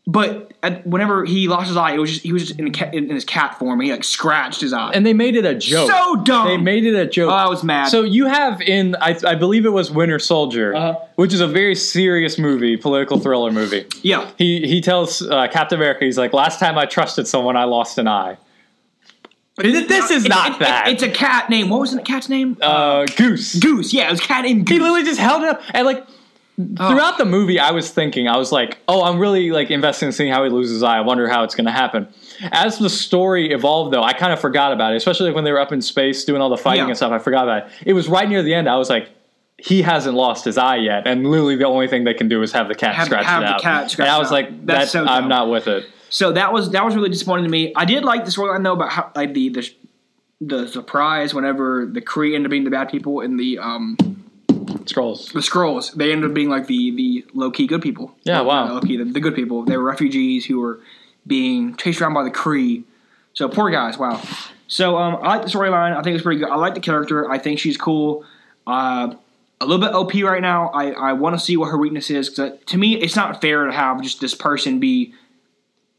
But 0.08 0.52
at, 0.62 0.86
whenever 0.86 1.26
he 1.26 1.48
lost 1.48 1.68
his 1.68 1.78
eye, 1.78 1.94
it 1.94 1.98
was 1.98 2.12
just 2.12 2.22
he 2.24 2.32
was 2.32 2.48
just 2.48 2.60
in, 2.60 2.68
a 2.68 2.70
cat, 2.70 2.94
in, 2.94 3.10
his 3.10 3.26
cat 3.26 3.58
form. 3.58 3.80
He 3.82 3.92
like 3.92 4.04
scratched 4.04 4.62
his 4.62 4.72
eye. 4.72 4.92
and 4.94 5.04
they 5.04 5.14
made 5.14 5.36
it 5.36 5.46
a 5.46 5.56
joke. 5.56 5.90
so 5.90 6.18
dumb. 6.18 6.48
They 6.48 6.58
made 6.58 6.86
it 6.86 6.94
a 6.94 7.08
joke. 7.08 7.32
Oh, 7.32 7.34
I 7.34 7.50
was 7.50 7.64
mad. 7.64 7.86
So 7.88 8.04
you 8.04 8.28
have 8.28 8.62
in, 8.62 8.96
I, 8.98 9.18
I 9.26 9.34
believe 9.34 9.66
it 9.66 9.72
was 9.72 9.90
Winter 9.90 10.20
Soldier, 10.20 10.76
Uh-huh. 10.76 11.00
which 11.16 11.34
is 11.34 11.40
a 11.40 11.48
very 11.48 11.74
serious 11.74 12.38
movie, 12.38 12.78
political 12.78 13.20
thriller 13.20 13.52
movie. 13.52 13.88
yeah, 14.04 14.30
He 14.38 14.68
he 14.68 14.80
tells 14.80 15.24
uh, 15.24 15.48
Captain 15.48 15.80
America, 15.80 16.06
he's 16.06 16.20
like, 16.20 16.34
"Last 16.34 16.60
time 16.60 16.78
I 16.78 16.86
trusted 16.86 17.28
someone, 17.28 17.58
I 17.58 17.64
lost 17.64 17.98
an 17.98 18.08
eye." 18.08 18.38
This, 19.58 19.88
this 19.88 20.12
is 20.12 20.26
It's- 20.26 20.28
not 20.28 20.50
it- 20.52 20.56
it- 20.56 20.60
that. 20.60 20.88
It's 20.90 21.02
a 21.04 21.10
cat 21.10 21.50
name. 21.50 21.70
What 21.70 21.80
was 21.80 21.94
the 21.94 22.02
cat's 22.04 22.30
name? 22.30 22.58
uh, 22.62 23.06
Goose. 23.18 23.56
Goose. 23.56 23.92
Yeah, 23.94 24.08
it 24.10 24.12
was 24.12 24.20
cat 24.22 24.44
named 24.44 24.70
He 24.70 24.78
literally 24.78 25.04
just 25.04 25.20
held 25.20 25.42
it 25.44 25.50
up 25.50 25.62
and 25.74 25.86
like. 25.88 26.06
Oh. 26.80 26.90
Throughout 26.90 27.18
the 27.18 27.26
movie, 27.26 27.60
I 27.60 27.72
was 27.72 27.92
thinking, 27.92 28.30
I 28.30 28.38
was 28.38 28.52
like, 28.54 28.78
"Oh, 28.88 29.04
I'm 29.04 29.20
really 29.20 29.52
like 29.52 29.72
invested 29.72 30.06
in 30.06 30.12
seeing 30.14 30.32
how 30.32 30.44
he 30.46 30.50
loses 30.50 30.76
his 30.76 30.84
eye. 30.84 30.98
I 30.98 31.02
wonder 31.02 31.28
how 31.28 31.44
it's 31.44 31.54
going 31.54 31.66
to 31.66 31.72
happen." 31.72 32.08
As 32.52 32.78
the 32.80 32.90
story 32.90 33.52
evolved, 33.52 33.94
though, 33.94 34.04
I 34.04 34.14
kind 34.14 34.32
of 34.32 34.40
forgot 34.40 34.72
about 34.72 34.94
it, 34.94 34.96
especially 34.96 35.26
like 35.28 35.36
when 35.36 35.44
they 35.44 35.52
were 35.52 35.60
up 35.60 35.74
in 35.74 35.82
space 35.82 36.24
doing 36.24 36.42
all 36.42 36.50
the 36.50 36.56
fighting 36.56 36.84
Yeah. 36.84 36.90
and 36.90 36.96
stuff. 36.98 37.12
I 37.12 37.20
forgot 37.20 37.44
about 37.44 37.68
it. 37.68 37.74
It 37.88 37.94
was 37.94 38.08
right 38.08 38.30
near 38.30 38.42
the 38.42 38.54
end. 38.54 38.70
I 38.70 38.78
was 38.78 38.90
like, 38.90 39.10
"He 39.58 39.82
hasn't 39.82 40.16
lost 40.16 40.46
his 40.46 40.58
eye 40.58 40.78
yet," 40.78 41.06
and 41.06 41.28
literally 41.30 41.58
the 41.58 41.66
only 41.68 41.90
thing 41.90 42.06
they 42.06 42.14
can 42.14 42.30
do 42.30 42.42
is 42.42 42.54
have 42.54 42.70
the 42.70 42.76
cat 42.76 42.96
Have- 42.96 43.08
scratch 43.08 43.26
have 43.26 43.42
it 43.44 43.46
the 43.48 43.52
out. 43.56 43.62
cat 43.62 43.92
scratch 43.92 44.08
and 44.08 44.16
I 44.16 44.20
was 44.20 44.32
like, 44.32 44.66
That's 44.66 44.94
"That 44.94 45.06
so 45.06 45.12
I'm 45.12 45.28
not 45.28 45.50
with 45.50 45.68
it." 45.68 45.86
So 46.10 46.32
that 46.32 46.54
was 46.54 46.70
that 46.72 46.86
was 46.86 46.96
really 46.96 47.10
disappointing 47.10 47.44
to 47.44 47.52
me. 47.52 47.74
I 47.76 47.84
did 47.84 48.06
like 48.06 48.24
the 48.24 48.32
storyline 48.32 48.64
though 48.64 48.74
about 48.74 48.92
how 48.92 49.12
like 49.14 49.34
the 49.34 49.50
the 49.50 49.70
the 50.40 50.68
surprise 50.70 51.34
whenever 51.34 51.86
the 51.86 52.00
Kree 52.02 52.34
ended 52.34 52.46
up 52.48 52.52
being 52.52 52.64
the 52.64 52.70
bad 52.70 52.88
people 52.88 53.20
in 53.20 53.36
the 53.36 53.58
um 53.60 53.98
Skrulls. 54.86 55.34
the 55.34 55.40
Skrulls 55.40 55.94
they 55.94 56.12
ended 56.12 56.30
up 56.30 56.36
being 56.36 56.50
like 56.50 56.68
the 56.68 56.92
the 56.92 57.26
low 57.34 57.52
key 57.52 57.68
good 57.68 57.82
people. 57.82 58.16
Yeah, 58.24 58.42
wow. 58.42 58.74
Low 58.74 58.82
key 58.82 58.98
the, 58.98 59.06
the 59.06 59.20
good 59.20 59.36
people. 59.36 59.64
They 59.64 59.78
were 59.78 59.84
refugees 59.84 60.46
who 60.46 60.60
were 60.60 60.80
being 61.28 61.76
chased 61.76 62.02
around 62.02 62.14
by 62.14 62.24
the 62.24 62.32
Kree. 62.32 62.84
So 63.34 63.50
poor 63.50 63.70
guys. 63.70 63.98
Wow. 63.98 64.22
So 64.68 64.98
um, 64.98 65.16
I 65.18 65.38
like 65.38 65.42
the 65.44 65.50
storyline. 65.50 65.96
I 65.96 66.02
think 66.02 66.16
it's 66.16 66.24
pretty 66.24 66.40
good. 66.40 66.50
I 66.50 66.56
like 66.56 66.74
the 66.74 66.80
character. 66.80 67.30
I 67.30 67.38
think 67.38 67.60
she's 67.60 67.78
cool. 67.78 68.26
Uh, 68.66 69.16
a 69.62 69.66
little 69.66 69.86
bit 69.86 69.94
OP 69.94 70.14
right 70.24 70.42
now. 70.42 70.70
I, 70.70 70.92
I 70.92 71.14
want 71.14 71.38
to 71.38 71.44
see 71.44 71.56
what 71.58 71.70
her 71.70 71.78
weakness 71.78 72.10
is 72.10 72.30
because 72.30 72.60
to 72.68 72.78
me, 72.78 72.96
it's 72.96 73.16
not 73.16 73.42
fair 73.42 73.66
to 73.66 73.72
have 73.72 74.02
just 74.02 74.22
this 74.22 74.36
person 74.36 74.80
be 74.80 75.14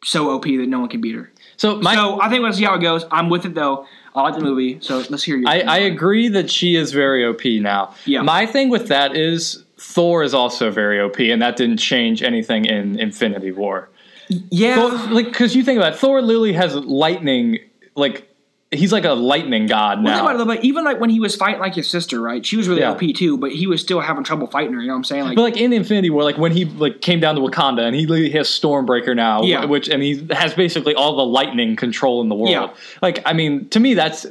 so 0.05 0.31
OP 0.31 0.45
that 0.45 0.67
no 0.69 0.81
one 0.81 0.89
can 0.89 1.01
beat 1.01 1.15
her. 1.15 1.33
So 1.57 1.77
my 1.77 1.95
so 1.95 2.21
I 2.21 2.29
think 2.29 2.43
we'll 2.43 2.53
see 2.53 2.65
how 2.65 2.75
it 2.75 2.83
goes. 2.83 3.05
I'm 3.11 3.29
with 3.29 3.45
it 3.45 3.55
though. 3.55 3.87
I 4.17 4.23
like 4.23 4.35
the 4.35 4.41
movie. 4.41 4.79
So 4.81 5.05
let's 5.11 5.23
hear 5.23 5.37
you. 5.37 5.47
I, 5.47 5.61
I 5.61 5.79
agree 5.79 6.29
that 6.29 6.51
she 6.51 6.75
is 6.75 6.91
very 6.91 7.25
OP 7.25 7.45
now. 7.45 7.95
Yeah. 8.07 8.23
My 8.23 8.47
thing 8.47 8.71
with 8.71 8.89
that 8.89 9.15
is 9.15 9.63
Thor 9.77 10.23
is 10.23 10.33
also 10.33 10.71
very 10.71 10.99
OP, 10.99 11.19
and 11.21 11.43
that 11.43 11.57
didn't 11.57 11.77
change 11.77 12.23
anything 12.23 12.65
in 12.65 12.99
Infinity 12.99 13.53
War. 13.53 13.91
Yeah. 14.29 14.79
Well, 14.79 15.15
like, 15.15 15.27
because 15.27 15.55
you 15.55 15.63
think 15.63 15.77
about 15.77 15.93
it, 15.93 15.99
Thor 15.99 16.23
literally 16.23 16.55
has 16.55 16.75
lightning, 16.75 17.59
like 17.95 18.26
he's 18.73 18.93
like 18.93 19.05
a 19.05 19.13
lightning 19.13 19.67
god 19.67 20.03
Well, 20.03 20.13
think 20.15 20.25
now. 20.25 20.35
about 20.35 20.41
it, 20.41 20.47
but 20.57 20.65
even 20.65 20.85
like 20.85 20.99
when 21.01 21.09
he 21.11 21.21
was 21.21 21.37
fighting 21.37 21.61
like 21.61 21.75
his 21.75 21.89
sister, 21.89 22.21
right? 22.21 22.45
She 22.45 22.57
was 22.57 22.69
really 22.69 22.81
Yeah. 22.81 22.93
OP 22.93 23.01
too, 23.15 23.39
but 23.39 23.53
he 23.53 23.67
was 23.67 23.81
still 23.81 24.01
having 24.01 24.25
trouble 24.25 24.49
fighting 24.49 24.73
her. 24.75 24.81
You 24.81 24.89
know 24.89 24.95
what 24.95 24.99
I'm 24.99 25.05
saying? 25.05 25.25
Like, 25.25 25.37
But 25.37 25.43
like 25.43 25.57
in 25.57 25.73
Infinity 25.73 26.11
War, 26.11 26.25
like 26.25 26.37
when 26.37 26.51
he 26.53 26.65
like 26.65 27.01
came 27.01 27.21
down 27.21 27.37
to 27.37 27.41
Wakanda 27.41 27.83
and 27.87 27.95
he 27.95 28.07
literally 28.07 28.31
has 28.33 28.49
Stormbreaker 28.49 29.15
now, 29.15 29.43
Yeah. 29.43 29.65
which 29.67 29.89
and 29.89 30.03
he 30.03 30.27
has 30.33 30.53
basically 30.55 30.95
all 30.95 31.17
the 31.17 31.25
lightning 31.25 31.77
control 31.77 32.21
in 32.23 32.29
the 32.29 32.35
world. 32.35 32.51
Yeah. 32.51 32.69
Like 33.03 33.23
I 33.25 33.33
mean, 33.35 33.69
to 33.69 33.79
me 33.81 33.95
that's 33.95 34.27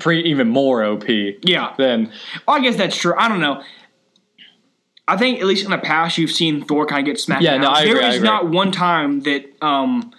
pretty 0.00 0.28
even 0.30 0.48
more 0.48 0.82
OP 0.84 1.04
yeah. 1.42 1.74
than 1.76 2.10
Well, 2.48 2.56
I 2.56 2.60
guess 2.60 2.76
that's 2.76 2.96
true. 2.96 3.14
I 3.18 3.28
don't 3.28 3.40
know. 3.40 3.62
I 5.08 5.16
think 5.16 5.40
at 5.40 5.46
least 5.46 5.64
in 5.64 5.70
the 5.72 5.78
past 5.78 6.16
you've 6.16 6.30
seen 6.30 6.64
Thor 6.64 6.86
kind 6.86 7.00
of 7.00 7.06
get 7.06 7.20
smacked 7.20 7.42
Yeah, 7.42 7.52
down. 7.52 7.60
no, 7.62 7.70
I 7.70 7.84
There 7.84 7.94
agree, 7.96 8.04
I 8.04 8.08
is 8.10 8.16
agree. 8.16 8.28
not 8.28 8.48
one 8.48 8.70
time 8.72 9.20
that 9.22 9.44
um, 9.60 10.12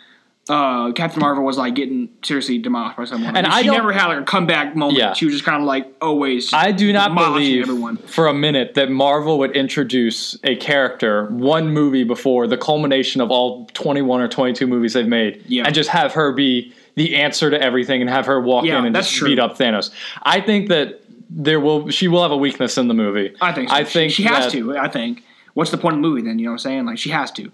uh, 0.50 0.92
Captain 0.92 1.22
Marvel 1.22 1.44
was 1.46 1.58
like 1.58 1.74
getting 1.74 2.10
seriously 2.22 2.58
demolished 2.58 2.98
by 2.98 3.06
someone. 3.06 3.36
And 3.36 3.48
Like, 3.48 3.56
I 3.56 3.62
she 3.62 3.70
never 3.70 3.94
had 3.94 4.08
like 4.08 4.20
a 4.20 4.24
comeback 4.26 4.76
moment. 4.76 4.98
Yeah. 5.00 5.14
She 5.14 5.26
was 5.26 5.34
just 5.36 5.46
kind 5.46 5.62
of 5.62 5.66
like 5.66 5.88
always. 6.02 6.52
I 6.54 6.72
do 6.74 6.92
not 6.92 7.16
believe 7.16 7.62
everyone. 7.64 7.96
for 7.98 8.28
a 8.28 8.34
minute 8.34 8.74
that 8.74 8.92
Marvel 8.92 9.40
would 9.40 9.56
introduce 9.56 10.38
a 10.44 10.56
character 10.58 11.28
one 11.28 11.70
movie 11.70 12.04
before 12.04 12.48
the 12.48 12.58
culmination 12.58 13.22
of 13.22 13.32
all 13.32 13.66
21 13.74 14.20
or 14.22 14.28
22 14.28 14.68
movies 14.68 14.94
they've 14.94 15.08
made 15.08 15.44
Yeah. 15.48 15.64
and 15.66 15.74
just 15.74 15.90
have 15.92 16.12
her 16.14 16.34
be 16.34 16.74
the 16.96 17.16
answer 17.16 17.50
to 17.50 17.60
everything 17.62 18.02
and 18.02 18.10
have 18.10 18.26
her 18.26 18.40
walk 18.42 18.66
Yeah, 18.66 18.80
in 18.80 18.86
and 18.86 18.96
just 18.96 19.14
true. 19.14 19.30
beat 19.30 19.40
up 19.40 19.58
Thanos. 19.58 19.92
I 20.24 20.42
think 20.42 20.68
that 20.70 21.02
there 21.30 21.60
will 21.60 21.90
she 21.90 22.08
will 22.10 22.22
have 22.22 22.32
a 22.32 22.38
weakness 22.38 22.78
in 22.78 22.88
the 22.90 22.94
movie. 22.94 23.34
I 23.42 23.54
think. 23.54 23.70
So. 23.70 23.76
I 23.76 23.84
think 23.86 24.12
she, 24.12 24.24
she 24.24 24.28
has 24.30 24.52
to. 24.52 24.78
I 24.78 24.90
think. 24.90 25.24
What's 25.56 25.72
the 25.72 25.78
point 25.78 25.96
of 25.96 26.02
the 26.02 26.08
movie 26.08 26.22
then? 26.22 26.38
You 26.38 26.46
know 26.46 26.52
what 26.52 26.56
I'm 26.56 26.60
saying? 26.60 26.86
Like 26.86 26.98
she 26.98 27.10
has 27.12 27.32
to. 27.34 27.52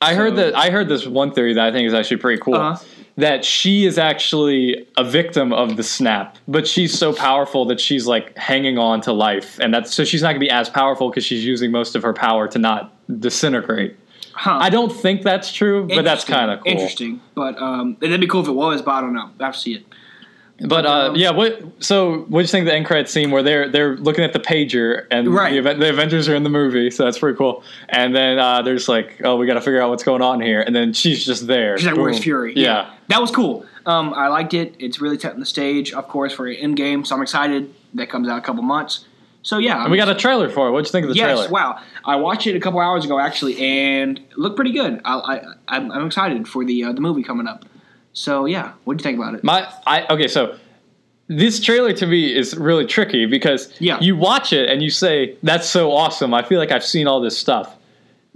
I 0.00 0.14
heard 0.14 0.36
that 0.36 0.56
I 0.56 0.70
heard 0.70 0.88
this 0.88 1.06
one 1.06 1.32
theory 1.32 1.54
that 1.54 1.66
I 1.66 1.72
think 1.72 1.86
is 1.86 1.94
actually 1.94 2.18
pretty 2.18 2.40
cool. 2.40 2.54
Uh-huh. 2.54 2.84
That 3.16 3.44
she 3.44 3.86
is 3.86 3.96
actually 3.96 4.88
a 4.96 5.04
victim 5.04 5.52
of 5.52 5.76
the 5.76 5.84
snap, 5.84 6.36
but 6.48 6.66
she's 6.66 6.98
so 6.98 7.12
powerful 7.12 7.64
that 7.66 7.78
she's 7.78 8.08
like 8.08 8.36
hanging 8.36 8.76
on 8.76 9.00
to 9.02 9.12
life, 9.12 9.58
and 9.60 9.72
that's 9.72 9.94
so 9.94 10.04
she's 10.04 10.20
not 10.20 10.30
gonna 10.30 10.40
be 10.40 10.50
as 10.50 10.68
powerful 10.68 11.10
because 11.10 11.24
she's 11.24 11.44
using 11.44 11.70
most 11.70 11.94
of 11.94 12.02
her 12.02 12.12
power 12.12 12.48
to 12.48 12.58
not 12.58 12.92
disintegrate. 13.20 13.96
Huh. 14.32 14.58
I 14.60 14.68
don't 14.68 14.90
think 14.90 15.22
that's 15.22 15.52
true, 15.52 15.86
but 15.86 16.02
that's 16.02 16.24
kind 16.24 16.50
of 16.50 16.64
cool. 16.64 16.72
Interesting, 16.72 17.20
but 17.36 17.56
um, 17.62 17.96
it'd 18.00 18.20
be 18.20 18.26
cool 18.26 18.42
if 18.42 18.48
it 18.48 18.52
was, 18.52 18.82
but 18.82 18.90
I 18.90 19.00
don't 19.00 19.14
know. 19.14 19.30
I 19.38 19.44
have 19.44 19.54
to 19.54 19.60
see 19.60 19.74
it. 19.74 19.86
But 20.66 20.86
uh, 20.86 20.90
Um, 21.10 21.16
yeah, 21.16 21.30
what? 21.30 21.60
So 21.80 22.20
what 22.28 22.40
do 22.40 22.42
you 22.42 22.48
think 22.48 22.62
of 22.62 22.66
the 22.66 22.74
end 22.74 22.86
credit 22.86 23.08
scene 23.08 23.30
where 23.30 23.42
they're 23.42 23.68
they're 23.68 23.96
looking 23.96 24.24
at 24.24 24.32
the 24.32 24.38
pager 24.40 25.06
and 25.10 25.28
Right. 25.34 25.62
the, 25.62 25.74
the 25.74 25.90
Avengers 25.90 26.28
are 26.28 26.34
in 26.34 26.42
the 26.42 26.50
movie, 26.50 26.90
so 26.90 27.04
that's 27.04 27.18
pretty 27.18 27.36
cool. 27.36 27.62
And 27.88 28.14
then 28.14 28.38
uh, 28.38 28.62
there's 28.62 28.88
like, 28.88 29.20
oh, 29.24 29.36
we 29.36 29.46
got 29.46 29.54
to 29.54 29.60
figure 29.60 29.80
out 29.80 29.90
what's 29.90 30.04
going 30.04 30.22
on 30.22 30.40
here, 30.40 30.60
and 30.62 30.74
then 30.74 30.92
she's 30.92 31.24
just 31.24 31.46
there. 31.46 31.76
She's 31.78 31.86
like, 31.86 31.96
"Where's 31.96 32.18
Fury?" 32.18 32.54
Yeah. 32.56 32.90
that 33.08 33.20
was 33.20 33.30
cool. 33.30 33.66
Um, 33.86 34.14
I 34.14 34.28
liked 34.28 34.54
it. 34.54 34.74
It's 34.78 35.00
really 35.00 35.18
setting 35.18 35.40
the 35.40 35.46
stage, 35.46 35.92
of 35.92 36.08
course, 36.08 36.32
for 36.32 36.46
Endgame. 36.48 37.06
So 37.06 37.14
I'm 37.14 37.20
excited. 37.22 37.74
That 37.94 38.08
comes 38.08 38.28
out 38.28 38.32
in 38.32 38.38
a 38.38 38.42
couple 38.42 38.62
months. 38.62 39.04
So 39.42 39.58
yeah, 39.58 39.82
And 39.82 39.90
we 39.92 39.98
got 39.98 40.08
a 40.08 40.14
trailer 40.14 40.48
for 40.48 40.68
it. 40.68 40.70
What'd 40.72 40.86
you 40.86 40.92
think 40.92 41.04
of 41.04 41.10
the 41.10 41.16
yes. 41.16 41.26
trailer? 41.26 41.50
Wow, 41.50 41.78
I 42.06 42.16
watched 42.16 42.46
it 42.46 42.56
a 42.56 42.60
couple 42.60 42.80
hours 42.80 43.04
ago 43.04 43.20
actually, 43.20 43.58
and 43.60 44.18
it 44.18 44.38
looked 44.38 44.56
pretty 44.56 44.72
good. 44.72 45.02
I, 45.04 45.12
I 45.18 45.42
I'm, 45.68 45.92
I'm 45.92 46.06
excited 46.06 46.48
for 46.48 46.64
the 46.64 46.84
uh, 46.84 46.92
the 46.92 47.02
movie 47.02 47.22
coming 47.22 47.46
up. 47.46 47.66
So 48.14 48.46
yeah, 48.46 48.72
what 48.84 48.96
do 48.96 49.02
you 49.02 49.04
think 49.04 49.18
about 49.18 49.34
it? 49.34 49.44
My 49.44 49.68
I 49.86 50.06
okay, 50.08 50.28
so 50.28 50.56
this 51.28 51.60
trailer 51.60 51.92
to 51.94 52.06
me 52.06 52.34
is 52.34 52.56
really 52.56 52.86
tricky 52.86 53.26
because 53.26 53.72
Yeah. 53.80 53.98
you 54.00 54.16
watch 54.16 54.52
it 54.52 54.68
and 54.70 54.82
you 54.82 54.90
say, 54.90 55.36
That's 55.42 55.68
so 55.68 55.92
awesome. 55.92 56.32
I 56.32 56.42
feel 56.42 56.58
like 56.58 56.70
I've 56.70 56.84
seen 56.84 57.06
all 57.06 57.20
this 57.20 57.36
stuff. 57.36 57.76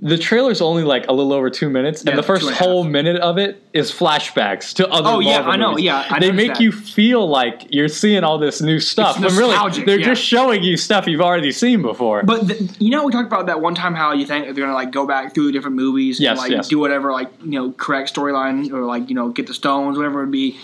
The 0.00 0.16
trailer's 0.16 0.60
only 0.60 0.84
like 0.84 1.08
a 1.08 1.12
little 1.12 1.32
over 1.32 1.50
two 1.50 1.68
minutes, 1.68 2.04
Yeah, 2.04 2.10
and 2.12 2.18
the 2.20 2.22
first 2.22 2.46
and 2.46 2.54
whole 2.54 2.84
minute 2.84 3.16
of 3.20 3.36
it 3.36 3.60
is 3.72 3.90
flashbacks 3.90 4.72
to 4.74 4.88
other. 4.88 5.08
Oh, 5.10 5.18
yeah, 5.18 5.38
Marvel 5.40 5.50
I 5.52 5.56
know, 5.56 5.70
movies. 5.70 5.84
yeah, 5.86 6.06
I 6.08 6.20
they 6.20 6.30
make 6.30 6.52
that. 6.54 6.60
you 6.60 6.70
feel 6.70 7.26
like 7.26 7.66
you're 7.70 7.88
seeing 7.88 8.22
all 8.22 8.38
this 8.38 8.60
new 8.62 8.78
stuff, 8.78 9.20
but 9.20 9.32
really 9.32 9.56
they're 9.84 9.98
yeah. 9.98 10.06
just 10.06 10.22
showing 10.22 10.62
you 10.62 10.76
stuff 10.76 11.08
you've 11.08 11.20
already 11.20 11.50
seen 11.50 11.82
before. 11.82 12.22
But 12.22 12.46
the, 12.46 12.76
you 12.78 12.90
know, 12.90 13.04
we 13.06 13.10
talked 13.10 13.26
about 13.26 13.46
that 13.46 13.60
one 13.60 13.74
time 13.74 13.92
how 13.94 14.12
you 14.12 14.24
think 14.24 14.44
they're 14.44 14.54
gonna 14.54 14.72
like 14.72 14.92
go 14.92 15.04
back 15.04 15.34
through 15.34 15.46
the 15.46 15.52
different 15.52 15.74
movies 15.74 16.20
Yes, 16.20 16.30
and 16.30 16.38
like 16.38 16.50
yes. 16.52 16.68
do 16.68 16.78
whatever, 16.78 17.10
like 17.10 17.32
you 17.42 17.50
know, 17.58 17.72
correct 17.72 18.14
storyline 18.14 18.72
or 18.72 18.84
like 18.84 19.08
you 19.08 19.16
know, 19.16 19.30
get 19.30 19.48
the 19.48 19.54
stones, 19.54 19.96
whatever 19.96 20.20
it 20.20 20.26
would 20.26 20.32
be. 20.32 20.58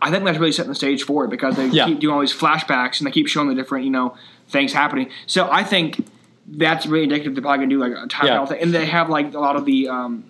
I 0.00 0.12
think 0.12 0.22
that's 0.24 0.38
really 0.38 0.52
setting 0.52 0.68
the 0.68 0.76
stage 0.76 1.02
for 1.02 1.24
it 1.24 1.28
because 1.30 1.56
they 1.56 1.66
Yeah. 1.66 1.86
keep 1.86 1.98
doing 1.98 2.14
all 2.14 2.20
these 2.20 2.32
flashbacks 2.32 2.98
and 3.00 3.06
they 3.08 3.10
keep 3.10 3.26
showing 3.26 3.48
the 3.48 3.54
different 3.56 3.84
you 3.84 3.90
know 3.90 4.16
things 4.46 4.72
happening. 4.72 5.10
So 5.26 5.48
I 5.50 5.64
think 5.64 6.06
that's 6.46 6.86
really 6.86 7.04
indicative. 7.04 7.34
They're 7.34 7.42
probably 7.42 7.66
gonna 7.66 7.70
do 7.70 7.78
like 7.78 7.92
a 7.92 8.06
time 8.08 8.26
Yeah. 8.26 8.32
travel 8.32 8.46
thing, 8.46 8.62
and 8.62 8.72
they 8.74 8.86
have 8.86 9.08
like 9.08 9.34
a 9.34 9.38
lot 9.40 9.56
of 9.56 9.64
the. 9.64 9.88
Um, 9.88 10.24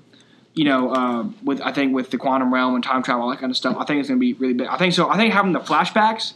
you 0.56 0.64
know, 0.64 0.90
uh, 0.92 1.24
with 1.42 1.60
I 1.62 1.72
think 1.72 1.92
with 1.92 2.12
the 2.12 2.16
quantum 2.16 2.54
realm 2.54 2.76
and 2.76 2.84
time 2.84 3.02
travel, 3.02 3.24
all 3.24 3.30
that 3.30 3.40
kind 3.40 3.50
of 3.50 3.56
stuff, 3.56 3.76
I 3.76 3.84
think 3.84 3.98
it's 3.98 4.08
going 4.08 4.20
to 4.20 4.24
be 4.24 4.34
really 4.34 4.54
big. 4.54 4.68
I 4.68 4.76
think 4.76 4.92
so. 4.92 5.10
I 5.10 5.16
think 5.16 5.32
having 5.34 5.50
the 5.52 5.58
flashbacks 5.58 6.34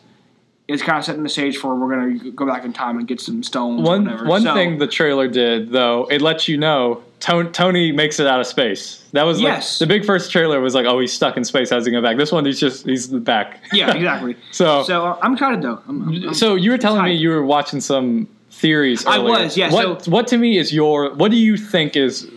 is 0.67 0.83
kind 0.83 0.99
of 0.99 1.05
setting 1.05 1.23
the 1.23 1.29
stage 1.29 1.57
for 1.57 1.77
we're 1.77 1.95
going 1.95 2.19
to 2.19 2.33
go 2.33 2.45
back 2.45 2.65
in 2.65 2.73
time 2.73 2.99
and 2.99 3.07
get 3.07 3.21
some 3.21 3.45
stones. 3.45 3.81
or 3.81 3.85
one 3.85 4.05
whatever. 4.07 4.25
one 4.27 4.43
So- 4.43 4.55
thing 4.55 4.79
the 4.79 4.89
trailer 4.89 5.29
did 5.29 5.71
though, 5.71 6.09
it 6.11 6.21
lets 6.21 6.49
you 6.49 6.57
know 6.59 7.01
Tony, 7.21 7.49
Tony 7.51 7.93
makes 7.93 8.19
it 8.19 8.27
out 8.27 8.41
of 8.41 8.49
space. 8.49 9.09
That 9.13 9.23
was 9.23 9.39
like 9.41 9.53
Yes. 9.53 9.79
the 9.79 9.87
big 9.87 10.05
first 10.05 10.33
trailer 10.33 10.61
was 10.61 10.75
like, 10.75 10.87
oh, 10.87 10.99
he's 10.99 11.13
stuck 11.13 11.37
in 11.37 11.45
space. 11.45 11.71
How's 11.71 11.85
he 11.87 11.93
going 11.93 12.03
back? 12.03 12.17
This 12.17 12.33
one, 12.33 12.45
he's 12.45 12.59
just 12.59 12.87
he's 12.87 13.07
back. 13.07 13.61
Yeah, 13.73 13.95
exactly. 13.95 14.35
So, 14.51 14.83
So 14.83 15.07
uh, 15.07 15.19
I'm 15.23 15.35
excited 15.35 15.63
though. 15.63 15.81
I'm, 15.87 16.03
I'm, 16.09 16.23
I'm- 16.25 16.35
so 16.35 16.57
you 16.57 16.73
were 16.73 16.79
telling 16.79 17.05
me 17.05 17.13
you 17.15 17.29
were 17.31 17.45
watching 17.45 17.81
some 17.81 18.27
theories. 18.59 19.07
I 19.07 19.19
was, 19.19 19.57
yeah, 19.57 19.71
What 19.73 20.05
so- 20.05 20.11
what 20.11 20.27
to 20.29 20.37
me 20.37 20.59
is 20.59 20.73
your 20.73 21.15
what 21.15 21.31
do 21.31 21.37
you 21.37 21.57
think 21.57 21.97
is 21.97 22.29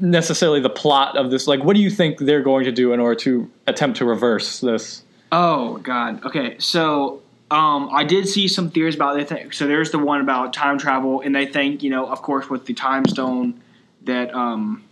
necessarily 0.00 0.60
the 0.60 0.70
plot 0.70 1.16
of 1.16 1.30
this? 1.30 1.46
Like, 1.46 1.62
what 1.62 1.76
do 1.76 1.82
you 1.82 1.90
think 1.90 2.18
they're 2.18 2.42
going 2.42 2.64
to 2.64 2.72
do 2.72 2.92
in 2.92 3.00
order 3.00 3.14
to 3.20 3.50
attempt 3.66 3.98
to 3.98 4.04
reverse 4.04 4.60
this? 4.60 5.02
oh 5.30 5.76
god. 5.78 6.24
Okay, 6.24 6.56
so 6.58 7.20
um, 7.50 7.90
I 7.92 8.04
did 8.04 8.26
see 8.28 8.48
some 8.48 8.70
theories 8.70 8.94
about 8.94 9.16
they 9.16 9.24
think. 9.24 9.52
So 9.52 9.66
there's 9.66 9.90
the 9.90 9.98
one 9.98 10.20
about 10.22 10.52
time 10.54 10.78
travel, 10.78 11.20
and 11.20 11.34
they 11.34 11.46
think 11.46 11.82
you 11.82 11.90
know, 11.90 12.06
of 12.06 12.22
course, 12.22 12.48
with 12.48 12.64
the 12.66 12.74
time 12.74 13.04
stone 13.06 13.60
that 14.04 14.34
um, 14.34 14.84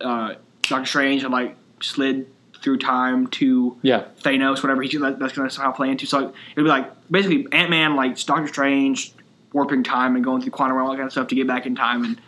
uh, 0.00 0.34
Doctor 0.62 0.86
Strange 0.86 1.22
had 1.22 1.30
like 1.30 1.56
slid 1.80 2.26
through 2.62 2.78
time 2.78 3.28
to 3.28 3.76
Yeah, 3.82 4.04
Thanos, 4.22 4.60
whatever 4.62 4.82
he's 4.82 4.98
that's 5.00 5.32
going 5.36 5.48
to 5.48 5.50
somehow 5.54 5.70
play 5.70 5.90
into. 5.90 6.06
So 6.06 6.18
it'd 6.18 6.34
be 6.56 6.62
like 6.62 6.90
basically 7.08 7.46
Ant 7.52 7.70
Man, 7.70 7.94
like 7.94 8.18
Doctor 8.24 8.48
Strange, 8.48 9.12
warping 9.56 9.82
time 9.82 10.14
and 10.16 10.22
going 10.24 10.42
through 10.42 10.50
quantum 10.52 10.76
realm, 10.76 10.86
all 10.88 10.92
that 10.92 10.98
kind 10.98 11.06
of 11.06 11.12
stuff 11.12 11.28
to 11.28 11.34
get 11.34 11.46
back 11.46 11.64
in 11.64 11.74
time 11.74 12.04
and 12.04 12.20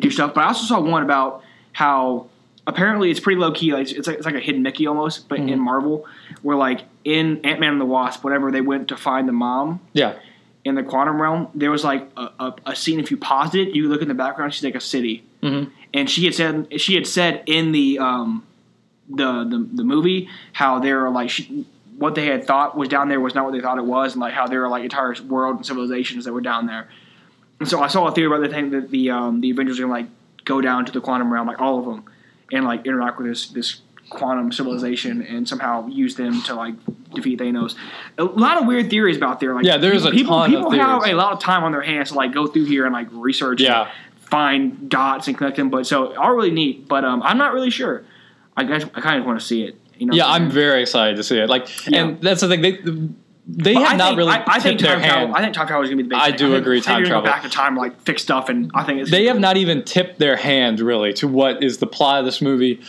do 0.00 0.10
stuff. 0.10 0.34
But 0.34 0.40
I 0.42 0.46
also 0.48 0.64
saw 0.66 0.80
one 0.80 1.04
about 1.04 1.42
how 1.70 2.26
apparently 2.66 3.10
it's 3.12 3.20
pretty 3.20 3.40
low 3.40 3.52
key. 3.52 3.72
Like 3.72 3.90
it's 3.92 4.08
like, 4.08 4.16
it's 4.16 4.26
like 4.26 4.34
a 4.34 4.40
hidden 4.40 4.62
Mickey 4.62 4.86
almost, 4.88 5.28
but 5.28 5.38
in 5.38 5.60
Marvel, 5.60 6.04
where 6.42 6.56
like 6.56 6.80
in 7.04 7.40
Ant 7.44 7.60
Man 7.60 7.72
and 7.72 7.80
the 7.80 7.84
Wasp, 7.86 8.24
whenever 8.24 8.50
they 8.50 8.60
went 8.60 8.88
to 8.88 8.96
find 8.96 9.28
the 9.28 9.32
mom 9.32 9.80
yeah, 9.92 10.14
in 10.64 10.74
the 10.74 10.82
quantum 10.82 11.22
realm, 11.22 11.48
there 11.54 11.70
was 11.70 11.84
like 11.84 12.10
a, 12.16 12.28
a, 12.40 12.54
a 12.66 12.76
scene. 12.76 12.98
If 12.98 13.10
you 13.12 13.16
paused 13.16 13.54
it, 13.54 13.74
you 13.76 13.88
look 13.88 14.02
in 14.02 14.08
the 14.08 14.14
background, 14.14 14.52
she's 14.52 14.64
like 14.64 14.74
a 14.74 14.80
city, 14.80 15.22
Mhm. 15.42 15.70
and 15.94 16.10
she 16.10 16.24
had 16.24 16.34
said 16.34 16.80
she 16.80 16.94
had 16.96 17.06
said 17.06 17.42
in 17.46 17.70
the 17.70 18.00
um 18.00 18.44
the 19.08 19.44
the, 19.44 19.68
the 19.74 19.84
movie 19.84 20.28
how 20.52 20.80
they're 20.80 21.08
like 21.10 21.30
she, 21.30 21.66
what 22.02 22.16
they 22.16 22.26
had 22.26 22.44
thought 22.44 22.76
was 22.76 22.88
down 22.88 23.08
there 23.08 23.20
was 23.20 23.32
not 23.34 23.44
what 23.44 23.52
they 23.52 23.60
thought 23.60 23.78
it 23.78 23.84
was, 23.84 24.12
and 24.12 24.20
like 24.20 24.34
how 24.34 24.48
there 24.48 24.60
were 24.60 24.68
like 24.68 24.82
entire 24.82 25.14
world 25.28 25.56
and 25.58 25.64
civilizations 25.64 26.24
that 26.24 26.32
were 26.32 26.40
down 26.40 26.66
there. 26.66 26.88
And 27.60 27.68
so 27.68 27.80
I 27.80 27.86
saw 27.86 28.08
a 28.08 28.12
theory 28.12 28.26
about 28.26 28.42
the 28.42 28.48
thing 28.48 28.70
that 28.70 28.90
the 28.90 29.10
um, 29.10 29.40
the 29.40 29.50
Avengers 29.50 29.78
are 29.78 29.82
gonna 29.82 29.92
like 29.92 30.06
go 30.44 30.60
down 30.60 30.84
to 30.86 30.92
the 30.92 31.00
quantum 31.00 31.32
realm, 31.32 31.46
like 31.46 31.60
all 31.60 31.78
of 31.78 31.84
them, 31.84 32.04
and 32.50 32.64
like 32.64 32.86
interact 32.86 33.18
with 33.18 33.28
this 33.28 33.48
this 33.50 33.82
quantum 34.10 34.50
civilization 34.50 35.22
and 35.22 35.48
somehow 35.48 35.86
use 35.86 36.16
them 36.16 36.42
to 36.42 36.54
like 36.54 36.74
defeat 37.14 37.38
Thanos. 37.38 37.76
A 38.18 38.24
lot 38.24 38.60
of 38.60 38.66
weird 38.66 38.90
theories 38.90 39.16
about 39.16 39.38
there. 39.38 39.54
Like 39.54 39.64
Yeah, 39.64 39.76
there's 39.76 40.04
a 40.04 40.10
people 40.10 40.36
ton 40.36 40.52
of 40.52 40.58
people 40.58 40.70
have 40.72 41.04
a 41.06 41.14
lot 41.14 41.32
of 41.32 41.38
time 41.38 41.62
on 41.62 41.70
their 41.70 41.82
hands 41.82 42.10
to 42.10 42.16
like 42.16 42.34
go 42.34 42.48
through 42.48 42.64
here 42.64 42.84
and 42.84 42.92
like 42.92 43.06
research. 43.12 43.60
and 43.60 43.68
yeah. 43.68 43.90
find 44.16 44.90
dots 44.90 45.28
and 45.28 45.38
connect 45.38 45.56
them. 45.56 45.70
But 45.70 45.86
so 45.86 46.16
all 46.16 46.34
really 46.34 46.50
neat. 46.50 46.88
But 46.88 47.04
um, 47.04 47.22
I'm 47.22 47.38
not 47.38 47.54
really 47.54 47.70
sure. 47.70 48.04
I 48.56 48.64
guess 48.64 48.82
I 48.92 49.00
kind 49.00 49.20
of 49.20 49.24
want 49.24 49.38
to 49.38 49.46
see 49.46 49.62
it. 49.62 49.76
You 50.02 50.08
know. 50.08 50.14
Yeah, 50.14 50.26
I'm 50.26 50.50
very 50.50 50.82
excited 50.82 51.16
to 51.16 51.22
see 51.22 51.38
it. 51.38 51.48
Like, 51.48 51.68
Yeah. 51.88 52.00
and 52.04 52.20
that's 52.20 52.40
the 52.40 52.48
thing 52.48 52.60
they 52.62 52.78
they 53.44 53.74
But 53.74 53.82
have 53.82 53.92
I 53.94 53.96
not 53.96 54.06
think, 54.10 54.18
really 54.18 54.30
I, 54.32 54.44
I 54.46 54.60
think 54.60 54.78
tipped 54.78 54.82
their 54.88 55.00
travel. 55.00 55.18
hand. 55.26 55.34
I 55.34 55.40
think 55.42 55.52
time 55.54 55.66
travel 55.66 55.82
is 55.82 55.90
gonna 55.90 55.96
be 55.96 56.02
the 56.04 56.08
big. 56.10 56.18
I 56.18 56.26
thing. 56.28 56.36
do 56.36 56.46
think- 56.52 56.60
agree 56.60 56.80
time 56.80 56.98
you're 57.00 57.08
travel. 57.08 57.24
Back 57.24 57.42
to 57.42 57.48
time, 57.48 57.76
like 57.76 58.00
fix 58.02 58.22
stuff, 58.22 58.48
and 58.48 58.70
I 58.72 58.84
think 58.84 59.00
it's 59.00 59.10
they 59.10 59.24
have 59.26 59.40
not 59.40 59.56
even 59.56 59.82
tipped 59.82 60.20
their 60.20 60.36
hand 60.36 60.78
really 60.78 61.12
to 61.14 61.26
what 61.26 61.62
is 61.62 61.78
the 61.78 61.88
plot 61.88 62.20
of 62.20 62.24
this 62.24 62.40
movie. 62.40 62.80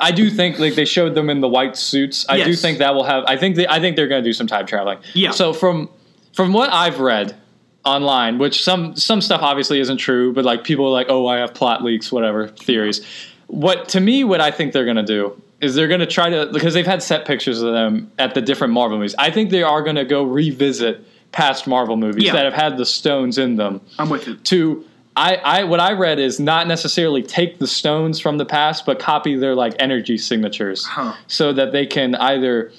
I 0.00 0.10
do 0.10 0.30
think 0.30 0.58
like 0.58 0.76
they 0.76 0.86
showed 0.86 1.14
them 1.14 1.28
in 1.28 1.40
the 1.42 1.48
white 1.48 1.76
suits. 1.76 2.24
I 2.28 2.42
do 2.42 2.54
think 2.54 2.78
that 2.78 2.94
will 2.94 3.04
have. 3.04 3.24
I 3.26 3.36
think 3.36 3.56
they. 3.56 3.66
I 3.66 3.80
think 3.80 3.96
they're 3.96 4.08
going 4.08 4.22
to 4.24 4.28
do 4.28 4.32
some 4.32 4.46
time 4.46 4.64
traveling. 4.66 4.98
Yeah. 5.12 5.30
So 5.30 5.52
from 5.52 5.90
from 6.32 6.54
what 6.54 6.72
I've 6.72 6.98
read 6.98 7.36
online, 7.84 8.38
which 8.38 8.62
some 8.64 8.96
some 8.96 9.20
stuff 9.20 9.42
obviously 9.42 9.78
isn't 9.80 9.98
true, 9.98 10.32
but 10.32 10.46
like 10.46 10.64
people 10.64 10.86
are 10.86 10.90
like, 10.92 11.08
oh, 11.10 11.26
I 11.26 11.36
have 11.38 11.52
plot 11.52 11.84
leaks, 11.84 12.10
whatever 12.10 12.48
theories. 12.48 13.04
What 13.48 13.90
to 13.90 14.00
me, 14.00 14.24
what 14.24 14.40
I 14.40 14.50
think 14.50 14.72
they're 14.72 14.84
going 14.86 14.96
to 14.96 15.02
do 15.02 15.38
is 15.62 15.74
they're 15.74 15.88
going 15.88 16.00
to 16.00 16.06
try 16.06 16.28
to 16.28 16.50
because 16.52 16.74
they've 16.74 16.84
had 16.86 17.02
set 17.02 17.24
pictures 17.24 17.62
of 17.62 17.72
them 17.72 18.10
at 18.18 18.34
the 18.34 18.42
different 18.42 18.74
Marvel 18.74 18.98
movies. 18.98 19.14
I 19.18 19.30
think 19.30 19.50
they 19.50 19.62
are 19.62 19.80
going 19.82 19.96
to 19.96 20.04
go 20.04 20.24
revisit 20.24 21.06
past 21.30 21.66
Marvel 21.66 21.96
movies 21.96 22.24
Yeah. 22.24 22.32
that 22.34 22.44
have 22.44 22.52
had 22.52 22.76
the 22.76 22.84
stones 22.84 23.38
in 23.38 23.56
them 23.56 23.80
I'm 23.98 24.10
with 24.10 24.26
you. 24.26 24.34
to 24.36 24.84
I, 25.16 25.36
I 25.36 25.64
what 25.64 25.78
I 25.80 25.92
read 25.92 26.18
is 26.18 26.40
not 26.40 26.66
necessarily 26.66 27.22
take 27.22 27.58
the 27.58 27.66
stones 27.66 28.18
from 28.18 28.38
the 28.38 28.44
past, 28.46 28.84
but 28.86 28.98
copy 28.98 29.36
their 29.36 29.54
like 29.54 29.74
energy 29.78 30.18
signatures, 30.18 30.84
Huh. 30.84 31.14
so 31.28 31.52
that 31.52 31.70
they 31.72 31.86
can 31.86 32.14
either 32.16 32.72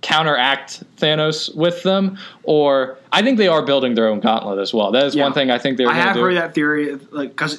counteract 0.00 0.82
Thanos 0.96 1.54
with 1.54 1.82
them, 1.82 2.16
or 2.44 2.96
I 3.12 3.22
think 3.22 3.36
they 3.38 3.48
are 3.48 3.62
building 3.62 3.94
their 3.94 4.08
own 4.08 4.20
gauntlet 4.20 4.58
as 4.58 4.72
well. 4.72 4.92
That 4.92 5.04
is 5.04 5.14
Yeah. 5.14 5.24
one 5.24 5.32
thing 5.34 5.50
I 5.50 5.58
think 5.58 5.76
they're 5.76 5.88
I 5.88 5.92
going 5.92 6.00
to 6.02 6.06
have 6.08 6.16
do. 6.16 6.22
heard 6.22 6.36
that 6.36 6.54
theory, 6.54 6.98
like 7.10 7.30
because 7.30 7.58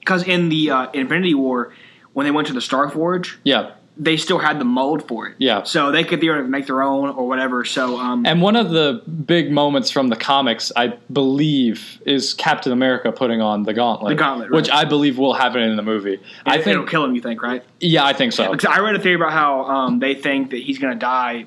because 0.00 0.22
in 0.24 0.48
the 0.48 0.70
uh, 0.70 0.86
Infinity 0.92 1.34
War, 1.34 1.72
when 2.12 2.24
they 2.24 2.30
went 2.30 2.46
to 2.48 2.52
the 2.54 2.60
Star 2.60 2.88
Forge, 2.90 3.38
Yeah. 3.44 3.70
They 3.98 4.16
still 4.16 4.38
had 4.38 4.58
the 4.58 4.64
mold 4.64 5.08
for 5.08 5.26
it. 5.26 5.36
Yeah. 5.38 5.62
So 5.62 5.90
they 5.90 6.04
could 6.04 6.20
theoretically 6.20 6.50
make 6.50 6.66
their 6.66 6.82
own 6.82 7.08
or 7.08 7.26
whatever. 7.26 7.64
So 7.64 7.98
um, 7.98 8.26
And 8.26 8.42
one 8.42 8.54
of 8.54 8.70
the 8.70 9.02
big 9.06 9.50
moments 9.50 9.90
from 9.90 10.08
the 10.08 10.16
comics, 10.16 10.70
I 10.76 10.88
believe, 11.10 12.00
is 12.04 12.34
Captain 12.34 12.72
America 12.72 13.10
putting 13.10 13.40
on 13.40 13.62
the 13.62 13.72
gauntlet. 13.72 14.10
The 14.10 14.22
gauntlet, 14.22 14.50
right. 14.50 14.56
Which 14.56 14.70
I 14.70 14.84
believe 14.84 15.16
will 15.16 15.32
happen 15.32 15.62
in 15.62 15.76
the 15.76 15.82
movie. 15.82 16.20
I 16.44 16.56
think, 16.56 16.68
it'll 16.68 16.84
kill 16.84 17.04
him. 17.04 17.14
You 17.14 17.22
think, 17.22 17.42
right? 17.42 17.64
yeah, 17.80 18.04
I 18.04 18.12
think 18.12 18.32
so. 18.32 18.50
Because 18.52 18.70
I 18.70 18.80
read 18.80 18.96
a 18.96 19.00
theory 19.00 19.14
about 19.14 19.32
how 19.32 19.64
um, 19.64 19.98
they 19.98 20.14
think 20.14 20.50
that 20.50 20.62
he's 20.62 20.78
going 20.78 20.92
to 20.92 20.98
die 20.98 21.46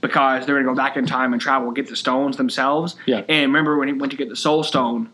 because 0.00 0.46
they're 0.46 0.54
going 0.54 0.66
to 0.66 0.70
go 0.70 0.76
back 0.76 0.96
in 0.96 1.06
time 1.06 1.32
and 1.32 1.42
travel 1.42 1.68
and 1.68 1.76
get 1.76 1.88
the 1.88 1.96
stones 1.96 2.36
themselves. 2.36 2.96
Yeah. 3.06 3.22
And 3.28 3.52
remember 3.52 3.76
when 3.78 3.88
he 3.88 3.94
went 3.94 4.12
to 4.12 4.16
get 4.16 4.28
the 4.28 4.36
Soul 4.36 4.62
Stone, 4.62 5.10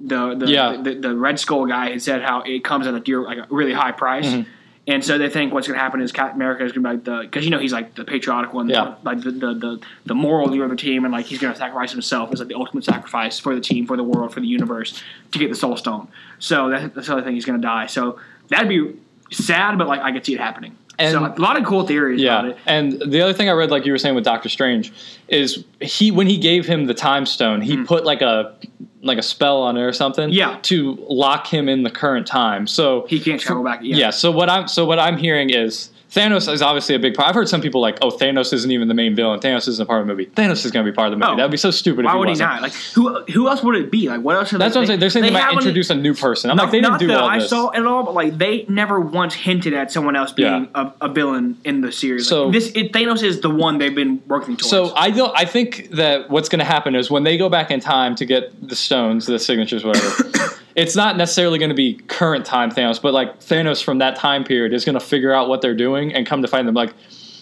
the 0.00 0.34
the, 0.36 0.46
Yeah. 0.46 0.80
the, 0.80 0.94
the, 0.94 1.16
Red 1.16 1.38
Skull 1.38 1.66
guy 1.66 1.90
had 1.90 2.00
said 2.02 2.22
how 2.22 2.42
it 2.42 2.64
comes 2.64 2.86
at 2.86 2.94
a 2.94 3.00
dear, 3.00 3.22
like 3.22 3.38
a 3.38 3.46
really 3.50 3.72
high 3.72 3.92
price. 3.92 4.26
Mm-hmm. 4.26 4.50
And 4.88 5.04
so 5.04 5.16
they 5.16 5.28
think 5.28 5.54
what's 5.54 5.68
going 5.68 5.78
to 5.78 5.82
happen 5.82 6.00
is 6.00 6.10
Captain 6.10 6.36
America 6.36 6.64
is 6.64 6.72
going 6.72 6.82
to 6.82 6.88
be 6.88 6.94
like 6.96 7.04
the 7.04 7.22
because 7.28 7.44
you 7.44 7.50
know 7.50 7.60
he's 7.60 7.72
like 7.72 7.94
the 7.94 8.04
patriotic 8.04 8.52
one, 8.52 8.68
Yeah. 8.68 8.96
like 9.04 9.22
the, 9.22 9.30
the 9.30 9.54
the 9.54 9.80
the 10.06 10.14
moral 10.14 10.48
leader 10.48 10.64
of 10.64 10.70
the 10.70 10.76
team, 10.76 11.04
and 11.04 11.12
like 11.12 11.26
he's 11.26 11.38
going 11.38 11.52
to 11.52 11.58
sacrifice 11.58 11.92
himself 11.92 12.32
as 12.32 12.40
like 12.40 12.48
the 12.48 12.56
ultimate 12.56 12.84
sacrifice 12.84 13.38
for 13.38 13.54
the 13.54 13.60
team, 13.60 13.86
for 13.86 13.96
the 13.96 14.02
world, 14.02 14.34
for 14.34 14.40
the 14.40 14.46
universe 14.48 15.00
to 15.30 15.38
get 15.38 15.50
the 15.50 15.54
Soul 15.54 15.76
Stone. 15.76 16.08
So 16.40 16.68
that, 16.70 16.94
that's 16.94 17.06
the 17.06 17.12
other 17.12 17.22
thing 17.22 17.34
he's 17.34 17.44
going 17.44 17.60
to 17.60 17.66
die. 17.66 17.86
So 17.86 18.18
that'd 18.48 18.68
be 18.68 18.96
sad, 19.30 19.78
but 19.78 19.86
like 19.86 20.00
I 20.00 20.10
could 20.10 20.26
see 20.26 20.34
it 20.34 20.40
happening. 20.40 20.76
And- 20.98 21.12
so 21.12 21.24
a 21.24 21.40
lot 21.40 21.56
of 21.56 21.64
cool 21.64 21.86
theories 21.86 22.20
about 22.22 22.44
Yeah, 22.44 22.50
it. 22.50 22.58
and 22.66 22.92
the 23.12 23.22
other 23.22 23.32
thing 23.32 23.48
I 23.48 23.52
read, 23.52 23.70
like 23.70 23.86
you 23.86 23.92
were 23.92 23.98
saying 23.98 24.14
with 24.14 24.24
Doctor 24.24 24.48
Strange, 24.48 24.92
is 25.28 25.64
he 25.80 26.10
when 26.10 26.26
he 26.26 26.36
gave 26.36 26.66
him 26.66 26.86
the 26.86 26.94
time 26.94 27.24
stone, 27.24 27.60
he 27.60 27.76
hmm. 27.76 27.84
put 27.84 28.04
like 28.04 28.20
a 28.20 28.54
like 29.02 29.18
a 29.18 29.22
spell 29.22 29.62
on 29.62 29.76
it 29.76 29.82
or 29.82 29.92
something. 29.92 30.30
Yeah. 30.30 30.58
to 30.62 30.96
lock 31.08 31.46
him 31.46 31.68
in 31.68 31.82
the 31.82 31.90
current 31.90 32.26
time. 32.26 32.66
So 32.66 33.06
He 33.08 33.20
can't 33.20 33.40
travel 33.40 33.62
back. 33.64 33.80
yeah. 33.82 33.96
Yeah. 33.96 34.10
So 34.10 34.30
what 34.30 34.48
I'm 34.48 34.68
so 34.68 34.84
what 34.84 34.98
I'm 34.98 35.16
hearing 35.16 35.50
is 35.50 35.90
Thanos 36.12 36.52
is 36.52 36.60
obviously 36.60 36.94
a 36.94 36.98
big 36.98 37.14
part. 37.14 37.26
I've 37.28 37.34
heard 37.34 37.48
some 37.48 37.62
people 37.62 37.80
like, 37.80 37.96
oh, 38.02 38.10
Thanos 38.10 38.52
isn't 38.52 38.70
even 38.70 38.86
the 38.88 38.94
main 38.94 39.14
villain. 39.16 39.40
Thanos 39.40 39.66
isn't 39.66 39.82
a 39.82 39.86
part 39.86 40.02
of 40.02 40.06
the 40.06 40.12
movie. 40.12 40.26
Thanos 40.26 40.64
is 40.64 40.70
going 40.70 40.84
to 40.84 40.92
be 40.92 40.94
part 40.94 41.06
of 41.10 41.12
the 41.12 41.16
movie. 41.16 41.32
Oh. 41.32 41.36
That'd 41.36 41.50
be 41.50 41.56
so 41.56 41.70
stupid. 41.70 42.04
Why 42.04 42.10
if 42.10 42.14
he 42.14 42.18
would 42.18 42.28
he 42.28 42.34
not? 42.34 42.60
Like 42.60 42.72
who? 42.72 43.22
Who 43.32 43.48
else 43.48 43.62
would 43.62 43.76
it 43.76 43.90
be? 43.90 44.08
Like 44.10 44.20
what 44.20 44.36
else? 44.36 44.50
That's 44.50 44.74
they, 44.74 44.78
what 44.78 44.82
I'm 44.82 44.86
saying. 44.88 45.00
They're 45.00 45.08
saying 45.08 45.24
they, 45.24 45.30
might 45.30 45.40
haven't- 45.40 45.58
introduce 45.58 45.88
a 45.88 45.94
new 45.94 46.12
person. 46.14 46.50
I'm 46.50 46.56
Not, 46.58 46.64
like, 46.64 46.72
they 46.72 46.80
didn't 46.82 46.98
do 46.98 47.06
that 47.08 47.20
all 47.20 47.28
I 47.28 47.38
this. 47.38 47.48
saw 47.48 47.72
at 47.72 47.86
all, 47.86 48.02
but 48.04 48.12
like 48.14 48.36
they 48.36 48.66
never 48.68 49.00
once 49.00 49.32
hinted 49.34 49.72
at 49.72 49.90
someone 49.90 50.14
else 50.14 50.32
being 50.32 50.68
a, 50.74 50.92
a 51.00 51.08
villain 51.08 51.56
in 51.64 51.80
the 51.80 51.90
series. 51.90 52.28
So- 52.28 52.44
like, 52.44 52.52
this 52.52 52.72
it, 52.74 52.92
Thanos 52.92 53.22
is 53.22 53.40
the 53.40 53.50
one 53.50 53.78
they've 53.78 53.94
been 53.94 54.22
working 54.26 54.56
towards. 54.58 54.68
So 54.68 54.94
I 54.94 55.10
don't. 55.10 55.32
I 55.34 55.46
think 55.46 55.90
that 55.92 56.28
what's 56.28 56.50
going 56.50 56.58
to 56.58 56.64
happen 56.66 56.94
is 56.94 57.10
when 57.10 57.24
they 57.24 57.38
go 57.38 57.48
back 57.48 57.70
in 57.70 57.80
time 57.80 58.14
to 58.16 58.26
get 58.26 58.68
the 58.68 58.76
stones, 58.76 59.24
the 59.26 59.38
signatures, 59.38 59.82
whatever. 59.82 60.58
It's 60.76 60.96
not 60.96 61.16
necessarily 61.16 61.58
going 61.58 61.70
to 61.70 61.74
be 61.74 61.94
current 61.94 62.44
time 62.46 62.70
Thanos, 62.70 63.00
but 63.00 63.12
like 63.12 63.40
Thanos 63.40 63.82
from 63.82 63.98
that 63.98 64.16
time 64.16 64.44
period 64.44 64.72
is 64.72 64.84
going 64.84 64.94
to 64.94 65.00
figure 65.00 65.32
out 65.32 65.48
what 65.48 65.60
they're 65.62 65.74
doing 65.74 66.14
and 66.14 66.26
come 66.26 66.42
to 66.42 66.48
find 66.48 66.66
them. 66.66 66.74
Like, 66.74 66.94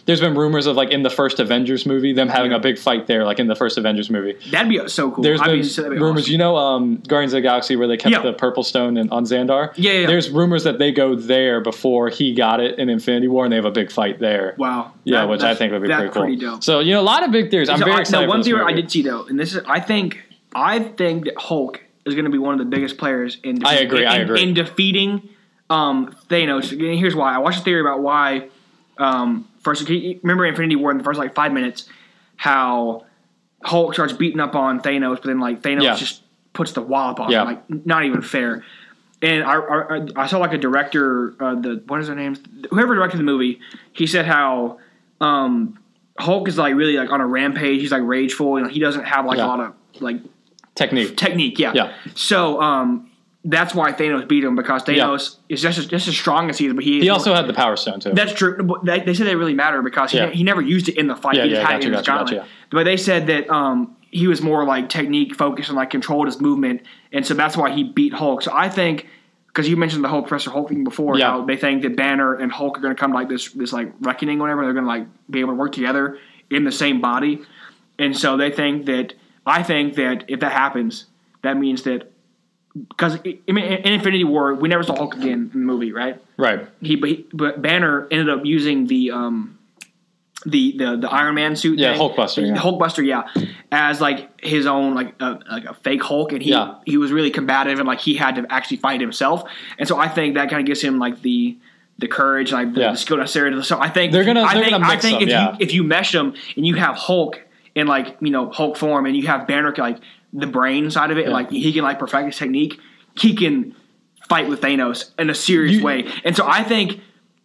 there's 0.07 0.21
been 0.21 0.35
rumors 0.35 0.67
of 0.67 0.77
like 0.77 0.91
in 0.91 1.03
the 1.05 1.11
first 1.11 1.39
Avengers 1.39 1.87
movie, 1.87 2.13
them 2.13 2.29
having 2.29 2.51
Yeah. 2.51 2.57
a 2.57 2.61
big 2.61 2.79
fight 2.79 3.07
there, 3.07 3.25
like 3.25 3.39
in 3.39 3.47
the 3.47 3.55
first 3.55 3.79
Avengers 3.79 4.11
movie. 4.11 4.35
that'd 4.51 4.69
be 4.69 4.81
so 4.89 5.11
cool. 5.11 5.23
There's 5.23 5.41
I'd 5.41 5.47
been 5.47 5.61
be 5.61 5.99
rumors. 6.01 6.23
awesome. 6.25 6.33
You 6.33 6.39
know, 6.39 6.57
um, 6.57 6.97
Guardians 7.07 7.33
of 7.35 7.37
the 7.37 7.43
Galaxy 7.43 7.77
where 7.77 7.87
they 7.87 7.97
kept 7.99 8.11
Yeah. 8.13 8.23
the 8.23 8.33
Purple 8.33 8.65
Stone 8.65 8.97
in, 8.97 9.11
on 9.11 9.25
Xandar. 9.25 9.73
Yeah, 9.77 9.93
yeah. 9.93 10.07
There's 10.07 10.31
rumors 10.31 10.65
that 10.65 10.79
they 10.79 10.91
go 10.91 11.15
there 11.15 11.61
before 11.61 12.09
he 12.09 12.35
got 12.35 12.59
it 12.61 12.79
in 12.79 12.89
Infinity 12.89 13.29
War, 13.29 13.45
and 13.45 13.53
they 13.53 13.57
have 13.57 13.67
a 13.67 13.71
big 13.71 13.93
fight 13.93 14.19
there. 14.19 14.55
Wow. 14.59 14.93
Yeah, 15.05 15.21
That- 15.21 15.29
which 15.29 15.43
I 15.43 15.55
think 15.55 15.73
would 15.73 15.83
be 15.83 15.89
pretty 15.89 16.09
cool. 16.09 16.23
Pretty 16.23 16.37
dope. 16.37 16.65
So 16.65 16.81
you 16.81 16.93
know, 16.95 17.01
a 17.01 17.03
lot 17.03 17.23
of 17.23 17.31
big 17.31 17.51
theories. 17.51 17.69
I'm 17.69 17.79
So 17.79 17.85
very 17.85 17.99
I- 17.99 18.01
excited. 18.01 18.25
No, 18.27 18.29
one 18.31 18.43
theory 18.43 18.63
I 18.65 18.73
did 18.73 18.91
see 18.91 19.03
though, 19.03 19.27
and 19.29 19.39
this 19.39 19.55
is 19.55 19.63
I 19.69 19.79
think 19.81 20.19
I 20.55 20.81
think 20.81 21.27
that 21.27 21.35
Hulk 21.37 21.83
is 22.07 22.15
going 22.15 22.25
to 22.25 22.31
be 22.31 22.39
one 22.39 22.55
of 22.55 22.59
the 22.59 22.65
biggest 22.65 22.99
players 22.99 23.39
in. 23.43 23.65
I 23.65 23.75
agree, 23.81 24.03
In, 24.03 24.09
I 24.09 24.17
agree. 24.19 24.43
in 24.43 24.55
defeating 24.55 25.29
um, 25.69 26.15
Thanos. 26.29 26.73
And 26.73 26.99
Here's 26.99 27.15
why. 27.15 27.35
I 27.35 27.39
watched 27.39 27.61
a 27.61 27.63
theory 27.63 27.81
about 27.81 28.01
why. 28.01 28.49
Um, 28.99 29.49
first, 29.61 29.89
remember 29.89 30.45
Infinity 30.47 30.77
War 30.77 30.91
in 30.91 30.99
the 30.99 31.05
first 31.05 31.19
like 31.19 31.35
five 31.35 31.53
minutes, 31.53 31.89
how 32.37 33.07
Hulk 33.63 33.95
starts 33.95 34.13
beating 34.13 34.41
up 34.41 34.55
on 34.55 34.81
Thanos, 34.81 35.17
but 35.17 35.25
then 35.25 35.41
like 35.41 35.63
Thanos 35.63 35.83
Yeah. 35.83 35.95
just 35.97 36.23
puts 36.53 36.73
the 36.73 36.83
wallop 36.83 37.21
on 37.21 37.31
Yeah. 37.31 37.43
him, 37.43 37.47
like 37.47 37.87
not 37.87 38.05
even 38.05 38.23
fair. 38.23 38.65
And 39.23 39.45
I, 39.45 39.55
I, 39.59 40.07
I 40.17 40.27
saw 40.27 40.39
like 40.39 40.55
a 40.55 40.59
director, 40.59 41.35
uh, 41.39 41.55
the 41.55 41.83
what 41.87 42.01
is 42.01 42.07
their 42.07 42.17
name? 42.17 42.37
Whoever 42.71 42.95
directed 42.95 43.19
the 43.19 43.23
movie, 43.25 43.61
he 43.93 44.07
said 44.07 44.25
how 44.25 44.79
um, 45.21 45.79
Hulk 46.19 46.49
is 46.49 46.57
like 46.57 46.75
really 46.75 46.97
like 46.97 47.11
on 47.11 47.21
a 47.21 47.27
rampage. 47.27 47.81
He's 47.81 47.93
like 47.93 48.03
rageful, 48.03 48.57
and 48.57 48.71
he 48.71 48.81
doesn't 48.81 49.05
have 49.05 49.27
like 49.27 49.37
Yeah. 49.39 49.45
a 49.45 49.49
lot 49.49 49.61
of 49.61 49.75
like 50.01 50.17
technique. 50.75 51.17
technique. 51.17 51.59
Yeah. 51.59 51.73
Yeah. 51.75 51.93
So 52.15 52.61
um, 52.61 53.11
that's 53.45 53.75
why 53.75 53.93
Thanos 53.93 54.29
beat 54.29 54.45
him 54.45 54.55
because 54.57 54.83
Thanos 54.83 55.37
is 55.49 55.63
just 55.63 55.79
as, 55.79 55.87
just 55.87 56.09
as 56.09 56.15
strong 56.17 56.51
as 56.51 56.59
he 56.59 56.67
is, 56.67 56.75
but 56.75 56.85
he 56.85 56.99
is 56.99 57.05
He 57.05 57.09
also 57.11 57.35
had 57.35 57.47
the 57.47 57.55
Power 57.55 57.77
Stone 57.77 58.01
too. 58.01 58.13
that's 58.13 58.33
true. 58.33 58.63
But 58.63 58.85
They, 58.85 59.01
they 59.01 59.15
said 59.15 59.27
they 59.27 59.37
really 59.37 59.55
matter 59.55 59.83
because 59.83 60.13
he, 60.13 60.19
Yeah. 60.19 60.31
he 60.31 60.45
never 60.45 60.61
used 60.63 60.89
it 60.89 60.97
in 60.99 61.07
the 61.07 61.17
fight. 61.17 61.37
Yeah, 61.37 61.45
he 61.45 61.51
just 61.51 61.61
yeah, 61.63 61.67
had 61.69 61.75
gotcha, 61.77 61.87
it 61.87 61.89
in 61.89 61.93
his 61.99 62.07
gotcha, 62.07 62.19
gauntlet. 62.19 62.39
gotcha. 62.41 62.51
But 62.71 62.85
they 62.85 62.97
said 62.97 63.27
that 63.29 63.49
um, 63.51 63.97
he 64.11 64.27
was 64.27 64.43
more 64.43 64.65
like 64.65 64.89
technique 64.89 65.35
focused 65.35 65.69
and 65.71 65.77
like 65.77 65.91
controlled 65.91 66.27
his 66.27 66.41
movement, 66.41 66.83
and 67.13 67.27
so 67.27 67.35
that's 67.35 67.57
why 67.57 67.71
he 67.71 67.85
beat 67.85 68.13
Hulk. 68.13 68.43
So 68.43 68.53
I 68.55 68.69
think 68.69 69.07
because 69.47 69.69
you 69.69 69.77
mentioned 69.77 70.05
the 70.05 70.09
whole 70.09 70.23
Professor 70.23 70.51
Hulk 70.51 70.69
thing 70.69 70.85
before, 70.85 71.19
Yeah. 71.19 71.31
how 71.31 71.45
they 71.45 71.57
think 71.57 71.83
that 71.83 71.97
Banner 71.97 72.35
and 72.35 72.53
Hulk 72.53 72.79
are 72.79 72.81
going 72.81 72.95
to 72.95 73.01
come 73.01 73.11
to 73.13 73.17
like 73.17 73.29
this 73.29 73.51
this 73.53 73.73
like 73.73 73.93
reckoning, 74.01 74.39
or 74.39 74.43
whatever. 74.43 74.63
They're 74.65 74.73
going 74.75 74.85
to 74.85 74.89
like 74.89 75.07
be 75.31 75.41
able 75.41 75.51
to 75.53 75.57
work 75.57 75.73
together 75.73 76.19
in 76.51 76.65
the 76.65 76.73
same 76.73 77.01
body, 77.01 77.41
and 77.99 78.17
so 78.17 78.37
they 78.37 78.51
think 78.51 78.87
that 78.87 79.15
I 79.47 79.63
think 79.63 79.95
that 79.97 80.25
if 80.29 80.41
that 80.41 80.53
happens, 80.53 81.07
that 81.43 81.57
means 81.57 81.83
that 81.85 82.11
because 82.89 83.17
I 83.17 83.53
mean 83.53 83.65
in 83.65 83.93
Infinity 83.95 84.25
War 84.25 84.55
we 84.55 84.69
never 84.69 84.83
saw 84.83 84.95
Hulk 84.97 85.17
again 85.17 85.51
in 85.53 85.61
the 85.61 85.67
movie, 85.67 85.93
right? 85.93 86.21
right. 86.37 86.69
he 86.81 86.97
but, 86.97 87.09
he, 87.09 87.27
but 87.33 87.61
Banner 87.61 88.07
ended 88.11 88.29
up 88.31 88.45
using 88.45 88.87
the 88.87 89.11
um 89.11 89.59
the 90.47 90.77
the, 90.79 90.97
the 90.97 91.11
Iron 91.11 91.35
Man 91.35 91.55
suit. 91.57 91.79
Yeah, 91.79 91.93
thing. 91.93 92.01
Hulkbuster, 92.01 92.47
yeah. 92.47 92.57
Hulkbuster, 92.57 93.05
yeah, 93.05 93.47
as 93.73 94.01
like 94.01 94.41
his 94.41 94.67
own 94.67 94.95
like 94.95 95.15
a, 95.21 95.39
like 95.51 95.65
a 95.65 95.75
fake 95.75 96.03
Hulk, 96.03 96.33
and 96.33 96.43
he 96.43 96.51
Yeah. 96.51 96.77
he 96.87 96.97
was 96.97 97.13
really 97.13 97.31
combative 97.31 97.79
and 97.79 97.87
like 97.87 98.01
he 98.01 98.15
had 98.15 98.37
to 98.37 98.47
actually 98.51 98.79
fight 98.79 99.01
himself, 99.01 99.43
and 99.79 99.87
so 99.89 99.99
I 99.99 100.09
think 100.09 100.37
that 100.37 100.49
kind 100.49 100.61
of 100.61 100.67
gives 100.67 100.81
him 100.81 100.99
like 100.99 101.21
the 101.23 101.59
the 101.99 102.09
courage, 102.09 102.51
like 102.53 102.73
the, 102.73 102.81
Yeah. 102.81 102.91
the 102.93 102.97
skill 102.97 103.19
necessary. 103.19 103.51
To, 103.51 103.63
so 103.63 103.79
I 103.79 103.91
think 103.91 104.13
They're 104.13 104.25
gonna- 104.25 104.41
I 104.43 104.55
they're 104.55 104.63
think, 104.63 104.73
gonna 104.73 104.87
I 104.87 104.97
think 104.97 105.19
them, 105.19 105.23
if 105.25 105.29
yeah. 105.29 105.51
you 105.51 105.57
if 105.61 105.75
you 105.75 105.85
mesh 105.85 106.13
them 106.13 106.33
and 106.57 106.67
you 106.67 106.77
have 106.77 106.95
Hulk 106.97 107.43
in 107.75 107.87
like 107.87 108.17
you 108.21 108.31
know 108.31 108.51
Hulk 108.51 108.77
form, 108.77 109.07
and 109.07 109.17
you 109.17 109.27
have 109.27 109.47
Banner 109.47 109.75
like 109.77 109.99
the 110.33 110.47
brain 110.47 110.91
side 110.91 111.11
of 111.11 111.19
it, 111.19 111.27
Yeah. 111.27 111.33
like 111.33 111.51
he 111.51 111.73
can 111.73 111.83
like 111.83 111.99
perfect 111.99 112.27
his 112.27 112.37
technique, 112.37 112.79
he 113.17 113.35
can 113.35 113.75
fight 114.29 114.49
with 114.49 114.61
Thanos 114.61 115.11
in 115.19 115.29
a 115.31 115.35
serious 115.35 115.79
You- 115.79 115.85
way. 115.85 116.07
And 116.25 116.37
so 116.37 116.47
I 116.47 116.63
think 116.63 117.01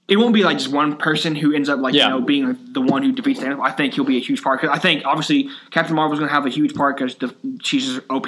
it 0.07 0.17
won't 0.17 0.36
be 0.36 0.43
like 0.43 0.59
just 0.59 0.71
one 0.71 0.97
person 0.97 1.34
who 1.36 1.51
ends 1.51 1.67
up 1.67 1.80
like 1.80 1.95
Yeah. 1.95 2.03
you 2.03 2.09
know 2.11 2.21
being 2.21 2.55
the 2.73 2.82
one 2.82 3.01
who 3.01 3.11
defeats 3.11 3.39
Thanos. 3.39 3.59
I 3.63 3.71
think 3.71 3.95
he'll 3.95 4.03
be 4.03 4.17
a 4.17 4.21
huge 4.21 4.43
part. 4.43 4.61
Cause 4.61 4.69
I 4.71 4.78
think 4.78 5.03
obviously 5.03 5.49
Captain 5.71 5.95
Marvel's 5.95 6.19
going 6.19 6.30
to 6.30 6.34
have 6.36 6.45
a 6.45 6.49
huge 6.49 6.76
part 6.76 6.97
because 6.97 7.15
she's 7.63 7.99
OP. 8.11 8.28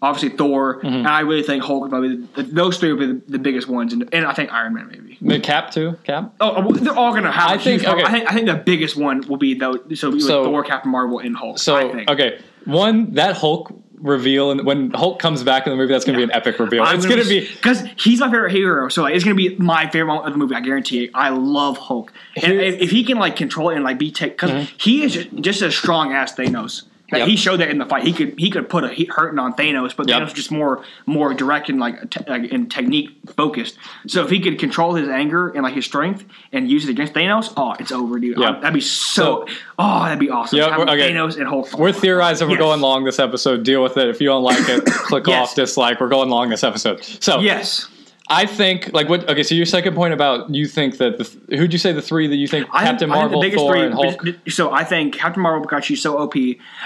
Obviously 0.00 0.36
Thor, 0.36 0.76
Mm-hmm. 0.76 0.86
and 0.86 1.08
I 1.08 1.20
really 1.20 1.42
think 1.42 1.64
Hulk. 1.64 1.88
Probably 1.90 2.16
the, 2.36 2.44
those 2.44 2.78
three 2.78 2.92
will 2.92 3.00
be 3.00 3.06
the, 3.06 3.22
the 3.32 3.38
biggest 3.38 3.66
ones, 3.68 3.92
and, 3.92 4.08
and 4.14 4.24
I 4.26 4.32
think 4.32 4.52
Iron 4.52 4.74
Man 4.74 4.88
maybe. 4.88 5.18
Mid 5.20 5.42
Cap 5.42 5.72
too. 5.72 5.96
Cap. 6.04 6.34
Oh, 6.40 6.72
they're 6.72 6.94
all 6.96 7.10
going 7.10 7.24
to 7.24 7.32
have. 7.32 7.50
I 7.50 7.58
think- 7.58 7.84
okay. 7.84 8.04
I 8.04 8.10
think 8.12 8.30
I 8.30 8.34
think 8.34 8.46
the 8.46 8.54
biggest 8.54 8.96
one 8.96 9.26
will 9.26 9.38
be 9.38 9.54
though. 9.54 9.74
So, 9.94 10.16
So- 10.20 10.44
Thor, 10.44 10.62
Captain 10.62 10.92
Marvel, 10.92 11.18
and 11.18 11.36
Hulk. 11.36 11.58
So 11.58 11.74
I 11.76 11.90
think. 11.92 12.08
okay, 12.10 12.40
one 12.64 13.14
that 13.14 13.36
Hulk 13.36 13.72
reveal 14.00 14.52
and 14.52 14.64
when 14.64 14.92
Hulk 14.92 15.18
comes 15.18 15.42
back 15.42 15.66
in 15.66 15.72
the 15.72 15.76
movie, 15.76 15.92
that's 15.92 16.04
gonna 16.04 16.18
be 16.18 16.22
an 16.22 16.30
epic 16.30 16.60
reveal. 16.60 16.84
it's 16.86 17.04
gonna 17.04 17.24
be 17.24 17.40
because 17.40 17.82
he's 17.98 18.20
my 18.20 18.30
favorite 18.30 18.52
hero, 18.52 18.88
so 18.88 19.02
like, 19.02 19.16
it's 19.16 19.24
gonna 19.24 19.34
be 19.34 19.56
my 19.56 19.90
favorite 19.90 20.06
moment 20.06 20.28
of 20.28 20.32
the 20.34 20.38
movie. 20.38 20.54
I 20.54 20.60
guarantee 20.60 21.06
it. 21.06 21.10
I 21.14 21.30
love 21.30 21.76
Hulk, 21.76 22.12
and 22.40 22.52
if, 22.52 22.92
he 22.92 23.02
can 23.02 23.18
like 23.18 23.34
control 23.34 23.70
it 23.70 23.74
and 23.74 23.82
like 23.82 23.98
be 23.98 24.12
because 24.12 24.68
he 24.78 25.02
is 25.02 25.14
just, 25.14 25.34
just 25.40 25.62
as 25.62 25.74
strong 25.74 26.12
as 26.12 26.32
Thanos. 26.32 26.84
Yep. 27.10 27.26
He 27.26 27.36
showed 27.36 27.58
that 27.60 27.70
in 27.70 27.78
the 27.78 27.86
fight. 27.86 28.04
He 28.04 28.12
could 28.12 28.38
he 28.38 28.50
could 28.50 28.68
put 28.68 28.84
a 28.84 28.88
hurting 29.10 29.38
on 29.38 29.54
Thanos, 29.54 29.96
but 29.96 30.08
Yep. 30.08 30.18
Thanos 30.20 30.24
was 30.24 30.32
just 30.34 30.50
more 30.50 30.84
more 31.06 31.32
direct 31.32 31.70
and 31.70 31.80
like, 31.80 32.10
te- 32.10 32.24
like 32.28 32.52
and 32.52 32.70
technique 32.70 33.10
focused. 33.34 33.78
So 34.06 34.22
if 34.24 34.30
he 34.30 34.40
could 34.40 34.58
control 34.58 34.94
his 34.94 35.08
anger 35.08 35.48
and 35.48 35.62
like 35.62 35.74
his 35.74 35.86
strength 35.86 36.24
and 36.52 36.70
use 36.70 36.84
it 36.86 36.90
against 36.90 37.14
Thanos, 37.14 37.52
oh, 37.56 37.74
it's 37.80 37.92
over, 37.92 38.18
dude. 38.18 38.38
Yep. 38.38 38.60
that'd 38.60 38.74
be 38.74 38.80
so. 38.82 39.46
oh, 39.78 40.04
that'd 40.04 40.18
be 40.18 40.28
awesome. 40.28 40.58
We're- 40.58 40.82
okay. 40.82 41.12
Thanos 41.12 41.38
and 41.38 41.48
Hulk. 41.48 41.72
we're 41.78 41.92
theorizing 41.92 42.48
we're 42.50 42.58
going 42.58 42.80
long 42.82 43.04
this 43.04 43.18
episode. 43.18 43.62
Deal 43.64 43.82
with 43.82 43.96
it. 43.96 44.08
If 44.08 44.20
you 44.20 44.28
don't 44.28 44.42
like 44.42 44.68
it, 44.68 44.84
click 44.84 45.26
Yes. 45.26 45.50
off, 45.50 45.54
dislike. 45.54 46.00
We're 46.00 46.08
going 46.08 46.28
long 46.28 46.50
this 46.50 46.62
episode. 46.62 47.02
So 47.04 47.40
Yes. 47.40 47.88
I 48.30 48.44
think 48.46 48.92
like 48.92 49.08
what 49.08 49.28
okay, 49.30 49.42
so 49.42 49.54
your 49.54 49.64
second 49.66 49.94
point 49.94 50.12
about 50.12 50.54
you 50.54 50.66
think 50.66 50.98
that 50.98 51.16
the 51.18 51.56
who'd 51.56 51.72
you 51.72 51.78
say 51.78 51.92
the 51.92 52.02
three 52.02 52.26
that 52.26 52.36
you 52.36 52.46
think 52.46 52.66
I 52.72 52.84
Captain 52.84 53.08
think, 53.08 53.12
I 53.12 53.20
think 53.20 53.30
Marvel, 53.32 53.40
the 53.40 53.46
biggest 53.46 53.60
Thor, 53.62 53.72
three. 53.72 53.82
and 53.84 53.94
Hulk? 53.94 54.50
So 54.50 54.70
I 54.72 54.84
think 54.84 55.14
Captain 55.14 55.42
Marvel 55.42 55.62
because 55.62 55.84
she's 55.84 56.02
so 56.02 56.18
OP. 56.18 56.34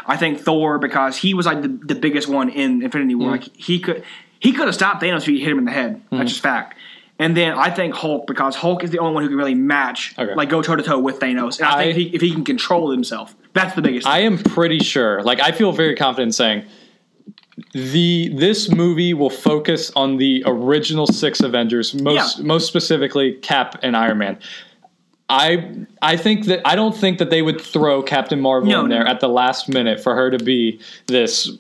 I 0.07 0.17
think 0.17 0.39
Thor 0.41 0.79
because 0.79 1.17
he 1.17 1.35
was 1.35 1.47
like 1.47 1.63
the, 1.63 1.69
the 1.69 1.95
biggest 1.97 2.29
one 2.29 2.49
in 2.49 2.83
Infinity 2.83 3.15
Mm. 3.15 3.19
War. 3.19 3.31
Like 3.33 3.49
he 3.57 3.81
could 3.81 4.05
he 4.39 4.53
could 4.53 4.67
have 4.67 4.75
stopped 4.75 5.03
Thanos 5.03 5.19
if 5.19 5.27
he 5.27 5.41
hit 5.41 5.51
him 5.51 5.59
in 5.59 5.65
the 5.65 5.73
head. 5.73 6.01
That's 6.11 6.31
just 6.31 6.43
fact. 6.43 6.79
And 7.19 7.37
then 7.37 7.53
I 7.55 7.71
think 7.71 7.95
Hulk 7.95 8.27
because 8.27 8.57
Hulk 8.57 8.83
is 8.85 8.91
the 8.91 8.99
only 8.99 9.15
one 9.15 9.23
who 9.23 9.29
can 9.29 9.39
really 9.39 9.55
match, 9.55 10.15
Okay. 10.19 10.35
like 10.35 10.49
go 10.49 10.63
toe 10.63 10.77
to 10.77 10.83
toe 10.83 10.99
with 10.99 11.21
Thanos. 11.21 11.59
And 11.59 11.67
I, 11.69 11.73
I- 11.75 11.77
think 11.85 11.91
if 11.91 11.97
he, 11.97 12.15
if 12.17 12.21
he 12.21 12.33
can 12.33 12.45
control 12.45 12.91
himself, 12.91 13.35
that's 13.53 13.75
the 13.75 13.83
biggest. 13.83 14.07
I 14.07 14.21
am 14.21 14.39
pretty 14.39 14.79
sure. 14.81 15.23
Like 15.23 15.41
I 15.41 15.53
feel 15.53 15.73
very 15.73 15.95
confident 15.95 16.29
in 16.29 16.33
saying 16.33 16.65
the 17.73 18.29
this 18.35 18.71
movie 18.71 19.15
will 19.15 19.31
focus 19.31 19.91
on 19.97 20.17
the 20.19 20.43
original 20.47 21.07
six 21.07 21.41
Avengers, 21.41 21.95
most 21.95 22.39
Yeah. 22.39 22.45
most 22.45 22.67
specifically 22.67 23.33
Cap 23.35 23.79
and 23.83 23.97
Iron 23.97 24.19
Man. 24.19 24.39
I 25.29 25.69
I 26.03 26.17
think 26.17 26.45
that 26.47 26.61
I 26.67 26.77
don't 26.77 26.95
think 26.95 27.19
that 27.19 27.31
they 27.31 27.41
would 27.43 27.61
throw 27.61 28.03
Captain 28.03 28.41
Marvel 28.41 28.71
No, 28.71 28.83
in 28.85 28.91
there 28.91 29.05
no. 29.05 29.11
at 29.11 29.21
the 29.21 29.29
last 29.29 29.69
minute 29.69 30.01
for 30.01 30.15
her 30.15 30.31
to 30.31 30.39
be 30.43 30.79
this 31.07 31.51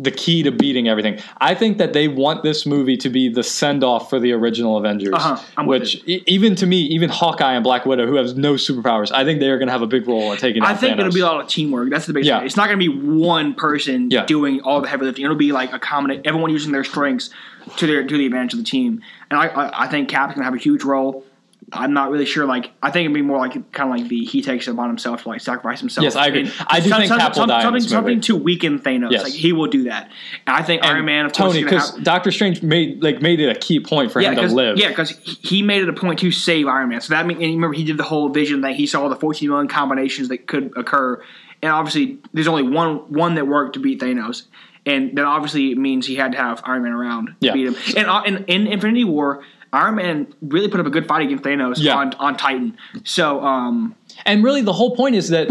the 0.00 0.10
key 0.12 0.44
to 0.44 0.52
beating 0.52 0.88
everything. 0.88 1.18
I 1.38 1.54
think 1.54 1.78
that 1.78 1.92
they 1.92 2.06
want 2.06 2.44
this 2.44 2.64
movie 2.66 2.96
to 2.98 3.08
be 3.10 3.28
the 3.28 3.42
send 3.42 3.82
off 3.82 4.08
for 4.08 4.20
the 4.20 4.32
original 4.32 4.76
Avengers, 4.76 5.12
Uh-huh, 5.12 5.64
which 5.64 5.96
e- 6.06 6.22
even 6.26 6.54
to 6.56 6.66
me, 6.66 6.82
even 6.82 7.10
Hawkeye 7.10 7.54
and 7.54 7.64
Black 7.64 7.84
Widow, 7.84 8.06
who 8.06 8.14
have 8.14 8.36
no 8.36 8.54
superpowers, 8.54 9.10
I 9.10 9.24
think 9.24 9.40
they 9.40 9.48
are 9.50 9.58
going 9.58 9.66
to 9.66 9.72
have 9.72 9.82
a 9.82 9.86
big 9.88 10.06
role 10.06 10.30
in 10.32 10.38
taking. 10.38 10.62
I 10.62 10.74
think 10.74 10.96
Thanos. 10.96 11.00
it'll 11.00 11.12
be 11.14 11.20
a 11.20 11.26
lot 11.26 11.40
of 11.40 11.48
teamwork. 11.48 11.90
That's 11.90 12.06
the 12.06 12.12
biggest. 12.12 12.28
Yeah. 12.28 12.38
thing. 12.38 12.46
It's 12.46 12.56
not 12.56 12.68
going 12.68 12.78
to 12.78 12.92
be 12.92 13.08
one 13.08 13.54
person 13.54 14.10
Yeah. 14.10 14.24
doing 14.24 14.60
all 14.60 14.80
the 14.80 14.88
heavy 14.88 15.04
lifting. 15.06 15.24
It'll 15.24 15.36
be 15.36 15.50
like 15.52 15.72
a 15.72 15.78
common, 15.80 16.20
everyone 16.24 16.50
using 16.52 16.70
their 16.72 16.84
strengths 16.84 17.30
to 17.78 17.86
their 17.86 18.06
to 18.06 18.16
the 18.16 18.26
advantage 18.26 18.52
of 18.54 18.60
the 18.60 18.64
team. 18.64 19.02
And 19.30 19.38
I 19.40 19.46
I, 19.48 19.84
I 19.84 19.86
think 19.88 20.08
Cap's 20.08 20.34
going 20.34 20.42
to 20.42 20.44
have 20.44 20.54
a 20.54 20.58
huge 20.58 20.84
role. 20.84 21.24
I'm 21.72 21.92
not 21.92 22.10
really 22.10 22.24
sure. 22.24 22.46
Like 22.46 22.70
I 22.82 22.90
think 22.90 23.04
it'd 23.04 23.14
be 23.14 23.20
more 23.22 23.36
like 23.38 23.52
kind 23.72 23.90
of 23.92 23.98
like 24.00 24.08
the 24.08 24.24
he 24.24 24.40
takes 24.42 24.66
it 24.68 24.70
upon 24.72 24.88
himself 24.88 25.22
to 25.24 25.28
like 25.28 25.40
sacrifice 25.40 25.80
himself. 25.80 26.02
Yes, 26.04 26.16
I 26.16 26.28
agree. 26.28 26.40
And 26.42 26.52
I 26.66 26.80
do 26.80 26.88
some- 26.88 26.98
think 27.00 27.08
some- 27.08 27.18
Cap 27.18 27.30
will 27.30 27.34
some- 27.34 27.48
die 27.48 27.58
in 27.58 27.62
Something, 27.64 27.82
something 27.82 28.20
to 28.22 28.36
weaken 28.36 28.78
Thanos. 28.78 29.10
Yes. 29.10 29.22
Like 29.24 29.32
he 29.34 29.52
will 29.52 29.66
do 29.66 29.84
that. 29.84 30.10
And 30.46 30.56
I 30.56 30.62
think 30.62 30.82
Iron 30.84 31.04
Man, 31.04 31.26
of 31.26 31.32
Tony, 31.32 31.62
because 31.62 31.94
have- 31.94 32.02
Doctor 32.04 32.30
Strange 32.30 32.62
made 32.62 33.02
like 33.02 33.20
made 33.20 33.40
it 33.40 33.54
a 33.54 33.58
key 33.58 33.80
point 33.80 34.12
for 34.12 34.20
yeah, 34.20 34.30
him 34.32 34.48
to 34.48 34.54
live. 34.54 34.78
yeah, 34.78 34.88
because 34.88 35.10
he 35.10 35.62
made 35.62 35.82
it 35.82 35.88
a 35.88 35.92
point 35.92 36.18
to 36.20 36.30
save 36.32 36.66
Iron 36.68 36.88
Man. 36.88 37.00
So 37.00 37.12
that 37.14 37.26
means 37.26 37.40
remember 37.40 37.74
he 37.74 37.84
did 37.84 37.96
the 37.98 38.02
whole 38.04 38.28
vision 38.30 38.62
that 38.62 38.74
he 38.74 38.86
saw 38.86 39.08
the 39.08 39.16
14 39.16 39.48
million 39.48 39.68
combinations 39.68 40.28
that 40.28 40.46
could 40.46 40.72
occur, 40.76 41.22
and 41.62 41.70
obviously 41.70 42.18
there's 42.32 42.48
only 42.48 42.62
one 42.62 43.12
one 43.12 43.34
that 43.34 43.46
worked 43.46 43.74
to 43.74 43.80
beat 43.80 44.00
Thanos, 44.00 44.44
and 44.86 45.18
that 45.18 45.26
obviously 45.26 45.74
means 45.74 46.06
he 46.06 46.14
had 46.16 46.32
to 46.32 46.38
have 46.38 46.62
Iron 46.64 46.82
Man 46.84 46.92
around 46.92 47.26
to 47.26 47.34
Yeah. 47.40 47.52
beat 47.52 47.66
him. 47.66 47.76
And 47.96 48.06
uh, 48.08 48.22
in, 48.24 48.44
in 48.46 48.66
Infinity 48.68 49.04
War, 49.04 49.44
Iron 49.72 49.96
Man 49.96 50.26
really 50.42 50.68
put 50.68 50.80
up 50.80 50.86
a 50.86 50.90
good 50.90 51.06
fight 51.06 51.22
against 51.22 51.44
Thanos 51.44 51.74
Yeah. 51.78 51.96
on 51.96 52.14
on 52.14 52.36
Titan. 52.36 52.76
So 53.04 53.42
um, 53.44 53.94
And 54.26 54.42
really, 54.42 54.62
the 54.62 54.72
whole 54.72 54.94
point 54.96 55.14
is 55.14 55.28
that 55.28 55.48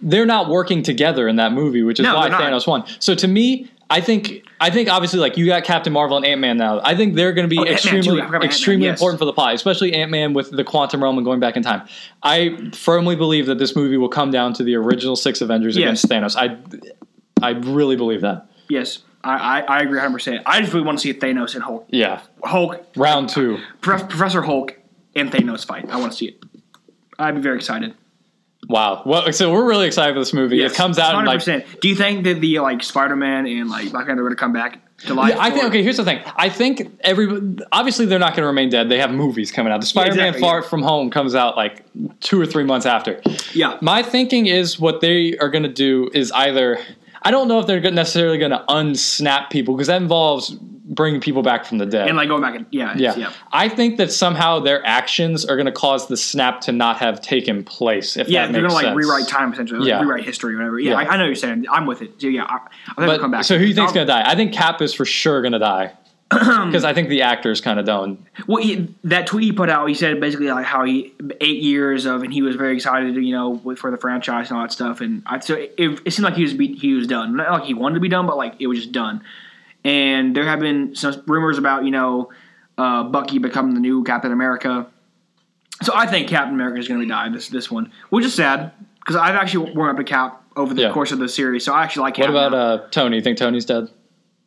they're 0.00 0.26
not 0.26 0.48
working 0.48 0.82
together 0.82 1.28
in 1.28 1.36
that 1.36 1.52
movie, 1.52 1.82
which 1.82 2.00
is 2.00 2.04
No, 2.04 2.16
why. 2.16 2.30
Thanos 2.30 2.66
won. 2.66 2.84
So 2.98 3.14
to 3.14 3.28
me, 3.28 3.70
I 3.90 4.00
think 4.00 4.44
I 4.60 4.70
think 4.70 4.88
obviously 4.90 5.20
like 5.20 5.36
you 5.36 5.46
got 5.46 5.64
Captain 5.64 5.92
Marvel 5.92 6.16
and 6.16 6.26
Ant 6.26 6.40
Man 6.40 6.56
now. 6.56 6.80
I 6.82 6.94
think 6.96 7.14
they're 7.14 7.32
going 7.32 7.48
to 7.48 7.54
be 7.54 7.58
Oh, 7.58 7.64
extremely 7.64 8.20
I 8.20 8.24
forgot 8.24 8.28
about 8.36 8.44
extremely 8.44 8.86
yes. 8.86 8.98
important 8.98 9.18
for 9.18 9.24
the 9.24 9.32
plot, 9.32 9.54
especially 9.54 9.92
Ant 9.94 10.10
Man 10.10 10.32
with 10.34 10.50
the 10.50 10.64
quantum 10.64 11.02
realm 11.02 11.16
and 11.18 11.24
going 11.24 11.40
back 11.40 11.56
in 11.56 11.62
time. 11.62 11.82
I 12.22 12.70
firmly 12.74 13.16
believe 13.16 13.46
that 13.46 13.58
this 13.58 13.76
movie 13.76 13.96
will 13.96 14.08
come 14.08 14.30
down 14.30 14.52
to 14.54 14.62
the 14.64 14.74
original 14.76 15.14
six 15.16 15.40
Avengers 15.40 15.76
Yes. 15.76 16.04
against 16.04 16.36
Thanos. 16.36 16.36
I 16.36 16.56
I 17.42 17.50
really 17.50 17.96
believe 17.96 18.22
that. 18.22 18.46
yes, 18.68 18.98
I, 19.24 19.60
I, 19.60 19.60
I 19.60 19.80
agree 19.80 19.96
100. 19.98 20.12
percent 20.12 20.42
I 20.46 20.60
just 20.60 20.72
really 20.72 20.86
want 20.86 20.98
to 20.98 21.02
see 21.02 21.12
Thanos 21.14 21.54
and 21.54 21.62
Hulk, 21.64 21.86
Yeah, 21.90 22.20
Hulk, 22.44 22.84
round 22.96 23.28
two. 23.28 23.58
Prof- 23.80 24.08
Professor 24.08 24.42
Hulk 24.42 24.78
and 25.16 25.30
Thanos 25.30 25.66
fight. 25.66 25.88
I 25.90 25.96
want 25.98 26.12
to 26.12 26.18
see 26.18 26.26
it. 26.26 26.44
I'd 27.18 27.34
be 27.34 27.40
very 27.40 27.56
excited. 27.56 27.94
Wow. 28.68 29.02
Well, 29.06 29.32
so 29.32 29.52
we're 29.52 29.66
really 29.66 29.86
excited 29.86 30.14
for 30.14 30.18
this 30.20 30.34
movie. 30.34 30.62
it 30.62 30.74
comes 30.74 30.98
out 30.98 31.18
in 31.18 31.24
like 31.24 31.40
100%. 31.40 31.80
Do 31.80 31.88
you 31.88 31.94
think 31.94 32.24
that 32.24 32.40
the 32.40 32.58
like 32.60 32.82
Spider 32.82 33.16
Man 33.16 33.46
and 33.46 33.70
like 33.70 33.90
Black 33.90 34.06
Panther 34.06 34.20
are 34.20 34.24
going 34.24 34.36
to 34.36 34.36
come 34.36 34.52
back 34.52 34.80
to 35.06 35.14
life? 35.14 35.34
Yeah, 35.34 35.40
I 35.40 35.50
think 35.50 35.64
okay. 35.66 35.82
Here's 35.82 35.96
the 35.96 36.04
thing. 36.04 36.20
I 36.36 36.48
think 36.48 36.98
every 37.00 37.56
obviously 37.72 38.06
they're 38.06 38.18
not 38.18 38.32
going 38.32 38.42
to 38.42 38.46
remain 38.48 38.68
dead. 38.68 38.88
They 38.88 38.98
have 38.98 39.10
movies 39.12 39.50
coming 39.52 39.72
out. 39.72 39.80
The 39.80 39.86
Spider-Man 39.86 40.18
exactly, 40.18 40.40
Far 40.40 40.60
yeah. 40.60 40.68
From 40.68 40.82
Home 40.82 41.08
comes 41.08 41.34
out 41.34 41.56
like 41.56 41.84
two 42.20 42.40
or 42.40 42.46
three 42.46 42.64
months 42.64 42.84
after. 42.84 43.20
Yeah. 43.54 43.78
My 43.80 44.02
thinking 44.02 44.46
is 44.46 44.78
what 44.78 45.00
they 45.00 45.38
are 45.38 45.48
going 45.48 45.62
to 45.64 45.68
do 45.72 46.10
is 46.12 46.30
either 46.32 46.78
I 47.22 47.30
don't 47.30 47.48
know 47.48 47.58
if 47.60 47.66
they're 47.66 47.80
necessarily 47.90 48.38
going 48.38 48.52
to 48.52 48.64
unsnap 48.68 49.50
people 49.50 49.74
because 49.74 49.88
that 49.88 50.00
involves 50.00 50.56
bringing 50.88 51.20
people 51.20 51.42
back 51.42 51.66
from 51.66 51.78
the 51.78 51.84
dead. 51.86 52.08
And 52.08 52.16
like 52.16 52.28
going 52.28 52.40
back 52.40 52.54
and 52.54 52.66
yeah, 52.70 52.94
yeah. 52.96 53.14
yeah. 53.16 53.32
I 53.52 53.68
think 53.68 53.98
that 53.98 54.10
somehow 54.10 54.58
their 54.58 54.84
actions 54.86 55.44
are 55.44 55.54
going 55.54 55.66
to 55.66 55.72
cause 55.72 56.08
the 56.08 56.16
snap 56.16 56.62
to 56.62 56.72
not 56.72 56.96
have 56.96 57.20
taken 57.20 57.62
place. 57.62 58.16
If 58.16 58.28
Yeah, 58.28 58.50
they're 58.50 58.62
gonna 58.62 58.72
like 58.72 58.96
rewrite 58.96 59.28
time 59.28 59.52
essentially, 59.52 59.80
like 59.80 59.88
Yeah. 59.88 60.00
rewrite 60.00 60.24
history, 60.24 60.54
or 60.54 60.58
whatever. 60.58 60.78
Yeah, 60.80 60.92
Yeah. 60.92 60.96
I, 60.98 61.02
I 61.02 61.16
know 61.16 61.24
what 61.24 61.26
you're 61.26 61.34
saying. 61.34 61.66
I'm 61.70 61.84
with 61.84 62.00
it. 62.00 62.12
So, 62.18 62.28
yeah, 62.28 62.44
I, 62.44 62.54
I 62.54 62.58
think 62.58 62.70
they'll 62.96 63.06
But 63.06 63.20
come 63.20 63.30
back. 63.30 63.44
so 63.44 63.56
who 63.56 63.64
do 63.64 63.68
you 63.68 63.74
think's 63.74 63.92
going 63.92 64.06
to 64.06 64.12
die? 64.12 64.22
I 64.24 64.34
think 64.34 64.54
Cap 64.54 64.80
is 64.80 64.94
for 64.94 65.04
sure 65.04 65.42
going 65.42 65.52
to 65.52 65.58
die 65.58 65.92
because 66.30 66.84
I 66.84 66.92
think 66.92 67.08
the 67.08 67.22
actor's 67.22 67.60
kind 67.62 67.80
of 67.80 67.86
done. 67.86 68.26
Well, 68.46 68.62
he, 68.62 68.94
that 69.04 69.26
tweet 69.26 69.44
he 69.44 69.52
put 69.52 69.70
out, 69.70 69.88
he 69.88 69.94
said 69.94 70.20
basically 70.20 70.48
like 70.48 70.66
how 70.66 70.84
he 70.84 71.14
eight 71.40 71.62
years 71.62 72.04
of, 72.04 72.22
and 72.22 72.32
he 72.32 72.42
was 72.42 72.54
very 72.56 72.74
excited, 72.74 73.14
you 73.16 73.32
know, 73.34 73.74
for 73.76 73.90
the 73.90 73.96
franchise 73.96 74.50
and 74.50 74.58
all 74.58 74.64
that 74.64 74.72
stuff. 74.72 75.00
And 75.00 75.22
I, 75.24 75.38
so 75.40 75.54
it, 75.54 75.74
it 75.78 76.10
seemed 76.12 76.24
like 76.24 76.34
he 76.34 76.42
was 76.42 76.52
be, 76.52 76.74
he 76.74 76.92
was 76.92 77.06
done. 77.06 77.36
Not 77.36 77.50
like 77.50 77.64
he 77.64 77.72
wanted 77.72 77.94
to 77.94 78.00
be 78.00 78.10
done, 78.10 78.26
but 78.26 78.36
like 78.36 78.54
it 78.58 78.66
was 78.66 78.78
just 78.80 78.92
done. 78.92 79.22
And 79.84 80.36
there 80.36 80.44
have 80.44 80.60
been 80.60 80.94
some 80.94 81.22
rumors 81.26 81.56
about 81.56 81.84
you 81.84 81.90
know 81.90 82.30
uh, 82.76 83.04
Bucky 83.04 83.38
becoming 83.38 83.72
the 83.74 83.80
new 83.80 84.04
Captain 84.04 84.30
America. 84.32 84.86
So 85.82 85.92
I 85.94 86.06
think 86.06 86.28
Captain 86.28 86.52
America 86.54 86.78
is 86.78 86.88
going 86.88 87.00
to 87.00 87.06
die 87.06 87.30
this 87.30 87.48
this 87.48 87.70
one, 87.70 87.90
which 88.10 88.26
is 88.26 88.34
sad 88.34 88.72
because 89.00 89.16
I've 89.16 89.34
actually 89.36 89.72
warmed 89.72 89.92
up 89.92 89.96
to 89.96 90.04
Cap 90.04 90.42
over 90.56 90.74
the 90.74 90.82
Yeah. 90.82 90.92
course 90.92 91.12
of 91.12 91.20
the 91.20 91.28
series. 91.28 91.64
So 91.64 91.72
I 91.72 91.84
actually 91.84 92.02
like. 92.02 92.18
What 92.18 92.26
Cap 92.26 92.30
about 92.30 92.54
uh, 92.54 92.86
Tony? 92.90 93.16
You 93.16 93.22
think 93.22 93.38
Tony's 93.38 93.64
dead? 93.64 93.88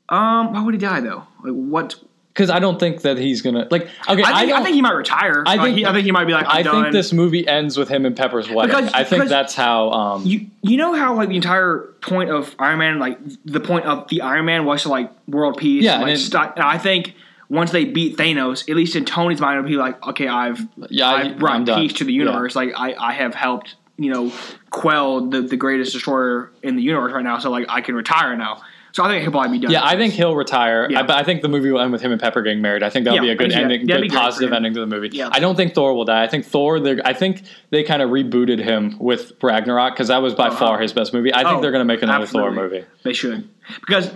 um? 0.09 0.53
Why 0.53 0.61
would 0.61 0.73
he 0.75 0.77
die 0.79 0.99
though? 0.99 1.23
Like 1.43 1.53
what? 1.53 1.95
Because 2.33 2.49
I 2.49 2.59
don't 2.59 2.79
think 2.79 3.01
that 3.01 3.17
he's 3.17 3.41
gonna 3.41 3.67
like. 3.69 3.83
Okay, 4.07 4.23
I 4.23 4.31
I, 4.31 4.39
think, 4.39 4.49
don't. 4.51 4.61
I 4.61 4.63
think 4.63 4.75
he 4.75 4.81
might 4.81 4.93
retire. 4.93 5.43
I 5.45 5.55
Like, 5.55 5.65
think- 5.65 5.77
he, 5.79 5.85
I 5.85 5.91
think 5.91 6.05
he 6.05 6.11
might 6.11 6.25
be 6.25 6.31
like. 6.33 6.45
I'm 6.47 6.57
I 6.59 6.61
done. 6.63 6.83
think 6.83 6.93
this 6.93 7.11
movie 7.11 7.45
ends 7.45 7.77
with 7.77 7.89
him 7.89 8.05
and 8.05 8.15
Pepper's 8.15 8.49
wedding. 8.49 8.73
Because- 8.73 8.93
I 8.93 9.03
think 9.03 9.23
because- 9.23 9.29
that's 9.29 9.53
how. 9.53 9.91
Um, 9.91 10.25
You 10.25 10.47
you 10.61 10.77
know 10.77 10.93
how 10.93 11.13
like 11.15 11.27
the 11.29 11.35
entire 11.35 11.79
point 12.01 12.29
of 12.29 12.55
Iron 12.57 12.79
Man, 12.79 12.99
like 12.99 13.19
the 13.43 13.59
point 13.59 13.85
of 13.85 14.07
the 14.07 14.21
Iron 14.21 14.45
Man 14.45 14.63
was 14.65 14.83
to 14.83 14.89
like 14.89 15.11
world 15.27 15.57
peace. 15.57 15.83
Yeah, 15.83 15.95
like, 15.95 16.01
and 16.03 16.11
it- 16.11 16.17
stop, 16.19 16.55
and 16.55 16.63
I 16.63 16.77
think 16.77 17.15
once 17.49 17.71
they 17.71 17.83
beat 17.83 18.15
Thanos, 18.15 18.69
at 18.69 18.77
least 18.77 18.95
in 18.95 19.03
Tony's 19.03 19.41
mind, 19.41 19.57
it'll 19.59 19.67
be 19.69 19.75
like, 19.75 20.01
okay, 20.07 20.29
I've 20.29 20.65
Yeah, 20.89 21.09
I- 21.09 21.21
I've 21.23 21.37
brought 21.37 21.55
I'm 21.55 21.65
done. 21.65 21.81
peace 21.81 21.91
to 21.93 22.05
the 22.05 22.13
universe. 22.13 22.55
Like 22.55 22.71
I 22.77 22.93
I 22.97 23.11
have 23.11 23.35
helped 23.35 23.75
you 23.97 24.09
know 24.09 24.31
quell 24.69 25.27
the 25.29 25.41
the 25.41 25.57
greatest 25.57 25.91
destroyer 25.91 26.49
in 26.63 26.77
the 26.77 26.81
universe 26.81 27.11
right 27.11 27.25
now. 27.25 27.39
So 27.39 27.51
like 27.51 27.65
I 27.67 27.81
can 27.81 27.93
retire 27.95 28.37
now. 28.37 28.61
So 28.93 29.03
I 29.03 29.07
think 29.07 29.21
he'll 29.23 29.31
probably 29.31 29.57
be 29.57 29.61
done. 29.63 29.71
yeah, 29.71 29.85
I 29.85 29.95
think 29.95 30.13
he'll 30.13 30.35
retire. 30.35 30.87
Yeah. 30.89 30.99
I, 30.99 31.03
but 31.03 31.15
I 31.17 31.23
think 31.23 31.41
the 31.41 31.47
movie 31.47 31.71
will 31.71 31.79
end 31.79 31.93
with 31.93 32.01
him 32.01 32.11
and 32.11 32.19
Pepper 32.19 32.41
getting 32.41 32.61
married. 32.61 32.83
I 32.83 32.89
think 32.89 33.05
that'll 33.05 33.17
Yeah, 33.17 33.21
be 33.21 33.29
a 33.31 33.35
good 33.35 33.47
I 33.47 33.49
see 33.49 33.55
that. 33.55 33.63
ending, 33.71 33.85
good 33.87 34.09
positive 34.11 34.51
ending 34.51 34.73
to 34.73 34.81
the 34.81 34.85
movie. 34.85 35.09
Yeah. 35.13 35.29
I 35.31 35.39
don't 35.39 35.55
think 35.55 35.73
Thor 35.73 35.93
will 35.93 36.03
die. 36.03 36.23
I 36.23 36.27
think 36.27 36.45
Thor. 36.45 36.77
I 37.05 37.13
think 37.13 37.43
they 37.69 37.83
kind 37.83 38.01
of 38.01 38.09
rebooted 38.09 38.59
him 38.59 38.97
with 38.99 39.31
Ragnarok 39.41 39.93
because 39.93 40.09
that 40.09 40.21
was 40.21 40.33
by 40.35 40.47
Uh-huh. 40.47 40.57
far 40.57 40.79
his 40.79 40.91
best 40.91 41.13
movie. 41.13 41.33
I 41.33 41.43
think 41.43 41.59
Oh, 41.59 41.61
they're 41.61 41.71
going 41.71 41.79
to 41.87 41.93
make 41.93 42.01
another 42.01 42.23
absolutely. 42.23 42.55
Thor 42.55 42.63
movie. 42.63 42.85
They 43.03 43.13
should 43.13 43.47
because. 43.87 44.11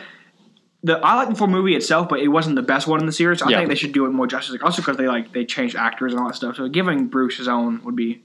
The, 0.83 0.99
I 0.99 1.15
like 1.15 1.29
the 1.29 1.35
full 1.35 1.47
movie 1.47 1.75
itself, 1.75 2.09
but 2.09 2.19
it 2.19 2.27
wasn't 2.27 2.55
the 2.57 2.61
best 2.61 2.85
one 2.85 2.99
in 2.99 3.07
the 3.07 3.11
series. 3.11 3.41
I 3.41 3.49
Yeah. 3.49 3.57
think 3.57 3.69
they 3.69 3.75
should 3.75 3.91
do 3.91 4.05
it 4.05 4.09
more 4.11 4.27
justice. 4.27 4.55
Also, 4.61 4.83
because 4.83 4.97
they 4.97 5.07
like 5.07 5.33
they 5.33 5.43
changed 5.43 5.75
actors 5.75 6.13
and 6.13 6.21
all 6.21 6.27
that 6.27 6.35
stuff. 6.35 6.57
So 6.57 6.67
giving 6.67 7.07
Bruce 7.07 7.37
his 7.37 7.47
own 7.47 7.81
would 7.85 7.95
be 7.95 8.21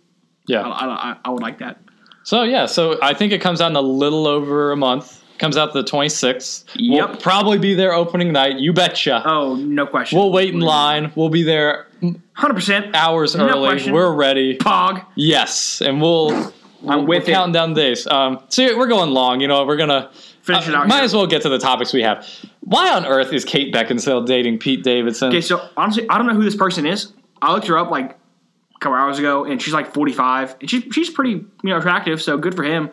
Yeah. 0.47 0.69
I, 0.69 0.85
I, 1.13 1.17
I 1.25 1.31
would 1.31 1.41
like 1.41 1.61
that. 1.61 1.81
So 2.23 2.43
yeah, 2.43 2.67
so 2.67 2.99
I 3.01 3.15
think 3.15 3.33
it 3.33 3.41
comes 3.41 3.63
out 3.63 3.71
in 3.71 3.77
a 3.77 3.81
little 3.81 4.27
over 4.27 4.73
a 4.73 4.77
month. 4.77 5.20
Comes 5.41 5.57
out 5.57 5.73
the 5.73 5.83
26th. 5.83 6.65
We'll 6.79 7.09
Yep. 7.09 7.21
probably 7.23 7.57
be 7.57 7.75
there 7.75 7.95
opening 7.95 8.31
night. 8.31 8.59
You 8.59 8.75
betcha. 8.75 9.23
Oh, 9.25 9.55
no 9.57 9.87
question. 9.87 10.19
We'll 10.19 10.31
wait 10.33 10.53
in 10.53 10.61
line. 10.61 11.13
We'll 11.17 11.31
be 11.31 11.43
there 11.43 11.87
Hundred 12.35 12.55
percent. 12.55 12.95
hours 12.95 13.35
No 13.35 13.49
early. 13.49 13.69
question. 13.71 13.93
We're 13.95 14.13
ready. 14.15 14.59
Pog. 14.59 15.03
Yes, 15.17 15.81
and 15.81 16.01
we'll. 16.01 16.53
I'm 16.87 17.07
with 17.07 17.27
we're 17.27 17.35
counting 17.35 17.53
down 17.55 17.73
the 17.75 17.81
days. 17.81 18.07
Um, 18.07 18.39
so 18.51 18.77
we're 18.77 18.87
going 18.87 19.11
long. 19.11 19.41
You 19.41 19.49
know, 19.49 19.65
we're 19.65 19.77
gonna 19.79 20.11
Finish 20.43 20.69
it 20.69 20.75
uh, 20.75 20.79
out 20.79 20.89
Might 20.89 20.97
here. 20.97 21.05
as 21.05 21.15
well 21.15 21.27
get 21.27 21.41
to 21.43 21.49
the 21.49 21.59
topics 21.59 21.93
we 21.95 22.03
have. 22.03 22.27
Why 22.61 22.91
on 22.95 23.05
earth 23.07 23.33
is 23.33 23.45
Kate 23.47 23.73
Beckinsale 23.73 24.27
dating 24.27 24.59
Pete 24.59 24.83
Davidson? 24.85 25.29
Okay, 25.29 25.41
so 25.43 25.61
honestly, 25.77 26.07
I 26.11 26.19
don't 26.19 26.27
know 26.27 26.35
who 26.35 26.45
this 26.45 26.57
person 26.57 26.85
is. 26.87 27.13
I 27.43 27.53
looked 27.53 27.67
her 27.69 27.77
up 27.79 27.91
like 27.91 28.11
a 28.77 28.79
couple 28.81 28.97
hours 28.99 29.19
ago, 29.19 29.45
and 29.45 29.61
she's 29.61 29.73
like 29.75 29.93
45, 29.95 30.57
and 30.61 30.69
she's 30.71 30.85
she's 30.93 31.09
pretty 31.11 31.31
you 31.33 31.47
know 31.65 31.79
attractive, 31.79 32.21
so 32.23 32.37
good 32.39 32.55
for 32.55 32.63
him. 32.63 32.91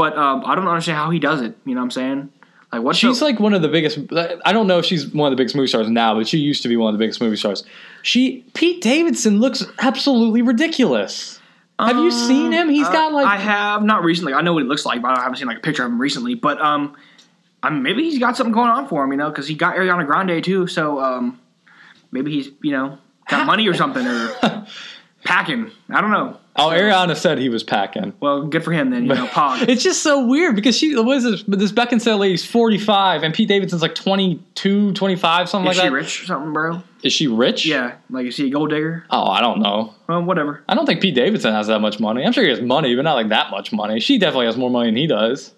But 0.00 0.16
um, 0.16 0.44
I 0.46 0.54
don't 0.54 0.66
understand 0.66 0.96
how 0.96 1.10
he 1.10 1.18
does 1.18 1.42
it. 1.42 1.58
You 1.66 1.74
know 1.74 1.82
what 1.82 1.84
I'm 1.84 1.90
saying? 1.90 2.32
Like 2.72 2.80
what? 2.80 2.96
She's 2.96 3.18
the, 3.18 3.24
like 3.26 3.38
one 3.38 3.52
of 3.52 3.60
the 3.60 3.68
biggest. 3.68 3.98
I 4.46 4.50
don't 4.50 4.66
know 4.66 4.78
if 4.78 4.86
she's 4.86 5.06
one 5.06 5.30
of 5.30 5.36
the 5.36 5.38
biggest 5.38 5.54
movie 5.54 5.66
stars 5.66 5.90
now, 5.90 6.14
but 6.14 6.26
she 6.26 6.38
used 6.38 6.62
to 6.62 6.68
be 6.68 6.76
one 6.78 6.94
of 6.94 6.98
the 6.98 7.04
biggest 7.04 7.20
movie 7.20 7.36
stars. 7.36 7.64
She 8.00 8.42
Pete 8.54 8.80
Davidson 8.80 9.40
looks 9.40 9.62
absolutely 9.78 10.40
ridiculous. 10.40 11.38
Have 11.78 11.98
you 11.98 12.10
seen 12.10 12.50
him? 12.50 12.70
He's 12.70 12.88
got 12.88 13.12
like 13.12 13.26
Uh, 13.26 13.28
I 13.28 13.36
have 13.36 13.82
not 13.82 14.02
recently. 14.02 14.32
I 14.32 14.40
know 14.40 14.54
what 14.54 14.62
he 14.62 14.68
looks 14.70 14.86
like, 14.86 15.02
but 15.02 15.18
I 15.18 15.22
haven't 15.22 15.36
seen 15.36 15.46
like 15.46 15.58
a 15.58 15.60
picture 15.60 15.84
of 15.84 15.92
him 15.92 16.00
recently. 16.00 16.34
But 16.34 16.58
um, 16.62 16.96
I 17.62 17.68
mean, 17.68 17.82
maybe 17.82 18.02
he's 18.04 18.18
got 18.18 18.38
something 18.38 18.54
going 18.54 18.70
on 18.70 18.88
for 18.88 19.04
him, 19.04 19.10
you 19.10 19.18
know, 19.18 19.28
because 19.28 19.46
he 19.46 19.54
got 19.54 19.76
Ariana 19.76 20.06
Grande 20.06 20.42
too. 20.42 20.66
So 20.66 20.98
um, 20.98 21.38
maybe 22.10 22.30
he's 22.32 22.48
you 22.62 22.72
know 22.72 22.96
got 23.28 23.44
money 23.44 23.68
or 23.68 23.74
something 23.74 24.06
or 24.06 24.66
packing. 25.24 25.70
I 25.90 26.00
don't 26.00 26.10
know. 26.10 26.38
Oh, 26.60 26.68
Ariana 26.70 27.16
said 27.16 27.38
he 27.38 27.48
was 27.48 27.62
packing. 27.62 28.12
Well, 28.20 28.42
good 28.46 28.62
for 28.62 28.72
him 28.72 28.90
then. 28.90 29.04
You 29.06 29.14
know, 29.14 29.26
Pog. 29.28 29.68
It's 29.68 29.82
just 29.82 30.02
so 30.02 30.26
weird 30.26 30.54
because 30.56 30.76
she 30.76 30.94
what 30.96 31.16
is 31.16 31.24
this? 31.24 31.42
This 31.48 31.72
Beckinsale 31.72 32.18
lady's 32.18 32.44
45 32.44 33.22
and 33.22 33.32
Pete 33.34 33.48
Davidson's 33.48 33.82
like 33.82 33.94
22, 33.94 34.92
25, 34.92 35.48
something 35.48 35.70
Is 35.70 35.78
like 35.78 35.82
that. 35.82 35.86
Is 35.86 35.88
she 35.90 35.94
rich 35.94 36.22
or 36.22 36.26
something, 36.26 36.52
bro? 36.52 36.82
Is 37.02 37.12
she 37.12 37.26
rich? 37.26 37.64
Yeah, 37.66 37.96
like 38.10 38.26
is 38.26 38.36
he 38.36 38.48
a 38.48 38.50
gold 38.50 38.70
digger? 38.70 39.04
Oh, 39.10 39.26
I 39.26 39.40
don't 39.40 39.60
know. 39.60 39.94
Well, 40.08 40.22
whatever. 40.22 40.62
I 40.68 40.74
don't 40.74 40.86
think 40.86 41.00
Pete 41.00 41.14
Davidson 41.14 41.52
has 41.54 41.66
that 41.68 41.80
much 41.80 41.98
money. 41.98 42.24
I'm 42.24 42.32
sure 42.32 42.44
he 42.44 42.50
has 42.50 42.60
money, 42.60 42.94
but 42.94 43.02
not 43.02 43.14
like 43.14 43.28
that 43.30 43.50
much 43.50 43.72
money. 43.72 44.00
She 44.00 44.18
definitely 44.18 44.46
has 44.46 44.56
more 44.56 44.70
money 44.70 44.88
than 44.88 44.96
he 44.96 45.06
does. 45.06 45.54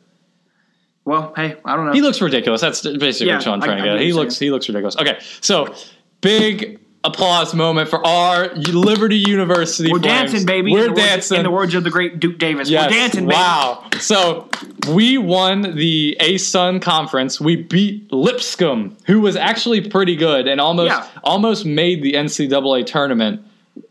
Well, 1.04 1.32
hey, 1.34 1.56
I 1.64 1.74
don't 1.74 1.86
know. 1.86 1.92
He 1.92 2.00
looks 2.00 2.20
ridiculous. 2.20 2.60
That's 2.60 2.82
basically 2.82 3.26
Yeah, 3.32 3.38
what 3.38 3.46
I'm 3.48 3.60
trying 3.60 3.78
I 3.80 3.82
to 3.82 3.88
get 3.88 3.92
get. 3.98 4.02
He 4.02 4.12
looks 4.12 4.38
he 4.38 4.50
looks 4.52 4.68
ridiculous. 4.68 4.96
Okay, 4.96 5.18
so 5.40 5.74
big 6.20 6.78
applause 7.04 7.52
moment 7.54 7.88
for 7.88 8.04
our 8.06 8.48
Liberty 8.54 9.16
University. 9.16 9.90
We're 9.92 9.98
Flames. 9.98 10.30
dancing, 10.30 10.46
baby. 10.46 10.72
We're 10.72 10.86
in 10.88 10.94
the 10.94 11.00
words- 11.00 11.02
dancing. 11.10 11.36
in 11.38 11.42
the 11.44 11.50
words 11.50 11.74
of 11.74 11.84
the 11.84 11.90
great 11.90 12.20
Duke 12.20 12.38
Davis. 12.38 12.70
Yes. 12.70 12.90
We're 12.90 12.96
dancing, 12.96 13.24
baby. 13.26 13.34
Wow. 13.36 13.84
So 14.00 14.48
we 14.90 15.18
won 15.18 15.74
the 15.76 16.16
ASUN 16.20 16.80
conference. 16.80 17.40
We 17.40 17.56
beat 17.56 18.12
Lipscomb, 18.12 18.96
who 19.06 19.20
was 19.20 19.36
actually 19.36 19.80
pretty 19.80 20.14
good 20.16 20.46
and 20.46 20.60
almost 20.60 20.90
Yeah. 20.90 21.06
almost 21.24 21.64
made 21.66 22.02
the 22.02 22.14
NCAA 22.14 22.84
tournament 22.84 23.40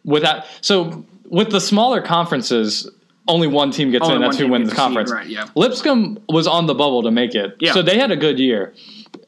without. 0.05 0.45
So 0.61 1.03
with 1.29 1.49
the 1.51 1.59
smaller 1.61 2.01
conferences, 2.01 2.89
only 3.27 3.47
one 3.47 3.71
team 3.71 3.91
gets 3.91 4.03
Only 4.05 4.15
in. 4.15 4.21
That's 4.21 4.38
who 4.38 4.47
wins 4.47 4.67
the 4.69 4.73
a 4.73 4.75
seed, 4.75 4.77
conference. 4.77 5.11
right, 5.11 5.27
yeah. 5.27 5.45
Lipscomb 5.55 6.17
was 6.29 6.47
on 6.47 6.65
the 6.65 6.73
bubble 6.75 7.03
to 7.03 7.11
make 7.11 7.35
it. 7.35 7.55
Yeah. 7.59 7.73
So 7.73 7.81
they 7.81 7.97
had 7.97 8.11
a 8.11 8.15
good 8.17 8.39
year. 8.39 8.73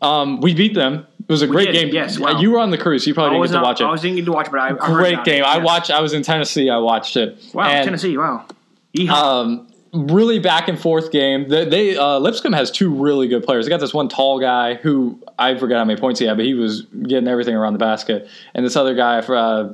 Um, 0.01 0.41
we 0.41 0.53
beat 0.53 0.73
them. 0.73 1.05
It 1.34 1.35
was 1.35 1.41
a 1.41 1.47
great 1.47 1.72
did, 1.72 1.73
game. 1.85 1.93
yes, 1.93 2.19
wow. 2.19 2.39
You 2.39 2.51
were 2.51 2.60
on 2.60 2.69
the 2.69 2.77
cruise. 2.77 3.07
You 3.07 3.14
probably 3.15 3.38
didn't 3.38 3.43
get 3.45 3.47
to 3.49 3.53
not, 3.55 3.64
watch 3.64 3.81
it. 3.81 3.85
I 3.85 3.91
was 3.91 4.01
thinking 4.01 4.23
to 4.26 4.31
watch, 4.31 4.51
but 4.51 4.60
I, 4.60 4.68
I 4.69 4.72
Great 4.93 5.14
about 5.14 5.27
it, 5.27 5.31
game. 5.31 5.43
I 5.45 5.55
yes. 5.57 5.65
watched. 5.65 5.89
I 5.91 5.99
was 6.01 6.14
in 6.14 6.22
Tennessee. 6.22 6.69
I 6.69 6.77
watched 6.77 7.18
it. 7.18 7.38
Wow, 7.53 7.69
And- 7.69 7.84
Tennessee. 7.85 8.18
Wow. 8.18 8.45
Yeehaw. 8.95 9.10
um, 9.10 9.68
really 9.93 10.38
back 10.39 10.68
and 10.68 10.80
forth 10.80 11.11
game. 11.11 11.49
They, 11.49 11.65
they 11.65 11.97
uh, 11.97 12.19
Lipscomb 12.19 12.53
has 12.53 12.69
two 12.69 12.93
really 12.93 13.27
good 13.27 13.43
players. 13.43 13.65
They 13.65 13.69
got 13.69 13.80
this 13.80 13.93
one 13.93 14.07
tall 14.10 14.39
guy 14.39 14.76
who 14.76 15.19
I 15.39 15.57
forget 15.57 15.77
how 15.80 15.85
many 15.85 15.99
points 15.99 16.19
he 16.19 16.27
had, 16.27 16.38
but 16.38 16.45
he 16.45 16.53
was 16.53 16.84
getting 17.07 17.27
everything 17.27 17.55
around 17.55 17.73
the 17.73 17.80
basket. 17.80 18.27
And 18.53 18.64
this 18.64 18.76
other 18.76 18.93
guy, 18.93 19.22
for 19.22 19.35
uh, 19.35 19.73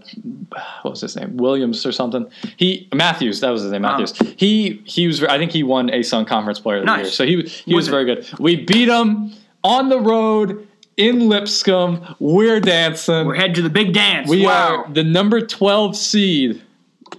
what 0.83 0.91
was 0.91 1.01
his 1.01 1.15
name, 1.17 1.35
Williams 1.35 1.85
or 1.85 1.91
something. 1.91 2.29
He 2.55 2.87
Mathews, 2.93 3.41
that 3.41 3.49
was 3.49 3.63
his 3.63 3.71
name, 3.73 3.83
Uh-huh. 3.83 3.99
Mathews. 3.99 4.33
He 4.37 4.81
he 4.85 5.07
was. 5.07 5.21
I 5.23 5.37
think 5.37 5.51
he 5.51 5.63
won 5.63 5.89
ASUN 5.89 6.25
Conference 6.25 6.59
Player 6.61 6.77
of 6.77 6.83
the 6.83 6.85
Nice. 6.85 7.05
Year. 7.07 7.11
So 7.11 7.25
he 7.25 7.35
was 7.37 7.53
he 7.59 7.75
was 7.75 7.83
Was 7.85 7.87
very 7.89 8.05
good. 8.05 8.25
We 8.39 8.55
beat 8.63 8.87
him 8.87 9.33
on 9.65 9.89
the 9.89 9.99
road 9.99 10.65
in 10.99 11.27
Lipscomb. 11.29 12.15
We're 12.19 12.59
dancing. 12.59 13.25
We're 13.25 13.35
headed 13.35 13.55
to 13.55 13.61
the 13.63 13.69
big 13.69 13.93
dance. 13.93 14.29
we 14.29 14.45
wow. 14.45 14.83
are 14.85 14.93
the 14.93 15.03
number 15.03 15.41
twelve 15.41 15.95
seed. 15.95 16.61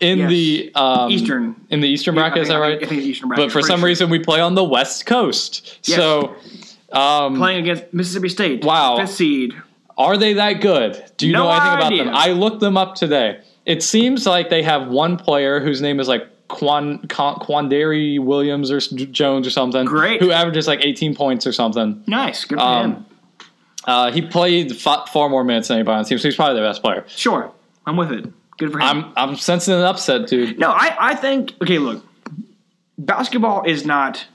In 0.01 0.19
Yes. 0.21 0.31
the 0.31 0.71
um, 0.77 1.11
Eastern. 1.11 1.57
in 1.69 1.81
the 1.81 1.89
Eastern 1.89 2.15
Yeah, 2.15 2.21
bracket, 2.23 2.43
is 2.43 2.49
think- 2.49 2.59
that 2.61 2.63
I 2.65 2.69
right? 2.69 2.79
think- 2.79 2.93
I 2.93 2.95
think 2.95 3.07
Eastern 3.09 3.29
bracket, 3.29 3.47
But 3.47 3.53
for 3.53 3.61
some 3.61 3.81
sure. 3.81 3.87
reason, 3.89 4.09
we 4.09 4.21
play 4.21 4.41
on 4.41 4.55
the 4.55 4.63
West 4.63 5.05
Coast. 5.05 5.79
Yes. 5.85 5.99
So, 5.99 6.37
um, 6.93 7.37
playing 7.37 7.59
against 7.63 7.93
Mississippi 7.93 8.29
State. 8.29 8.65
Wow. 8.65 8.99
Fifth 8.99 9.11
seed. 9.15 9.53
are 9.99 10.17
they 10.17 10.35
that 10.35 10.61
good? 10.61 11.03
Do 11.17 11.27
you 11.27 11.33
No 11.33 11.45
know 11.45 11.51
anything 11.51 11.69
idea. 11.87 12.03
about 12.03 12.13
them? 12.13 12.31
I 12.31 12.33
looked 12.33 12.61
them 12.61 12.77
up 12.79 12.95
today. 12.95 13.39
It 13.67 13.83
seems 13.83 14.27
like 14.27 14.49
they 14.49 14.63
have 14.63 14.87
one 14.89 15.17
player 15.17 15.59
whose 15.61 15.83
name 15.83 15.99
is 16.01 16.07
like 16.09 16.27
Quan, 16.49 16.99
Quan, 17.09 17.35
Quandary 17.41 18.19
Williams 18.21 18.71
or 18.71 18.79
Jones 18.81 19.47
or 19.47 19.51
something. 19.51 19.85
Great. 19.85 20.23
Who 20.23 20.31
averages 20.31 20.67
like 20.69 20.81
18 20.87 21.15
points 21.17 21.47
or 21.49 21.53
something. 21.53 22.03
Nice. 22.07 22.45
Good 22.45 22.59
for 22.59 22.65
Um, 22.65 22.91
him. 22.93 23.05
Uh, 23.87 24.11
he 24.13 24.23
played 24.23 24.77
fa- 24.77 25.05
far 25.13 25.29
more 25.29 25.43
minutes 25.45 25.69
than 25.69 25.77
anybody 25.79 25.97
on 25.97 26.03
the 26.03 26.09
team, 26.09 26.19
so 26.19 26.29
he's 26.29 26.37
probably 26.37 26.61
the 26.61 26.67
best 26.67 26.83
player. 26.83 27.05
Sure. 27.09 27.51
I'm 27.87 27.97
with 27.97 28.13
it. 28.13 28.27
Good 28.59 28.73
for 28.73 28.79
him. 28.79 28.85
I'm 28.85 29.13
I'm 29.31 29.37
sensing 29.37 29.73
an 29.75 29.81
upset, 29.81 30.27
dude. 30.29 30.59
no, 30.59 30.71
I, 30.71 30.95
I 31.01 31.15
think, 31.15 31.55
okay, 31.63 31.79
look, 31.79 32.05
basketball 32.99 33.65
is 33.65 33.87
not 33.87 34.27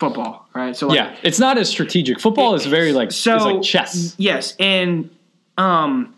football, 0.00 0.48
right? 0.54 0.74
So, 0.74 0.88
like, 0.88 0.96
Yeah, 0.96 1.14
it's 1.22 1.38
not 1.38 1.58
as 1.58 1.68
strategic. 1.68 2.18
Football 2.20 2.54
is 2.54 2.66
very 2.66 2.92
like 2.92 3.12
so 3.12 3.36
like 3.36 3.62
chess. 3.62 4.14
Yes, 4.18 4.56
and 4.58 5.10
um, 5.58 6.14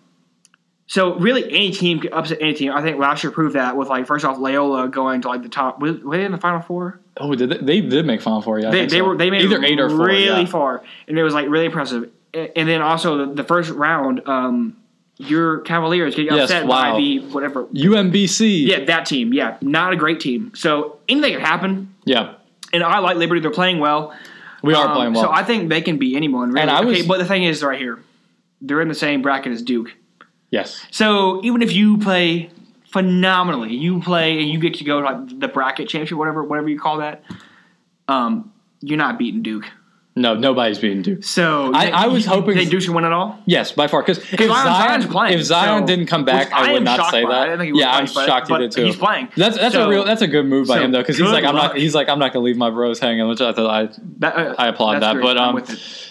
so 0.86 1.16
really 1.16 1.44
any 1.50 1.72
team 1.72 1.98
could 1.98 2.12
upset 2.12 2.38
any 2.40 2.54
team. 2.54 2.70
I 2.72 2.82
think 2.82 2.98
last 2.98 3.24
year 3.24 3.30
proved 3.32 3.56
that 3.56 3.76
with 3.76 3.88
like 3.88 4.06
first 4.06 4.24
off 4.24 4.38
Loyola 4.38 4.88
going 4.88 5.22
to 5.22 5.28
like 5.28 5.42
the 5.42 5.48
top. 5.48 5.80
Were 5.80 5.94
were 6.04 6.16
they 6.16 6.24
in 6.24 6.32
the 6.32 6.38
final 6.38 6.60
four? 6.60 7.00
Oh, 7.16 7.34
did 7.34 7.50
they, 7.50 7.58
they 7.58 7.80
did 7.80 8.06
make 8.06 8.20
Final 8.22 8.42
Four? 8.42 8.58
Yeah, 8.58 8.70
They, 8.72 8.86
they 8.86 8.98
so. 8.98 9.04
were 9.04 9.16
they 9.16 9.30
made 9.30 9.42
either 9.42 9.62
eight 9.62 9.78
or 9.78 9.88
four. 9.88 10.06
really 10.06 10.24
yeah. 10.42 10.46
far, 10.46 10.82
and 11.06 11.16
it 11.18 11.22
was 11.22 11.32
like 11.34 11.48
really 11.48 11.66
impressive. 11.66 12.10
And 12.34 12.68
then 12.68 12.82
also 12.82 13.32
the, 13.32 13.44
first 13.44 13.70
round, 13.70 14.26
um, 14.28 14.76
your 15.18 15.60
Cavaliers 15.60 16.14
getting 16.14 16.34
Yes, 16.34 16.50
upset 16.50 16.66
wow. 16.66 16.92
by 16.92 16.98
the 16.98 17.18
whatever. 17.20 17.64
UMBC. 17.66 18.66
Yeah, 18.66 18.84
that 18.86 19.06
team. 19.06 19.32
Yeah, 19.32 19.56
not 19.60 19.92
a 19.92 19.96
great 19.96 20.18
team. 20.20 20.52
So 20.54 20.98
anything 21.08 21.34
could 21.34 21.42
happen. 21.42 21.94
yeah. 22.04 22.34
And 22.72 22.82
I 22.82 22.98
like 22.98 23.16
Liberty; 23.16 23.40
they're 23.40 23.52
playing 23.52 23.78
well. 23.78 24.12
We 24.64 24.74
are 24.74 24.88
Um, 24.88 24.94
playing 24.96 25.12
well. 25.12 25.22
So 25.24 25.30
I 25.30 25.44
think 25.44 25.68
they 25.68 25.80
can 25.80 25.96
beat 25.98 26.16
anyone. 26.16 26.48
Really. 26.48 26.62
And 26.62 26.70
I 26.72 26.80
was- 26.84 26.98
okay, 26.98 27.06
but 27.06 27.18
the 27.18 27.24
thing 27.24 27.44
is, 27.44 27.62
right 27.62 27.78
here, 27.78 28.00
they're 28.60 28.80
in 28.80 28.88
the 28.88 28.94
same 28.94 29.22
bracket 29.22 29.52
as 29.52 29.62
Duke. 29.62 29.94
yes. 30.50 30.84
So 30.90 31.40
even 31.44 31.62
if 31.62 31.72
you 31.72 31.98
play 31.98 32.50
phenomenally, 32.90 33.74
you 33.74 34.00
play 34.00 34.40
and 34.40 34.48
you 34.48 34.58
get 34.58 34.74
to 34.74 34.84
go 34.84 35.00
to 35.00 35.06
like 35.06 35.38
the 35.40 35.46
bracket 35.48 35.88
championship, 35.88 36.18
whatever, 36.18 36.42
whatever 36.42 36.68
you 36.68 36.80
call 36.80 36.96
that. 36.98 37.22
Um, 38.08 38.52
you're 38.80 38.98
not 38.98 39.18
beating 39.18 39.42
Duke. 39.42 39.70
No, 40.16 40.34
nobody's 40.34 40.78
beating 40.78 41.02
Duke. 41.02 41.24
So 41.24 41.72
I- 41.74 41.88
I 41.88 42.06
was 42.06 42.24
hoping- 42.24 42.54
they 42.56 42.66
Duke 42.66 42.82
should 42.82 42.94
win 42.94 43.04
it 43.04 43.12
all. 43.12 43.36
Yes, 43.46 43.72
by 43.72 43.88
far. 43.88 44.00
Because 44.00 44.18
if 44.18 44.38
Zion- 44.38 44.48
Zion, 44.48 45.08
playing, 45.08 45.34
if 45.38 45.44
Zion 45.44 45.82
so- 45.82 45.86
didn't 45.88 46.06
come 46.06 46.24
back, 46.24 46.52
I 46.52 46.70
I 46.70 46.72
would 46.72 46.84
not 46.84 47.10
say 47.10 47.22
that. 47.22 47.30
I 47.32 47.44
didn't 47.46 47.58
think 47.58 47.66
he 47.66 47.72
would 47.72 47.80
yeah, 47.80 47.96
I'm 47.96 48.06
shocked 48.06 48.48
he 48.48 48.56
did 48.58 48.70
too. 48.70 48.84
he's 48.84 48.94
playing. 48.96 49.28
That's 49.36 49.58
that's 49.58 49.74
a 49.74 49.88
real 49.88 50.04
that's 50.04 50.22
a 50.22 50.28
good 50.28 50.46
move 50.46 50.68
by 50.68 50.76
so 50.76 50.82
him 50.84 50.92
though 50.92 51.00
because 51.00 51.18
he's 51.18 51.28
like 51.28 51.42
I'm 51.44 51.56
not 51.56 51.76
he's 51.76 51.96
like 51.96 52.08
I'm 52.08 52.20
not 52.20 52.32
gonna 52.32 52.44
leave 52.44 52.56
my 52.56 52.70
bros 52.70 53.00
hanging. 53.00 53.26
Which 53.26 53.40
I 53.40 53.52
thought 53.52 53.68
I 53.68 53.88
That, 54.18 54.36
uh, 54.36 54.54
I 54.56 54.68
applaud 54.68 55.00
that. 55.02 55.14
great. 55.14 55.24
But 55.24 55.36
um, 55.36 55.60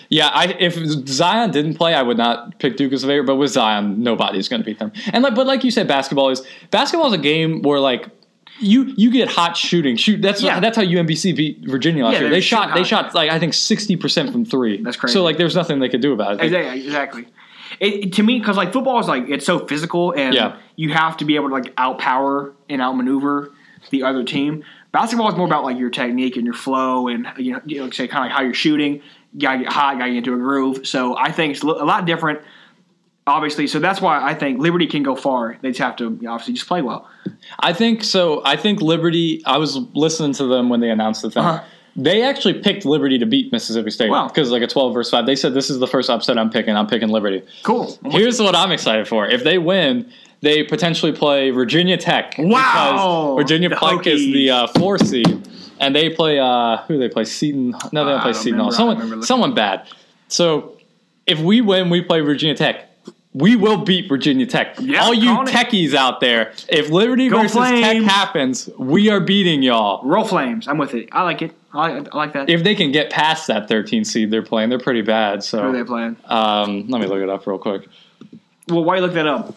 yeah, 0.10 0.28
I, 0.34 0.48
if 0.60 0.76
Zion 1.08 1.52
didn't 1.52 1.76
play, 1.76 1.94
I 1.96 2.02
would 2.02 2.18
not 2.18 2.60
pick 2.60 2.76
Duke 2.76 2.92
as 2.92 3.04
a 3.06 3.08
favorite. 3.08 3.26
But 3.26 3.38
with 3.38 3.52
Zion, 3.52 4.04
nobody's 4.04 4.48
going 4.50 4.62
to 4.62 4.66
beat 4.66 4.78
them. 4.80 4.92
And 5.14 5.24
like, 5.24 5.34
but 5.34 5.48
like 5.48 5.64
you 5.64 5.72
said, 5.72 5.88
basketball 5.88 6.30
is 6.30 6.44
basketball 6.72 7.08
is 7.08 7.14
a 7.14 7.18
game 7.18 7.62
where 7.62 7.80
like 7.80 8.10
you 8.64 8.94
you 8.98 9.12
get 9.12 9.28
hot 9.30 9.56
shooting. 9.58 9.96
Shoot, 9.98 10.22
that's 10.22 10.42
Yeah. 10.42 10.60
that's 10.60 10.78
how 10.78 10.84
UMBC 10.84 11.36
beat 11.36 11.60
Virginia 11.68 12.06
last 12.06 12.14
Yeah, 12.14 12.20
year. 12.22 12.30
they're 12.30 12.42
shot 12.42 12.74
they 12.74 12.84
shot 12.84 13.14
like 13.14 13.30
I 13.30 13.40
think 13.40 13.54
sixty 13.54 13.96
percent 13.96 14.32
from 14.32 14.46
three. 14.46 14.82
That's 14.82 14.98
crazy. 14.98 15.14
So 15.14 15.24
like, 15.24 15.38
there's 15.38 15.56
nothing 15.56 15.80
they 15.80 15.90
could 15.90 16.02
do 16.02 16.14
about 16.14 16.36
it. 16.36 16.42
Exactly. 16.46 16.86
exactly. 16.86 17.26
It, 17.80 18.14
to 18.14 18.24
me, 18.24 18.40
because 18.40 18.56
like 18.58 18.72
football 18.72 19.00
is 19.00 19.08
like 19.08 19.26
it's 19.30 19.46
so 19.46 19.66
physical, 19.68 20.12
and 20.14 20.34
Yeah. 20.34 20.58
you 20.76 20.94
have 20.94 21.18
to 21.18 21.26
be 21.26 21.36
able 21.36 21.50
to 21.50 21.54
like 21.56 21.76
outpower 21.76 22.54
and 22.70 22.82
outmaneuver 22.82 23.52
the 23.90 24.04
other 24.04 24.24
team. 24.24 24.64
Basketball 24.92 25.28
is 25.30 25.36
more 25.36 25.48
about 25.48 25.64
like 25.64 25.78
your 25.80 25.90
technique 25.90 26.36
and 26.38 26.46
your 26.46 26.54
flow, 26.54 27.08
and 27.08 27.28
you 27.38 27.54
know, 27.54 27.62
you 27.66 27.80
know 27.80 27.90
say 27.90 28.08
kind 28.08 28.26
of 28.26 28.30
like 28.30 28.38
how 28.38 28.44
you're 28.44 28.54
shooting. 28.54 29.02
You 29.34 29.40
gotta 29.42 29.60
get 29.64 29.74
hot, 29.74 29.98
gotta 29.98 30.12
get 30.12 30.18
into 30.20 30.34
a 30.36 30.38
groove. 30.38 30.86
So 30.88 31.18
I 31.18 31.32
think 31.32 31.54
it's 31.56 31.64
a 31.64 31.68
lot 31.68 32.06
different. 32.06 32.42
Obviously, 33.26 33.68
so 33.68 33.80
that's 33.80 34.02
why 34.02 34.22
I 34.22 34.34
think 34.34 34.60
Liberty 34.60 34.86
can 34.86 35.02
go 35.02 35.16
far. 35.16 35.58
They 35.62 35.70
just 35.70 35.80
have 35.80 35.96
to 35.98 36.08
obviously 36.28 36.56
just 36.56 36.68
play 36.68 36.82
well. 36.82 37.10
I 37.60 37.72
think 37.72 38.04
so. 38.04 38.42
I 38.44 38.58
think 38.58 38.82
Liberty. 38.82 39.42
I 39.46 39.58
was 39.58 39.78
listening 39.94 40.34
to 40.34 40.46
them 40.46 40.68
when 40.68 40.82
they 40.82 40.90
announced 40.90 41.22
the 41.22 41.32
thing. 41.32 41.44
Uh-huh. 41.44 41.64
They 41.96 42.24
actually 42.24 42.56
picked 42.56 42.86
Liberty 42.86 43.20
to 43.20 43.26
beat 43.26 43.52
Mississippi 43.52 43.92
State 43.92 44.10
Wow. 44.10 44.28
because 44.28 44.52
like 44.52 44.62
a 44.64 44.68
twelve 44.68 44.94
versus 44.94 45.12
five. 45.12 45.26
They 45.26 45.36
said 45.38 45.54
this 45.54 45.70
is 45.70 45.80
the 45.80 45.88
first 45.88 46.10
upset 46.10 46.38
I'm 46.38 46.50
picking. 46.50 46.76
I'm 46.76 46.88
picking 46.88 47.10
Liberty. 47.10 47.44
Cool. 47.64 47.98
Here's 48.06 48.42
what 48.42 48.56
I'm 48.56 48.72
excited 48.72 49.08
for. 49.08 49.26
If 49.28 49.44
they 49.46 49.58
win, 49.58 50.12
they 50.42 50.64
potentially 50.64 51.12
play 51.14 51.52
Virginia 51.52 51.96
Tech. 51.96 52.36
Wow. 52.38 53.36
Because 53.38 53.44
Virginia 53.44 53.70
Tech 53.70 54.06
is 54.08 54.22
the 54.22 54.50
uh, 54.50 54.68
four 54.68 54.98
seed, 54.98 55.48
and 55.80 55.96
they 55.96 56.10
play. 56.10 56.40
Uh, 56.40 56.78
who 56.88 56.96
do 56.96 57.00
they 57.00 57.10
play? 57.10 57.24
Seton. 57.24 57.72
No, 57.94 58.04
they 58.04 58.12
don't 58.12 58.20
I 58.20 58.24
play 58.24 58.34
Seton. 58.34 58.60
Remember. 58.60 58.74
Someone, 58.76 59.24
someone 59.24 59.54
bad. 59.54 59.88
So 60.28 60.78
if 61.28 61.40
we 61.40 61.62
win, 61.62 61.90
we 61.90 62.02
play 62.02 62.20
Virginia 62.22 62.56
Tech. 62.56 62.90
We 63.34 63.56
will 63.56 63.78
beat 63.84 64.08
Virginia 64.08 64.46
Tech. 64.46 64.76
Yeah, 64.80 65.04
All 65.04 65.14
you 65.14 65.30
calling 65.34 65.48
it. 65.48 65.52
techies 65.52 65.94
out 65.96 66.20
there, 66.20 66.54
if 66.70 66.90
Liberty 66.90 67.30
Go 67.30 67.42
versus 67.42 67.56
Tech 67.58 67.68
Flames. 67.70 68.06
happens, 68.06 68.70
we 68.78 69.10
are 69.10 69.20
beating 69.20 69.64
y'all. 69.64 70.08
Roll 70.08 70.24
flames. 70.24 70.68
I'm 70.68 70.78
with 70.78 70.94
it. 70.94 71.10
I 71.12 71.24
like 71.24 71.42
it. 71.42 71.52
I 71.74 71.90
like, 71.90 72.08
I 72.14 72.18
like 72.18 72.34
that. 72.34 72.50
If 72.50 72.64
they 72.64 72.76
can 72.76 72.92
get 72.92 73.10
past 73.10 73.48
that 73.48 73.68
13 73.68 74.06
seed 74.06 74.30
they're 74.30 74.44
playing, 74.44 74.70
they're 74.70 74.78
pretty 74.78 75.02
bad. 75.02 75.44
So 75.44 75.64
Who 75.64 75.70
are 75.70 75.72
they 75.72 75.84
playing? 75.84 76.16
um, 76.26 76.88
let 76.90 77.02
me 77.02 77.08
look 77.08 77.22
it 77.24 77.30
up 77.30 77.48
real 77.48 77.58
quick. 77.58 77.88
Well, 78.70 78.84
while 78.84 78.98
you 78.98 79.02
look 79.02 79.14
that 79.14 79.26
up, 79.28 79.48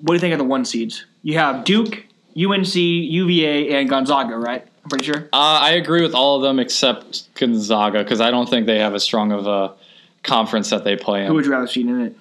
what 0.00 0.06
do 0.06 0.12
you 0.14 0.18
think 0.18 0.32
of 0.32 0.38
the 0.38 0.44
one 0.44 0.64
seeds? 0.64 1.04
You 1.22 1.36
have 1.38 1.64
Duke, 1.66 2.06
UNC, 2.34 2.74
UVA, 2.74 3.74
and 3.74 3.88
Gonzaga, 3.90 4.38
right? 4.38 4.66
I'm 4.82 4.88
pretty 4.88 5.04
sure. 5.04 5.28
Uh, 5.30 5.60
I 5.60 5.72
agree 5.72 6.00
with 6.00 6.14
all 6.14 6.36
of 6.36 6.42
them 6.42 6.58
except 6.58 7.34
Gonzaga 7.34 8.02
because 8.02 8.22
I 8.22 8.30
don't 8.30 8.48
think 8.48 8.64
they 8.66 8.78
have 8.78 8.94
as 8.94 9.02
strong 9.02 9.30
of 9.30 9.46
a 9.46 9.74
conference 10.22 10.70
that 10.70 10.84
they 10.84 10.96
play 10.96 11.20
in. 11.20 11.26
Who 11.26 11.34
would 11.34 11.44
you 11.44 11.50
rather 11.52 11.66
see 11.66 11.82
in 11.82 12.00
it? 12.00 12.16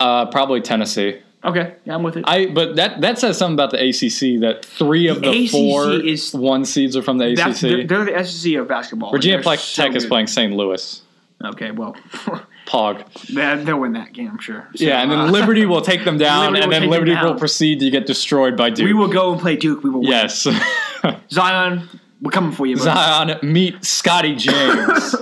Uh, 0.00 0.26
probably 0.26 0.60
Tennessee. 0.60 1.20
Okay, 1.44 1.74
yeah, 1.84 1.94
I'm 1.94 2.02
with 2.02 2.16
it. 2.16 2.24
I 2.26 2.46
but 2.46 2.76
that 2.76 3.02
that 3.02 3.18
says 3.18 3.36
something 3.36 3.54
about 3.54 3.70
the 3.70 3.76
ACC 3.78 4.40
that 4.40 4.64
three 4.64 5.08
of 5.08 5.20
The 5.20 5.30
the, 5.30 5.46
four 5.48 5.92
is- 5.92 6.32
one 6.34 6.64
seeds 6.64 6.96
are 6.96 7.02
from 7.02 7.18
the 7.18 7.34
That's, 7.34 7.60
they're, 7.60 7.80
ACC. 7.80 7.88
they're 7.88 8.04
the 8.06 8.24
SEC 8.24 8.54
of 8.54 8.66
basketball. 8.68 9.10
Virginia 9.10 9.42
Tech 9.42 9.58
so 9.58 9.82
Tech 9.82 9.94
is 9.94 10.06
playing 10.06 10.26
St. 10.26 10.52
Louis. 10.54 11.02
Okay, 11.44 11.70
well, 11.70 11.94
Pog. 12.66 13.04
They- 13.28 13.62
They'll 13.62 13.78
win 13.78 13.92
that 13.92 14.14
game, 14.14 14.30
I'm 14.30 14.38
sure. 14.38 14.66
So, 14.74 14.84
Yeah, 14.86 15.02
and 15.02 15.10
then 15.12 15.18
uh, 15.18 15.30
Liberty 15.30 15.66
will 15.66 15.82
take 15.82 16.04
them 16.04 16.16
down, 16.30 16.56
and 16.56 16.72
then 16.72 16.88
Liberty 16.88 17.14
will 17.14 17.34
proceed 17.34 17.80
to 17.80 17.90
get 17.90 18.06
destroyed 18.06 18.56
by 18.56 18.70
Duke. 18.70 18.86
we 18.86 18.94
will 18.94 19.08
go 19.08 19.32
and 19.32 19.40
play 19.40 19.56
Duke. 19.56 19.82
We 19.84 19.90
will 19.90 20.00
win. 20.00 20.10
Yes. 20.10 20.46
Zion, 21.30 21.88
we're 22.22 22.30
coming 22.30 22.52
for 22.52 22.64
you. 22.66 22.76
buddy. 22.76 22.86
Zion 22.90 23.38
meet 23.52 23.84
Scottie 23.84 24.34
James. 24.36 25.14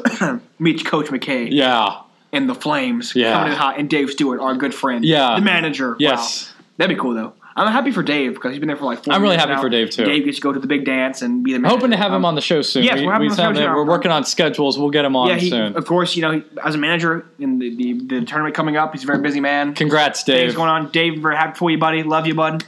Meet 0.60 0.84
Coach 0.84 1.06
McKay 1.06 1.48
yeah. 1.50 2.02
And 2.32 2.48
the 2.48 2.54
Flames. 2.54 3.14
Yeah. 3.14 3.32
Coming 3.32 3.52
in 3.52 3.58
hot, 3.58 3.78
and 3.78 3.88
Dave 3.90 4.10
Stewart, 4.10 4.40
our 4.40 4.54
good 4.54 4.74
friend. 4.74 5.04
Yeah. 5.04 5.36
The 5.36 5.42
manager. 5.42 5.96
Yes. 5.98 6.48
Wow. 6.58 6.64
That'd 6.78 6.96
be 6.96 7.00
cool, 7.00 7.14
though. 7.14 7.34
I'm 7.54 7.70
happy 7.70 7.90
for 7.90 8.02
Dave 8.02 8.32
because 8.32 8.52
he's 8.52 8.60
been 8.60 8.68
there 8.68 8.78
for 8.78 8.86
like 8.86 9.04
four 9.04 9.12
I'm 9.12 9.20
really 9.20 9.36
happy 9.36 9.52
now. 9.52 9.60
for 9.60 9.68
Dave, 9.68 9.90
too. 9.90 10.06
Dave 10.06 10.24
gets 10.24 10.38
to 10.38 10.40
go 10.40 10.54
to 10.54 10.58
the 10.58 10.66
big 10.66 10.86
dance 10.86 11.20
and 11.20 11.44
be 11.44 11.52
the 11.52 11.58
manager. 11.58 11.76
Hoping 11.76 11.90
to 11.90 11.98
have 11.98 12.06
him 12.10 12.16
Um, 12.16 12.24
on 12.24 12.34
the 12.34 12.40
show 12.40 12.62
soon. 12.62 12.82
yes, 12.82 12.98
we, 12.98 13.04
we're 13.06 13.12
having 13.12 13.28
we 13.28 13.32
him 13.32 13.32
on 13.32 13.36
the 13.36 13.42
said 13.42 13.42
show 13.48 13.52
that 13.52 13.66
soon. 13.66 13.74
we're 13.74 13.84
working 13.92 14.10
on 14.10 14.24
schedules. 14.24 14.78
We'll 14.78 14.88
get 14.88 15.04
him 15.04 15.14
on 15.14 15.28
Yeah, 15.28 15.34
he, 15.36 15.50
soon. 15.50 15.76
of 15.76 15.84
course, 15.84 16.16
you 16.16 16.22
know, 16.22 16.30
he- 16.32 16.44
as 16.64 16.74
a 16.74 16.78
manager 16.78 17.26
in 17.38 17.58
the, 17.58 17.76
the, 17.76 17.92
the 18.20 18.24
tournament 18.24 18.54
coming 18.54 18.78
up, 18.78 18.92
he's 18.94 19.02
a 19.04 19.06
very 19.06 19.18
busy 19.20 19.40
man. 19.40 19.74
Congrats, 19.74 20.22
Things 20.22 20.52
Dave. 20.52 20.56
going 20.56 20.70
on. 20.70 20.90
Dave, 20.92 21.20
very 21.20 21.36
happy 21.36 21.58
for 21.58 21.70
you, 21.70 21.76
buddy. 21.76 22.02
Love 22.02 22.26
you, 22.26 22.34
bud. 22.34 22.64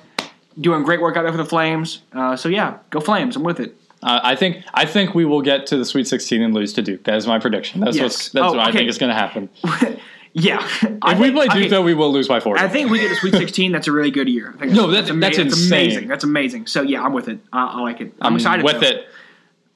Doing 0.61 0.82
great 0.82 1.01
work 1.01 1.16
out 1.16 1.23
there 1.23 1.32
for 1.32 1.39
the 1.39 1.47
Flames. 1.47 2.03
Uh, 2.12 2.36
so 2.36 2.51
yeah, 2.51 2.77
go 2.91 3.01
Flames. 3.01 3.36
I'm 3.36 3.43
with 3.43 3.61
it. 3.61 3.81
Uh, 4.05 4.21
I 4.23 4.37
think 4.37 4.63
I 4.75 4.85
think 4.85 5.15
we 5.15 5.25
will 5.25 5.41
get 5.43 5.67
to 5.69 5.77
the 5.79 5.85
Sweet 5.85 6.07
16 6.07 6.43
and 6.43 6.53
lose 6.55 6.73
to 6.75 6.83
Duke. 6.83 7.05
That 7.05 7.17
is 7.17 7.27
my 7.27 7.39
prediction. 7.39 7.81
That's 7.81 7.97
Yes. 7.97 8.03
what's 8.05 8.29
that's 8.31 8.45
Oh, 8.45 8.51
what 8.51 8.61
I 8.61 8.71
think 8.71 8.89
is 8.91 8.99
going 8.99 9.09
to 9.09 9.17
happen. 9.17 9.49
yeah. 10.35 10.67
If 10.83 11.19
we 11.19 11.31
play 11.31 11.49
Duke, 11.49 11.71
though, 11.71 11.81
we 11.83 11.95
will 11.95 12.13
lose 12.13 12.29
by 12.29 12.39
four. 12.41 12.59
I 12.59 12.69
think 12.69 12.91
we 12.91 12.99
get 12.99 13.09
to 13.09 13.15
Sweet 13.17 13.33
16. 13.39 13.73
That's 13.73 13.89
a 13.89 13.93
really 13.93 14.11
good 14.11 14.29
year. 14.29 14.53
I 14.57 14.61
think 14.61 14.73
No, 14.73 14.89
that's- 14.91 15.11
ama- 15.11 15.21
that's 15.21 15.39
insane. 15.39 15.73
amazing. 15.87 16.09
That's 16.09 16.25
amazing. 16.25 16.67
So 16.67 16.83
yeah, 16.83 17.03
I'm 17.03 17.13
with 17.15 17.29
it. 17.29 17.39
I, 17.53 17.67
I 17.67 17.81
like 17.81 18.01
it. 18.03 18.13
I'm, 18.21 18.29
I'm 18.33 18.35
excited 18.37 18.65
with 18.65 18.81
though. 18.81 18.87
it. 18.89 19.07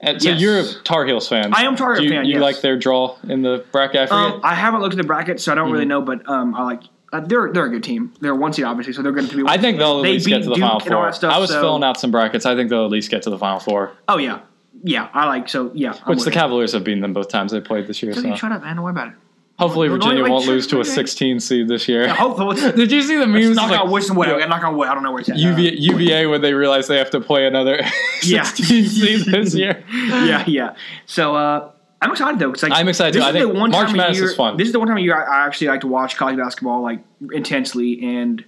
And 0.01 0.23
so 0.23 0.29
Yes. 0.29 0.41
you're 0.41 0.59
a 0.61 0.65
Tar 0.85 1.07
Heels 1.07 1.27
fan. 1.29 1.53
I 1.55 1.63
am 1.63 1.75
Tar 1.75 1.97
Heels 1.97 2.11
fan, 2.13 2.25
You 2.27 2.35
yes. 2.35 2.41
like 2.43 2.61
their 2.61 2.77
draw 2.77 3.17
in 3.29 3.43
the 3.43 3.65
bracket? 3.73 4.13
I. 4.13 4.27
Um, 4.29 4.41
I 4.45 4.55
haven't 4.55 4.81
looked 4.81 4.95
at 4.95 4.99
the 4.99 5.05
bracket, 5.07 5.41
so 5.41 5.51
I 5.51 5.55
don't 5.55 5.73
really 5.73 5.85
Mm-hmm. 5.87 5.89
know. 5.89 6.03
But 6.03 6.29
um, 6.29 6.55
I 6.55 6.63
like. 6.65 6.83
Uh, 7.13 7.21
they're 7.21 7.53
they're 7.53 7.67
a 7.67 7.71
good 7.71 7.83
team. 7.85 8.13
They're 8.21 8.35
one 8.35 8.53
seed, 8.53 8.65
obviously, 8.67 8.93
so 8.93 9.03
they're 9.03 9.13
going 9.13 9.29
to 9.29 9.37
be. 9.37 9.45
I 9.49 9.57
think 9.59 9.79
they'll 9.79 9.99
at 9.99 10.03
they 10.03 10.13
least 10.13 10.27
get 10.27 10.43
to 10.43 10.49
the 10.51 10.55
Duke 10.57 10.65
final 10.65 10.81
four. 10.81 11.13
stuff, 11.13 11.33
I 11.33 11.39
was 11.39 11.51
so- 11.51 11.61
filling 11.61 11.83
out 11.83 11.99
some 11.99 12.11
brackets. 12.11 12.45
I 12.45 12.55
think 12.55 12.69
they'll 12.71 12.85
at 12.85 12.91
least 12.91 13.11
get 13.11 13.23
to 13.23 13.31
the 13.31 13.39
final 13.39 13.61
four, 13.61 13.93
Oh 14.09 14.19
yeah, 14.19 14.41
yeah. 14.83 15.09
I 15.15 15.27
like 15.27 15.49
so 15.49 15.71
yeah. 15.75 15.95
I'm 16.05 16.11
which 16.17 16.25
the. 16.25 16.31
Cavaliers 16.31 16.73
have 16.73 16.85
beaten 16.85 17.01
them 17.01 17.13
both 17.15 17.29
times 17.29 17.53
they 17.53 17.61
played 17.61 17.87
this 17.87 18.03
year. 18.03 18.13
So 18.13 18.35
shut 18.35 18.53
up, 18.53 18.63
man. 18.63 18.77
Don't 18.77 18.85
worry 18.85 18.91
about 18.93 19.09
it. 19.09 19.15
hopefully 19.59 19.89
Wait, 19.89 19.97
Virginia 19.97 20.29
won't 20.29 20.47
lose 20.47 20.67
to 20.69 20.81
a 20.81 20.85
16 20.85 21.41
seed 21.41 21.67
this 21.69 21.89
year. 21.89 22.09
Hopefully, 22.13 22.61
Did 22.77 22.93
you 22.93 23.01
see 23.03 23.17
the 23.17 23.27
memes? 23.27 23.57
knock 23.57 23.71
like, 23.71 23.81
on 23.81 23.91
wood 23.91 24.03
somewhere. 24.03 24.35
Okay, 24.35 24.47
knock 24.47 24.63
on 24.63 24.77
wood. 24.77 24.89
I 24.89 24.95
don't 24.95 25.03
know 25.03 25.11
where 25.13 25.21
it's 25.21 25.31
at. 25.31 25.37
UVA, 25.39 25.77
UVA 25.79 26.27
when 26.27 26.43
they 26.43 26.53
realize 26.53 26.87
they 26.89 26.99
have 26.99 27.11
to 27.13 27.21
play 27.21 27.47
another 27.47 27.81
Yeah. 28.23 28.43
16 28.43 28.85
seed 28.87 29.27
this 29.27 29.55
year. 29.55 29.83
yeah, 29.93 30.45
yeah. 30.47 30.75
So 31.07 31.35
uh, 31.35 31.73
I'm 32.01 32.11
excited 32.13 32.39
though. 32.39 32.51
'cause, 32.53 32.63
like, 32.63 32.73
I'm 32.73 32.87
excited, 32.89 33.15
This 33.15 33.23
too. 33.23 33.27
I 33.27 33.29
is 33.31 33.35
the 33.35 33.41
think 33.49 33.59
one 33.61 33.71
March 33.71 33.89
time 33.89 33.97
Madness 33.97 34.17
of 34.19 34.21
year, 34.23 34.31
is 34.31 34.37
fun. 34.37 34.57
This 34.57 34.67
is 34.69 34.73
the 34.73 34.79
one 34.79 34.89
time 34.89 34.99
of 34.99 35.03
year 35.03 35.17
I, 35.17 35.43
I 35.43 35.47
actually 35.47 35.67
like 35.69 35.81
to 35.81 35.89
watch 35.89 36.17
college 36.17 36.37
basketball 36.37 36.81
like 36.83 37.01
intensely, 37.33 38.01
and 38.03 38.45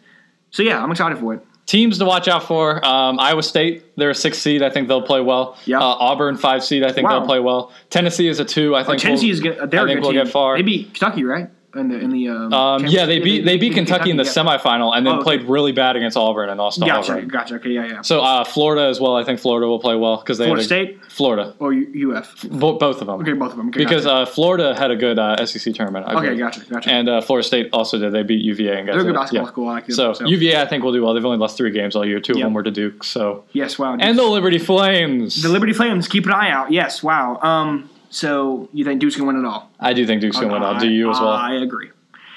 so 0.51 0.63
yeah, 0.63 0.83
I'm 0.83 0.91
excited 0.91 1.19
for 1.19 1.35
it. 1.35 1.47
Teams 1.67 1.99
to 1.99 2.05
watch 2.05 2.27
out 2.29 2.45
for: 2.45 2.85
um, 2.85 3.19
Iowa 3.21 3.43
State, 3.43 3.85
they're 3.97 4.11
a 4.11 4.15
six 4.15 4.39
seed. 4.39 4.63
I 4.63 4.71
think 4.71 4.89
they'll 4.89 5.03
play 5.03 5.21
well. 5.21 5.57
Yeah. 5.67 5.79
Uh, 5.79 5.85
Auburn, 5.85 6.37
five 6.37 6.65
seed. 6.65 6.83
I 6.85 6.91
think 6.93 7.09
Wow. 7.09 7.19
they'll 7.21 7.27
play 7.29 7.39
well. 7.41 7.73
Tennessee 7.91 8.27
is 8.29 8.41
a 8.41 8.45
two. 8.45 8.75
I 8.75 8.81
Oh, 8.81 8.85
think 8.85 8.99
Tennessee 9.01 9.27
we'll- 9.27 9.33
is 9.35 9.41
good. 9.41 9.71
They're 9.71 9.83
I 9.83 9.87
think 9.87 10.01
we'll 10.01 10.11
team. 10.13 10.23
get 10.25 10.29
far. 10.33 10.57
They 10.57 10.63
beat 10.63 10.95
Kentucky, 10.95 11.25
right? 11.25 11.49
In 11.73 11.89
the 11.89 11.99
in 12.01 12.11
the 12.11 12.29
um, 12.29 12.53
Um, 12.53 12.87
yeah, 12.87 13.07
they 13.07 13.21
beat 13.21 13.45
they 13.45 13.57
beat 13.57 13.75
Kentucky 13.75 14.11
in 14.11 14.17
the 14.17 14.25
yeah. 14.25 14.31
semifinal 14.31 14.97
and 14.97 15.07
then 15.07 15.15
Oh, 15.15 15.17
okay. 15.19 15.23
played 15.39 15.43
really 15.45 15.71
bad 15.71 15.95
against 15.95 16.17
Auburn 16.17 16.49
and 16.49 16.59
lost 16.59 16.81
Gotcha, 16.81 17.13
Auburn. 17.13 17.29
gotcha. 17.29 17.55
Okay, 17.57 17.71
yeah, 17.71 17.87
yeah. 17.87 18.03
So 18.03 18.21
uh, 18.23 18.43
Florida 18.43 18.87
as 18.89 18.99
well. 19.01 19.15
I 19.17 19.23
think 19.23 19.39
Florida 19.39 19.69
will 19.69 19.79
play 19.79 19.95
well 19.95 20.17
because 20.17 20.39
they 20.39 20.47
Florida 20.47 20.63
a, 20.63 20.65
State 20.65 21.05
Florida, 21.05 21.55
or 21.61 21.73
U- 21.73 22.13
UF? 22.17 22.45
Bo- 22.51 22.77
both 22.77 23.01
of 23.01 23.07
them. 23.07 23.21
Okay, 23.21 23.35
both 23.35 23.53
of 23.53 23.57
them. 23.57 23.69
Okay, 23.69 23.79
because 23.79 24.05
gotcha. 24.05 24.23
uh, 24.23 24.27
Florida 24.27 24.75
had 24.77 24.91
a 24.91 24.97
good 24.97 25.19
uh, 25.21 25.47
SEC 25.47 25.73
tournament. 25.75 26.07
I 26.09 26.15
okay, 26.15 26.23
believe. 26.27 26.39
gotcha, 26.41 26.61
gotcha. 26.69 26.91
And 26.91 27.09
uh, 27.09 27.21
Florida 27.21 27.47
State 27.47 27.69
also 27.73 27.99
did. 27.99 28.13
They 28.13 28.25
beat 28.25 28.43
UVA 28.45 28.79
and 28.79 28.87
got 28.89 28.93
They're 28.95 29.03
a 29.03 29.05
good 29.05 29.15
basketball 29.15 29.45
yeah. 29.47 29.51
school. 29.53 29.69
I 29.69 29.73
like. 29.75 29.93
So, 29.93 30.13
So, 30.13 30.27
UVA, 30.27 30.61
I 30.61 30.67
think 30.67 30.83
will 30.83 30.93
do 30.93 31.05
well. 31.05 31.15
They've 31.15 31.25
only 31.25 31.39
lost 31.39 31.57
three 31.57 31.71
games 31.71 31.95
all 31.95 32.05
year. 32.05 32.19
Two 32.19 32.33
of 32.33 32.39
them 32.41 32.53
were 32.53 32.65
to 32.65 32.73
Duke. 32.73 33.05
So 33.05 33.45
yes, 33.53 33.79
wow. 33.79 33.97
and 34.01 34.19
the 34.19 34.25
Liberty 34.25 34.59
Flames. 34.59 35.41
the 35.41 35.49
Liberty 35.49 35.73
Flames. 35.73 36.09
Keep 36.09 36.27
an 36.27 36.33
eye 36.33 36.51
out. 36.51 36.73
Yes, 36.73 37.01
wow. 37.03 37.39
Um, 37.43 37.89
so 38.11 38.69
you 38.73 38.85
think 38.85 39.01
Duke's 39.01 39.17
gonna 39.17 39.27
win 39.27 39.37
it 39.43 39.47
all? 39.49 39.71
I 39.81 39.93
do 39.95 40.07
think 40.07 40.21
Duke's 40.21 40.39
to 40.39 40.47
win. 40.47 40.63
out. 40.63 40.81
Do 40.81 40.89
you 40.89 41.11
as 41.11 41.19
well? 41.19 41.29
I 41.31 41.55
agree. 41.55 41.91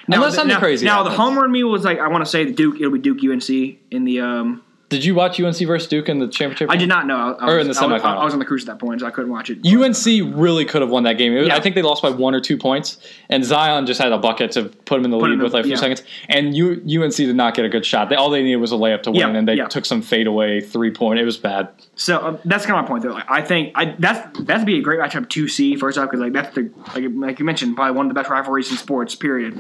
Now, 0.08 0.18
Unless 0.18 0.32
the- 0.34 0.36
something 0.38 0.54
now, 0.56 0.60
crazy 0.60 0.86
Now 0.86 1.04
the 1.04 1.12
happens. 1.12 1.30
home 1.30 1.38
run 1.38 1.52
me 1.52 1.64
was 1.64 1.84
like 1.84 2.00
I 2.00 2.08
want 2.08 2.26
to 2.26 2.30
say 2.30 2.46
the 2.46 2.52
Duke. 2.54 2.76
It'll 2.76 2.92
be 2.92 3.00
Duke 3.00 3.20
UNC 3.24 3.78
in 3.92 4.04
the. 4.06 4.22
Um, 4.22 4.63
Did 4.94 5.04
you 5.06 5.16
watch 5.16 5.40
UNC 5.40 5.58
versus 5.58 5.88
Duke 5.90 6.08
in 6.08 6.20
the 6.20 6.28
championship? 6.28 6.70
I 6.72 6.78
did 6.78 6.88
not 6.88 7.08
know. 7.08 7.36
I, 7.40 7.46
I 7.48 7.52
Or 7.52 7.58
was, 7.58 7.68
in 7.68 7.74
the 7.74 7.80
I 7.80 7.86
was- 7.88 8.02
semifinal. 8.02 8.18
I, 8.18 8.24
was 8.24 8.34
on 8.34 8.40
the 8.40 8.46
cruise 8.46 8.64
at 8.64 8.68
that 8.68 8.80
point, 8.80 9.02
so 9.02 9.08
I 9.08 9.12
couldn't 9.12 9.32
watch 9.32 9.50
it. 9.50 9.60
UNC 9.66 10.36
really 10.38 10.66
could 10.66 10.82
have 10.82 10.90
won 10.92 11.04
that 11.04 11.18
game. 11.18 11.34
Was- 11.34 11.48
Yeah. 11.48 11.56
I 11.56 11.60
think 11.60 11.76
they 11.76 11.82
lost 11.82 12.02
by 12.04 12.10
one 12.12 12.34
or 12.36 12.40
two 12.40 12.58
points, 12.58 12.98
and 13.30 13.44
Zion 13.44 13.86
just 13.86 14.00
had 14.00 14.12
a 14.12 14.18
bucket 14.18 14.52
to 14.52 14.66
put 14.66 15.00
him 15.00 15.06
in 15.06 15.12
the 15.12 15.20
Put 15.20 15.32
lead 15.32 15.42
with 15.42 15.54
like 15.54 15.62
a 15.62 15.64
few 15.64 15.72
yeah. 15.74 15.80
seconds. 15.80 16.04
And 16.30 16.56
U, 16.56 17.02
UNC 17.04 17.16
did 17.16 17.36
not 17.36 17.56
get 17.56 17.66
a 17.66 17.70
good 17.70 17.86
shot. 17.86 18.10
They, 18.10 18.16
all 18.16 18.30
they 18.30 18.44
needed 18.44 18.58
was 18.58 18.72
a 18.72 18.76
layup 18.76 19.04
to 19.04 19.12
win, 19.12 19.20
Yeah, 19.20 19.34
and 19.36 19.48
they 19.48 19.58
took 19.70 19.86
some 19.86 20.02
fadeaway 20.02 20.62
three 20.62 20.92
point. 20.92 21.20
It 21.20 21.26
was 21.26 21.38
bad. 21.38 21.70
So 21.96 22.18
uh, 22.20 22.38
that's 22.46 22.66
kind 22.66 22.78
of 22.78 22.84
my 22.84 22.88
point, 22.88 23.04
though. 23.04 23.12
Like, 23.14 23.30
I 23.30 23.42
think 23.42 23.72
I, 23.76 23.96
that's 24.00 24.40
that's 24.42 24.64
be 24.64 24.78
a 24.78 24.82
great 24.82 25.00
matchup 25.00 25.30
two 25.30 25.48
C 25.48 25.76
first 25.76 25.98
off 25.98 26.10
because 26.10 26.20
like 26.22 26.34
that's 26.34 26.54
the 26.56 26.70
like 26.96 27.06
like 27.16 27.40
you 27.40 27.46
mentioned 27.46 27.76
probably 27.76 27.96
one 27.96 28.06
of 28.06 28.10
the 28.10 28.20
best 28.20 28.30
rivalries 28.30 28.70
in 28.72 28.78
sports. 28.78 29.16
Period. 29.16 29.60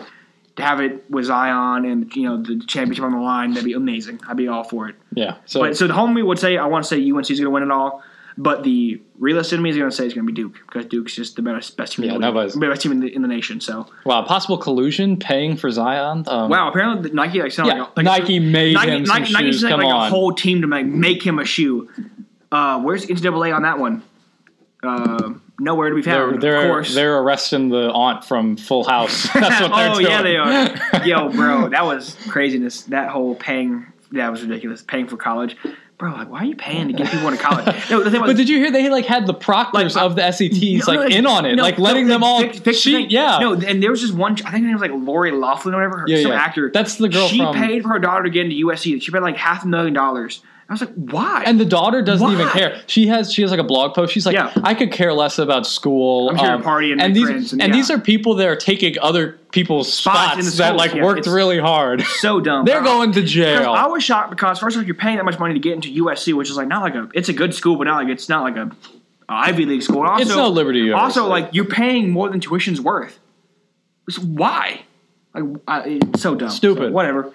To 0.58 0.62
have 0.64 0.80
it 0.82 1.10
with 1.10 1.26
Zion 1.26 1.84
and 1.86 2.16
you 2.16 2.30
know 2.30 2.42
the 2.42 2.64
championship 2.68 3.04
on 3.04 3.12
the 3.12 3.18
line, 3.18 3.52
that'd 3.54 3.66
be 3.66 3.74
amazing. 3.74 4.20
I'd 4.28 4.38
be 4.38 4.48
all 4.48 4.64
for 4.64 4.88
it. 4.88 4.96
Yeah. 5.16 5.38
So, 5.46 5.62
But 5.62 5.76
so 5.76 5.88
the 5.88 5.94
home 5.94 6.14
me 6.14 6.22
would 6.22 6.38
say 6.38 6.58
I 6.58 6.68
want 6.68 6.84
to 6.86 6.88
say 6.88 6.98
UNC 7.12 7.32
is 7.32 7.40
going 7.40 7.46
to 7.46 7.50
win 7.50 7.64
it 7.64 7.72
all, 7.72 8.04
but 8.38 8.64
the 8.64 9.02
realist 9.18 9.52
in 9.52 9.64
me 9.64 9.72
is 9.72 9.78
going 9.78 9.90
to 9.90 9.96
say 9.96 10.06
it's 10.06 10.14
going 10.14 10.28
to 10.28 10.32
be 10.32 10.36
Duke 10.40 10.54
because 10.68 10.86
Duke's 10.86 11.16
just 11.16 11.36
the 11.38 11.42
best 11.42 11.76
best 11.76 11.94
team. 11.94 12.06
Yeah, 12.06 12.14
in 12.16 12.22
the, 12.22 12.28
nobody's- 12.28 12.56
best 12.56 12.82
team 12.84 12.92
in 12.92 13.00
the, 13.00 13.08
in 13.16 13.24
the 13.24 13.28
nation. 13.28 13.62
So 13.62 13.88
wow, 14.06 14.22
possible 14.26 14.60
collusion 14.60 15.18
paying 15.18 15.58
for 15.58 15.72
Zion. 15.72 16.26
Um, 16.28 16.52
wow, 16.52 16.70
apparently 16.70 17.10
the 17.10 17.16
Nike 17.16 17.42
like 17.42 17.58
Yeah, 17.58 17.64
like, 17.64 17.98
like 17.98 18.06
Nike 18.06 18.38
made 18.38 18.76
Nike, 18.76 18.92
him 18.92 19.06
some 19.08 19.22
Nike, 19.22 19.34
Nike 19.34 19.46
shoes. 19.54 19.64
Come 19.64 19.80
like 19.80 19.88
on. 19.94 20.08
a 20.08 20.10
whole 20.12 20.34
team 20.34 20.62
to 20.62 20.68
make 20.68 20.86
make 20.86 21.24
him 21.26 21.40
a 21.40 21.46
shoe. 21.46 21.90
Uh, 22.52 22.80
where's 22.80 23.08
NCAA 23.08 23.56
on 23.56 23.64
that 23.64 23.80
one? 23.80 24.04
Uh, 24.84 25.34
nowhere 25.60 25.90
to 25.90 25.96
be 25.96 26.02
They're 26.02 26.30
found. 26.30 26.42
they're 26.42 26.62
of 26.66 26.68
course. 26.72 26.96
they're 26.96 27.18
arresting 27.20 27.70
the 27.70 27.90
aunt 27.92 28.24
from 28.26 28.58
Full 28.58 28.84
House. 28.84 29.24
That's 29.34 29.62
what 29.62 29.76
they're 29.76 29.90
oh 29.92 29.94
doing. 29.96 30.06
yeah, 30.08 30.22
they 30.22 30.38
are. 30.38 31.06
Yo, 31.06 31.30
bro, 31.30 31.70
that 31.70 31.86
was 31.86 32.16
craziness. 32.30 32.84
That 32.84 33.10
whole 33.10 33.36
paying 33.36 33.86
that 34.12 34.30
was 34.30 34.42
ridiculous. 34.44 34.82
Paying 34.84 35.08
for 35.08 35.18
college, 35.18 35.56
bro. 35.98 36.12
Like, 36.12 36.30
why 36.30 36.40
are 36.42 36.46
you 36.46 36.56
paying 36.56 36.88
to 36.88 36.94
get 36.94 37.10
people 37.12 37.28
into 37.30 37.40
college? 37.42 37.66
No, 37.90 38.04
the 38.04 38.12
thing 38.12 38.22
was, 38.22 38.30
But 38.32 38.38
did 38.38 38.48
you 38.48 38.58
hear 38.60 38.72
they 38.72 38.90
like 38.90 39.06
had 39.06 39.26
the 39.26 39.34
proctors 39.34 39.96
Like, 39.96 40.04
of 40.06 40.16
the 40.16 40.22
SATs 40.22 40.80
No, 40.88 40.94
like 40.94 41.10
no, 41.10 41.16
in 41.18 41.26
on 41.26 41.46
it, 41.46 41.56
no, 41.56 41.64
like 41.64 41.80
letting 41.80 42.08
them 42.08 42.24
all 42.24 42.42
fix- 42.42 42.60
fix 42.60 42.84
thing. 42.84 43.10
Yeah. 43.10 43.40
No, 43.40 43.54
and 43.54 43.82
there 43.82 43.90
was 43.90 44.02
just 44.02 44.14
one. 44.14 44.34
I 44.46 44.52
think 44.52 44.54
her 44.54 44.60
name 44.60 44.74
was 44.74 44.82
like 44.82 44.92
Lori 44.94 45.32
Loughlin 45.32 45.74
or 45.74 45.78
whatever. 45.78 46.00
her- 46.00 46.06
Yeah, 46.08 46.22
some 46.22 46.32
yeah. 46.32 46.38
actor. 46.38 46.70
That's 46.72 46.98
the 46.98 47.10
girl 47.10 47.28
She 47.28 47.40
from- 47.40 47.56
paid 47.56 47.82
for 47.84 47.90
her 47.90 48.00
daughter 48.00 48.24
to 48.24 48.30
get 48.30 48.46
into 48.46 48.68
USC. 48.68 49.02
She 49.02 49.12
paid 49.12 49.22
like 49.22 49.38
half 49.38 49.64
a 49.66 49.68
million 49.68 49.94
dollars. 49.94 50.42
I 50.70 50.74
was 50.74 50.82
like, 50.82 50.94
why? 50.96 51.44
And 51.46 51.60
the 51.60 51.66
daughter 51.66 52.02
doesn't 52.02 52.32
even 52.32 52.48
care. 52.50 52.82
She 52.88 53.08
has 53.08 53.32
she 53.34 53.42
has 53.42 53.52
like 53.52 53.60
a 53.60 53.66
blog 53.66 53.94
post. 53.94 54.14
She's 54.14 54.26
like, 54.26 54.34
Yeah. 54.34 54.52
I 54.64 54.74
could 54.74 54.92
care 54.92 55.14
less 55.14 55.38
about 55.38 55.68
school. 55.68 56.30
I'm 56.30 56.38
here 56.38 56.48
to 56.48 56.54
um, 56.56 56.64
party 56.64 56.92
and 56.92 57.02
make 57.02 57.14
these 57.14 57.26
friends 57.26 57.54
and- 57.54 57.62
and 57.62 57.72
yeah. 57.72 57.76
these 57.78 57.92
are 57.92 58.00
people 58.00 58.36
that 58.36 58.48
are 58.48 58.56
taking 58.56 58.96
other 59.02 59.38
people's 59.52 59.94
Spots 59.94 60.20
spots, 60.20 60.40
in 60.40 60.46
the 60.46 60.52
that 60.58 60.76
like 60.76 60.94
yeah, 60.94 61.04
worked 61.04 61.28
really 61.28 61.60
hard. 61.60 62.02
so 62.20 62.40
dumb. 62.40 62.66
They're 62.66 62.82
going 62.82 63.12
to 63.12 63.22
jail. 63.24 63.72
I 63.72 63.88
was 63.88 64.04
shocked 64.04 64.30
because 64.32 64.60
first 64.60 64.78
off, 64.78 64.86
you're 64.86 64.96
paying 64.96 65.18
that 65.18 65.26
much 65.26 65.38
money 65.38 65.54
to 65.54 65.60
get 65.60 65.74
into 65.74 65.90
USC, 66.06 66.34
which 66.34 66.50
is 66.50 66.56
like 66.58 66.68
not 66.68 66.82
like 66.82 66.96
a. 66.96 67.10
It's 67.14 67.30
a 67.30 67.34
good 67.34 67.54
school, 67.54 67.76
but 67.76 67.84
not 67.84 67.98
like 67.98 68.08
it's 68.08 68.30
not 68.30 68.44
like 68.44 68.56
a, 68.56 68.72
a 69.30 69.34
Ivy 69.34 69.66
League 69.66 69.84
school. 69.84 70.02
Also, 70.04 70.22
It's 70.22 70.36
no 70.36 70.48
Liberty 70.48 70.80
University. 70.80 71.04
Also, 71.20 71.28
like 71.28 71.50
you're 71.52 71.66
paying 71.66 72.10
more 72.10 72.30
than 72.30 72.40
tuition's 72.40 72.82
worth. 72.82 73.20
So 74.10 74.22
why? 74.22 74.86
Like 75.34 75.44
I, 75.68 75.82
it's 76.02 76.22
so 76.22 76.36
dumb. 76.36 76.50
Stupid. 76.50 76.90
So 76.90 76.92
whatever. 76.92 77.32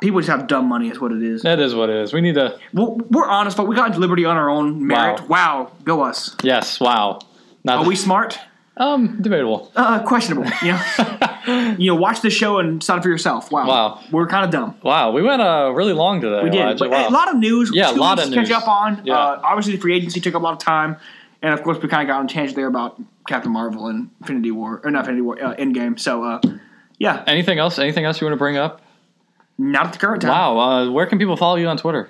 People 0.00 0.20
just 0.20 0.30
have 0.30 0.46
dumb 0.46 0.66
money. 0.66 0.88
Is 0.88 1.00
what 1.00 1.12
it 1.12 1.22
is. 1.22 1.42
that 1.42 1.60
is 1.60 1.74
what 1.74 1.90
it 1.90 1.96
is. 1.96 2.12
We 2.12 2.20
need 2.20 2.34
to. 2.34 2.58
Well, 2.72 2.96
we're 3.10 3.28
honest, 3.28 3.56
but 3.56 3.66
we 3.66 3.76
got 3.76 3.88
into 3.88 3.98
Liberty 4.00 4.24
on 4.24 4.36
our 4.36 4.48
own 4.48 4.86
merit. 4.86 5.28
Wow, 5.28 5.72
go 5.84 6.02
us. 6.02 6.34
Yes. 6.42 6.80
Wow. 6.80 7.20
Not 7.64 7.84
Are 7.84 7.88
we 7.88 7.96
smart? 7.96 8.38
um 8.76 9.20
debatable. 9.20 9.70
Uh, 9.76 10.00
questionable. 10.02 10.48
You 10.62 10.72
know, 10.72 11.74
you 11.78 11.86
know, 11.92 11.96
watch 11.96 12.22
the 12.22 12.30
show 12.30 12.58
and 12.58 12.80
decide 12.80 13.02
for 13.02 13.10
yourself. 13.10 13.50
Wow, 13.52 13.66
Wow. 13.68 14.00
we're 14.10 14.26
kind 14.26 14.44
of 14.44 14.50
dumb. 14.50 14.74
Wow. 14.82 15.10
We 15.10 15.20
went 15.22 15.42
uh 15.42 15.70
really 15.74 15.92
long 15.92 16.20
today. 16.22 16.42
We 16.44 16.48
did. 16.50 16.60
Elijah. 16.62 16.78
But 16.78 16.90
Wow. 16.90 17.08
A 17.08 17.10
lot 17.10 17.28
of 17.28 17.36
news. 17.36 17.70
Yeah, 17.74 17.90
a 17.90 17.92
lot 17.92 18.18
of 18.18 18.26
to 18.30 18.34
catch 18.34 18.48
news. 18.48 18.56
up 18.56 18.68
on. 18.68 19.02
Yeah. 19.04 19.18
Uh, 19.18 19.40
obviously, 19.44 19.74
the 19.74 19.80
free 19.80 19.94
agency 19.94 20.20
took 20.20 20.34
up 20.34 20.40
a 20.40 20.44
lot 20.44 20.52
of 20.54 20.60
time, 20.60 20.96
and 21.42 21.52
of 21.52 21.62
course, 21.62 21.76
we 21.82 21.88
kind 21.88 22.02
of 22.02 22.08
got 22.10 22.20
on 22.20 22.24
a 22.24 22.28
tangent 22.28 22.56
there 22.56 22.68
about 22.68 22.98
Captain 23.28 23.52
Marvel 23.52 23.88
and 23.88 24.08
Infinity 24.20 24.50
War, 24.52 24.80
or 24.82 24.90
not 24.90 25.00
Infinity 25.00 25.22
War, 25.22 25.44
uh, 25.44 25.54
Endgame. 25.56 26.00
So, 26.00 26.24
uh, 26.24 26.40
yeah, 26.98 27.22
Anything 27.26 27.58
else? 27.58 27.78
Anything 27.78 28.06
else 28.06 28.18
you 28.20 28.26
want 28.26 28.32
to 28.34 28.38
bring 28.38 28.56
up? 28.56 28.80
Not 29.60 29.86
at 29.86 29.92
the 29.92 29.98
current 29.98 30.22
time. 30.22 30.30
Wow. 30.30 30.58
Uh, 30.58 30.90
where 30.90 31.06
can 31.06 31.18
people 31.18 31.36
follow 31.36 31.56
you 31.56 31.68
on 31.68 31.76
Twitter? 31.76 32.08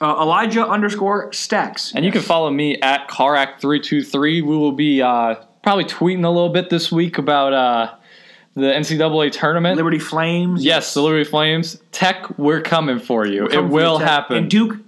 Uh, 0.00 0.20
Elijah 0.20 0.66
underscore 0.66 1.32
Stacks. 1.32 1.92
And 1.94 2.04
you 2.04 2.12
can 2.12 2.22
follow 2.22 2.50
me 2.50 2.80
at 2.80 3.08
Carac323. 3.08 4.20
We 4.20 4.42
will 4.42 4.72
be 4.72 5.02
uh, 5.02 5.36
probably 5.62 5.84
tweeting 5.84 6.24
a 6.24 6.30
little 6.30 6.48
bit 6.50 6.70
this 6.70 6.92
week 6.92 7.18
about 7.18 7.52
uh, 7.52 7.94
the 8.54 8.66
NCAA 8.66 9.32
tournament. 9.32 9.76
Liberty 9.76 9.98
Flames. 9.98 10.64
Yes, 10.64 10.94
the 10.94 11.02
Liberty 11.02 11.24
Flames. 11.24 11.80
Tech, 11.90 12.38
we're 12.38 12.62
coming 12.62 12.98
for 12.98 13.26
you. 13.26 13.48
Come 13.48 13.66
it 13.66 13.68
for 13.68 13.74
will 13.74 13.98
you, 13.98 14.04
happen. 14.04 14.36
And 14.36 14.50
Duke, 14.50 14.78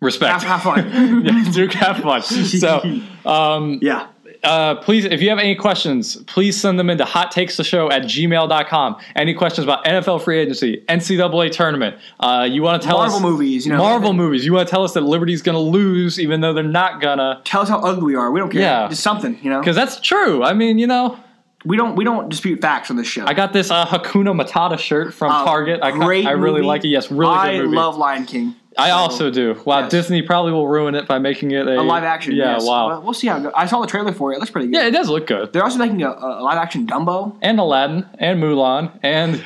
Respect. 0.00 0.42
have, 0.42 0.42
have 0.42 0.62
fun. 0.62 1.24
yeah, 1.24 1.50
Duke, 1.52 1.72
have 1.74 1.98
fun. 1.98 2.22
So, 2.22 3.00
um, 3.24 3.78
yeah. 3.82 4.08
Uh, 4.44 4.74
please, 4.76 5.04
if 5.04 5.22
you 5.22 5.28
have 5.30 5.38
any 5.38 5.54
questions, 5.54 6.16
please 6.26 6.60
send 6.60 6.78
them 6.78 6.90
into 6.90 7.04
hot 7.04 7.30
takes 7.30 7.56
the 7.56 7.64
show 7.64 7.90
at 7.90 8.02
gmail.com. 8.02 8.96
Any 9.14 9.34
questions 9.34 9.64
about 9.64 9.84
NFL 9.84 10.22
free 10.22 10.38
agency, 10.38 10.84
NCAA 10.88 11.50
tournament, 11.52 11.96
uh, 12.20 12.48
you 12.50 12.62
want 12.62 12.82
to 12.82 12.88
tell 12.88 12.98
Marvel 12.98 13.16
us 13.16 13.22
movies, 13.22 13.66
you 13.66 13.72
know. 13.72 13.78
Marvel 13.78 14.12
movies. 14.12 14.44
You 14.44 14.52
want 14.52 14.66
to 14.66 14.70
tell 14.70 14.82
us 14.84 14.92
that 14.94 15.02
Liberty's 15.02 15.42
going 15.42 15.54
to 15.54 15.60
lose, 15.60 16.18
even 16.18 16.40
though 16.40 16.52
they're 16.52 16.64
not 16.64 17.00
gonna, 17.00 17.40
Tell 17.44 17.62
us 17.62 17.68
how 17.68 17.78
ugly 17.80 18.02
we 18.04 18.14
are. 18.16 18.30
We 18.32 18.40
don't 18.40 18.50
care. 18.50 18.60
Yeah. 18.62 18.88
Just 18.88 19.02
something, 19.02 19.38
you 19.42 19.50
know. 19.50 19.60
because 19.60 19.76
that's 19.76 20.00
true. 20.00 20.42
I 20.42 20.52
mean, 20.54 20.78
you 20.78 20.86
know, 20.86 21.18
We 21.64 21.76
don't 21.76 21.94
we 21.94 22.02
don't 22.02 22.28
dispute 22.28 22.60
facts 22.60 22.90
on 22.90 22.96
this 22.96 23.06
show. 23.06 23.24
I 23.24 23.34
got 23.34 23.52
this 23.52 23.70
uh, 23.70 23.86
Hakuna 23.86 24.34
Matata 24.34 24.76
shirt 24.78 25.14
from 25.14 25.30
Uh, 25.30 25.44
Target. 25.44 25.80
I, 25.82 25.92
great 25.92 26.26
I 26.26 26.32
really 26.32 26.54
movie. 26.62 26.66
like 26.66 26.84
it. 26.84 26.88
Yes, 26.88 27.10
really 27.12 27.30
I 27.32 27.52
good 27.58 27.64
movie. 27.66 27.76
love 27.76 27.96
Lion 27.96 28.26
King. 28.26 28.56
I 28.78 28.88
So, 28.88 28.94
also 28.94 29.30
do. 29.30 29.60
Wow, 29.64 29.80
yes. 29.80 29.90
Disney 29.90 30.22
probably 30.22 30.52
will 30.52 30.68
ruin 30.68 30.94
it 30.94 31.06
by 31.06 31.18
making 31.18 31.50
it 31.50 31.66
a, 31.66 31.80
a 31.80 31.82
live 31.82 32.04
action. 32.04 32.34
Yeah, 32.34 32.54
yes. 32.54 32.66
wow. 32.66 32.88
But 32.88 33.04
we'll 33.04 33.12
see 33.14 33.26
how 33.28 33.36
it 33.38 33.42
goes. 33.42 33.52
I 33.54 33.66
saw 33.66 33.80
the 33.80 33.86
trailer 33.86 34.12
for 34.12 34.32
it. 34.32 34.36
It 34.36 34.38
looks 34.40 34.50
pretty 34.50 34.68
good. 34.68 34.76
yeah, 34.76 34.86
it 34.86 34.92
does 34.92 35.08
look 35.08 35.26
good. 35.26 35.52
They're 35.52 35.62
also 35.64 35.78
making 35.78 36.02
a, 36.02 36.10
a 36.10 36.42
live 36.42 36.56
action 36.58 36.86
Dumbo. 36.86 37.36
And 37.42 37.58
Aladdin 37.58 38.06
and 38.18 38.42
Mulan 38.42 38.98
and 39.02 39.42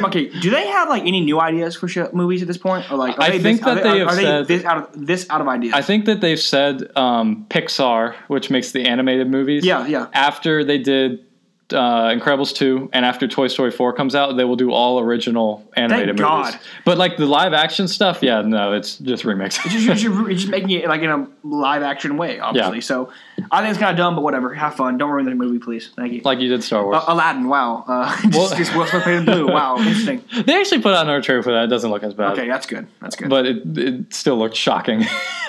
okay, 0.06 0.28
do 0.40 0.50
they 0.50 0.66
have 0.68 0.88
like 0.88 1.02
any 1.02 1.20
new 1.20 1.40
ideas 1.40 1.76
for 1.76 1.88
sh- 1.88 1.98
movies 2.12 2.42
at 2.42 2.48
this 2.48 2.58
point, 2.58 2.90
or 2.90 2.96
like 2.96 3.18
are 3.18 3.22
I 3.22 3.30
they 3.30 3.40
think 3.40 3.60
this, 3.62 3.74
that 3.74 3.82
they, 3.82 3.90
they 3.92 3.98
have 4.00 4.08
are 4.08 4.14
said- 4.14 4.46
they 4.46 4.56
this 4.56 4.64
out 4.64 4.78
of 4.78 5.06
this 5.06 5.26
out 5.30 5.40
of 5.40 5.48
ideas? 5.48 5.74
I 5.74 5.82
think 5.82 6.04
that 6.06 6.20
they've 6.20 6.40
said 6.40 6.90
um, 6.96 7.46
Pixar, 7.50 8.14
which 8.28 8.50
makes 8.50 8.72
the 8.72 8.84
animated 8.86 9.28
movies. 9.30 9.64
yeah, 9.64 9.86
yeah. 9.86 10.06
After 10.12 10.64
they 10.64 10.78
did 10.78 11.24
uh, 11.72 12.08
Incredibles 12.08 12.54
two, 12.54 12.88
and 12.92 13.04
after 13.04 13.26
Toy 13.28 13.48
Story 13.48 13.70
four 13.70 13.92
comes 13.92 14.14
out, 14.14 14.36
they 14.36 14.44
will 14.44 14.56
do 14.56 14.72
all 14.72 14.98
original 15.00 15.66
animated 15.76 16.08
movies. 16.16 16.20
God. 16.54 16.58
But 16.84 16.98
like 16.98 17.16
the 17.16 17.26
live 17.26 17.52
action 17.52 17.88
stuff, 17.88 18.22
yeah, 18.22 18.40
no, 18.42 18.72
it's 18.72 18.96
just 18.98 19.24
remixes. 19.24 19.64
It's 19.66 19.74
just, 19.74 19.88
it's 19.88 20.02
just- 20.02 20.16
it's 20.30 20.40
just 20.42 20.50
making 20.50 20.70
it 20.70 20.88
like 20.88 21.02
in 21.02 21.10
a 21.10 21.26
live 21.42 21.82
action 21.82 22.16
way, 22.16 22.38
obviously. 22.40 22.78
Yeah. 22.78 22.82
So 22.82 23.12
I 23.50 23.60
think 23.60 23.70
it's 23.70 23.78
kind 23.78 23.90
of 23.90 23.96
dumb, 23.96 24.14
but 24.14 24.22
whatever. 24.22 24.52
Have 24.54 24.74
fun. 24.74 24.98
Don't 24.98 25.10
ruin 25.10 25.24
the 25.26 25.34
movie, 25.34 25.58
please. 25.58 25.90
Thank 25.96 26.12
you. 26.12 26.20
like 26.24 26.38
you 26.40 26.48
did 26.48 26.62
Star 26.64 26.84
Wars. 26.84 26.96
Uh, 26.96 27.12
Aladdin, 27.12 27.48
wow. 27.48 27.84
Uh, 27.86 28.16
just, 28.22 28.34
Well- 28.36 28.56
just 28.56 28.74
Will 28.76 28.86
Smith 28.86 29.02
painted 29.04 29.26
blue. 29.26 29.46
Wow, 29.48 29.76
interesting. 29.78 30.22
they 30.44 30.58
actually 30.58 30.80
put 30.82 30.94
out 30.94 31.02
another 31.04 31.22
trailer 31.22 31.42
for 31.42 31.52
that. 31.52 31.64
It 31.64 31.68
doesn't 31.68 31.90
look 31.90 32.02
as 32.02 32.14
bad. 32.14 32.32
Okay, 32.32 32.48
that's 32.48 32.66
good. 32.66 32.86
That's 33.00 33.16
good. 33.16 33.28
But 33.30 33.46
it, 33.46 33.78
it 33.78 34.12
still 34.14 34.36
looked 34.38 34.56
shocking. 34.56 35.04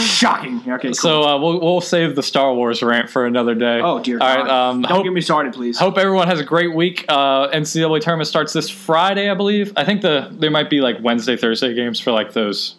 Shocking. 0.00 0.60
Okay, 0.66 0.88
cool. 0.88 0.94
So 0.94 1.22
uh, 1.22 1.38
we'll 1.40 1.60
we'll 1.60 1.80
save 1.80 2.14
the 2.16 2.22
Star 2.22 2.54
Wars 2.54 2.82
rant 2.82 3.10
for 3.10 3.26
another 3.26 3.54
day. 3.54 3.80
oh 3.82 4.00
dear 4.02 4.18
All 4.20 4.36
right. 4.36 4.48
Um, 4.48 4.82
Don't 4.82 4.90
hope 4.92 5.04
get 5.04 5.12
me 5.12 5.20
started, 5.20 5.52
please. 5.52 5.78
hope 5.78 5.98
everyone 5.98 6.28
has 6.28 6.40
a 6.40 6.44
great 6.44 6.74
week. 6.74 7.04
Uh, 7.08 7.48
NCAA 7.50 8.00
tournament 8.00 8.28
starts 8.28 8.52
this 8.52 8.68
Friday, 8.68 9.28
I 9.30 9.34
believe. 9.34 9.72
I 9.76 9.84
think 9.84 10.02
the 10.02 10.28
there 10.32 10.50
might 10.50 10.70
be 10.70 10.80
like 10.80 10.96
Wednesday, 11.02 11.36
Thursday 11.36 11.74
games 11.74 11.98
for 12.00 12.12
like 12.12 12.32
those 12.32 12.76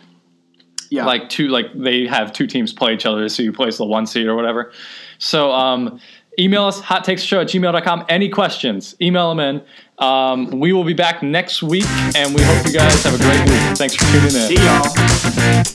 yeah. 0.96 1.06
like 1.06 1.30
two 1.30 1.48
like 1.50 1.68
they 1.74 2.08
have 2.08 2.34
two 2.34 2.48
teams 2.48 2.74
play 2.74 2.94
each 2.94 3.06
other, 3.06 3.28
so 3.30 3.44
you 3.44 3.52
place 3.52 3.78
the 3.78 3.86
one 3.86 4.06
seed 4.06 4.28
or 4.28 4.36
whatever. 4.36 4.72
So 5.18 5.52
um, 5.52 6.00
email 6.40 6.66
us 6.66 6.80
hot 6.80 7.04
takes 7.04 7.22
show 7.22 7.42
at 7.42 7.48
gmail.com. 7.48 8.06
Any 8.10 8.30
questions? 8.30 8.96
Email 9.02 9.34
them 9.34 9.40
in. 9.40 9.64
Um, 9.98 10.60
we 10.60 10.74
will 10.74 10.84
be 10.84 10.94
back 10.94 11.24
next 11.24 11.64
week, 11.64 11.88
and 12.16 12.34
we 12.34 12.42
hope 12.42 12.66
you 12.66 12.74
guys 12.74 13.04
have 13.04 13.16
a 13.16 13.24
great 13.24 13.42
week. 13.50 13.78
Thanks 13.78 13.96
for 13.96 14.06
tuning 14.06 14.26
in. 14.26 14.32
See 14.32 14.56
y'all. 14.56 15.75